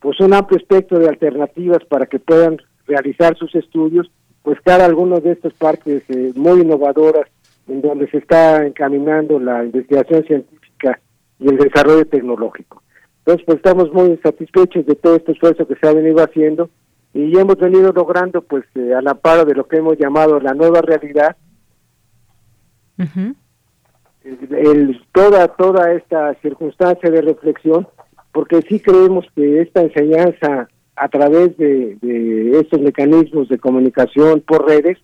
pues 0.00 0.18
un 0.20 0.32
amplio 0.32 0.58
espectro 0.58 0.98
de 0.98 1.08
alternativas 1.08 1.84
para 1.84 2.06
que 2.06 2.18
puedan 2.18 2.58
realizar 2.86 3.36
sus 3.36 3.54
estudios, 3.54 4.10
pues 4.42 4.58
cada 4.64 4.86
alguno 4.86 5.20
de 5.20 5.32
estas 5.32 5.52
partes 5.54 6.02
eh, 6.08 6.32
muy 6.34 6.62
innovadoras 6.62 7.26
en 7.68 7.82
donde 7.82 8.08
se 8.10 8.18
está 8.18 8.66
encaminando 8.66 9.38
la 9.38 9.64
investigación 9.64 10.24
científica 10.24 11.00
y 11.38 11.48
el 11.48 11.58
desarrollo 11.58 12.06
tecnológico. 12.06 12.82
Entonces, 13.18 13.44
pues 13.46 13.56
estamos 13.58 13.92
muy 13.92 14.16
satisfechos 14.22 14.86
de 14.86 14.94
todo 14.96 15.16
este 15.16 15.32
esfuerzo 15.32 15.66
que 15.68 15.76
se 15.76 15.86
ha 15.86 15.92
venido 15.92 16.22
haciendo 16.22 16.70
y 17.12 17.38
hemos 17.38 17.56
venido 17.56 17.92
logrando, 17.92 18.42
pues, 18.42 18.64
eh, 18.74 18.94
al 18.94 19.06
amparo 19.06 19.44
de 19.44 19.54
lo 19.54 19.66
que 19.68 19.76
hemos 19.76 19.98
llamado 19.98 20.40
la 20.40 20.54
nueva 20.54 20.80
realidad, 20.80 21.36
el, 24.24 25.00
toda 25.12 25.48
toda 25.48 25.92
esta 25.92 26.34
circunstancia 26.42 27.10
de 27.10 27.22
reflexión 27.22 27.88
porque 28.32 28.62
sí 28.68 28.80
creemos 28.80 29.26
que 29.34 29.60
esta 29.62 29.82
enseñanza 29.82 30.68
a 30.96 31.08
través 31.08 31.56
de, 31.56 31.96
estos 32.60 32.80
mecanismos 32.80 33.48
de 33.48 33.58
comunicación 33.58 34.42
por 34.46 34.66
redes, 34.66 34.98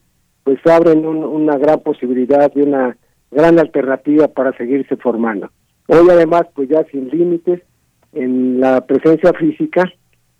pues 0.44 0.58
abren 0.66 1.06
una 1.06 1.56
gran 1.56 1.80
posibilidad 1.80 2.52
de 2.52 2.62
una 2.62 2.96
gran 3.30 3.58
alternativa 3.58 4.28
para 4.28 4.56
seguirse 4.56 4.96
formando. 4.96 5.50
Hoy 5.88 6.06
además, 6.10 6.46
pues 6.54 6.68
ya 6.68 6.84
sin 6.90 7.08
límites 7.08 7.62
en 8.12 8.60
la 8.60 8.86
presencia 8.86 9.32
física 9.32 9.84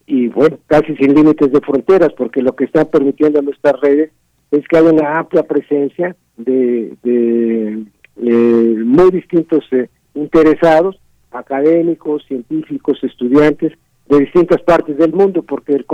y 0.07 0.29
bueno, 0.29 0.59
casi 0.67 0.95
sin 0.97 1.15
límites 1.15 1.51
de 1.51 1.61
fronteras, 1.61 2.13
porque 2.17 2.43
lo 2.43 2.55
que 2.55 2.65
están 2.65 2.87
permitiendo 2.87 3.43
nuestras 3.43 3.81
redes 3.81 4.13
es 4.51 4.67
que 4.69 4.77
haya 4.77 4.93
una 4.93 5.19
amplia 5.19 5.43
presencia 5.43 6.15
de, 6.37 6.95
de 7.03 7.85
eh, 8.23 8.83
muy 8.85 9.11
distintos 9.11 9.65
eh, 9.73 9.89
interesados 10.15 10.97
académicos, 11.37 12.25
científicos, 12.27 13.03
estudiantes 13.03 13.73
de 14.09 14.21
distintas 14.21 14.63
partes 14.63 14.97
del 14.97 15.13
mundo, 15.13 15.43
porque 15.43 15.73
el, 15.75 15.87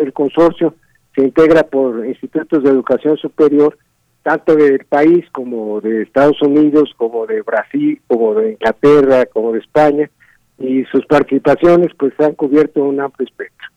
el 0.00 0.12
consorcio 0.12 0.74
se 1.14 1.22
integra 1.22 1.64
por 1.64 2.06
institutos 2.06 2.62
de 2.62 2.70
educación 2.70 3.16
superior, 3.16 3.76
tanto 4.22 4.54
del 4.54 4.84
país 4.84 5.24
como 5.32 5.80
de 5.80 6.02
Estados 6.02 6.40
Unidos, 6.42 6.92
como 6.96 7.26
de 7.26 7.42
Brasil, 7.42 8.00
como 8.06 8.34
de 8.34 8.52
Inglaterra, 8.52 9.26
como 9.26 9.52
de 9.52 9.60
España, 9.60 10.10
y 10.58 10.84
sus 10.84 11.06
participaciones 11.06 11.88
pues 11.98 12.12
han 12.18 12.34
cubierto 12.34 12.82
un 12.84 13.00
amplio 13.00 13.26
espectro. 13.26 13.68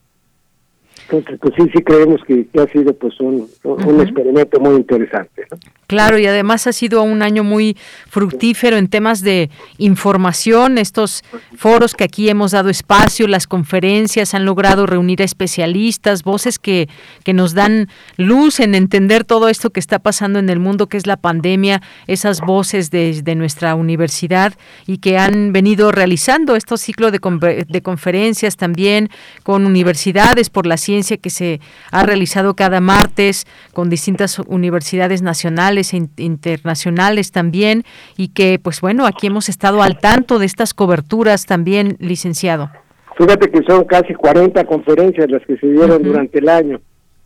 Entonces, 1.11 1.39
pues 1.41 1.53
sí, 1.57 1.69
sí 1.73 1.83
creemos 1.83 2.21
que, 2.25 2.47
ha 2.59 2.67
sido 2.67 2.93
pues 2.93 3.19
un, 3.19 3.49
un 3.63 4.01
experimento 4.01 4.59
muy 4.59 4.75
interesante. 4.75 5.45
¿no? 5.51 5.57
Claro, 5.91 6.17
y 6.17 6.25
además 6.25 6.67
ha 6.67 6.71
sido 6.71 7.03
un 7.03 7.21
año 7.21 7.43
muy 7.43 7.75
fructífero 8.07 8.77
en 8.77 8.87
temas 8.87 9.21
de 9.21 9.49
información, 9.77 10.77
estos 10.77 11.21
foros 11.57 11.95
que 11.95 12.05
aquí 12.05 12.29
hemos 12.29 12.51
dado 12.51 12.69
espacio, 12.69 13.27
las 13.27 13.45
conferencias 13.45 14.33
han 14.33 14.45
logrado 14.45 14.85
reunir 14.85 15.21
a 15.21 15.25
especialistas, 15.25 16.23
voces 16.23 16.59
que, 16.59 16.87
que 17.25 17.33
nos 17.33 17.53
dan 17.53 17.89
luz 18.15 18.61
en 18.61 18.73
entender 18.73 19.25
todo 19.25 19.49
esto 19.49 19.71
que 19.71 19.81
está 19.81 19.99
pasando 19.99 20.39
en 20.39 20.49
el 20.49 20.59
mundo, 20.59 20.87
que 20.87 20.95
es 20.95 21.07
la 21.07 21.17
pandemia, 21.17 21.81
esas 22.07 22.39
voces 22.39 22.89
desde 22.89 23.21
de 23.21 23.35
nuestra 23.35 23.75
universidad 23.75 24.53
y 24.87 24.99
que 24.99 25.17
han 25.17 25.51
venido 25.51 25.91
realizando 25.91 26.55
estos 26.55 26.79
ciclos 26.79 27.11
de, 27.11 27.65
de 27.67 27.81
conferencias 27.81 28.55
también 28.55 29.09
con 29.43 29.65
universidades 29.65 30.49
por 30.49 30.65
la 30.65 30.77
ciencia 30.77 31.00
que 31.17 31.29
se 31.29 31.59
ha 31.91 32.03
realizado 32.03 32.55
cada 32.55 32.79
martes 32.79 33.45
con 33.73 33.89
distintas 33.89 34.39
universidades 34.39 35.21
nacionales 35.21 35.93
e 35.93 36.07
internacionales 36.17 37.31
también 37.31 37.83
y 38.17 38.29
que 38.29 38.59
pues 38.61 38.81
bueno, 38.81 39.05
aquí 39.05 39.27
hemos 39.27 39.49
estado 39.49 39.81
al 39.81 39.99
tanto 39.99 40.39
de 40.39 40.45
estas 40.45 40.73
coberturas 40.73 41.45
también, 41.45 41.97
licenciado. 41.99 42.69
Fíjate 43.17 43.51
que 43.51 43.61
son 43.67 43.83
casi 43.85 44.13
40 44.13 44.63
conferencias 44.65 45.29
las 45.29 45.45
que 45.45 45.57
se 45.57 45.67
dieron 45.67 46.01
durante 46.01 46.39
el 46.39 46.49
año 46.49 46.79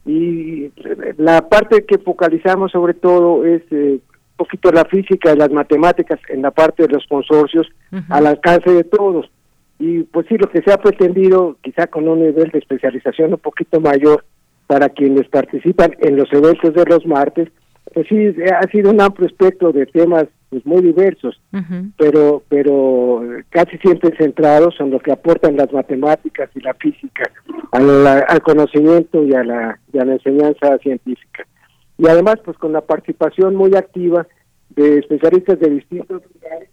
y 0.06 0.72
la 1.18 1.48
parte 1.50 1.84
que 1.86 1.98
focalizamos 1.98 2.72
sobre 2.72 2.94
todo 2.94 3.44
es 3.44 3.62
eh, 3.72 4.00
un 4.00 4.38
poquito 4.38 4.72
la 4.72 4.86
física 4.86 5.34
y 5.34 5.38
las 5.38 5.52
matemáticas 5.52 6.20
en 6.30 6.42
la 6.42 6.52
parte 6.52 6.84
de 6.84 6.90
los 6.90 7.06
consorcios 7.08 7.68
al 8.10 8.28
alcance 8.28 8.70
de 8.70 8.84
todos. 8.84 9.30
Y 9.80 10.04
pues 10.04 10.26
sí, 10.28 10.38
lo 10.38 10.50
que 10.50 10.62
se 10.62 10.72
ha 10.72 10.78
pretendido, 10.78 11.58
quizá 11.62 11.88
con 11.88 12.08
un 12.08 12.20
nivel 12.20 12.50
de 12.52 12.60
especialización 12.60 13.34
un 13.34 13.40
poquito 13.40 13.80
mayor 13.80 14.24
para 14.68 14.90
quienes 14.90 15.28
participan 15.28 15.96
en 16.00 16.16
los 16.16 16.32
eventos 16.32 16.74
de 16.74 16.86
los 16.86 17.06
martes, 17.06 17.50
pues 17.94 18.08
sí, 18.08 18.34
ha 18.52 18.68
sido 18.72 18.92
un 18.92 19.02
amplio 19.02 19.28
espectro 19.28 19.72
de 19.72 19.86
temas 19.86 20.26
pues, 20.50 20.66
muy 20.66 20.82
diversos, 20.82 21.40
pero 21.98 22.44
pero 22.50 23.22
casi 23.50 23.78
siempre 23.78 24.16
centrados 24.18 24.76
en 24.80 24.90
lo 24.92 25.00
que 25.00 25.12
aportan 25.12 25.58
las 25.58 25.72
matemáticas 25.72 26.50
y 26.56 26.62
la 26.62 26.74
física 26.76 27.30
al, 27.72 28.42
conocimiento 28.42 29.24
y 29.24 29.34
a, 29.34 29.44
la, 29.44 29.80
y 29.92 30.00
a 30.00 30.06
la 30.06 30.14
enseñanza 30.14 30.78
científica. 30.80 31.46
Y 31.98 32.08
además, 32.08 32.38
pues 32.44 32.58
con 32.58 32.74
la 32.74 32.82
participación 32.82 33.56
muy 33.56 33.76
activa 33.76 34.28
de 34.70 35.00
especialistas 35.00 35.60
de 35.60 35.70
distintos 35.70 36.22
lugares 36.34 36.70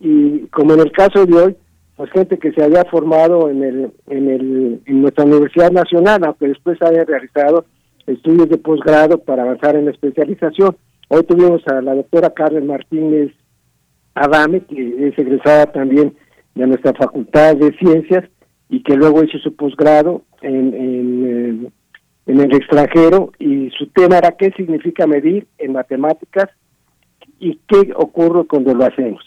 y 0.00 0.46
como 0.48 0.74
en 0.74 0.80
el 0.80 0.92
caso 0.92 1.26
de 1.26 1.36
hoy, 1.36 1.56
pues 1.96 2.10
gente 2.10 2.38
que 2.38 2.52
se 2.52 2.62
había 2.62 2.84
formado 2.84 3.48
en 3.48 3.62
el 3.62 3.92
en 4.08 4.28
el 4.28 4.82
en 4.84 5.02
nuestra 5.02 5.24
Universidad 5.24 5.70
Nacional, 5.70 6.22
aunque 6.24 6.48
después 6.48 6.80
haya 6.82 7.04
realizado 7.04 7.64
estudios 8.06 8.48
de 8.48 8.58
posgrado 8.58 9.18
para 9.18 9.42
avanzar 9.42 9.76
en 9.76 9.86
la 9.86 9.90
especialización. 9.92 10.76
Hoy 11.08 11.22
tuvimos 11.24 11.66
a 11.68 11.80
la 11.80 11.94
doctora 11.94 12.30
Carmen 12.30 12.66
Martínez 12.66 13.32
Adame, 14.14 14.60
que 14.60 15.08
es 15.08 15.18
egresada 15.18 15.66
también 15.72 16.14
de 16.54 16.66
nuestra 16.66 16.92
Facultad 16.94 17.56
de 17.56 17.72
Ciencias 17.78 18.24
y 18.68 18.82
que 18.82 18.96
luego 18.96 19.22
hizo 19.22 19.38
su 19.38 19.54
posgrado 19.54 20.22
en, 20.42 21.72
en 22.26 22.40
el 22.40 22.54
extranjero 22.54 23.32
y 23.38 23.70
su 23.70 23.86
tema 23.88 24.18
era 24.18 24.32
qué 24.32 24.50
significa 24.56 25.06
medir 25.06 25.46
en 25.58 25.72
matemáticas 25.72 26.46
y 27.38 27.60
qué 27.68 27.92
ocurre 27.94 28.46
cuando 28.46 28.74
lo 28.74 28.84
hacemos. 28.84 29.22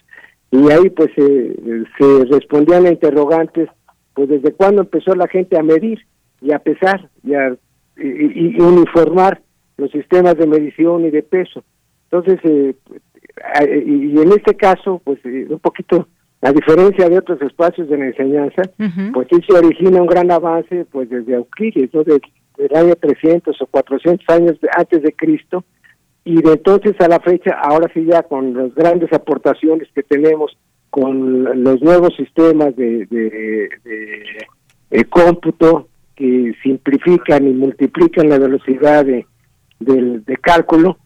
Y 0.52 0.72
ahí 0.72 0.90
pues 0.90 1.10
se 1.16 2.26
respondían 2.32 2.86
a 2.86 2.92
interrogantes, 2.92 3.70
pues 4.14 4.30
desde 4.30 4.54
cuándo 4.54 4.82
empezó 4.82 5.14
la 5.16 5.28
gente 5.28 5.58
a 5.58 5.64
medir 5.64 6.00
y 6.42 6.54
a 6.54 6.60
pesar 6.60 7.10
y 7.24 7.34
a 7.36 7.56
y, 7.98 8.60
uniformar 8.62 9.42
los 9.78 9.92
sistemas 9.92 10.36
de 10.38 10.48
medición 10.48 11.06
y 11.06 11.12
de 11.12 11.24
peso. 11.24 11.64
Entonces, 12.12 12.40
eh, 12.44 12.76
y 13.86 14.20
en 14.20 14.32
este 14.32 14.56
caso, 14.56 15.02
pues 15.04 15.20
eh, 15.26 15.48
un 15.50 15.60
poquito, 15.60 16.08
a 16.42 16.52
diferencia 16.52 17.08
de 17.10 17.20
otros 17.20 17.42
espacios 17.42 17.90
de 17.90 17.98
la 17.98 18.08
enseñanza, 18.08 18.64
pues 19.14 19.28
sí 19.30 19.40
se 19.48 19.58
origina 19.58 20.02
un 20.02 20.08
gran 20.08 20.32
avance, 20.32 20.86
pues 20.92 21.10
desde 21.10 21.36
Euclides, 21.36 21.94
¿no? 21.94 22.04
del 22.04 22.76
año 22.76 22.96
300 22.96 23.62
o 23.62 23.66
400 23.68 24.28
años 24.30 24.58
antes 24.76 25.02
de 25.04 25.14
Cristo, 25.14 25.64
y 26.30 26.36
de 26.44 26.52
entonces 26.52 26.94
a 27.00 27.08
la 27.08 27.20
fecha, 27.20 27.60
ahora 27.60 27.90
sí 27.92 28.06
ya 28.06 28.22
con 28.22 28.54
las 28.54 28.76
grandes 28.76 29.12
aportaciones 29.12 29.88
que 29.96 30.04
tenemos 30.04 30.56
con 30.92 31.64
los 31.64 31.82
nuevos 31.82 32.16
sistemas 32.16 32.76
de, 32.76 33.08
de, 34.92 35.06
cómputo 35.06 35.88
que 36.16 36.54
simplifican 36.62 37.48
y 37.48 37.54
multiplican 37.54 38.30
la 38.30 38.38
velocidad 38.38 39.06
de, 39.06 39.26
de, 39.80 40.38
cálculo, 40.38 41.00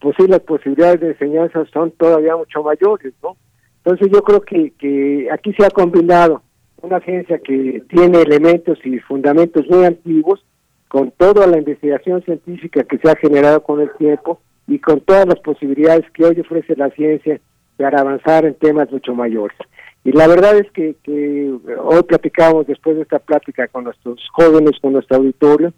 pues 0.00 0.16
sí, 0.18 0.26
las 0.26 0.40
posibilidades 0.40 1.00
de 1.00 1.08
enseñanza 1.08 1.62
son 1.74 1.90
todavía 1.90 2.34
mucho 2.36 2.62
mayores, 2.62 3.12
¿no? 3.22 3.36
Entonces 3.84 4.08
yo 4.10 4.22
creo 4.22 4.40
que, 4.40 4.72
que 4.78 5.28
aquí 5.30 5.52
se 5.52 5.66
ha 5.66 5.70
combinado 5.70 6.42
una 6.80 7.00
ciencia 7.00 7.38
que 7.38 7.82
tiene 7.90 8.22
elementos 8.22 8.78
y 8.84 8.98
fundamentos 9.00 9.66
muy 9.68 9.84
antiguos 9.84 10.42
con 10.88 11.10
toda 11.10 11.46
la 11.46 11.58
investigación 11.58 12.22
científica 12.22 12.82
que 12.84 12.96
se 12.96 13.10
ha 13.10 13.16
generado 13.16 13.62
con 13.62 13.82
el 13.82 13.90
tiempo 13.98 14.40
y 14.70 14.78
con 14.78 15.00
todas 15.00 15.26
las 15.26 15.40
posibilidades 15.40 16.08
que 16.12 16.24
hoy 16.24 16.38
ofrece 16.38 16.76
la 16.76 16.90
ciencia 16.90 17.40
para 17.76 18.02
avanzar 18.02 18.44
en 18.44 18.54
temas 18.54 18.88
mucho 18.92 19.16
mayores. 19.16 19.58
Y 20.04 20.12
la 20.12 20.28
verdad 20.28 20.56
es 20.56 20.70
que, 20.70 20.94
que 21.02 21.52
hoy 21.82 22.02
platicamos 22.04 22.68
después 22.68 22.94
de 22.94 23.02
esta 23.02 23.18
plática 23.18 23.66
con 23.66 23.82
nuestros 23.82 24.20
jóvenes, 24.32 24.78
con 24.80 24.92
nuestro 24.92 25.16
auditorio, 25.16 25.72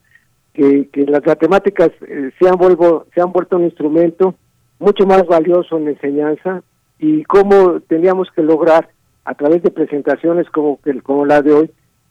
que, 0.53 0.91
que 0.93 1.07
las 1.07 1.25
matemáticas 1.25 1.89
eh, 2.07 2.33
se, 2.39 2.47
han 2.47 2.57
vuelvo, 2.57 3.07
se 3.15 3.23
han 3.23 3.33
vuelto 3.33 3.57
un 3.57 3.65
instrumento 3.65 4.35
mucho 4.79 5.07
más 5.07 5.27
valioso 5.27 5.79
en 5.79 5.87
la 5.87 5.91
enseñanza 5.93 6.63
y 6.99 7.25
cómo 7.25 7.81
teníamos 7.89 8.29
que 8.37 8.43
lograr 8.43 8.91
a 9.25 9.35
través 9.35 9.63
de 9.63 9.71
presentaciones 9.71 10.51
como, 10.51 10.79
como 11.03 11.25
la 11.25 11.41
de 11.41 11.53
hoy, 11.55 11.71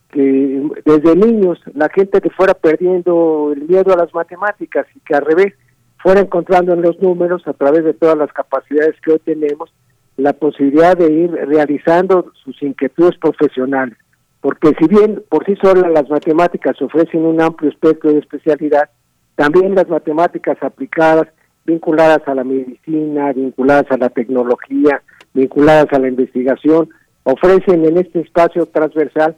que 0.09 0.63
desde 0.83 1.15
niños 1.15 1.59
la 1.75 1.89
gente 1.89 2.21
que 2.21 2.31
fuera 2.31 2.55
perdiendo 2.55 3.53
el 3.55 3.67
miedo 3.67 3.93
a 3.93 3.97
las 3.97 4.11
matemáticas 4.15 4.87
y 4.95 4.99
que 5.01 5.13
al 5.13 5.25
revés 5.25 5.53
fuera 6.01 6.21
encontrando 6.21 6.73
en 6.73 6.81
los 6.81 6.99
números, 7.01 7.47
a 7.47 7.53
través 7.53 7.83
de 7.83 7.93
todas 7.93 8.17
las 8.17 8.31
capacidades 8.33 8.95
que 9.01 9.13
hoy 9.13 9.19
tenemos, 9.19 9.71
la 10.17 10.33
posibilidad 10.33 10.97
de 10.97 11.11
ir 11.11 11.31
realizando 11.31 12.31
sus 12.43 12.61
inquietudes 12.61 13.17
profesionales. 13.17 13.97
Porque 14.41 14.73
si 14.79 14.87
bien 14.87 15.23
por 15.29 15.45
sí 15.45 15.55
solas 15.61 15.91
las 15.91 16.09
matemáticas 16.09 16.81
ofrecen 16.81 17.25
un 17.25 17.41
amplio 17.41 17.69
espectro 17.69 18.11
de 18.11 18.19
especialidad, 18.19 18.89
también 19.35 19.75
las 19.75 19.87
matemáticas 19.87 20.57
aplicadas, 20.61 21.27
vinculadas 21.65 22.27
a 22.27 22.35
la 22.35 22.43
medicina, 22.43 23.31
vinculadas 23.33 23.85
a 23.91 23.97
la 23.97 24.09
tecnología, 24.09 25.01
vinculadas 25.33 25.87
a 25.93 25.99
la 25.99 26.07
investigación, 26.07 26.89
ofrecen 27.23 27.85
en 27.85 27.97
este 27.97 28.21
espacio 28.21 28.65
transversal 28.65 29.35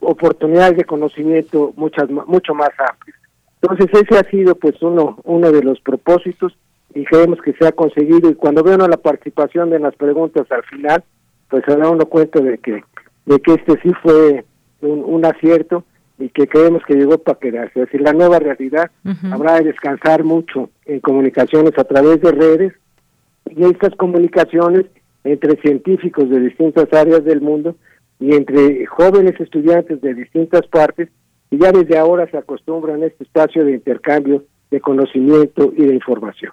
oportunidades 0.00 0.76
de 0.76 0.84
conocimiento 0.84 1.72
muchas 1.76 2.10
mucho 2.10 2.54
más 2.54 2.70
amplias. 2.78 3.19
Entonces 3.62 3.88
ese 3.92 4.18
ha 4.18 4.30
sido 4.30 4.54
pues 4.54 4.80
uno 4.82 5.18
uno 5.24 5.52
de 5.52 5.62
los 5.62 5.80
propósitos 5.80 6.56
y 6.94 7.04
creemos 7.04 7.40
que 7.42 7.52
se 7.52 7.66
ha 7.66 7.72
conseguido. 7.72 8.30
Y 8.30 8.34
cuando 8.34 8.62
veo 8.62 8.76
la 8.76 8.96
participación 8.96 9.70
de 9.70 9.78
las 9.78 9.94
preguntas 9.96 10.50
al 10.50 10.64
final 10.64 11.04
pues 11.48 11.64
se 11.66 11.76
da 11.76 11.90
uno 11.90 12.06
cuenta 12.06 12.40
de 12.40 12.58
que 12.58 12.82
de 13.26 13.40
que 13.40 13.54
este 13.54 13.80
sí 13.82 13.92
fue 14.02 14.44
un, 14.80 15.24
acierto 15.24 15.84
y 16.18 16.30
que 16.30 16.46
creemos 16.46 16.82
que 16.86 16.94
llegó 16.94 17.18
para 17.18 17.38
quedarse. 17.38 17.80
Es 17.80 17.86
decir, 17.86 18.00
la 18.00 18.12
nueva 18.12 18.38
realidad 18.38 18.90
habrá 19.30 19.56
de 19.56 19.64
descansar 19.64 20.24
mucho 20.24 20.70
en 20.86 21.00
comunicaciones 21.00 21.76
a 21.78 21.84
través 21.84 22.20
de 22.22 22.32
redes 22.32 22.72
y 23.46 23.64
estas 23.64 23.94
comunicaciones 23.96 24.86
entre 25.24 25.60
científicos 25.60 26.30
de 26.30 26.40
distintas 26.40 26.92
áreas 26.92 27.24
del 27.24 27.40
mundo 27.40 27.76
y 28.18 28.34
entre 28.34 28.86
jóvenes 28.86 29.38
estudiantes 29.38 30.00
de 30.00 30.14
distintas 30.14 30.66
partes 30.66 31.08
y 31.50 31.58
ya 31.58 31.72
desde 31.72 31.98
ahora 31.98 32.30
se 32.30 32.38
acostumbran 32.38 33.02
a 33.02 33.06
este 33.06 33.24
espacio 33.24 33.64
de 33.64 33.72
intercambio 33.72 34.44
de 34.70 34.80
conocimiento 34.80 35.72
y 35.76 35.84
de 35.84 35.94
información. 35.94 36.52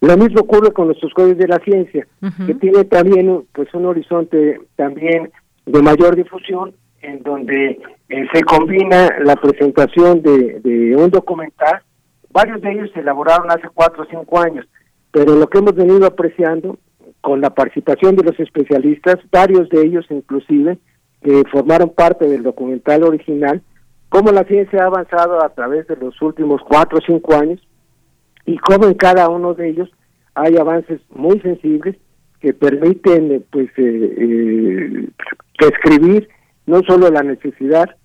Lo 0.00 0.16
mismo 0.16 0.40
ocurre 0.42 0.72
con 0.72 0.86
nuestros 0.86 1.12
códigos 1.14 1.38
de 1.38 1.48
la 1.48 1.58
ciencia, 1.58 2.06
que 2.46 2.54
tiene 2.54 2.84
también 2.84 3.44
pues 3.52 3.72
un 3.74 3.86
horizonte 3.86 4.60
también 4.76 5.30
de 5.66 5.82
mayor 5.82 6.16
difusión, 6.16 6.74
en 7.00 7.22
donde 7.22 7.80
eh, 8.08 8.26
se 8.32 8.42
combina 8.42 9.10
la 9.22 9.36
presentación 9.36 10.22
de, 10.22 10.60
de 10.60 10.96
un 10.96 11.10
documental, 11.10 11.82
varios 12.30 12.60
de 12.62 12.72
ellos 12.72 12.90
se 12.92 13.00
elaboraron 13.00 13.50
hace 13.50 13.68
cuatro 13.72 14.02
o 14.02 14.06
cinco 14.06 14.40
años, 14.40 14.66
pero 15.10 15.36
lo 15.36 15.48
que 15.48 15.58
hemos 15.58 15.74
venido 15.74 16.06
apreciando 16.06 16.78
con 17.20 17.40
la 17.40 17.50
participación 17.50 18.16
de 18.16 18.24
los 18.24 18.38
especialistas, 18.38 19.16
varios 19.30 19.68
de 19.70 19.82
ellos 19.82 20.04
inclusive, 20.10 20.78
que 21.22 21.44
formaron 21.50 21.90
parte 21.90 22.26
del 22.28 22.42
documental 22.42 23.04
original, 23.04 23.62
cómo 24.08 24.30
la 24.32 24.44
ciencia 24.44 24.82
ha 24.82 24.86
avanzado 24.86 25.44
a 25.44 25.48
través 25.50 25.86
de 25.86 25.96
los 25.96 26.20
últimos 26.22 26.62
cuatro 26.62 26.98
o 26.98 27.06
cinco 27.06 27.34
años 27.34 27.60
y 28.46 28.58
cómo 28.58 28.86
en 28.86 28.94
cada 28.94 29.28
uno 29.28 29.54
de 29.54 29.70
ellos 29.70 29.90
hay 30.34 30.56
avances 30.56 31.00
muy 31.10 31.40
sensibles 31.40 31.96
que 32.40 32.52
permiten 32.52 33.44
pues 33.50 33.68
eh, 33.76 34.14
eh, 34.18 35.08
escribir 35.60 36.28
no 36.66 36.80
solo 36.86 37.10
la 37.10 37.22
necesidad 37.22 37.96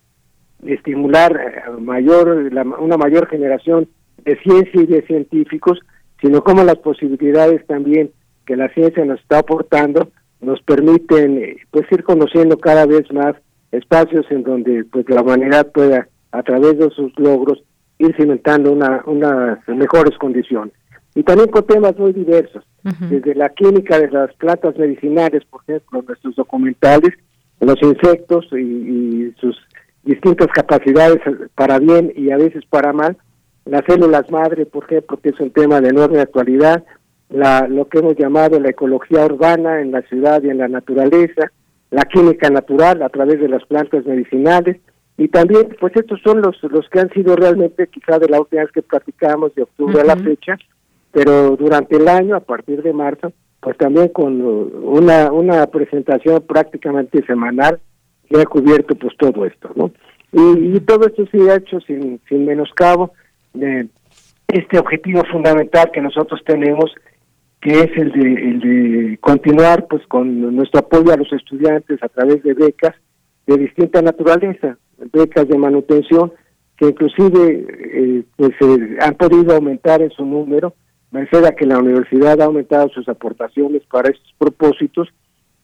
de 0.60 0.74
estimular 0.74 1.36
eh, 1.36 1.72
mayor 1.82 2.50
una 2.80 2.98
mayor 2.98 3.28
generación 3.28 3.88
de 4.24 4.38
ciencia 4.40 4.82
y 4.82 4.86
de 4.86 5.02
científicos, 5.04 5.80
sino 6.22 6.44
como 6.44 6.64
las 6.64 6.78
posibilidades 6.78 7.66
también 7.68 8.12
que 8.46 8.56
la 8.56 8.70
ciencia 8.70 9.04
nos 9.06 9.20
está 9.20 9.40
aportando 9.40 10.10
nos 10.42 10.62
permiten 10.62 11.58
pues 11.72 11.86
ir 11.92 12.04
conociendo 12.04 12.58
cada 12.58 12.86
vez 12.86 13.12
más 13.12 13.36
espacios 13.72 14.26
en 14.30 14.44
donde 14.44 14.84
pues 14.86 15.10
la 15.10 15.22
humanidad 15.22 15.72
pueda 15.72 16.08
a 16.32 16.44
través 16.44 16.78
de 16.78 16.90
sus 16.91 17.18
logros 17.18 17.64
ir 17.98 18.16
cimentando 18.16 18.72
una, 18.72 19.04
unas 19.06 19.60
mejores 19.68 20.18
condiciones. 20.18 20.74
Y 21.16 21.24
también 21.24 21.50
con 21.50 21.66
temas 21.66 21.98
muy 21.98 22.14
diversos, 22.14 22.64
desde 23.10 23.36
la 23.36 23.50
química 23.50 24.00
de 24.00 24.10
las 24.10 24.34
plantas 24.36 24.78
medicinales, 24.78 25.44
por 25.46 25.62
ejemplo, 25.68 26.02
nuestros 26.08 26.36
documentales, 26.36 27.14
los 27.60 27.76
insectos 27.82 28.48
y, 28.54 29.34
sus 29.40 29.58
distintas 30.04 30.48
capacidades 30.48 31.20
para 31.56 31.78
bien 31.78 32.12
y 32.16 32.32
a 32.32 32.38
veces 32.38 32.64
para 32.70 32.94
mal, 32.94 33.18
las 33.66 33.84
células 33.86 34.32
madre, 34.32 34.66
por 34.66 34.86
ejemplo, 34.86 35.18
que 35.18 35.30
es 35.30 35.40
un 35.40 35.52
tema 35.52 35.82
de 35.82 35.90
enorme 35.90 36.20
actualidad, 36.20 36.84
la, 37.30 37.68
lo 37.68 37.88
que 37.90 38.00
hemos 38.00 38.16
llamado 38.16 38.60
la 38.60 38.70
ecología 38.70 39.26
urbana 39.26 39.82
en 39.82 39.91
la 39.91 40.02
ciudad 40.04 40.41
y 40.41 40.50
en 40.50 40.58
la 40.60 40.68
naturaleza, 40.68 41.52
la 41.91 42.03
química 42.03 42.49
natural 42.49 43.02
a 43.02 43.10
través 43.10 43.40
de 43.40 43.49
las 43.49 43.66
plantas 43.66 44.06
medicinales. 44.06 44.78
Y 45.18 45.28
también 45.28 45.76
pues 45.80 45.95
estos 45.95 46.22
son 46.22 46.41
los 46.41 46.56
los 46.64 46.88
que 46.90 46.99
han 46.99 47.10
sido 47.11 47.36
realmente 47.36 47.88
quizá 47.88 48.20
de 48.20 48.30
la 48.30 48.40
última 48.40 48.61
vez 48.61 48.72
que 48.72 48.82
platicamos 48.82 49.53
de 49.56 49.64
octubre 49.64 49.99
a 50.02 50.06
la 50.06 50.16
fecha 50.16 50.57
pero 51.11 51.56
durante 51.56 51.98
el 51.98 52.07
año 52.07 52.36
a 52.36 52.40
partir 52.40 52.82
de 52.84 52.94
marzo 52.94 53.34
pues 53.60 53.78
también 53.78 54.10
con 54.10 54.41
una 54.41 55.32
una 55.32 55.68
presentación 55.68 56.41
prácticamente 56.48 57.26
semanal 57.26 57.80
que 58.30 58.40
ha 58.40 58.45
cubierto 58.45 58.95
pues 58.95 59.16
todo 59.18 59.45
esto 59.45 59.72
no 59.76 59.91
y, 60.32 60.80
todo 60.82 61.07
esto 61.07 61.26
se 61.32 61.49
ha 61.49 61.56
hecho 61.56 61.80
sin 61.82 62.22
sin 62.30 62.45
menoscabo 62.45 63.11
de 63.53 63.88
este 64.48 64.80
objetivo 64.80 65.24
fundamental 65.26 65.91
que 65.91 66.02
nosotros 66.02 66.41
tenemos 66.45 66.91
que 67.61 67.72
es 67.72 67.98
el 67.98 68.11
de, 68.11 68.34
el 68.34 68.60
de 68.60 69.18
continuar 69.19 69.88
pues 69.88 70.06
con 70.07 70.56
nuestro 70.56 70.80
apoyo 70.80 71.11
a 71.11 71.18
los 71.18 71.31
estudiantes 71.34 72.02
a 72.02 72.07
través 72.07 72.41
de 72.44 72.53
becas 72.53 72.95
de 73.48 73.57
distinta 73.57 74.02
naturaleza, 74.02 74.77
becas 75.11 75.48
de 75.48 75.57
manutención 75.57 76.31
que 76.77 76.88
inclusive 76.88 77.68
eh, 77.69 78.23
pues 78.38 78.52
eh, 78.61 78.98
han 79.02 79.15
podido 79.15 79.53
aumentar 79.53 80.02
en 80.02 80.11
su 80.11 80.26
número, 80.26 80.76
merced 81.11 81.44
a 81.44 81.52
que 81.52 81.65
la 81.65 81.77
universidad 81.77 82.40
ha 82.40 82.45
aumentado 82.45 82.88
sus 82.90 83.10
aportaciones 83.10 83.81
para 83.91 84.10
estos 84.10 84.34
propósitos 84.38 85.10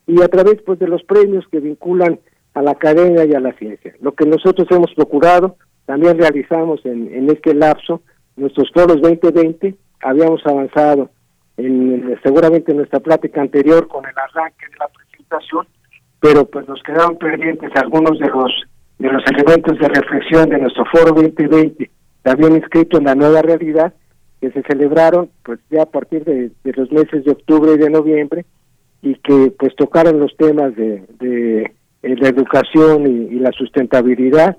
y 0.08 0.22
a 0.22 0.28
través 0.28 0.62
pues 0.66 0.78
de 0.80 0.90
los 0.90 1.04
premios 1.04 1.46
que 1.50 1.62
vinculan 1.62 2.20
a 2.54 2.62
la 2.62 2.72
academia 2.72 3.24
y 3.24 3.34
a 3.34 3.40
la 3.40 3.54
ciencia. 3.54 3.96
Lo 4.02 4.14
que 4.14 4.26
nosotros 4.26 4.68
hemos 4.72 4.94
procurado, 4.94 5.56
también 5.86 6.18
realizamos 6.18 6.86
en, 6.86 7.14
en 7.14 7.30
este 7.30 7.54
lapso, 7.54 8.02
nuestros 8.36 8.70
foros 8.74 9.02
2020, 9.02 9.76
habíamos 10.02 10.46
avanzado 10.46 11.10
en, 11.58 12.20
seguramente 12.24 12.72
en 12.72 12.78
nuestra 12.78 13.00
plática 13.00 13.42
anterior 13.42 13.88
con 13.88 14.06
el 14.06 14.14
arranque 14.18 14.66
de 14.72 14.78
la 14.78 14.88
presentación, 14.88 15.68
pero 16.20 16.46
pues 16.46 16.68
nos 16.68 16.82
quedaron 16.84 17.18
pendientes 17.18 17.72
algunos 17.76 18.20
de 18.20 18.28
los 18.28 18.52
de 18.98 19.12
los 19.12 19.24
elementos 19.28 19.78
de 19.78 19.90
reflexión 19.90 20.50
de 20.50 20.58
nuestro 20.58 20.86
foro 20.86 21.12
2020 21.12 21.92
también 22.26 22.56
inscrito 22.56 22.98
en 22.98 23.04
la 23.04 23.14
nueva 23.14 23.44
realidad, 23.44 23.94
que 24.42 24.50
se 24.50 24.64
celebraron 24.64 25.30
pues 25.44 25.60
ya 25.70 25.84
a 25.84 25.86
partir 25.86 26.24
de, 26.24 26.50
los 26.64 26.92
meses 26.92 27.24
de 27.24 27.32
octubre 27.32 27.74
y 27.74 27.78
de 27.78 27.92
noviembre 27.92 28.46
y 29.04 29.14
que 29.14 29.54
pues 29.60 29.76
tocaron 29.76 30.20
los 30.20 30.36
temas 30.36 30.76
de, 30.76 31.04
de, 31.20 31.72
la 32.02 32.28
educación 32.30 33.30
y, 33.32 33.40
la 33.40 33.52
sustentabilidad 33.52 34.58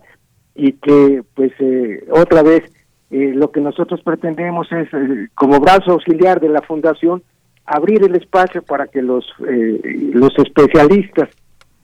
y 0.54 0.74
que 0.74 1.24
pues 1.34 1.50
eh, 1.58 2.06
otra 2.10 2.44
vez 2.44 2.62
eh, 3.10 3.32
lo 3.34 3.50
que 3.50 3.60
nosotros 3.60 4.00
pretendemos 4.02 4.70
es 4.72 4.92
eh, 4.92 5.28
como 5.34 5.60
brazo 5.60 5.92
auxiliar 5.92 6.40
de 6.40 6.48
la 6.48 6.62
fundación 6.62 7.22
abrir 7.64 8.04
el 8.04 8.14
espacio 8.14 8.62
para 8.62 8.86
que 8.86 9.02
los 9.02 9.24
los 9.38 10.32
especialistas 10.38 11.28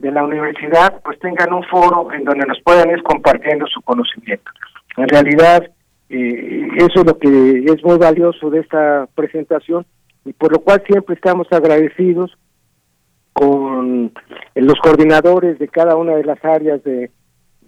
de 0.03 0.11
la 0.11 0.25
universidad 0.25 1.01
pues 1.05 1.19
tengan 1.21 1.53
un 1.53 1.63
foro 1.65 2.13
en 2.13 2.25
donde 2.25 2.45
nos 2.45 2.61
puedan 2.63 2.91
ir 2.91 3.03
compartiendo 3.05 3.67
su 3.69 3.81
conocimiento. 3.83 4.51
En 4.97 5.09
realidad, 5.09 5.71
eh, 6.11 6.69
eso 6.77 7.01
es 7.01 7.07
lo 7.07 7.19
que 7.19 7.65
es 7.65 7.85
muy 7.85 7.97
valioso 7.99 8.51
de 8.51 8.61
esta 8.61 9.09
presentación 9.15 9.87
y 10.25 10.33
por 10.33 10.53
lo 10.53 10.59
cual 10.59 10.83
siempre 10.87 11.15
estamos 11.15 11.47
agradecidos 11.53 12.37
con 13.33 14.13
los 14.57 14.79
coordinadores 14.83 15.59
de 15.59 15.69
cada 15.69 15.97
una 15.97 16.17
de 16.17 16.25
las 16.25 16.45
áreas 16.45 16.83
de, 16.83 17.11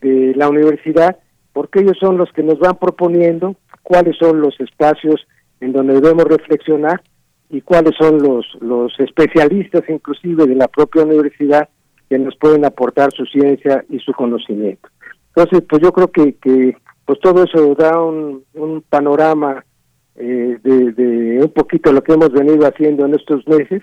de 0.01 0.35
la 0.35 0.49
universidad, 0.49 1.17
porque 1.55 1.81
ellos 1.81 1.97
son 1.99 2.19
los 2.19 2.31
que 2.33 2.43
nos 2.43 2.59
van 2.59 2.77
proponiendo 2.77 3.57
cuáles 3.83 4.19
son 4.19 4.43
los 4.43 4.61
espacios 4.61 5.27
en 5.61 5.73
donde 5.73 5.95
debemos 5.95 6.25
reflexionar 6.25 7.01
y 7.49 7.63
cuáles 7.63 7.95
son 7.99 8.19
los, 8.19 8.47
los 8.61 8.93
especialistas 8.99 9.83
inclusive 9.89 10.47
de 10.47 10.57
la 10.57 10.69
propia 10.69 11.05
universidad 11.05 11.69
que 12.11 12.19
nos 12.19 12.37
pueden 12.37 12.67
aportar 12.67 13.11
su 13.13 13.25
ciencia 13.25 13.85
y 13.89 13.99
su 14.01 14.13
conocimiento. 14.13 14.89
Entonces, 15.29 15.63
pues 15.69 15.81
yo 15.81 15.93
creo 15.93 16.09
que, 16.09 16.35
que 16.35 16.77
pues 17.07 17.19
todo 17.21 17.45
eso 17.45 17.75
da 17.77 18.03
un, 18.03 18.45
un 18.55 18.83
panorama 18.83 19.65
eh, 20.17 20.59
de, 20.63 21.41
un 21.43 21.51
poquito 21.51 21.93
lo 21.93 22.03
que 22.03 22.13
hemos 22.13 22.33
venido 22.33 22.67
haciendo 22.67 23.05
en 23.07 23.15
estos 23.15 23.47
meses 23.49 23.83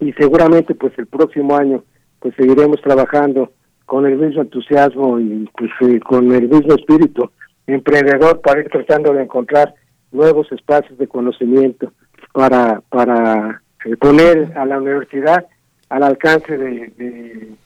y 0.00 0.12
seguramente 0.14 0.74
pues 0.74 0.92
el 0.98 1.06
próximo 1.06 1.56
año 1.56 1.84
pues 2.18 2.34
seguiremos 2.36 2.80
trabajando 2.82 3.52
con 3.90 4.06
el 4.06 4.16
mismo 4.16 4.42
entusiasmo 4.42 5.18
y 5.18 5.50
pues 5.58 5.72
eh, 5.80 5.98
con 5.98 6.30
el 6.30 6.48
mismo 6.48 6.74
espíritu 6.76 7.28
emprendedor 7.66 8.40
para 8.40 8.60
ir 8.60 8.68
tratando 8.68 9.12
de 9.12 9.24
encontrar 9.24 9.74
nuevos 10.12 10.46
espacios 10.52 10.96
de 10.96 11.08
conocimiento 11.08 11.92
para 12.32 12.80
para 12.88 13.60
eh, 13.84 13.96
poner 13.96 14.56
a 14.56 14.64
la 14.64 14.78
universidad 14.78 15.44
al 15.88 16.04
alcance 16.04 16.56
de, 16.56 17.56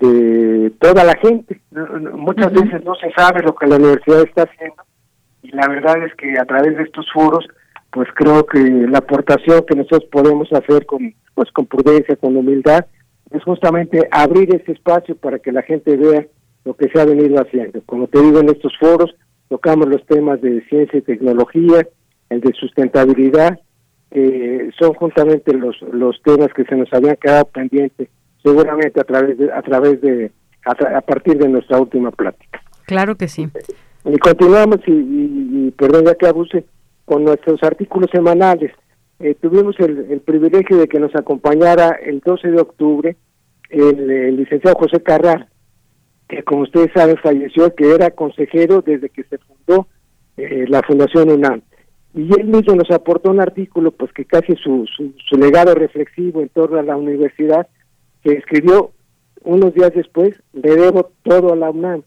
de, 0.00 0.72
toda 0.80 1.04
la 1.04 1.14
gente. 1.18 1.60
Muchas 2.14 2.52
veces 2.52 2.84
no 2.84 2.96
se 2.96 3.12
sabe 3.12 3.40
lo 3.44 3.54
que 3.54 3.68
la 3.68 3.76
universidad 3.76 4.22
está 4.22 4.42
haciendo 4.42 4.82
y 5.44 5.52
la 5.52 5.68
verdad 5.68 6.04
es 6.04 6.12
que 6.16 6.36
a 6.36 6.46
través 6.46 6.76
de 6.78 6.82
estos 6.82 7.06
foros 7.12 7.46
pues 7.92 8.08
creo 8.16 8.44
que 8.44 8.58
la 8.58 8.98
aportación 8.98 9.64
que 9.68 9.76
nosotros 9.76 10.10
podemos 10.10 10.52
hacer 10.52 10.84
con 10.84 11.14
pues 11.36 11.48
con 11.52 11.66
prudencia, 11.66 12.16
con 12.16 12.36
humildad, 12.36 12.86
es 13.30 13.42
justamente 13.44 14.08
abrir 14.10 14.54
ese 14.54 14.72
espacio 14.72 15.16
para 15.16 15.38
que 15.38 15.52
la 15.52 15.62
gente 15.62 15.96
vea 15.96 16.26
lo 16.64 16.74
que 16.74 16.88
se 16.88 17.00
ha 17.00 17.04
venido 17.04 17.40
haciendo. 17.40 17.80
Como 17.86 18.06
te 18.06 18.20
digo, 18.20 18.40
en 18.40 18.50
estos 18.50 18.72
foros 18.78 19.14
tocamos 19.48 19.88
los 19.88 20.04
temas 20.06 20.40
de 20.40 20.62
ciencia 20.68 20.98
y 20.98 21.02
tecnología, 21.02 21.86
el 22.28 22.40
de 22.40 22.52
sustentabilidad, 22.52 23.58
eh, 24.12 24.70
son 24.78 24.94
justamente 24.94 25.52
los 25.54 25.80
los 25.92 26.20
temas 26.22 26.48
que 26.54 26.64
se 26.64 26.74
nos 26.74 26.92
habían 26.92 27.16
quedado 27.16 27.44
pendientes 27.44 28.08
seguramente 28.42 29.00
a 29.00 29.04
través 29.04 29.38
de 29.38 29.52
a 29.52 29.62
través 29.62 30.00
de 30.00 30.32
a, 30.64 31.00
partir 31.00 31.38
de 31.38 31.48
nuestra 31.48 31.78
última 31.78 32.10
plática. 32.10 32.60
Claro 32.86 33.16
que 33.16 33.28
sí. 33.28 33.48
Y 34.04 34.18
continuamos 34.18 34.80
y, 34.86 35.70
perdón 35.76 36.06
ya 36.06 36.14
que 36.14 36.26
abuse 36.26 36.64
con 37.04 37.24
nuestros 37.24 37.62
artículos 37.62 38.10
semanales 38.10 38.72
eh, 39.20 39.34
tuvimos 39.34 39.78
el, 39.80 40.20
privilegio 40.20 40.78
de 40.78 40.88
que 40.88 40.98
nos 40.98 41.14
acompañara 41.14 41.90
el 41.90 42.20
12 42.20 42.48
de 42.48 42.60
octubre 42.60 43.16
el, 43.68 44.36
licenciado 44.36 44.78
José 44.78 45.02
Carrar 45.02 45.48
que 46.26 46.42
como 46.42 46.62
ustedes 46.62 46.90
saben 46.94 47.16
falleció 47.18 47.74
que 47.74 47.92
era 47.92 48.10
consejero 48.10 48.80
desde 48.80 49.10
que 49.10 49.24
se 49.24 49.38
fundó 49.38 49.88
eh, 50.36 50.64
la 50.68 50.80
Fundación 50.82 51.28
UNAM. 51.28 51.60
Y 52.14 52.32
él 52.40 52.46
mismo 52.46 52.74
nos 52.74 52.90
aportó 52.90 53.30
un 53.30 53.40
artículo 53.40 53.90
pues 53.90 54.12
que 54.12 54.24
casi 54.24 54.54
su, 54.56 54.86
su, 54.86 55.36
legado 55.36 55.74
reflexivo 55.74 56.40
en 56.40 56.48
torno 56.48 56.78
a 56.78 56.82
la 56.82 56.96
universidad 56.96 57.66
que 58.22 58.32
escribió 58.32 58.92
unos 59.42 59.74
días 59.74 59.92
después 59.94 60.34
le 60.52 60.76
debo 60.76 61.10
todo 61.24 61.52
a 61.52 61.56
la 61.56 61.70
UNAM 61.70 62.02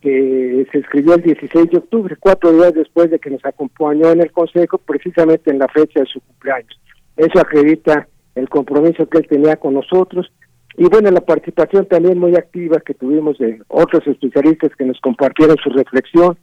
que 0.00 0.66
se 0.72 0.78
escribió 0.78 1.14
el 1.14 1.22
16 1.22 1.70
de 1.70 1.78
octubre 1.78 2.16
cuatro 2.18 2.52
días 2.52 2.74
después 2.74 3.10
de 3.10 3.18
que 3.18 3.30
nos 3.30 3.44
acompañó 3.44 4.10
en 4.10 4.20
el 4.20 4.32
consejo 4.32 4.78
precisamente 4.78 5.50
en 5.50 5.58
la 5.58 5.68
fecha 5.68 6.00
de 6.00 6.06
su 6.06 6.20
cumpleaños. 6.20 6.80
Eso 7.16 7.38
acredita 7.40 8.08
el 8.34 8.48
compromiso 8.48 9.08
que 9.08 9.18
él 9.18 9.26
tenía 9.28 9.56
con 9.56 9.74
nosotros. 9.74 10.32
Y 10.76 10.84
bueno 10.84 11.10
la 11.10 11.20
participación 11.20 11.86
también 11.86 12.18
muy 12.18 12.34
activa 12.34 12.80
que 12.80 12.94
tuvimos 12.94 13.38
de 13.38 13.60
otros 13.68 14.06
especialistas 14.06 14.74
que 14.76 14.84
nos 14.84 15.00
compartieron 15.00 15.56
su 15.62 15.70
reflexión 15.70 16.36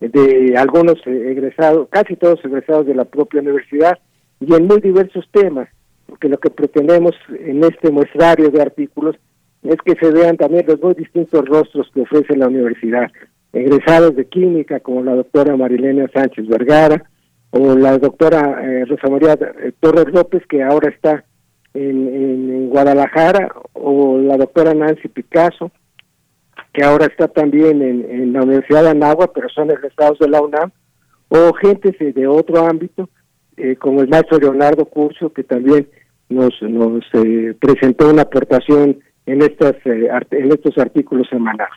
de 0.00 0.54
algunos 0.56 0.98
egresados, 1.06 1.88
casi 1.90 2.16
todos 2.16 2.44
egresados 2.44 2.86
de 2.86 2.94
la 2.94 3.04
propia 3.04 3.40
universidad, 3.40 3.98
y 4.40 4.54
en 4.54 4.66
muy 4.66 4.80
diversos 4.80 5.26
temas, 5.30 5.68
porque 6.06 6.28
lo 6.28 6.38
que 6.38 6.50
pretendemos 6.50 7.14
en 7.28 7.62
este 7.64 7.90
muestrario 7.90 8.48
de 8.50 8.62
artículos 8.62 9.16
es 9.62 9.76
que 9.84 9.94
se 9.94 10.10
vean 10.10 10.36
también 10.36 10.64
los 10.66 10.80
muy 10.82 10.94
distintos 10.94 11.44
rostros 11.46 11.90
que 11.92 12.02
ofrece 12.02 12.36
la 12.36 12.48
universidad, 12.48 13.10
egresados 13.52 14.16
de 14.16 14.26
química 14.26 14.80
como 14.80 15.02
la 15.02 15.14
doctora 15.14 15.56
Marilena 15.56 16.08
Sánchez 16.12 16.46
Vergara, 16.48 17.04
o 17.50 17.74
la 17.74 17.98
doctora 17.98 18.60
eh, 18.62 18.84
Rosa 18.84 19.08
María 19.08 19.32
eh, 19.34 19.72
Torres 19.80 20.12
López, 20.12 20.46
que 20.48 20.62
ahora 20.62 20.88
está 20.90 21.24
en, 21.74 22.08
en 22.08 22.68
Guadalajara, 22.70 23.52
o 23.72 24.18
la 24.18 24.36
doctora 24.36 24.72
Nancy 24.72 25.08
Picasso, 25.08 25.70
que 26.72 26.84
ahora 26.84 27.06
está 27.06 27.28
también 27.28 27.82
en, 27.82 28.32
la 28.32 28.42
Universidad 28.42 28.84
de 28.84 28.90
Anáhuac, 28.90 29.32
pero 29.34 29.48
son 29.48 29.70
egresados 29.70 30.18
de 30.18 30.28
la 30.28 30.40
UNAM, 30.40 30.70
o 31.28 31.52
gente 31.54 31.90
de 31.90 32.26
otro 32.26 32.64
ámbito, 32.66 33.08
eh, 33.56 33.76
como 33.76 34.00
el 34.00 34.08
maestro 34.08 34.38
Leonardo 34.38 34.84
Curso, 34.84 35.32
que 35.32 35.42
también 35.42 35.88
nos, 36.28 36.54
nos 36.62 37.04
eh, 37.14 37.54
presentó 37.60 38.08
una 38.08 38.22
aportación 38.22 39.00
en, 39.26 39.42
estas, 39.42 39.74
eh, 39.84 40.08
en 40.30 40.52
estos 40.52 40.76
artículos 40.78 41.28
semanales. 41.28 41.74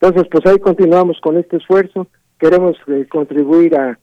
Entonces, 0.00 0.28
pues 0.30 0.46
ahí 0.46 0.58
continuamos 0.58 1.18
con 1.20 1.36
este 1.38 1.56
esfuerzo, 1.56 2.06
queremos 2.38 2.76
contribuir 3.10 3.74
a, 3.76 3.98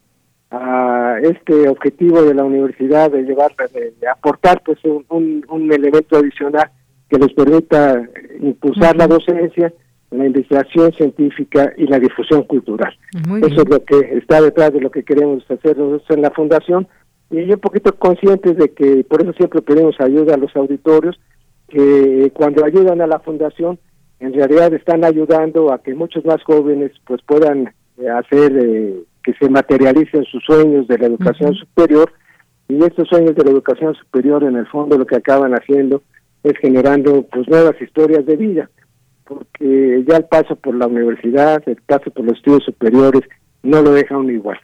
a 0.51 1.17
este 1.21 1.67
objetivo 1.67 2.21
de 2.21 2.33
la 2.33 2.43
universidad 2.43 3.11
de 3.11 3.23
llevar, 3.23 3.51
de, 3.73 4.07
aportar 4.07 4.61
pues 4.63 4.77
un, 4.83 5.43
un, 5.49 5.71
elemento 5.71 6.17
adicional 6.17 6.69
que 7.09 7.17
nos 7.17 7.33
permita 7.33 8.03
impulsar 8.39 8.95
la 8.95 9.07
docencia, 9.07 9.73
la 10.11 10.25
investigación 10.25 10.91
científica 10.93 11.73
y 11.77 11.87
la 11.87 11.99
difusión 11.99 12.43
cultural. 12.43 12.93
Eso 13.41 13.61
es 13.61 13.69
lo 13.69 13.83
que 13.83 14.17
está 14.17 14.41
detrás 14.41 14.73
de 14.73 14.81
lo 14.81 14.91
que 14.91 15.03
queremos 15.03 15.43
hacer 15.49 15.77
nosotros 15.77 16.03
en 16.09 16.21
la 16.21 16.31
fundación 16.31 16.87
y 17.31 17.45
yo 17.45 17.55
un 17.55 17.59
poquito 17.59 17.93
conscientes 17.95 18.55
de 18.55 18.71
que 18.73 19.03
por 19.03 19.21
eso 19.21 19.33
siempre 19.33 19.61
pedimos 19.61 19.99
ayuda 19.99 20.35
a 20.35 20.37
los 20.37 20.55
auditorios 20.55 21.19
que 21.67 22.31
cuando 22.33 22.63
ayudan 22.63 23.01
a 23.01 23.07
la 23.07 23.19
fundación 23.19 23.79
en 24.19 24.33
realidad 24.33 24.73
están 24.73 25.03
ayudando 25.03 25.71
a 25.71 25.81
que 25.81 25.93
muchos 25.93 26.25
más 26.25 26.41
jóvenes 26.43 26.91
pues 27.05 27.21
puedan 27.25 27.73
eh, 27.97 28.09
hacer 28.09 28.57
eh, 28.57 29.03
que 29.23 29.33
se 29.33 29.49
materialicen 29.49 30.23
sus 30.25 30.43
sueños 30.43 30.87
de 30.87 30.97
la 30.97 31.07
educación 31.07 31.53
superior. 31.53 32.11
Y 32.67 32.83
estos 32.83 33.07
sueños 33.07 33.35
de 33.35 33.43
la 33.43 33.51
educación 33.51 33.93
superior 33.95 34.43
en 34.43 34.55
el 34.55 34.67
fondo 34.67 34.97
lo 34.97 35.05
que 35.05 35.17
acaban 35.17 35.53
haciendo 35.53 36.01
es 36.43 36.53
generando 36.59 37.23
pues 37.23 37.47
nuevas 37.47 37.79
historias 37.81 38.25
de 38.25 38.35
vida. 38.35 38.69
Porque 39.25 40.03
ya 40.07 40.17
el 40.17 40.25
paso 40.25 40.55
por 40.55 40.75
la 40.75 40.87
universidad, 40.87 41.61
el 41.67 41.81
paso 41.85 42.11
por 42.11 42.25
los 42.25 42.37
estudios 42.37 42.63
superiores, 42.63 43.21
no 43.63 43.81
lo 43.81 43.91
deja 43.91 44.17
uno 44.17 44.31
igual. 44.31 44.59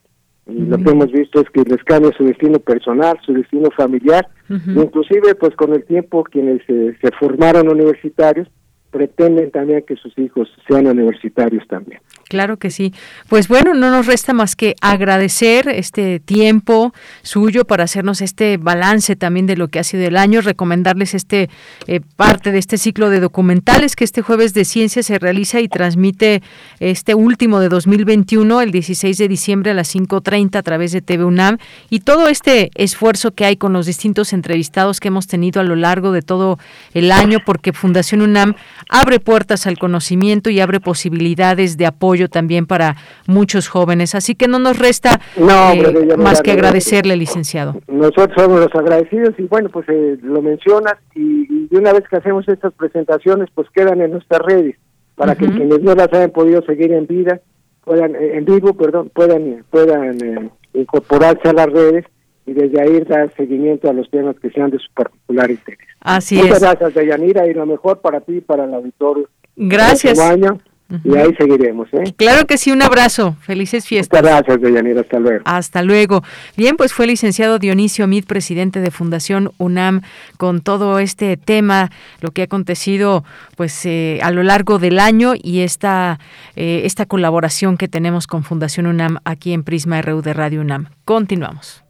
Y 0.51 0.61
lo 0.65 0.77
que 0.77 0.91
hemos 0.91 1.11
visto 1.11 1.41
es 1.41 1.49
que 1.49 1.63
les 1.63 1.83
cambia 1.83 2.11
su 2.17 2.23
destino 2.25 2.59
personal, 2.59 3.17
su 3.25 3.33
destino 3.33 3.69
familiar, 3.71 4.27
inclusive 4.49 5.35
pues 5.35 5.55
con 5.55 5.73
el 5.73 5.83
tiempo 5.85 6.23
quienes 6.23 6.61
se 6.65 7.11
formaron 7.19 7.69
universitarios, 7.69 8.47
pretenden 8.91 9.51
también 9.51 9.83
que 9.87 9.95
sus 9.95 10.17
hijos 10.17 10.49
sean 10.67 10.87
universitarios 10.87 11.65
también. 11.67 12.01
Claro 12.31 12.55
que 12.55 12.71
sí. 12.71 12.93
Pues 13.27 13.49
bueno, 13.49 13.73
no 13.73 13.91
nos 13.91 14.05
resta 14.05 14.31
más 14.31 14.55
que 14.55 14.77
agradecer 14.79 15.67
este 15.67 16.21
tiempo 16.21 16.93
suyo 17.23 17.65
para 17.65 17.83
hacernos 17.83 18.21
este 18.21 18.55
balance 18.55 19.17
también 19.17 19.47
de 19.47 19.57
lo 19.57 19.67
que 19.67 19.79
ha 19.79 19.83
sido 19.83 20.05
el 20.05 20.15
año, 20.15 20.39
recomendarles 20.39 21.13
este 21.13 21.49
eh, 21.87 21.99
parte 22.15 22.53
de 22.53 22.59
este 22.59 22.77
ciclo 22.77 23.09
de 23.09 23.19
documentales 23.19 23.97
que 23.97 24.05
este 24.05 24.21
jueves 24.21 24.53
de 24.53 24.63
ciencia 24.63 25.03
se 25.03 25.19
realiza 25.19 25.59
y 25.59 25.67
transmite 25.67 26.41
este 26.79 27.15
último 27.15 27.59
de 27.59 27.67
2021, 27.67 28.61
el 28.61 28.71
16 28.71 29.17
de 29.17 29.27
diciembre 29.27 29.71
a 29.71 29.73
las 29.73 29.93
5.30 29.93 30.55
a 30.55 30.63
través 30.63 30.93
de 30.93 31.01
TV 31.01 31.25
UNAM 31.25 31.57
y 31.89 31.99
todo 31.99 32.29
este 32.29 32.71
esfuerzo 32.75 33.31
que 33.31 33.43
hay 33.43 33.57
con 33.57 33.73
los 33.73 33.87
distintos 33.87 34.31
entrevistados 34.31 35.01
que 35.01 35.09
hemos 35.09 35.27
tenido 35.27 35.59
a 35.59 35.65
lo 35.65 35.75
largo 35.75 36.13
de 36.13 36.21
todo 36.21 36.59
el 36.93 37.11
año 37.11 37.39
porque 37.45 37.73
Fundación 37.73 38.21
UNAM 38.21 38.55
abre 38.87 39.19
puertas 39.19 39.67
al 39.67 39.77
conocimiento 39.77 40.49
y 40.49 40.61
abre 40.61 40.79
posibilidades 40.79 41.75
de 41.75 41.87
apoyo 41.87 42.20
también 42.27 42.65
para 42.65 42.95
muchos 43.27 43.67
jóvenes. 43.67 44.15
Así 44.15 44.35
que 44.35 44.47
no 44.47 44.59
nos 44.59 44.77
resta 44.77 45.19
eh, 45.35 46.15
más 46.17 46.41
que 46.41 46.51
agradecerle, 46.51 47.15
licenciado. 47.15 47.75
Nosotros 47.87 48.31
somos 48.35 48.59
los 48.59 48.75
agradecidos 48.75 49.33
y 49.37 49.43
bueno, 49.43 49.69
pues 49.69 49.87
eh, 49.89 50.17
lo 50.21 50.41
mencionas 50.41 50.95
y, 51.15 51.67
y, 51.71 51.75
una 51.75 51.93
vez 51.93 52.03
que 52.09 52.17
hacemos 52.17 52.47
estas 52.47 52.73
presentaciones, 52.73 53.49
pues 53.53 53.67
quedan 53.73 54.01
en 54.01 54.11
nuestras 54.11 54.41
redes 54.41 54.75
para 55.15 55.35
que 55.35 55.45
quienes 55.45 55.81
no 55.81 55.93
las 55.93 56.11
hayan 56.13 56.31
podido 56.31 56.63
seguir 56.63 56.91
en 56.93 57.05
vida, 57.05 57.39
puedan, 57.83 58.15
eh, 58.15 58.37
en 58.37 58.45
vivo, 58.45 58.73
perdón, 58.73 59.11
puedan, 59.13 59.63
puedan 59.69 60.51
incorporarse 60.73 61.49
a 61.49 61.53
las 61.53 61.67
redes 61.67 62.05
y 62.45 62.53
desde 62.53 62.81
ahí 62.81 62.99
dar 63.01 63.31
seguimiento 63.35 63.89
a 63.89 63.93
los 63.93 64.09
temas 64.09 64.35
que 64.39 64.49
sean 64.49 64.71
de 64.71 64.79
su 64.79 64.91
particular 64.93 65.51
interés. 65.51 65.87
Así 65.99 66.35
Muchas 66.35 66.61
gracias, 66.61 66.93
Deyanira, 66.93 67.47
y 67.47 67.53
lo 67.53 67.65
mejor 67.65 68.01
para 68.01 68.21
ti 68.21 68.37
y 68.37 68.41
para 68.41 68.65
el 68.65 68.73
auditorio. 68.73 69.29
Gracias. 69.55 70.19
Año, 70.19 70.57
Y 71.03 71.15
ahí 71.15 71.33
seguiremos. 71.37 71.87
¿eh? 71.93 72.13
Claro 72.15 72.45
que 72.45 72.57
sí, 72.57 72.71
un 72.71 72.81
abrazo. 72.81 73.35
Felices 73.41 73.85
fiestas. 73.85 74.21
Muchas 74.21 74.43
gracias, 74.43 74.61
Deyanira. 74.61 75.01
Hasta 75.01 75.19
luego. 75.19 75.41
Hasta 75.45 75.81
luego. 75.83 76.23
Bien, 76.57 76.77
pues 76.77 76.93
fue 76.93 77.07
licenciado 77.07 77.59
Dionisio 77.59 78.07
Mid, 78.07 78.25
presidente 78.25 78.81
de 78.81 78.91
Fundación 78.91 79.51
UNAM, 79.57 80.01
con 80.37 80.61
todo 80.61 80.99
este 80.99 81.37
tema, 81.37 81.91
lo 82.19 82.31
que 82.31 82.41
ha 82.41 82.45
acontecido 82.45 83.23
pues 83.55 83.85
eh, 83.85 84.19
a 84.23 84.31
lo 84.31 84.43
largo 84.43 84.79
del 84.79 84.99
año 84.99 85.33
y 85.41 85.61
esta, 85.61 86.19
eh, 86.55 86.81
esta 86.85 87.05
colaboración 87.05 87.77
que 87.77 87.87
tenemos 87.87 88.27
con 88.27 88.43
Fundación 88.43 88.87
UNAM 88.87 89.17
aquí 89.23 89.53
en 89.53 89.63
Prisma 89.63 90.01
RU 90.01 90.21
de 90.21 90.33
Radio 90.33 90.61
UNAM. 90.61 90.87
Continuamos. 91.05 91.83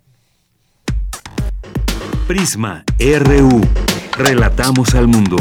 Prisma 2.28 2.84
RU. 2.99 3.61
Relatamos 4.18 4.95
al 4.95 5.07
mundo. 5.07 5.38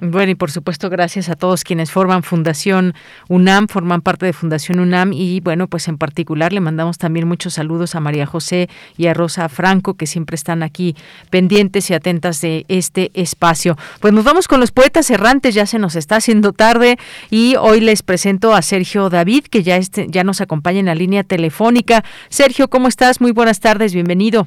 Bueno, 0.00 0.30
y 0.30 0.36
por 0.36 0.52
supuesto, 0.52 0.90
gracias 0.90 1.28
a 1.28 1.34
todos 1.34 1.64
quienes 1.64 1.90
forman 1.90 2.22
Fundación 2.22 2.94
UNAM, 3.28 3.66
forman 3.66 4.00
parte 4.00 4.26
de 4.26 4.32
Fundación 4.32 4.78
UNAM 4.78 5.12
y 5.12 5.40
bueno, 5.40 5.66
pues 5.66 5.88
en 5.88 5.98
particular 5.98 6.52
le 6.52 6.60
mandamos 6.60 6.98
también 6.98 7.26
muchos 7.26 7.54
saludos 7.54 7.96
a 7.96 8.00
María 8.00 8.24
José 8.24 8.68
y 8.96 9.08
a 9.08 9.14
Rosa 9.14 9.48
Franco, 9.48 9.94
que 9.94 10.06
siempre 10.06 10.36
están 10.36 10.62
aquí 10.62 10.94
pendientes 11.30 11.90
y 11.90 11.94
atentas 11.94 12.40
de 12.40 12.64
este 12.68 13.10
espacio. 13.14 13.76
Pues 14.00 14.14
nos 14.14 14.22
vamos 14.22 14.46
con 14.46 14.60
los 14.60 14.70
poetas 14.70 15.10
errantes, 15.10 15.56
ya 15.56 15.66
se 15.66 15.80
nos 15.80 15.96
está 15.96 16.14
haciendo 16.14 16.52
tarde 16.52 16.96
y 17.28 17.56
hoy 17.56 17.80
les 17.80 18.04
presento 18.04 18.54
a 18.54 18.62
Sergio 18.62 19.10
David, 19.10 19.46
que 19.50 19.64
ya, 19.64 19.78
este, 19.78 20.06
ya 20.08 20.22
nos 20.22 20.40
acompaña 20.40 20.78
en 20.78 20.86
la 20.86 20.94
línea 20.94 21.24
telefónica. 21.24 22.04
Sergio, 22.28 22.68
¿cómo 22.68 22.86
estás? 22.86 23.20
Muy 23.20 23.32
buenas 23.32 23.58
tardes, 23.58 23.94
bienvenido. 23.94 24.46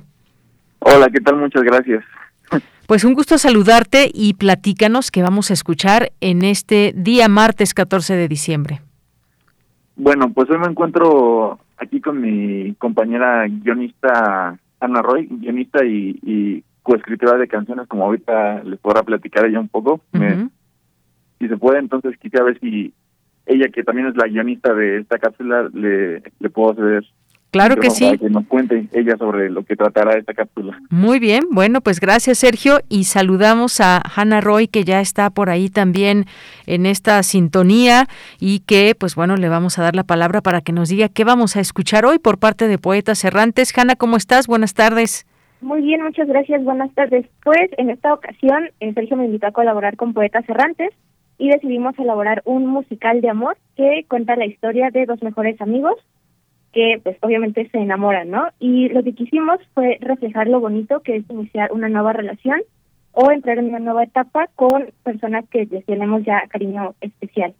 Hola, 0.79 1.09
¿qué 1.09 1.19
tal? 1.19 1.35
Muchas 1.35 1.63
gracias. 1.63 2.05
Pues 2.87 3.03
un 3.03 3.13
gusto 3.13 3.37
saludarte 3.37 4.09
y 4.13 4.33
platícanos 4.33 5.11
qué 5.11 5.21
vamos 5.21 5.49
a 5.49 5.53
escuchar 5.53 6.11
en 6.19 6.43
este 6.43 6.93
día 6.95 7.29
martes 7.29 7.73
14 7.73 8.15
de 8.15 8.27
diciembre. 8.27 8.81
Bueno, 9.95 10.31
pues 10.33 10.49
hoy 10.49 10.57
me 10.57 10.67
encuentro 10.67 11.59
aquí 11.77 12.01
con 12.01 12.19
mi 12.19 12.73
compañera 12.75 13.47
guionista 13.47 14.57
Ana 14.79 15.01
Roy, 15.01 15.27
guionista 15.29 15.85
y, 15.85 16.19
y 16.23 16.63
coescritora 16.83 17.37
de 17.37 17.47
canciones, 17.47 17.87
como 17.87 18.05
ahorita 18.05 18.63
les 18.63 18.79
podrá 18.79 19.03
platicar 19.03 19.45
ella 19.45 19.59
un 19.59 19.69
poco. 19.69 20.01
si 21.39 21.47
se 21.47 21.57
puede, 21.57 21.79
entonces 21.79 22.17
quisiera 22.17 22.45
ver 22.45 22.59
si 22.59 22.93
ella, 23.45 23.69
que 23.69 23.83
también 23.83 24.07
es 24.07 24.15
la 24.15 24.27
guionista 24.27 24.73
de 24.73 24.99
esta 24.99 25.17
cápsula, 25.17 25.69
le, 25.73 26.23
le 26.39 26.49
puedo 26.49 26.71
hacer 26.71 27.05
Claro 27.51 27.75
que 27.75 27.89
sí. 27.89 28.17
que 28.17 28.29
nos 28.29 28.45
cuente 28.47 28.87
ella 28.93 29.17
sobre 29.17 29.49
lo 29.49 29.65
que 29.65 29.75
tratará 29.75 30.17
esta 30.17 30.33
cápsula. 30.33 30.79
Muy 30.89 31.19
bien, 31.19 31.43
bueno, 31.51 31.81
pues 31.81 31.99
gracias 31.99 32.37
Sergio 32.37 32.79
y 32.87 33.03
saludamos 33.03 33.81
a 33.81 34.01
Hannah 34.15 34.39
Roy 34.39 34.69
que 34.69 34.85
ya 34.85 35.01
está 35.01 35.29
por 35.29 35.49
ahí 35.49 35.67
también 35.67 36.25
en 36.65 36.85
esta 36.85 37.21
sintonía 37.23 38.07
y 38.39 38.59
que 38.59 38.95
pues 38.97 39.15
bueno, 39.15 39.35
le 39.35 39.49
vamos 39.49 39.77
a 39.77 39.83
dar 39.83 39.95
la 39.97 40.05
palabra 40.05 40.39
para 40.39 40.61
que 40.61 40.71
nos 40.71 40.87
diga 40.87 41.09
qué 41.09 41.25
vamos 41.25 41.57
a 41.57 41.59
escuchar 41.59 42.05
hoy 42.05 42.19
por 42.19 42.39
parte 42.39 42.69
de 42.69 42.77
Poetas 42.77 43.25
Errantes. 43.25 43.77
Hannah, 43.77 43.97
¿cómo 43.97 44.15
estás? 44.15 44.47
Buenas 44.47 44.73
tardes. 44.73 45.25
Muy 45.59 45.81
bien, 45.81 46.01
muchas 46.03 46.29
gracias. 46.29 46.63
Buenas 46.63 46.93
tardes. 46.93 47.25
Pues 47.43 47.69
en 47.77 47.89
esta 47.89 48.13
ocasión 48.13 48.69
eh, 48.79 48.93
Sergio 48.93 49.17
me 49.17 49.25
invitó 49.25 49.47
a 49.47 49.51
colaborar 49.51 49.97
con 49.97 50.13
Poetas 50.13 50.47
Errantes 50.47 50.93
y 51.37 51.49
decidimos 51.49 51.99
elaborar 51.99 52.41
un 52.45 52.65
musical 52.65 53.19
de 53.19 53.29
amor 53.29 53.57
que 53.75 54.05
cuenta 54.07 54.37
la 54.37 54.45
historia 54.45 54.89
de 54.89 55.05
dos 55.05 55.21
mejores 55.21 55.59
amigos 55.59 55.95
que 56.73 56.99
pues 57.03 57.18
obviamente 57.22 57.69
se 57.69 57.77
enamoran, 57.77 58.30
¿no? 58.30 58.48
Y 58.60 58.89
lo 58.89 59.03
que 59.03 59.14
quisimos 59.14 59.60
fue 59.73 59.98
reflejar 60.02 60.48
lo 60.48 60.60
bonito 60.60 61.02
que 61.02 61.18
es 61.18 61.30
iniciar 61.30 61.72
una 61.72 61.89
nueva 61.89 62.14
relación 62.14 62.61
o 63.14 63.31
entrar 63.31 63.57
en 63.57 63.65
una 63.65 63.80
nueva 63.80 64.03
etapa 64.03 64.48
con 64.56 64.91
personas 65.03 65.45
que 65.49 65.65
les 65.65 65.85
tenemos 65.85 66.23
ya 66.23 66.43
cariño 66.49 66.95
especial. 67.02 67.53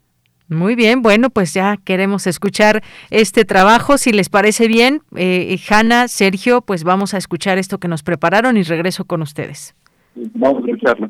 Muy 0.48 0.76
bien, 0.76 1.02
bueno, 1.02 1.30
pues 1.30 1.54
ya 1.54 1.78
queremos 1.78 2.28
escuchar 2.28 2.84
este 3.10 3.46
trabajo. 3.46 3.98
Si 3.98 4.12
les 4.12 4.28
parece 4.28 4.68
bien, 4.68 5.02
eh, 5.16 5.58
Hanna, 5.70 6.10
Sergio, 6.10 6.60
pues 6.62 6.84
vamos 6.84 7.14
a 7.14 7.18
escuchar 7.18 7.58
esto 7.58 7.78
que 7.78 7.88
nos 7.88 8.04
prepararon 8.04 8.58
y 8.58 8.64
regreso 8.64 9.06
con 9.06 9.22
ustedes. 9.22 9.74
Vamos 10.16 10.64
a 10.64 10.68
escucharlo. 10.68 11.10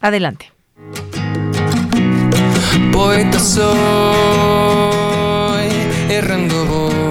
Adelante. 0.00 0.52
Poeta 2.92 3.38
soy, 3.38 3.62
errando 6.10 6.66
voy, 6.66 7.07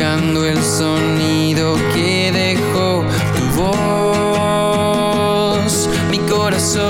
buscando 0.00 0.46
el 0.46 0.56
sonido 0.62 1.76
que 1.92 2.32
dejó 2.32 3.04
tu 3.36 3.44
voz, 3.60 4.80
mi 6.10 6.18
corazón, 6.20 6.88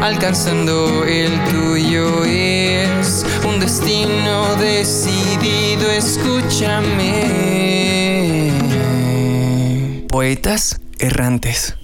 alcanzando 0.00 1.02
el 1.02 1.32
tuyo 1.46 2.24
es 2.24 3.26
un 3.44 3.58
destino 3.58 4.54
decidido, 4.54 5.90
escúchame. 5.90 7.32
Poetas 10.08 10.80
errantes. 11.00 11.76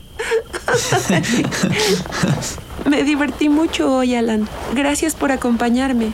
Me 2.88 3.02
divertí 3.02 3.48
mucho 3.48 3.92
hoy, 3.92 4.14
Alan. 4.14 4.48
Gracias 4.72 5.16
por 5.16 5.32
acompañarme. 5.32 6.12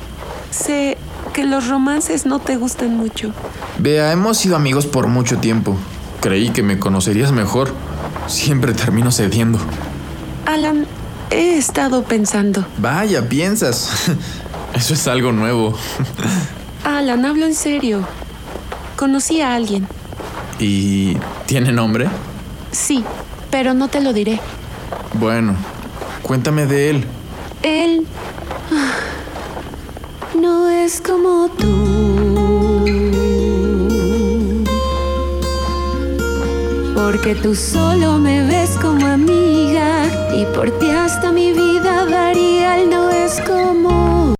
Sé 0.50 0.96
que 1.32 1.44
los 1.44 1.68
romances 1.68 2.26
no 2.26 2.38
te 2.38 2.56
gustan 2.56 2.96
mucho. 2.96 3.32
Vea, 3.78 4.12
hemos 4.12 4.38
sido 4.38 4.56
amigos 4.56 4.86
por 4.86 5.06
mucho 5.06 5.38
tiempo. 5.38 5.76
Creí 6.20 6.50
que 6.50 6.62
me 6.62 6.78
conocerías 6.78 7.32
mejor. 7.32 7.72
Siempre 8.26 8.72
termino 8.74 9.10
cediendo. 9.10 9.58
Alan, 10.46 10.86
he 11.30 11.56
estado 11.56 12.02
pensando. 12.04 12.64
Vaya, 12.78 13.28
piensas. 13.28 14.10
Eso 14.74 14.94
es 14.94 15.06
algo 15.08 15.32
nuevo. 15.32 15.74
Alan, 16.84 17.24
hablo 17.24 17.46
en 17.46 17.54
serio. 17.54 18.06
Conocí 18.96 19.40
a 19.40 19.54
alguien. 19.54 19.86
¿Y 20.58 21.16
tiene 21.46 21.72
nombre? 21.72 22.08
Sí, 22.70 23.04
pero 23.50 23.74
no 23.74 23.88
te 23.88 24.00
lo 24.00 24.12
diré. 24.12 24.40
Bueno, 25.14 25.56
cuéntame 26.22 26.66
de 26.66 26.90
él. 26.90 27.04
Él 27.62 28.06
no 30.34 30.68
es 30.68 31.00
como 31.00 31.48
tú. 31.48 32.84
Porque 36.94 37.34
tú 37.34 37.54
solo 37.54 38.18
me 38.18 38.46
ves 38.46 38.78
como 38.80 39.06
amiga 39.06 40.04
y 40.34 40.44
por 40.54 40.70
ti 40.78 40.90
hasta 40.90 41.32
mi 41.32 41.52
vida 41.52 42.06
daría. 42.06 42.78
Él 42.78 42.90
no 42.90 43.10
es 43.10 43.40
como 43.40 44.34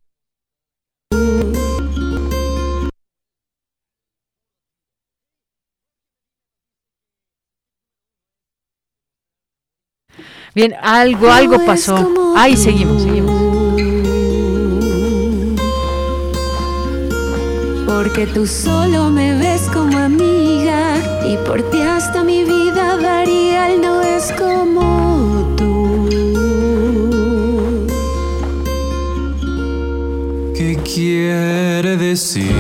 Bien, 10.55 10.75
algo, 10.83 11.31
algo 11.31 11.65
pasó. 11.65 12.35
Ahí 12.37 12.57
seguimos, 12.57 13.03
seguimos. 13.03 13.40
Porque 18.02 18.27
tú 18.27 18.47
solo 18.47 19.10
me 19.10 19.35
ves 19.35 19.68
como 19.74 19.98
amiga 19.98 20.94
y 21.22 21.36
por 21.47 21.60
ti 21.70 21.82
hasta 21.82 22.24
mi 22.24 22.44
vida 22.44 22.97
daría. 22.97 23.70
Él 23.70 23.82
no 23.82 24.01
es 24.01 24.32
como 24.32 25.55
tú. 25.55 26.09
¿Qué 30.55 30.78
quiere 30.82 31.98
decir? 31.98 32.55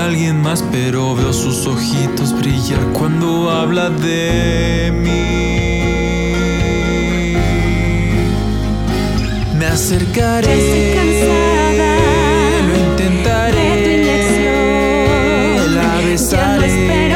alguien 0.00 0.40
más, 0.42 0.64
pero 0.72 1.14
veo 1.14 1.32
sus 1.32 1.66
ojitos 1.66 2.32
brillar 2.38 2.80
cuando 2.92 3.50
habla 3.50 3.90
de 3.90 4.90
mí. 4.94 5.67
acercaré. 9.78 10.52
Estoy 10.58 10.84
cansada. 10.96 11.90
Lo 12.66 12.74
intentaré. 12.90 13.68
De 13.70 13.82
tu 13.84 13.90
inyección. 14.00 15.66
La 15.76 15.90
besaré. 16.04 17.07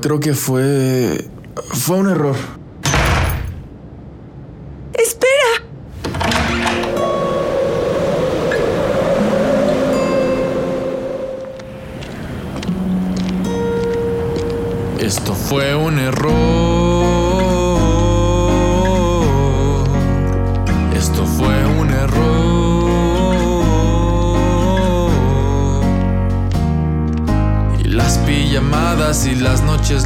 Creo 0.00 0.18
que 0.18 0.32
fue... 0.32 1.28
fue 1.72 1.96
un 1.98 2.08
error. 2.08 2.36
¡Espera! 4.94 5.28
Esto 14.98 15.34
fue 15.34 15.74
un 15.74 15.98
error. 15.98 16.47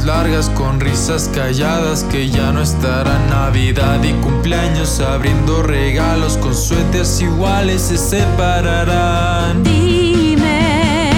Largas 0.05 0.49
con 0.49 0.79
risas 0.79 1.29
calladas 1.33 2.03
que 2.05 2.29
ya 2.29 2.51
no 2.51 2.61
estará 2.61 3.17
Navidad 3.29 4.03
y 4.03 4.11
cumpleaños 4.21 4.99
abriendo 4.99 5.61
regalos 5.61 6.37
con 6.37 6.53
suéteres 6.55 7.21
iguales 7.21 7.81
se 7.81 7.97
separarán. 7.97 9.63
Dime, 9.63 11.11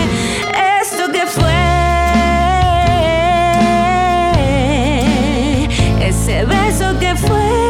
¿esto 0.81 1.11
que 1.11 1.25
fue? 1.25 1.53
Ese 6.07 6.45
beso 6.45 6.99
que 6.99 7.15
fue. 7.15 7.64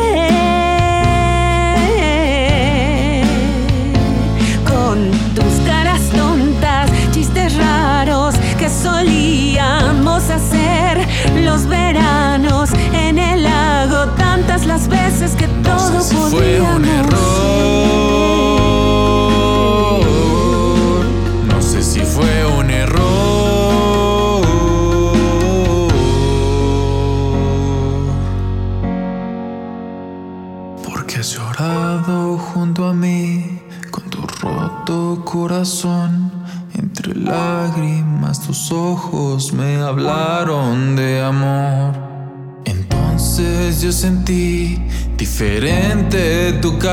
Fue 16.36 16.60
un 16.60 16.84
error. 16.84 17.05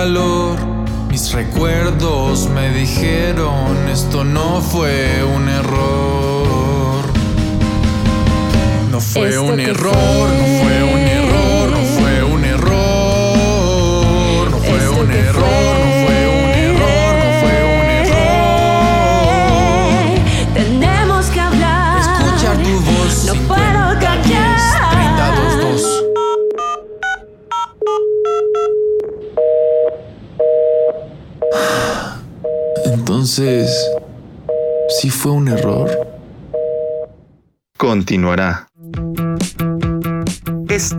Calor. 0.03 0.57
Mis 1.09 1.33
recuerdos 1.33 2.49
me 2.49 2.71
dijeron 2.71 3.89
esto 3.89 4.25
no 4.25 4.61
fue 4.61 5.23
un 5.23 5.49
error. 5.49 7.05
No 8.91 9.01
fue 9.01 9.39
un 9.39 9.61
error, 9.61 10.29
no 10.41 10.45
fue 10.61 10.83
un 10.83 11.02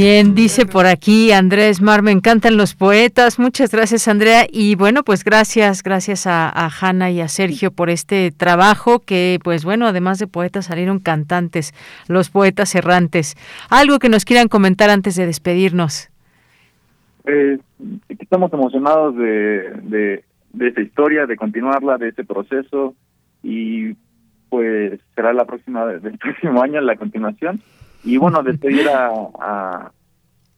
Bien, 0.00 0.36
dice 0.36 0.64
por 0.64 0.86
aquí 0.86 1.32
Andrés 1.32 1.82
Mar, 1.82 2.02
me 2.02 2.12
encantan 2.12 2.56
los 2.56 2.76
poetas. 2.76 3.40
Muchas 3.40 3.72
gracias, 3.72 4.06
Andrea. 4.06 4.46
Y 4.48 4.76
bueno, 4.76 5.02
pues 5.02 5.24
gracias, 5.24 5.82
gracias 5.82 6.28
a, 6.28 6.48
a 6.48 6.70
Hanna 6.70 7.10
y 7.10 7.20
a 7.20 7.26
Sergio 7.26 7.72
por 7.72 7.90
este 7.90 8.30
trabajo 8.30 9.00
que, 9.00 9.40
pues 9.42 9.64
bueno, 9.64 9.88
además 9.88 10.20
de 10.20 10.28
poetas 10.28 10.66
salieron 10.66 11.00
cantantes, 11.00 11.74
los 12.06 12.30
poetas 12.30 12.76
errantes. 12.76 13.34
Algo 13.70 13.98
que 13.98 14.08
nos 14.08 14.24
quieran 14.24 14.46
comentar 14.46 14.88
antes 14.88 15.16
de 15.16 15.26
despedirnos. 15.26 16.10
Eh, 17.24 17.58
estamos 18.08 18.52
emocionados 18.52 19.16
de, 19.16 19.68
de, 19.82 20.24
de 20.52 20.68
esta 20.68 20.80
historia, 20.80 21.26
de 21.26 21.36
continuarla, 21.36 21.98
de 21.98 22.10
este 22.10 22.22
proceso 22.22 22.94
y 23.42 23.96
pues 24.48 25.00
será 25.16 25.32
la 25.32 25.44
próxima 25.44 25.86
del 25.86 26.18
próximo 26.18 26.62
año 26.62 26.80
la 26.82 26.94
continuación 26.94 27.60
y 28.08 28.16
bueno 28.16 28.42
despedir 28.42 28.88
a, 28.88 29.10
a, 29.38 29.92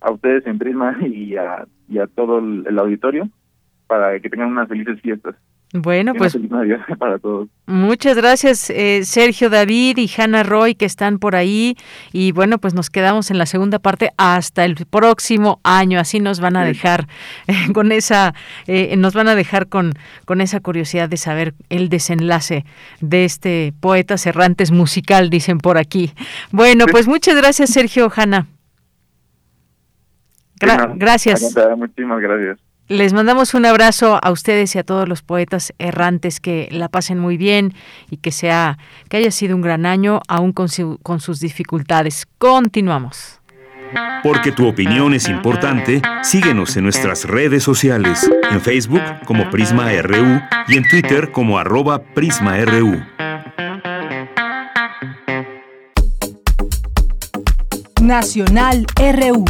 a 0.00 0.10
ustedes 0.10 0.46
en 0.46 0.58
Prisma 0.58 0.96
y 1.00 1.36
a, 1.36 1.66
y 1.88 1.98
a 1.98 2.06
todo 2.06 2.38
el 2.38 2.78
auditorio 2.78 3.28
para 3.88 4.20
que 4.20 4.30
tengan 4.30 4.50
unas 4.50 4.68
felices 4.68 5.00
fiestas. 5.00 5.34
Bueno, 5.72 6.14
pues 6.14 6.36
para 6.98 7.18
todos. 7.18 7.48
Muchas 7.66 8.16
gracias 8.16 8.70
eh, 8.70 9.02
Sergio 9.04 9.50
David 9.50 9.98
y 9.98 10.10
Hanna 10.16 10.42
Roy 10.42 10.74
que 10.74 10.84
están 10.84 11.20
por 11.20 11.36
ahí 11.36 11.76
y 12.12 12.32
bueno, 12.32 12.58
pues 12.58 12.74
nos 12.74 12.90
quedamos 12.90 13.30
en 13.30 13.38
la 13.38 13.46
segunda 13.46 13.78
parte 13.78 14.10
hasta 14.16 14.64
el 14.64 14.74
próximo 14.74 15.60
año, 15.62 16.00
así 16.00 16.18
nos 16.18 16.40
van 16.40 16.56
a 16.56 16.64
dejar 16.64 17.06
eh, 17.46 17.54
con 17.72 17.92
esa 17.92 18.34
eh, 18.66 18.96
nos 18.96 19.14
van 19.14 19.28
a 19.28 19.36
dejar 19.36 19.68
con 19.68 19.92
con 20.24 20.40
esa 20.40 20.58
curiosidad 20.58 21.08
de 21.08 21.16
saber 21.16 21.54
el 21.68 21.88
desenlace 21.88 22.64
de 23.00 23.24
este 23.24 23.72
poeta 23.78 24.18
Cerrantes 24.18 24.72
musical 24.72 25.30
dicen 25.30 25.58
por 25.58 25.78
aquí. 25.78 26.12
Bueno, 26.50 26.86
pues 26.90 27.06
muchas 27.06 27.36
gracias 27.36 27.70
Sergio 27.70 28.10
Hanna. 28.14 28.48
gracias. 30.96 31.54
Muchísimas 31.76 32.20
gracias. 32.20 32.69
Les 32.90 33.12
mandamos 33.12 33.54
un 33.54 33.66
abrazo 33.66 34.18
a 34.20 34.32
ustedes 34.32 34.74
y 34.74 34.80
a 34.80 34.82
todos 34.82 35.08
los 35.08 35.22
poetas 35.22 35.72
errantes 35.78 36.40
que 36.40 36.68
la 36.72 36.88
pasen 36.88 37.20
muy 37.20 37.36
bien 37.36 37.72
y 38.10 38.16
que 38.16 38.32
sea 38.32 38.78
que 39.08 39.18
haya 39.18 39.30
sido 39.30 39.54
un 39.54 39.62
gran 39.62 39.86
año 39.86 40.20
aún 40.26 40.52
con, 40.52 40.66
con 41.04 41.20
sus 41.20 41.38
dificultades. 41.38 42.26
Continuamos. 42.38 43.40
Porque 44.24 44.50
tu 44.50 44.66
opinión 44.66 45.14
es 45.14 45.28
importante, 45.28 46.02
síguenos 46.24 46.76
en 46.76 46.82
nuestras 46.82 47.26
redes 47.26 47.62
sociales, 47.62 48.28
en 48.50 48.60
Facebook 48.60 49.02
como 49.24 49.48
Prisma 49.50 49.92
RU 50.02 50.40
y 50.66 50.76
en 50.76 50.88
Twitter 50.88 51.30
como 51.30 51.60
arroba 51.60 52.02
PrismaRU. 52.02 53.04
Nacional 58.00 58.84
RU. 58.96 59.44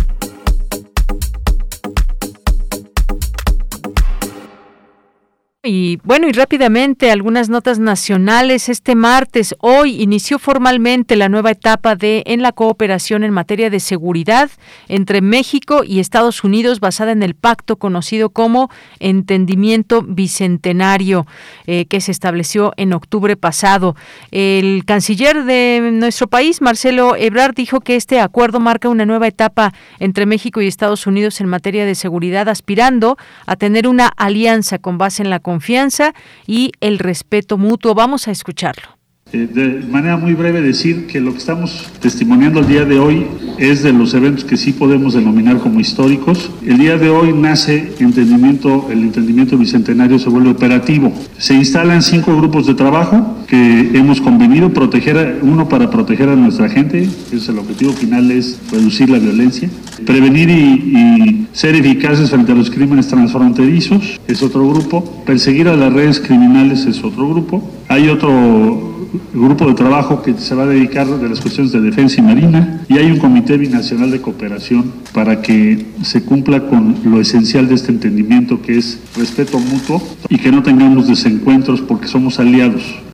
Y 5.63 5.99
bueno, 6.05 6.27
y 6.27 6.33
rápidamente 6.33 7.11
algunas 7.11 7.51
notas 7.51 7.79
nacionales. 7.79 8.71
Este 8.71 8.95
martes, 8.95 9.55
hoy, 9.59 10.01
inició 10.01 10.39
formalmente 10.39 11.17
la 11.17 11.29
nueva 11.29 11.51
etapa 11.51 11.97
de 11.97 12.23
en 12.25 12.41
la 12.41 12.53
cooperación 12.53 13.25
en 13.25 13.35
materia 13.35 13.69
de 13.69 13.79
seguridad 13.79 14.51
entre 14.89 15.21
México 15.21 15.85
y 15.85 16.01
Estados 16.01 16.45
Unidos, 16.45 16.81
basada 16.81 17.13
en 17.13 17.23
el 17.23 17.35
pacto 17.35 17.77
conocido 17.77 18.31
como 18.31 18.71
Entendimiento 19.01 20.01
Bicentenario, 20.01 21.27
eh, 21.67 21.85
que 21.85 22.01
se 22.01 22.11
estableció 22.11 22.73
en 22.79 22.95
octubre 22.95 23.37
pasado. 23.37 23.97
El 24.31 24.87
canciller 24.87 25.45
de 25.45 25.91
nuestro 25.93 26.27
país, 26.27 26.63
Marcelo 26.63 27.17
Ebrard, 27.17 27.55
dijo 27.55 27.81
que 27.81 27.97
este 27.97 28.19
acuerdo 28.19 28.61
marca 28.61 28.89
una 28.89 29.05
nueva 29.05 29.27
etapa 29.27 29.75
entre 29.99 30.25
México 30.25 30.63
y 30.63 30.69
Estados 30.69 31.07
Unidos 31.07 31.39
en 31.43 31.49
materia 31.49 31.85
de 31.85 31.95
seguridad, 31.95 32.49
aspirando 32.49 33.19
a 33.45 33.57
tener 33.57 33.87
una 33.87 34.07
alianza 34.07 34.79
con 34.79 34.97
base 34.97 35.23
en 35.23 35.29
la 35.29 35.41
confianza 35.51 36.15
y 36.47 36.71
el 36.81 37.01
respeto 37.01 37.59
mutuo. 37.59 37.95
Vamos 37.95 38.29
a 38.29 38.31
escucharlo. 38.31 39.00
Eh, 39.33 39.47
de 39.53 39.87
manera 39.89 40.17
muy 40.17 40.35
breve 40.35 40.61
decir 40.61 41.07
que 41.07 41.21
lo 41.21 41.31
que 41.31 41.39
estamos 41.39 41.87
testimoniando 42.01 42.59
el 42.59 42.67
día 42.67 42.85
de 42.85 42.99
hoy 42.99 43.27
es 43.59 43.85
de 43.85 43.93
los 43.93 44.13
eventos 44.15 44.45
que 44.45 44.57
sí 44.57 44.73
podemos 44.73 45.15
denominar 45.15 45.59
como 45.59 45.79
históricos. 45.79 46.51
El 46.67 46.79
día 46.79 46.97
de 46.97 47.11
hoy 47.11 47.33
nace 47.33 47.93
entendimiento, 48.01 48.89
el 48.91 49.03
entendimiento 49.03 49.57
bicentenario 49.57 50.19
se 50.19 50.29
vuelve 50.29 50.51
operativo. 50.51 51.13
Se 51.39 51.55
instalan 51.55 52.03
cinco 52.03 52.37
grupos 52.37 52.67
de 52.67 52.75
trabajo 52.75 53.37
que 53.47 53.91
hemos 53.95 54.21
convenido 54.21 54.73
proteger, 54.73 55.39
uno 55.43 55.69
para 55.69 55.91
proteger 55.91 56.29
a 56.29 56.35
nuestra 56.35 56.69
gente, 56.69 57.09
es 57.31 57.49
el 57.49 57.59
objetivo 57.59 57.93
final 57.93 58.33
es 58.33 58.59
reducir 58.73 59.11
la 59.11 59.19
violencia, 59.19 59.71
prevenir 60.07 60.51
y, 60.51 60.55
y 60.55 61.47
ser 61.53 61.77
eficaces 61.77 62.31
frente 62.31 62.51
a 62.51 62.57
los 62.57 62.71
crímenes 62.71 63.07
transfronterizos, 63.07 64.21
es 64.27 64.43
otro 64.43 64.69
grupo, 64.69 65.23
perseguir 65.25 65.69
a 65.69 65.77
las 65.77 65.93
redes 65.93 66.19
criminales 66.19 66.87
es 66.87 67.03
otro 67.05 67.29
grupo, 67.29 67.71
hay 67.89 68.09
otro 68.09 68.90
grupo 69.33 69.67
de 69.67 69.75
trabajo 69.75 70.23
que 70.23 70.35
se 70.35 70.55
va 70.55 70.65
a 70.65 70.67
dedicar 70.67 71.07
de 71.07 71.29
las 71.29 71.41
cuestiones 71.41 71.73
de 71.73 71.81
defensa 71.81 72.21
y 72.21 72.23
marina 72.23 72.83
y 72.89 72.99
hay 72.99 73.11
un 73.11 73.19
comité 73.19 73.57
binacional 73.57 74.11
de 74.11 74.21
cooperación 74.21 74.93
para 75.13 75.43
que 75.43 75.87
se 76.03 76.23
cumpla 76.23 76.67
con 76.69 76.97
lo 77.05 77.21
esencial 77.21 77.69
de 77.69 77.75
este 77.75 77.93
entendimiento 77.93 78.63
que 78.63 78.79
es 78.79 79.01
respeto 79.17 79.59
mutuo 79.59 80.03
y 80.29 80.39
que 80.39 80.51
no 80.53 80.63
tengamos 80.63 81.09
desencuentros 81.09 81.81
porque 81.81 82.09
somos 82.09 82.39
aliados. 82.39 83.10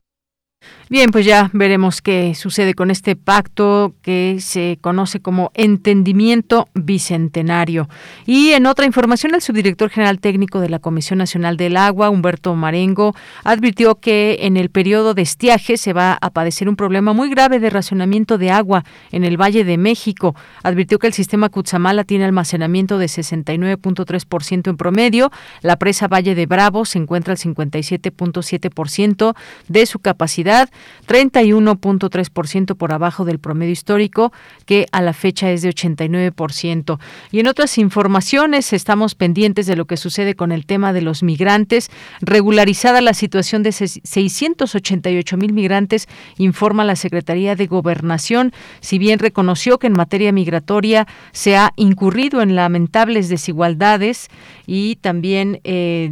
Bien, 0.89 1.11
pues 1.11 1.25
ya 1.25 1.49
veremos 1.51 2.01
qué 2.01 2.33
sucede 2.33 2.73
con 2.73 2.91
este 2.91 3.17
pacto 3.17 3.93
que 4.01 4.37
se 4.39 4.77
conoce 4.79 5.19
como 5.19 5.51
Entendimiento 5.53 6.69
Bicentenario. 6.75 7.89
Y 8.25 8.51
en 8.51 8.65
otra 8.67 8.85
información, 8.85 9.35
el 9.35 9.41
subdirector 9.41 9.89
general 9.89 10.21
técnico 10.21 10.61
de 10.61 10.69
la 10.69 10.79
Comisión 10.79 11.19
Nacional 11.19 11.57
del 11.57 11.75
Agua, 11.75 12.09
Humberto 12.09 12.55
Marengo, 12.55 13.13
advirtió 13.43 13.95
que 13.95 14.37
en 14.43 14.55
el 14.55 14.69
periodo 14.69 15.13
de 15.13 15.23
estiaje 15.23 15.75
se 15.75 15.91
va 15.91 16.17
a 16.21 16.29
padecer 16.29 16.69
un 16.69 16.77
problema 16.77 17.11
muy 17.11 17.29
grave 17.29 17.59
de 17.59 17.69
racionamiento 17.69 18.37
de 18.37 18.51
agua 18.51 18.85
en 19.11 19.25
el 19.25 19.35
Valle 19.35 19.65
de 19.65 19.77
México. 19.77 20.37
Advirtió 20.63 20.99
que 20.99 21.07
el 21.07 21.13
sistema 21.13 21.49
Cutzamala 21.49 22.05
tiene 22.05 22.23
almacenamiento 22.23 22.97
de 22.97 23.07
69.3% 23.07 24.69
en 24.69 24.77
promedio. 24.77 25.33
La 25.61 25.75
presa 25.75 26.07
Valle 26.07 26.33
de 26.33 26.45
Bravo 26.45 26.85
se 26.85 26.97
encuentra 26.97 27.33
al 27.33 27.39
57.7% 27.39 29.35
de 29.67 29.85
su 29.85 29.99
capacidad 29.99 30.69
31.3% 31.07 32.75
por 32.75 32.91
abajo 32.91 33.25
del 33.25 33.39
promedio 33.39 33.71
histórico, 33.71 34.31
que 34.65 34.85
a 34.91 35.01
la 35.01 35.13
fecha 35.13 35.51
es 35.51 35.61
de 35.61 35.69
89%. 35.69 36.99
Y 37.31 37.39
en 37.39 37.47
otras 37.47 37.77
informaciones, 37.77 38.73
estamos 38.73 39.15
pendientes 39.15 39.65
de 39.65 39.75
lo 39.75 39.85
que 39.85 39.97
sucede 39.97 40.35
con 40.35 40.51
el 40.51 40.65
tema 40.65 40.93
de 40.93 41.01
los 41.01 41.23
migrantes. 41.23 41.89
Regularizada 42.21 43.01
la 43.01 43.13
situación 43.13 43.63
de 43.63 43.71
688 43.71 45.37
mil 45.37 45.53
migrantes, 45.53 46.07
informa 46.37 46.83
la 46.83 46.95
Secretaría 46.95 47.55
de 47.55 47.67
Gobernación, 47.67 48.53
si 48.81 48.97
bien 48.97 49.19
reconoció 49.19 49.79
que 49.79 49.87
en 49.87 49.93
materia 49.93 50.31
migratoria 50.31 51.07
se 51.31 51.57
ha 51.57 51.73
incurrido 51.75 52.41
en 52.41 52.55
lamentables 52.55 53.29
desigualdades 53.29 54.27
y 54.67 54.97
también 54.97 55.61
eh, 55.63 56.11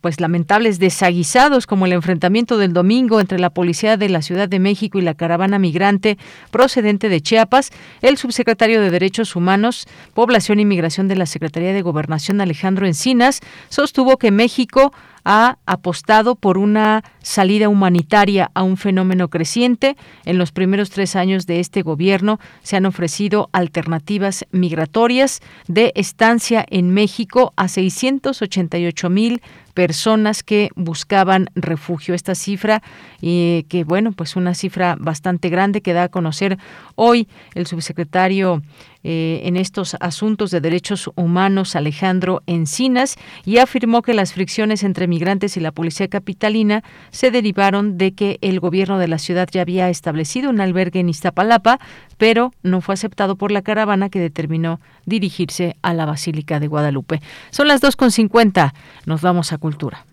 pues 0.00 0.20
lamentables 0.20 0.80
desaguisados 0.80 1.68
como 1.68 1.86
el 1.86 1.92
enfrentamiento 1.92 2.58
del 2.58 2.72
domingo 2.72 3.20
entre 3.20 3.38
la 3.38 3.50
policía 3.50 3.96
de 3.96 4.08
la 4.08 4.22
Ciudad 4.22 4.48
de 4.48 4.58
México 4.58 4.98
y 4.98 5.02
la 5.02 5.14
caravana 5.14 5.60
migrante 5.60 6.18
procedente 6.50 7.08
de 7.08 7.20
Chiapas, 7.20 7.70
el 8.02 8.18
subsecretario 8.18 8.82
de 8.82 8.90
Derechos 8.90 9.36
Humanos, 9.36 9.86
Población 10.12 10.58
y 10.58 10.64
Migración 10.64 11.06
de 11.06 11.16
la 11.16 11.26
Secretaría 11.26 11.72
de 11.72 11.82
Gobernación 11.82 12.40
Alejandro 12.40 12.86
Encinas 12.86 13.40
sostuvo 13.68 14.18
que 14.18 14.32
México 14.32 14.92
ha 15.24 15.58
apostado 15.66 16.34
por 16.34 16.58
una 16.58 17.04
salida 17.22 17.68
humanitaria 17.68 18.50
a 18.54 18.62
un 18.62 18.76
fenómeno 18.76 19.28
creciente. 19.28 19.96
En 20.24 20.38
los 20.38 20.52
primeros 20.52 20.90
tres 20.90 21.16
años 21.16 21.46
de 21.46 21.60
este 21.60 21.82
gobierno 21.82 22.38
se 22.62 22.76
han 22.76 22.86
ofrecido 22.86 23.48
alternativas 23.52 24.46
migratorias 24.50 25.40
de 25.68 25.92
estancia 25.94 26.64
en 26.68 26.90
México 26.90 27.52
a 27.56 27.68
688 27.68 29.10
mil 29.10 29.42
personas 29.74 30.42
que 30.42 30.70
buscaban 30.76 31.50
refugio. 31.54 32.14
Esta 32.14 32.34
cifra, 32.34 32.82
y 33.20 33.64
que 33.68 33.84
bueno, 33.84 34.12
pues 34.12 34.36
una 34.36 34.54
cifra 34.54 34.96
bastante 34.98 35.48
grande 35.48 35.80
que 35.80 35.92
da 35.92 36.04
a 36.04 36.08
conocer 36.08 36.58
hoy 36.94 37.28
el 37.54 37.66
subsecretario 37.66 38.62
eh, 39.02 39.40
en 39.44 39.56
estos 39.56 39.96
asuntos 40.00 40.50
de 40.50 40.60
derechos 40.60 41.10
humanos, 41.14 41.74
Alejandro 41.74 42.42
Encinas, 42.46 43.16
y 43.46 43.56
afirmó 43.56 44.02
que 44.02 44.12
las 44.12 44.34
fricciones 44.34 44.82
entre 44.82 45.06
migrantes 45.06 45.56
y 45.56 45.60
la 45.60 45.72
policía 45.72 46.08
capitalina 46.08 46.84
se 47.10 47.30
derivaron 47.30 47.96
de 47.96 48.12
que 48.12 48.38
el 48.42 48.60
gobierno 48.60 48.98
de 48.98 49.08
la 49.08 49.18
ciudad 49.18 49.48
ya 49.50 49.62
había 49.62 49.88
establecido 49.88 50.50
un 50.50 50.60
albergue 50.60 51.00
en 51.00 51.08
Iztapalapa, 51.08 51.80
pero 52.18 52.52
no 52.62 52.82
fue 52.82 52.92
aceptado 52.92 53.36
por 53.36 53.52
la 53.52 53.62
caravana 53.62 54.10
que 54.10 54.20
determinó 54.20 54.80
dirigirse 55.06 55.76
a 55.80 55.94
la 55.94 56.04
Basílica 56.04 56.60
de 56.60 56.66
Guadalupe. 56.66 57.22
Son 57.50 57.68
las 57.68 57.80
2.50. 57.80 58.74
Nos 59.06 59.22
vamos 59.22 59.54
a 59.54 59.58
Cultura. 59.60 60.04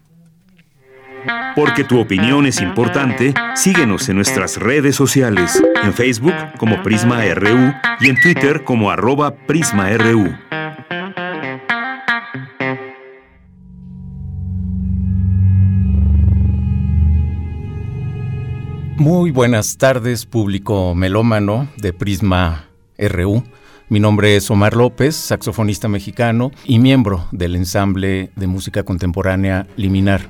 Porque 1.56 1.84
tu 1.84 1.99
opinión 1.99 2.45
es 2.45 2.61
importante, 2.61 3.34
síguenos 3.56 4.07
en 4.10 4.18
nuestras 4.18 4.57
redes 4.57 4.95
sociales, 4.95 5.61
en 5.84 5.94
Facebook 5.94 6.36
como 6.57 6.84
Prisma 6.84 7.24
RU 7.34 7.74
y 7.99 8.10
en 8.10 8.22
Twitter 8.22 8.64
como 8.64 8.91
arroba 8.91 9.32
PrismaRU. 9.32 10.36
Muy 18.98 19.32
buenas 19.32 19.78
tardes, 19.78 20.26
público 20.26 20.94
melómano 20.94 21.68
de 21.78 21.94
Prisma 21.94 22.65
RU. 22.98 23.44
Mi 23.89 24.01
nombre 24.01 24.35
es 24.35 24.51
Omar 24.51 24.76
López, 24.76 25.15
saxofonista 25.15 25.88
mexicano 25.88 26.51
y 26.65 26.77
miembro 26.77 27.26
del 27.31 27.55
ensamble 27.55 28.31
de 28.35 28.45
música 28.45 28.84
contemporánea 28.84 29.65
Liminar. 29.77 30.27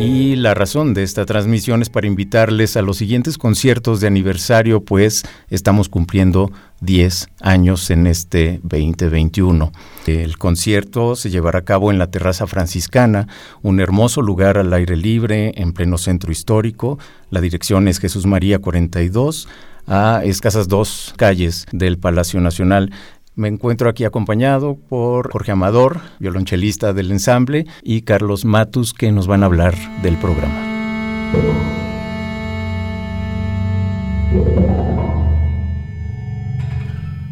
Y 0.00 0.34
la 0.34 0.54
razón 0.54 0.92
de 0.92 1.04
esta 1.04 1.24
transmisión 1.24 1.80
es 1.80 1.88
para 1.88 2.08
invitarles 2.08 2.76
a 2.76 2.82
los 2.82 2.96
siguientes 2.96 3.38
conciertos 3.38 4.00
de 4.00 4.08
aniversario, 4.08 4.84
pues 4.84 5.22
estamos 5.50 5.88
cumpliendo 5.88 6.50
10 6.80 7.28
años 7.40 7.88
en 7.90 8.08
este 8.08 8.58
2021. 8.64 9.70
El 10.08 10.38
concierto 10.38 11.14
se 11.14 11.30
llevará 11.30 11.60
a 11.60 11.64
cabo 11.64 11.92
en 11.92 11.98
la 11.98 12.10
Terraza 12.10 12.48
Franciscana, 12.48 13.28
un 13.62 13.78
hermoso 13.78 14.20
lugar 14.20 14.58
al 14.58 14.72
aire 14.72 14.96
libre 14.96 15.52
en 15.54 15.72
pleno 15.72 15.96
centro 15.96 16.32
histórico. 16.32 16.98
La 17.30 17.40
dirección 17.40 17.86
es 17.86 18.00
Jesús 18.00 18.26
María 18.26 18.58
42 18.58 19.46
a 19.86 20.22
escasas 20.24 20.68
dos 20.68 21.14
calles 21.16 21.66
del 21.72 21.98
Palacio 21.98 22.40
Nacional. 22.40 22.92
Me 23.34 23.48
encuentro 23.48 23.88
aquí 23.88 24.04
acompañado 24.04 24.76
por 24.76 25.32
Jorge 25.32 25.52
Amador, 25.52 26.00
violonchelista 26.18 26.92
del 26.92 27.10
ensamble, 27.10 27.66
y 27.82 28.02
Carlos 28.02 28.44
Matus, 28.44 28.92
que 28.92 29.10
nos 29.12 29.26
van 29.26 29.42
a 29.42 29.46
hablar 29.46 29.74
del 30.02 30.16
programa. 30.18 30.72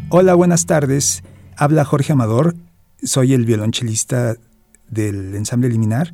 Hola, 0.09 0.33
buenas 0.33 0.65
tardes. 0.65 1.23
Habla 1.55 1.85
Jorge 1.85 2.13
Amador, 2.13 2.55
soy 3.03 3.33
el 3.33 3.45
violonchelista 3.45 4.35
del 4.89 5.35
ensamble 5.35 5.69
Liminar 5.69 6.13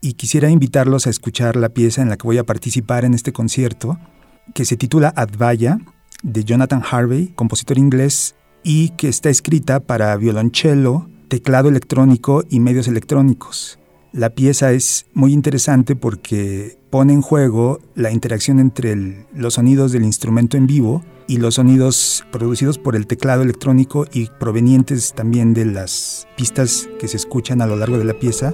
y 0.00 0.14
quisiera 0.14 0.50
invitarlos 0.50 1.06
a 1.06 1.10
escuchar 1.10 1.56
la 1.56 1.70
pieza 1.70 2.02
en 2.02 2.08
la 2.08 2.16
que 2.16 2.24
voy 2.24 2.38
a 2.38 2.44
participar 2.44 3.04
en 3.04 3.14
este 3.14 3.32
concierto, 3.32 3.98
que 4.54 4.64
se 4.64 4.76
titula 4.76 5.12
Advaya, 5.16 5.78
de 6.22 6.44
Jonathan 6.44 6.82
Harvey, 6.88 7.32
compositor 7.34 7.78
inglés 7.78 8.34
y 8.62 8.90
que 8.90 9.08
está 9.08 9.28
escrita 9.28 9.80
para 9.80 10.16
violonchelo, 10.16 11.08
teclado 11.28 11.68
electrónico 11.68 12.44
y 12.48 12.60
medios 12.60 12.88
electrónicos. 12.88 13.78
La 14.12 14.30
pieza 14.30 14.72
es 14.72 15.06
muy 15.14 15.32
interesante 15.32 15.96
porque 15.96 16.78
pone 16.90 17.14
en 17.14 17.22
juego 17.22 17.80
la 17.94 18.12
interacción 18.12 18.60
entre 18.60 19.26
los 19.34 19.54
sonidos 19.54 19.92
del 19.92 20.04
instrumento 20.04 20.56
en 20.58 20.66
vivo 20.66 21.02
y 21.26 21.38
los 21.38 21.54
sonidos 21.54 22.24
producidos 22.30 22.78
por 22.78 22.94
el 22.94 23.06
teclado 23.06 23.42
electrónico 23.42 24.06
y 24.12 24.26
provenientes 24.38 25.14
también 25.14 25.54
de 25.54 25.64
las 25.64 26.28
pistas 26.36 26.88
que 27.00 27.08
se 27.08 27.16
escuchan 27.16 27.62
a 27.62 27.66
lo 27.66 27.76
largo 27.76 27.96
de 27.96 28.04
la 28.04 28.18
pieza. 28.18 28.52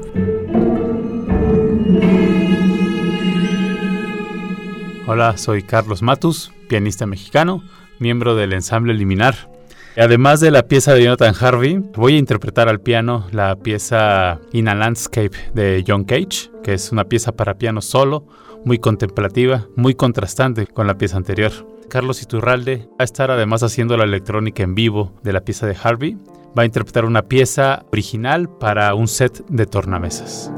Hola, 5.11 5.39
soy 5.39 5.63
Carlos 5.63 6.03
Matus, 6.03 6.53
pianista 6.69 7.07
mexicano, 7.07 7.63
miembro 7.99 8.35
del 8.35 8.53
ensamble 8.53 8.93
Liminar. 8.93 9.51
Además 9.97 10.41
de 10.41 10.51
la 10.51 10.65
pieza 10.65 10.93
de 10.93 11.03
Jonathan 11.03 11.35
Harvey, 11.41 11.79
voy 11.95 12.17
a 12.17 12.19
interpretar 12.19 12.69
al 12.69 12.83
piano 12.83 13.27
la 13.33 13.57
pieza 13.57 14.39
In 14.53 14.69
a 14.69 14.75
Landscape 14.75 15.31
de 15.55 15.83
John 15.89 16.05
Cage, 16.05 16.51
que 16.63 16.75
es 16.75 16.93
una 16.93 17.05
pieza 17.05 17.33
para 17.33 17.57
piano 17.57 17.81
solo, 17.81 18.27
muy 18.67 18.81
contemplativa, 18.81 19.67
muy 19.77 19.95
contrastante 19.95 20.67
con 20.67 20.87
la 20.87 20.99
pieza 20.99 21.17
anterior. 21.17 21.53
Carlos 21.89 22.21
Iturralde 22.21 22.87
va 22.91 22.97
a 22.99 23.05
estar 23.05 23.31
además 23.31 23.63
haciendo 23.63 23.97
la 23.97 24.05
electrónica 24.05 24.63
en 24.63 24.75
vivo 24.75 25.15
de 25.23 25.33
la 25.33 25.41
pieza 25.41 25.67
de 25.67 25.77
Harvey. 25.83 26.19
Va 26.49 26.65
a 26.65 26.67
interpretar 26.67 27.07
una 27.07 27.23
pieza 27.23 27.87
original 27.93 28.51
para 28.51 28.95
un 28.95 29.09
set 29.09 29.43
de 29.49 29.65
tornamesas. 29.65 30.53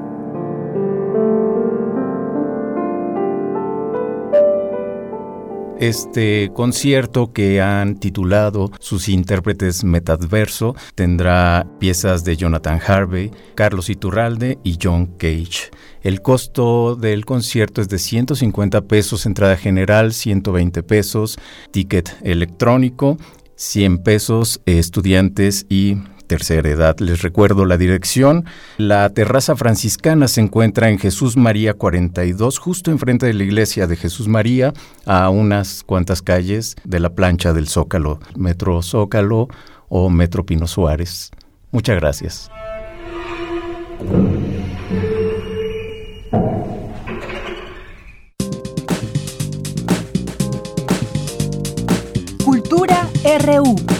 Este 5.80 6.50
concierto 6.52 7.32
que 7.32 7.62
han 7.62 7.98
titulado 7.98 8.70
sus 8.80 9.08
intérpretes 9.08 9.82
Metadverso 9.82 10.76
tendrá 10.94 11.66
piezas 11.78 12.22
de 12.22 12.36
Jonathan 12.36 12.78
Harvey, 12.86 13.30
Carlos 13.54 13.88
Iturralde 13.88 14.58
y 14.62 14.76
John 14.80 15.06
Cage. 15.16 15.70
El 16.02 16.20
costo 16.20 16.96
del 16.96 17.24
concierto 17.24 17.80
es 17.80 17.88
de 17.88 17.98
150 17.98 18.82
pesos, 18.82 19.24
entrada 19.24 19.56
general 19.56 20.12
120 20.12 20.82
pesos, 20.82 21.38
ticket 21.70 22.14
electrónico 22.22 23.16
100 23.60 23.98
pesos, 23.98 24.60
estudiantes 24.64 25.66
y 25.68 25.96
tercera 26.30 26.68
edad. 26.68 26.96
Les 27.00 27.22
recuerdo 27.22 27.64
la 27.64 27.76
dirección. 27.76 28.44
La 28.78 29.10
terraza 29.10 29.56
franciscana 29.56 30.28
se 30.28 30.40
encuentra 30.40 30.88
en 30.88 31.00
Jesús 31.00 31.36
María 31.36 31.74
42, 31.74 32.60
justo 32.60 32.92
enfrente 32.92 33.26
de 33.26 33.34
la 33.34 33.42
iglesia 33.42 33.88
de 33.88 33.96
Jesús 33.96 34.28
María, 34.28 34.72
a 35.06 35.28
unas 35.28 35.82
cuantas 35.82 36.22
calles 36.22 36.76
de 36.84 37.00
la 37.00 37.10
plancha 37.16 37.52
del 37.52 37.66
Zócalo, 37.66 38.20
Metro 38.36 38.80
Zócalo 38.80 39.48
o 39.88 40.08
Metro 40.08 40.46
Pino 40.46 40.68
Suárez. 40.68 41.32
Muchas 41.72 41.96
gracias. 41.96 42.48
Cultura 52.44 53.08
RU. 53.44 53.99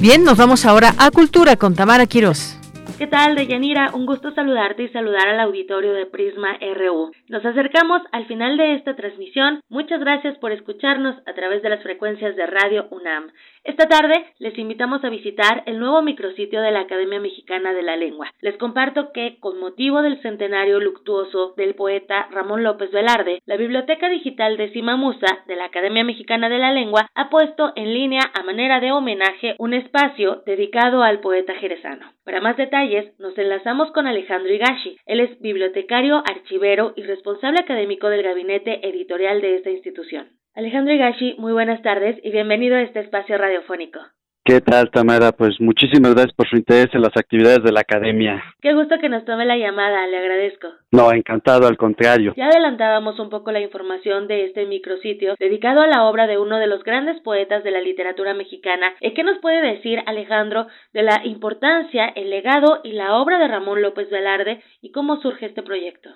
Bien, 0.00 0.22
nos 0.22 0.38
vamos 0.38 0.64
ahora 0.64 0.94
a 0.96 1.10
Cultura 1.10 1.56
con 1.56 1.74
Tamara 1.74 2.06
Quiroz. 2.06 2.56
¿Qué 2.98 3.08
tal, 3.08 3.34
Deyanira? 3.34 3.90
Un 3.94 4.06
gusto 4.06 4.32
saludarte 4.32 4.84
y 4.84 4.88
saludar 4.90 5.26
al 5.26 5.40
auditorio 5.40 5.92
de 5.92 6.06
Prisma 6.06 6.56
RU. 6.76 7.10
Nos 7.28 7.44
acercamos 7.44 8.02
al 8.12 8.26
final 8.26 8.56
de 8.56 8.74
esta 8.74 8.94
transmisión. 8.94 9.60
Muchas 9.68 9.98
gracias 9.98 10.38
por 10.38 10.52
escucharnos 10.52 11.16
a 11.26 11.32
través 11.34 11.62
de 11.62 11.70
las 11.70 11.82
frecuencias 11.82 12.36
de 12.36 12.46
Radio 12.46 12.86
UNAM. 12.92 13.32
Esta 13.68 13.86
tarde 13.86 14.24
les 14.38 14.56
invitamos 14.56 15.04
a 15.04 15.10
visitar 15.10 15.62
el 15.66 15.78
nuevo 15.78 16.00
micrositio 16.00 16.62
de 16.62 16.70
la 16.70 16.80
Academia 16.80 17.20
Mexicana 17.20 17.74
de 17.74 17.82
la 17.82 17.98
Lengua. 17.98 18.32
Les 18.40 18.56
comparto 18.56 19.12
que, 19.12 19.36
con 19.40 19.60
motivo 19.60 20.00
del 20.00 20.22
centenario 20.22 20.80
luctuoso 20.80 21.52
del 21.54 21.74
poeta 21.74 22.28
Ramón 22.30 22.64
López 22.64 22.90
Velarde, 22.92 23.42
la 23.44 23.58
Biblioteca 23.58 24.08
Digital 24.08 24.56
de 24.56 24.72
Simamusa 24.72 25.44
de 25.46 25.56
la 25.56 25.66
Academia 25.66 26.02
Mexicana 26.02 26.48
de 26.48 26.58
la 26.58 26.72
Lengua 26.72 27.10
ha 27.14 27.28
puesto 27.28 27.74
en 27.76 27.92
línea 27.92 28.22
a 28.32 28.42
manera 28.42 28.80
de 28.80 28.90
homenaje 28.90 29.54
un 29.58 29.74
espacio 29.74 30.42
dedicado 30.46 31.02
al 31.02 31.20
poeta 31.20 31.52
jerezano. 31.56 32.14
Para 32.24 32.40
más 32.40 32.56
detalles, 32.56 33.12
nos 33.20 33.36
enlazamos 33.36 33.90
con 33.90 34.06
Alejandro 34.06 34.50
Higashi. 34.50 34.96
Él 35.04 35.20
es 35.20 35.38
bibliotecario, 35.42 36.22
archivero 36.26 36.94
y 36.96 37.02
responsable 37.02 37.60
académico 37.60 38.08
del 38.08 38.22
gabinete 38.22 38.88
editorial 38.88 39.42
de 39.42 39.56
esta 39.56 39.68
institución. 39.68 40.37
Alejandro 40.58 40.92
Higashi, 40.92 41.36
muy 41.38 41.52
buenas 41.52 41.80
tardes 41.82 42.16
y 42.24 42.32
bienvenido 42.32 42.74
a 42.74 42.82
este 42.82 42.98
espacio 42.98 43.38
radiofónico. 43.38 44.00
¿Qué 44.44 44.60
tal, 44.60 44.90
Tamara? 44.90 45.30
Pues 45.30 45.60
muchísimas 45.60 46.14
gracias 46.14 46.34
por 46.34 46.48
su 46.48 46.56
interés 46.56 46.88
en 46.94 47.02
las 47.02 47.16
actividades 47.16 47.62
de 47.62 47.70
la 47.70 47.80
academia. 47.80 48.42
Qué 48.60 48.72
gusto 48.72 48.98
que 48.98 49.08
nos 49.08 49.24
tome 49.24 49.44
la 49.44 49.56
llamada, 49.56 50.04
le 50.08 50.18
agradezco. 50.18 50.66
No, 50.90 51.12
encantado, 51.12 51.68
al 51.68 51.76
contrario. 51.76 52.32
Ya 52.36 52.46
adelantábamos 52.46 53.20
un 53.20 53.30
poco 53.30 53.52
la 53.52 53.60
información 53.60 54.26
de 54.26 54.46
este 54.46 54.66
micrositio 54.66 55.36
dedicado 55.38 55.82
a 55.82 55.86
la 55.86 56.06
obra 56.06 56.26
de 56.26 56.38
uno 56.38 56.58
de 56.58 56.66
los 56.66 56.82
grandes 56.82 57.20
poetas 57.20 57.62
de 57.62 57.70
la 57.70 57.80
literatura 57.80 58.34
mexicana. 58.34 58.94
¿Qué 59.00 59.22
nos 59.22 59.38
puede 59.38 59.60
decir, 59.60 60.00
Alejandro, 60.06 60.66
de 60.92 61.02
la 61.02 61.20
importancia, 61.24 62.06
el 62.06 62.30
legado 62.30 62.80
y 62.82 62.94
la 62.94 63.14
obra 63.14 63.38
de 63.38 63.46
Ramón 63.46 63.80
López 63.80 64.10
Velarde 64.10 64.60
y 64.80 64.90
cómo 64.90 65.20
surge 65.20 65.46
este 65.46 65.62
proyecto? 65.62 66.08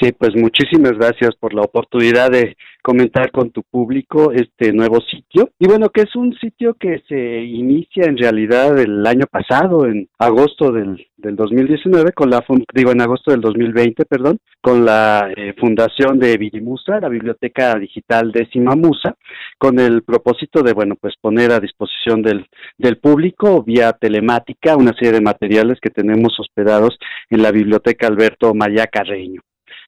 Sí, 0.00 0.12
pues 0.12 0.34
muchísimas 0.34 0.92
gracias 0.92 1.36
por 1.36 1.54
la 1.54 1.62
oportunidad 1.62 2.30
de 2.30 2.56
comentar 2.88 3.30
con 3.30 3.50
tu 3.50 3.64
público 3.64 4.32
este 4.32 4.72
nuevo 4.72 5.02
sitio. 5.02 5.50
Y 5.58 5.66
bueno, 5.66 5.90
que 5.90 6.00
es 6.00 6.16
un 6.16 6.32
sitio 6.38 6.72
que 6.72 7.02
se 7.06 7.42
inicia 7.42 8.06
en 8.06 8.16
realidad 8.16 8.78
el 8.78 9.06
año 9.06 9.26
pasado, 9.30 9.84
en 9.84 10.08
agosto 10.18 10.72
del, 10.72 11.06
del 11.18 11.36
2019, 11.36 12.12
con 12.12 12.30
la, 12.30 12.42
digo, 12.72 12.90
en 12.90 13.02
agosto 13.02 13.30
del 13.30 13.42
2020, 13.42 14.06
perdón, 14.06 14.38
con 14.62 14.86
la 14.86 15.30
eh, 15.36 15.52
fundación 15.60 16.18
de 16.18 16.38
Virimusa, 16.38 16.98
la 16.98 17.10
Biblioteca 17.10 17.78
Digital 17.78 18.32
Décima 18.32 18.74
Musa, 18.74 19.16
con 19.58 19.78
el 19.78 20.02
propósito 20.02 20.62
de, 20.62 20.72
bueno, 20.72 20.94
pues 20.98 21.12
poner 21.20 21.52
a 21.52 21.60
disposición 21.60 22.22
del, 22.22 22.46
del 22.78 22.96
público 22.96 23.62
vía 23.62 23.92
telemática 23.92 24.78
una 24.78 24.94
serie 24.94 25.12
de 25.12 25.20
materiales 25.20 25.78
que 25.82 25.90
tenemos 25.90 26.40
hospedados 26.40 26.98
en 27.28 27.42
la 27.42 27.52
Biblioteca 27.52 28.06
Alberto 28.06 28.54
María 28.54 28.86
Carreño. 28.86 29.42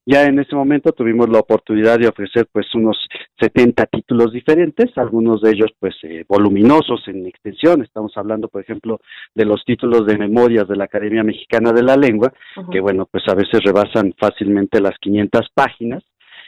Ya 0.07 0.25
en 0.25 0.39
ese 0.39 0.57
momento 0.57 0.93
tuvimos 0.93 1.29
la 1.29 1.41
oportunidad 1.41 1.99
de 1.99 2.09
ofrecer 2.09 2.47
pues 2.51 2.67
unos 2.75 2.97
70 3.39 3.87
títulos 3.87 4.33
diferentes, 4.33 4.97
algunos 4.97 5.43
de 5.43 5.51
ellos 5.51 5.71
pues 5.79 5.95
eh, 6.03 6.25
voluminosos 6.27 7.07
en 7.07 7.27
extensión, 7.27 7.83
estamos 7.83 8.17
hablando 8.17 8.49
por 8.49 8.63
ejemplo 8.63 9.01
de 9.35 9.45
los 9.45 9.63
títulos 9.65 10.07
de 10.07 10.17
memorias 10.17 10.67
de 10.69 10.77
la 10.77 10.85
Academia 10.85 11.23
Mexicana 11.23 11.73
de 11.73 11.83
la 11.83 11.97
Lengua, 11.97 12.33
que 12.73 12.81
bueno 12.81 13.07
pues 13.11 13.25
a 13.29 13.35
veces 13.35 13.63
rebasan 13.63 14.15
fácilmente 14.19 14.81
las 14.81 14.99
500 15.01 15.49
páginas 15.55 16.03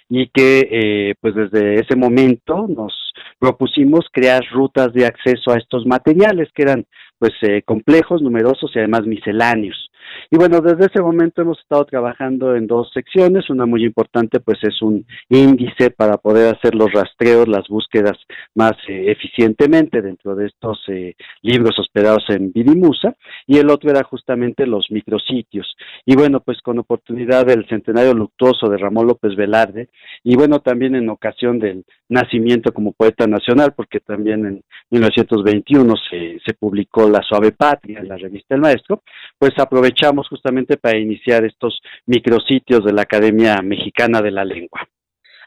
y 0.09 0.29
que 0.29 0.69
eh, 0.71 1.15
pues 1.21 1.35
desde 1.35 1.77
ese 1.77 1.97
momento 1.97 2.67
nos 2.69 2.93
propusimos 3.39 4.07
crear 4.13 4.43
rutas 4.51 4.93
de 4.93 5.07
acceso 5.07 5.51
a 5.51 5.59
estos 5.59 5.87
materiales 5.87 6.49
que 6.55 6.63
eran 6.63 6.85
pues 7.19 7.33
eh, 7.43 7.63
complejos, 7.65 8.21
numerosos 8.23 8.71
y 8.75 8.79
además 8.79 9.07
misceláneos. 9.07 9.91
Y 10.31 10.37
bueno, 10.37 10.61
desde 10.61 10.87
ese 10.87 11.01
momento 11.01 11.43
hemos 11.43 11.59
estado 11.61 11.85
trabajando 11.85 12.55
en 12.57 12.67
dos 12.67 12.91
secciones. 12.93 13.51
Una 13.51 13.67
muy 13.67 13.85
importante, 13.85 14.41
pues 14.41 14.59
es 14.63 14.81
un 14.83 15.07
índice 15.29 15.91
para 15.91 16.17
poder 16.17 16.55
hacer 16.55 16.75
los 16.75 16.93
rastreos, 16.93 17.49
las 17.49 17.69
búsquedas 17.69 18.19
más 18.55 18.73
eh, 18.89 19.11
eficientemente 19.11 20.03
dentro 20.03 20.35
de 20.35 20.47
estos 20.47 20.83
eh, 20.89 21.15
libros 21.43 21.79
hospedados 21.79 22.25
en 22.29 22.53
Vidimusa. 22.53 23.15
Y 23.47 23.59
el 23.59 23.71
otro 23.71 23.91
era 23.91 24.03
justamente 24.05 24.67
los 24.67 24.91
micrositios. 24.91 25.77
Y 26.07 26.17
bueno, 26.17 26.41
pues 26.41 26.61
con 26.63 26.79
oportunidad 26.79 27.47
del 27.47 27.67
centenario 27.69 28.15
luctuoso 28.15 28.69
de 28.69 28.79
Ramón 28.79 29.07
López 29.07 29.37
Velarde, 29.37 29.89
y 30.25 30.37
bueno, 30.37 30.61
también 30.61 30.95
en 30.95 31.09
ocasión 31.09 31.59
del 31.59 31.85
nacimiento 32.09 32.73
como 32.73 32.93
poeta 32.93 33.27
nacional, 33.27 33.73
porque 33.75 34.01
también 34.01 34.47
en 34.47 34.63
1921 34.91 35.95
se, 36.11 36.39
se 36.45 36.55
publicó 36.55 37.09
La 37.09 37.23
Suave 37.23 37.53
Patria 37.53 38.01
en 38.01 38.09
la 38.09 38.17
revista 38.17 38.55
El 38.55 38.61
Maestro, 38.61 39.03
pues 39.39 39.53
aprovechamos 39.59 39.92
justamente 40.29 40.77
para 40.77 40.99
iniciar 40.99 41.45
estos 41.45 41.81
micrositios 42.07 42.85
de 42.85 42.93
la 42.93 43.03
Academia 43.03 43.57
Mexicana 43.63 44.21
de 44.21 44.31
la 44.31 44.45
Lengua. 44.45 44.89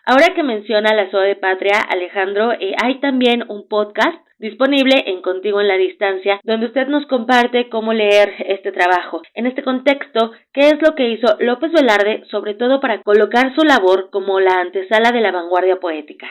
Ahora 0.06 0.36
que 0.36 0.44
menciona 0.44 0.94
la 0.94 1.10
de 1.10 1.36
Patria, 1.36 1.80
Alejandro, 1.90 2.52
eh, 2.54 2.76
hay 2.84 3.00
también 3.00 3.44
un 3.48 3.68
podcast 3.68 4.20
disponible 4.38 5.04
en 5.08 5.22
Contigo 5.22 5.62
en 5.62 5.68
la 5.68 5.78
Distancia, 5.78 6.40
donde 6.44 6.68
usted 6.68 6.88
nos 6.88 7.08
comparte 7.08 7.70
cómo 7.70 7.94
leer 7.94 8.34
este 8.48 8.72
trabajo. 8.72 9.22
En 9.34 9.48
este 9.48 9.64
contexto, 9.64 10.32
¿qué 10.54 10.68
es 10.68 10.82
lo 10.82 10.94
que 10.94 11.10
hizo 11.10 11.38
López 11.40 11.72
Velarde, 11.72 12.24
sobre 12.30 12.54
todo 12.54 12.80
para 12.80 13.02
colocar 13.02 13.56
su 13.56 13.64
labor 13.64 14.10
como 14.12 14.40
la 14.40 14.60
antesala 14.60 15.12
de 15.12 15.22
la 15.22 15.32
vanguardia 15.32 15.78
poética? 15.78 16.28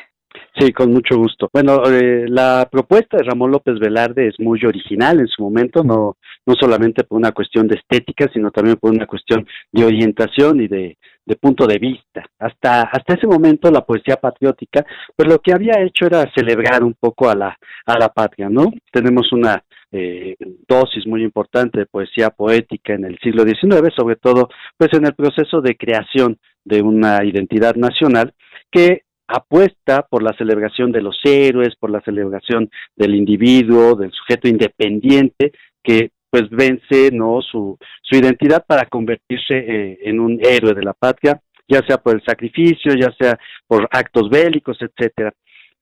Sí, 0.59 0.73
con 0.73 0.93
mucho 0.93 1.17
gusto. 1.17 1.49
Bueno, 1.53 1.83
eh, 1.87 2.27
la 2.29 2.69
propuesta 2.71 3.17
de 3.17 3.25
Ramón 3.25 3.51
López 3.51 3.79
Velarde 3.79 4.29
es 4.29 4.39
muy 4.39 4.61
original 4.65 5.19
en 5.19 5.27
su 5.27 5.43
momento, 5.43 5.83
no, 5.83 6.17
no 6.47 6.55
solamente 6.55 7.05
por 7.05 7.19
una 7.19 7.33
cuestión 7.33 7.67
de 7.67 7.77
estética, 7.77 8.29
sino 8.33 8.51
también 8.51 8.77
por 8.77 8.93
una 8.93 9.07
cuestión 9.07 9.47
de 9.73 9.85
orientación 9.85 10.61
y 10.61 10.69
de, 10.69 10.97
punto 11.41 11.67
de 11.67 11.79
vista. 11.79 12.25
Hasta, 12.39 12.83
hasta 12.83 13.15
ese 13.15 13.27
momento 13.27 13.71
la 13.71 13.85
poesía 13.85 14.17
patriótica, 14.17 14.85
pues 15.17 15.29
lo 15.29 15.41
que 15.41 15.53
había 15.53 15.81
hecho 15.81 16.07
era 16.07 16.31
celebrar 16.35 16.85
un 16.85 16.95
poco 16.95 17.29
a 17.29 17.35
la, 17.35 17.59
a 17.87 17.99
la 17.99 18.09
patria, 18.09 18.49
¿no? 18.49 18.73
Tenemos 18.93 19.33
una 19.33 19.63
eh, 19.91 20.37
dosis 20.69 21.07
muy 21.07 21.23
importante 21.23 21.81
de 21.81 21.87
poesía 21.87 22.31
poética 22.31 22.95
en 22.95 23.05
el 23.05 23.19
siglo 23.19 23.45
XIX, 23.45 23.93
sobre 23.95 24.17
todo 24.17 24.49
pues 24.77 24.93
en 24.93 25.07
el 25.07 25.15
proceso 25.15 25.61
de 25.61 25.77
creación 25.77 26.39
de 26.65 26.83
una 26.83 27.25
identidad 27.25 27.75
nacional 27.75 28.33
que 28.71 29.03
apuesta 29.27 30.07
por 30.09 30.23
la 30.23 30.37
celebración 30.37 30.93
de 30.93 31.03
los 31.03 31.19
héroes, 31.25 31.77
por 31.77 31.91
la 31.91 32.01
celebración 32.03 32.71
del 32.97 33.15
individuo, 33.15 33.95
del 33.95 34.13
sujeto 34.13 34.49
independiente, 34.49 35.53
que 35.83 36.11
pues 36.31 36.51
vence 36.51 37.11
no 37.13 37.41
su, 37.43 37.79
su 38.03 38.17
identidad 38.17 38.65
para 38.67 38.87
convertirse 38.87 39.55
eh, 39.57 39.99
en 40.03 40.19
un 40.19 40.41
héroe 40.43 40.75
de 40.75 40.83
la 40.83 40.93
patria, 40.93 41.41
ya 41.69 41.81
sea 41.87 41.99
por 41.99 42.17
el 42.17 42.25
sacrificio, 42.25 42.95
ya 42.95 43.13
sea 43.19 43.39
por 43.67 43.89
actos 43.91 44.29
bélicos, 44.29 44.79
etcétera. 44.81 45.33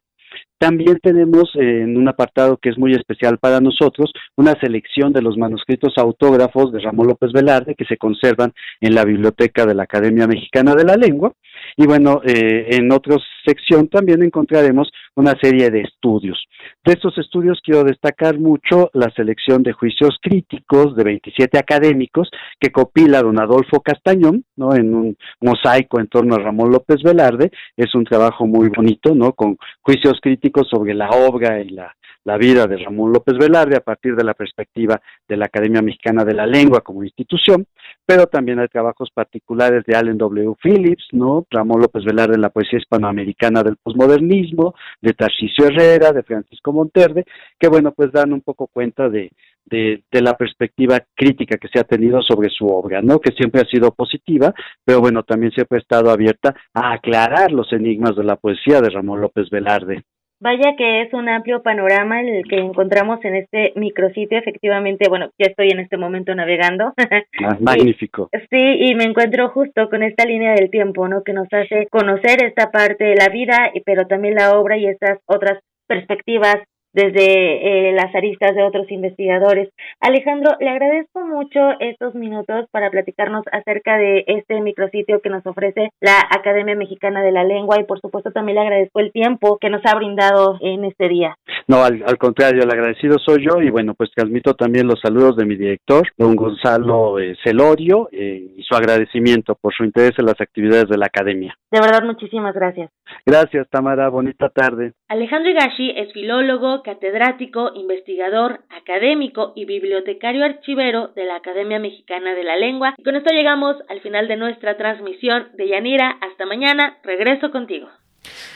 También 0.58 0.98
tenemos 1.00 1.54
eh, 1.54 1.82
en 1.82 1.96
un 1.96 2.08
apartado 2.08 2.56
que 2.56 2.70
es 2.70 2.78
muy 2.78 2.92
especial 2.92 3.38
para 3.38 3.60
nosotros 3.60 4.12
una 4.36 4.58
selección 4.60 5.12
de 5.12 5.22
los 5.22 5.36
manuscritos 5.36 5.94
autógrafos 5.96 6.72
de 6.72 6.80
Ramón 6.80 7.06
López 7.06 7.32
Velarde 7.32 7.76
que 7.76 7.84
se 7.84 7.96
conservan 7.96 8.52
en 8.80 8.94
la 8.94 9.04
biblioteca 9.04 9.64
de 9.66 9.74
la 9.74 9.84
Academia 9.84 10.26
Mexicana 10.26 10.74
de 10.74 10.84
la 10.84 10.96
Lengua 10.96 11.32
y 11.80 11.86
bueno, 11.86 12.20
eh, 12.24 12.66
en 12.70 12.90
otra 12.90 13.16
sección 13.46 13.86
también 13.86 14.20
encontraremos 14.24 14.90
una 15.14 15.34
serie 15.40 15.70
de 15.70 15.82
estudios. 15.82 16.44
De 16.84 16.94
estos 16.94 17.16
estudios 17.18 17.60
quiero 17.64 17.84
destacar 17.84 18.36
mucho 18.36 18.90
la 18.94 19.08
selección 19.14 19.62
de 19.62 19.72
juicios 19.72 20.18
críticos 20.20 20.96
de 20.96 21.04
27 21.04 21.56
académicos 21.56 22.30
que 22.58 22.72
copila 22.72 23.22
don 23.22 23.40
Adolfo 23.40 23.80
Castañón, 23.80 24.44
¿no? 24.56 24.74
En 24.74 24.92
un 24.92 25.16
mosaico 25.40 26.00
en 26.00 26.08
torno 26.08 26.34
a 26.34 26.40
Ramón 26.40 26.72
López 26.72 27.00
Velarde. 27.04 27.52
Es 27.76 27.94
un 27.94 28.02
trabajo 28.02 28.44
muy 28.44 28.70
bonito, 28.70 29.14
¿no? 29.14 29.34
Con 29.34 29.56
juicios 29.80 30.18
críticos 30.20 30.68
sobre 30.68 30.94
la 30.94 31.10
obra 31.10 31.60
y 31.60 31.68
la 31.68 31.94
la 32.28 32.36
vida 32.36 32.66
de 32.66 32.76
Ramón 32.76 33.10
López 33.10 33.38
Velarde 33.38 33.74
a 33.74 33.80
partir 33.80 34.14
de 34.14 34.22
la 34.22 34.34
perspectiva 34.34 35.00
de 35.26 35.36
la 35.38 35.46
Academia 35.46 35.80
Mexicana 35.80 36.26
de 36.26 36.34
la 36.34 36.46
Lengua 36.46 36.82
como 36.82 37.02
institución, 37.02 37.64
pero 38.04 38.26
también 38.26 38.58
hay 38.58 38.68
trabajos 38.68 39.10
particulares 39.14 39.82
de 39.86 39.96
Allen 39.96 40.18
W. 40.18 40.54
Phillips, 40.62 41.08
¿no? 41.12 41.46
Ramón 41.48 41.80
López 41.80 42.04
Velarde 42.04 42.34
en 42.34 42.42
la 42.42 42.50
poesía 42.50 42.78
hispanoamericana 42.78 43.62
del 43.62 43.76
posmodernismo, 43.82 44.74
de 45.00 45.14
Tarcisio 45.14 45.68
Herrera, 45.68 46.12
de 46.12 46.22
Francisco 46.22 46.70
Monterde, 46.70 47.24
que 47.58 47.68
bueno, 47.68 47.92
pues 47.92 48.12
dan 48.12 48.34
un 48.34 48.42
poco 48.42 48.66
cuenta 48.66 49.08
de, 49.08 49.30
de, 49.64 50.04
de, 50.12 50.20
la 50.20 50.36
perspectiva 50.36 51.00
crítica 51.14 51.56
que 51.56 51.68
se 51.68 51.80
ha 51.80 51.84
tenido 51.84 52.20
sobre 52.20 52.50
su 52.50 52.66
obra, 52.66 53.00
¿no? 53.00 53.20
Que 53.20 53.32
siempre 53.32 53.62
ha 53.62 53.64
sido 53.64 53.90
positiva, 53.92 54.52
pero 54.84 55.00
bueno, 55.00 55.22
también 55.22 55.52
siempre 55.52 55.78
ha 55.78 55.80
estado 55.80 56.10
abierta 56.10 56.54
a 56.74 56.92
aclarar 56.92 57.52
los 57.52 57.72
enigmas 57.72 58.16
de 58.16 58.24
la 58.24 58.36
poesía 58.36 58.82
de 58.82 58.90
Ramón 58.90 59.22
López 59.22 59.48
Velarde. 59.48 60.04
Vaya 60.40 60.76
que 60.76 61.02
es 61.02 61.12
un 61.12 61.28
amplio 61.28 61.62
panorama 61.62 62.20
el 62.20 62.44
que 62.48 62.58
encontramos 62.58 63.24
en 63.24 63.34
este 63.34 63.72
micrositio. 63.74 64.38
Efectivamente, 64.38 65.08
bueno, 65.08 65.30
ya 65.38 65.46
estoy 65.48 65.70
en 65.70 65.80
este 65.80 65.96
momento 65.96 66.34
navegando. 66.34 66.94
Ah, 67.44 67.56
magnífico. 67.60 68.28
sí, 68.50 68.58
y 68.58 68.94
me 68.94 69.04
encuentro 69.04 69.48
justo 69.50 69.88
con 69.88 70.02
esta 70.02 70.24
línea 70.24 70.54
del 70.54 70.70
tiempo, 70.70 71.08
¿no? 71.08 71.22
Que 71.22 71.32
nos 71.32 71.46
hace 71.52 71.86
conocer 71.88 72.42
esta 72.42 72.70
parte 72.70 73.04
de 73.04 73.14
la 73.14 73.28
vida, 73.28 73.70
pero 73.86 74.06
también 74.06 74.34
la 74.34 74.58
obra 74.58 74.76
y 74.76 74.86
estas 74.86 75.18
otras 75.26 75.60
perspectivas 75.86 76.56
desde 76.98 77.90
eh, 77.90 77.92
las 77.92 78.12
aristas 78.12 78.56
de 78.56 78.64
otros 78.64 78.90
investigadores. 78.90 79.70
Alejandro, 80.00 80.56
le 80.58 80.68
agradezco 80.68 81.24
mucho 81.24 81.60
estos 81.78 82.16
minutos 82.16 82.66
para 82.72 82.90
platicarnos 82.90 83.44
acerca 83.52 83.96
de 83.98 84.24
este 84.26 84.60
micrositio 84.60 85.20
que 85.20 85.30
nos 85.30 85.46
ofrece 85.46 85.90
la 86.00 86.18
Academia 86.28 86.74
Mexicana 86.74 87.22
de 87.22 87.30
la 87.30 87.44
Lengua 87.44 87.76
y 87.78 87.84
por 87.84 88.00
supuesto 88.00 88.32
también 88.32 88.56
le 88.56 88.62
agradezco 88.62 88.98
el 88.98 89.12
tiempo 89.12 89.58
que 89.60 89.70
nos 89.70 89.80
ha 89.86 89.94
brindado 89.94 90.58
en 90.60 90.84
este 90.84 91.08
día. 91.08 91.36
No, 91.68 91.84
al, 91.84 92.18
contrario, 92.18 92.64
el 92.64 92.70
agradecido 92.70 93.18
soy 93.18 93.46
yo 93.46 93.62
y 93.62 93.70
bueno, 93.70 93.94
pues 93.94 94.10
transmito 94.12 94.54
también 94.54 94.88
los 94.88 95.00
saludos 95.00 95.36
de 95.36 95.46
mi 95.46 95.54
director, 95.54 96.02
don 96.16 96.34
Gonzalo 96.34 97.20
eh, 97.20 97.36
Celorio, 97.44 98.08
eh, 98.10 98.54
y 98.56 98.62
su 98.64 98.74
agradecimiento 98.74 99.54
por 99.54 99.72
su 99.72 99.84
interés 99.84 100.12
en 100.18 100.26
las 100.26 100.40
actividades 100.40 100.88
de 100.88 100.98
la 100.98 101.06
Academia. 101.06 101.54
De 101.70 101.80
verdad, 101.80 102.02
muchísimas 102.04 102.54
gracias. 102.54 102.90
Gracias, 103.24 103.68
Tamara. 103.70 104.08
Bonita 104.08 104.48
tarde. 104.48 104.94
Alejandro 105.08 105.50
Higashi 105.50 105.90
es 105.96 106.12
filólogo, 106.12 106.82
catedrático, 106.82 107.70
investigador, 107.74 108.60
académico 108.68 109.54
y 109.56 109.64
bibliotecario 109.64 110.44
archivero 110.44 111.08
de 111.16 111.24
la 111.24 111.36
Academia 111.36 111.78
Mexicana 111.78 112.34
de 112.34 112.44
la 112.44 112.58
Lengua. 112.58 112.94
Y 112.98 113.02
con 113.04 113.16
esto 113.16 113.32
llegamos 113.32 113.76
al 113.88 114.02
final 114.02 114.28
de 114.28 114.36
nuestra 114.36 114.76
transmisión 114.76 115.48
de 115.56 115.68
Yanira. 115.68 116.18
Hasta 116.20 116.44
mañana. 116.44 116.98
Regreso 117.02 117.50
contigo. 117.50 117.88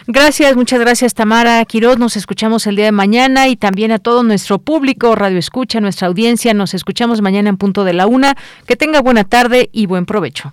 Gracias, 0.06 0.54
muchas 0.54 0.78
gracias 0.78 1.14
Tamara 1.14 1.64
Quiroz. 1.64 1.98
Nos 1.98 2.18
escuchamos 2.18 2.66
el 2.66 2.76
día 2.76 2.84
de 2.84 2.92
mañana 2.92 3.48
y 3.48 3.56
también 3.56 3.90
a 3.90 3.98
todo 3.98 4.22
nuestro 4.22 4.58
público, 4.58 5.14
Radio 5.14 5.38
Escucha, 5.38 5.80
nuestra 5.80 6.08
audiencia. 6.08 6.52
Nos 6.52 6.74
escuchamos 6.74 7.22
mañana 7.22 7.48
en 7.48 7.56
punto 7.56 7.82
de 7.84 7.94
la 7.94 8.06
una. 8.06 8.34
Que 8.66 8.76
tenga 8.76 9.00
buena 9.00 9.24
tarde 9.24 9.70
y 9.72 9.86
buen 9.86 10.04
provecho. 10.04 10.52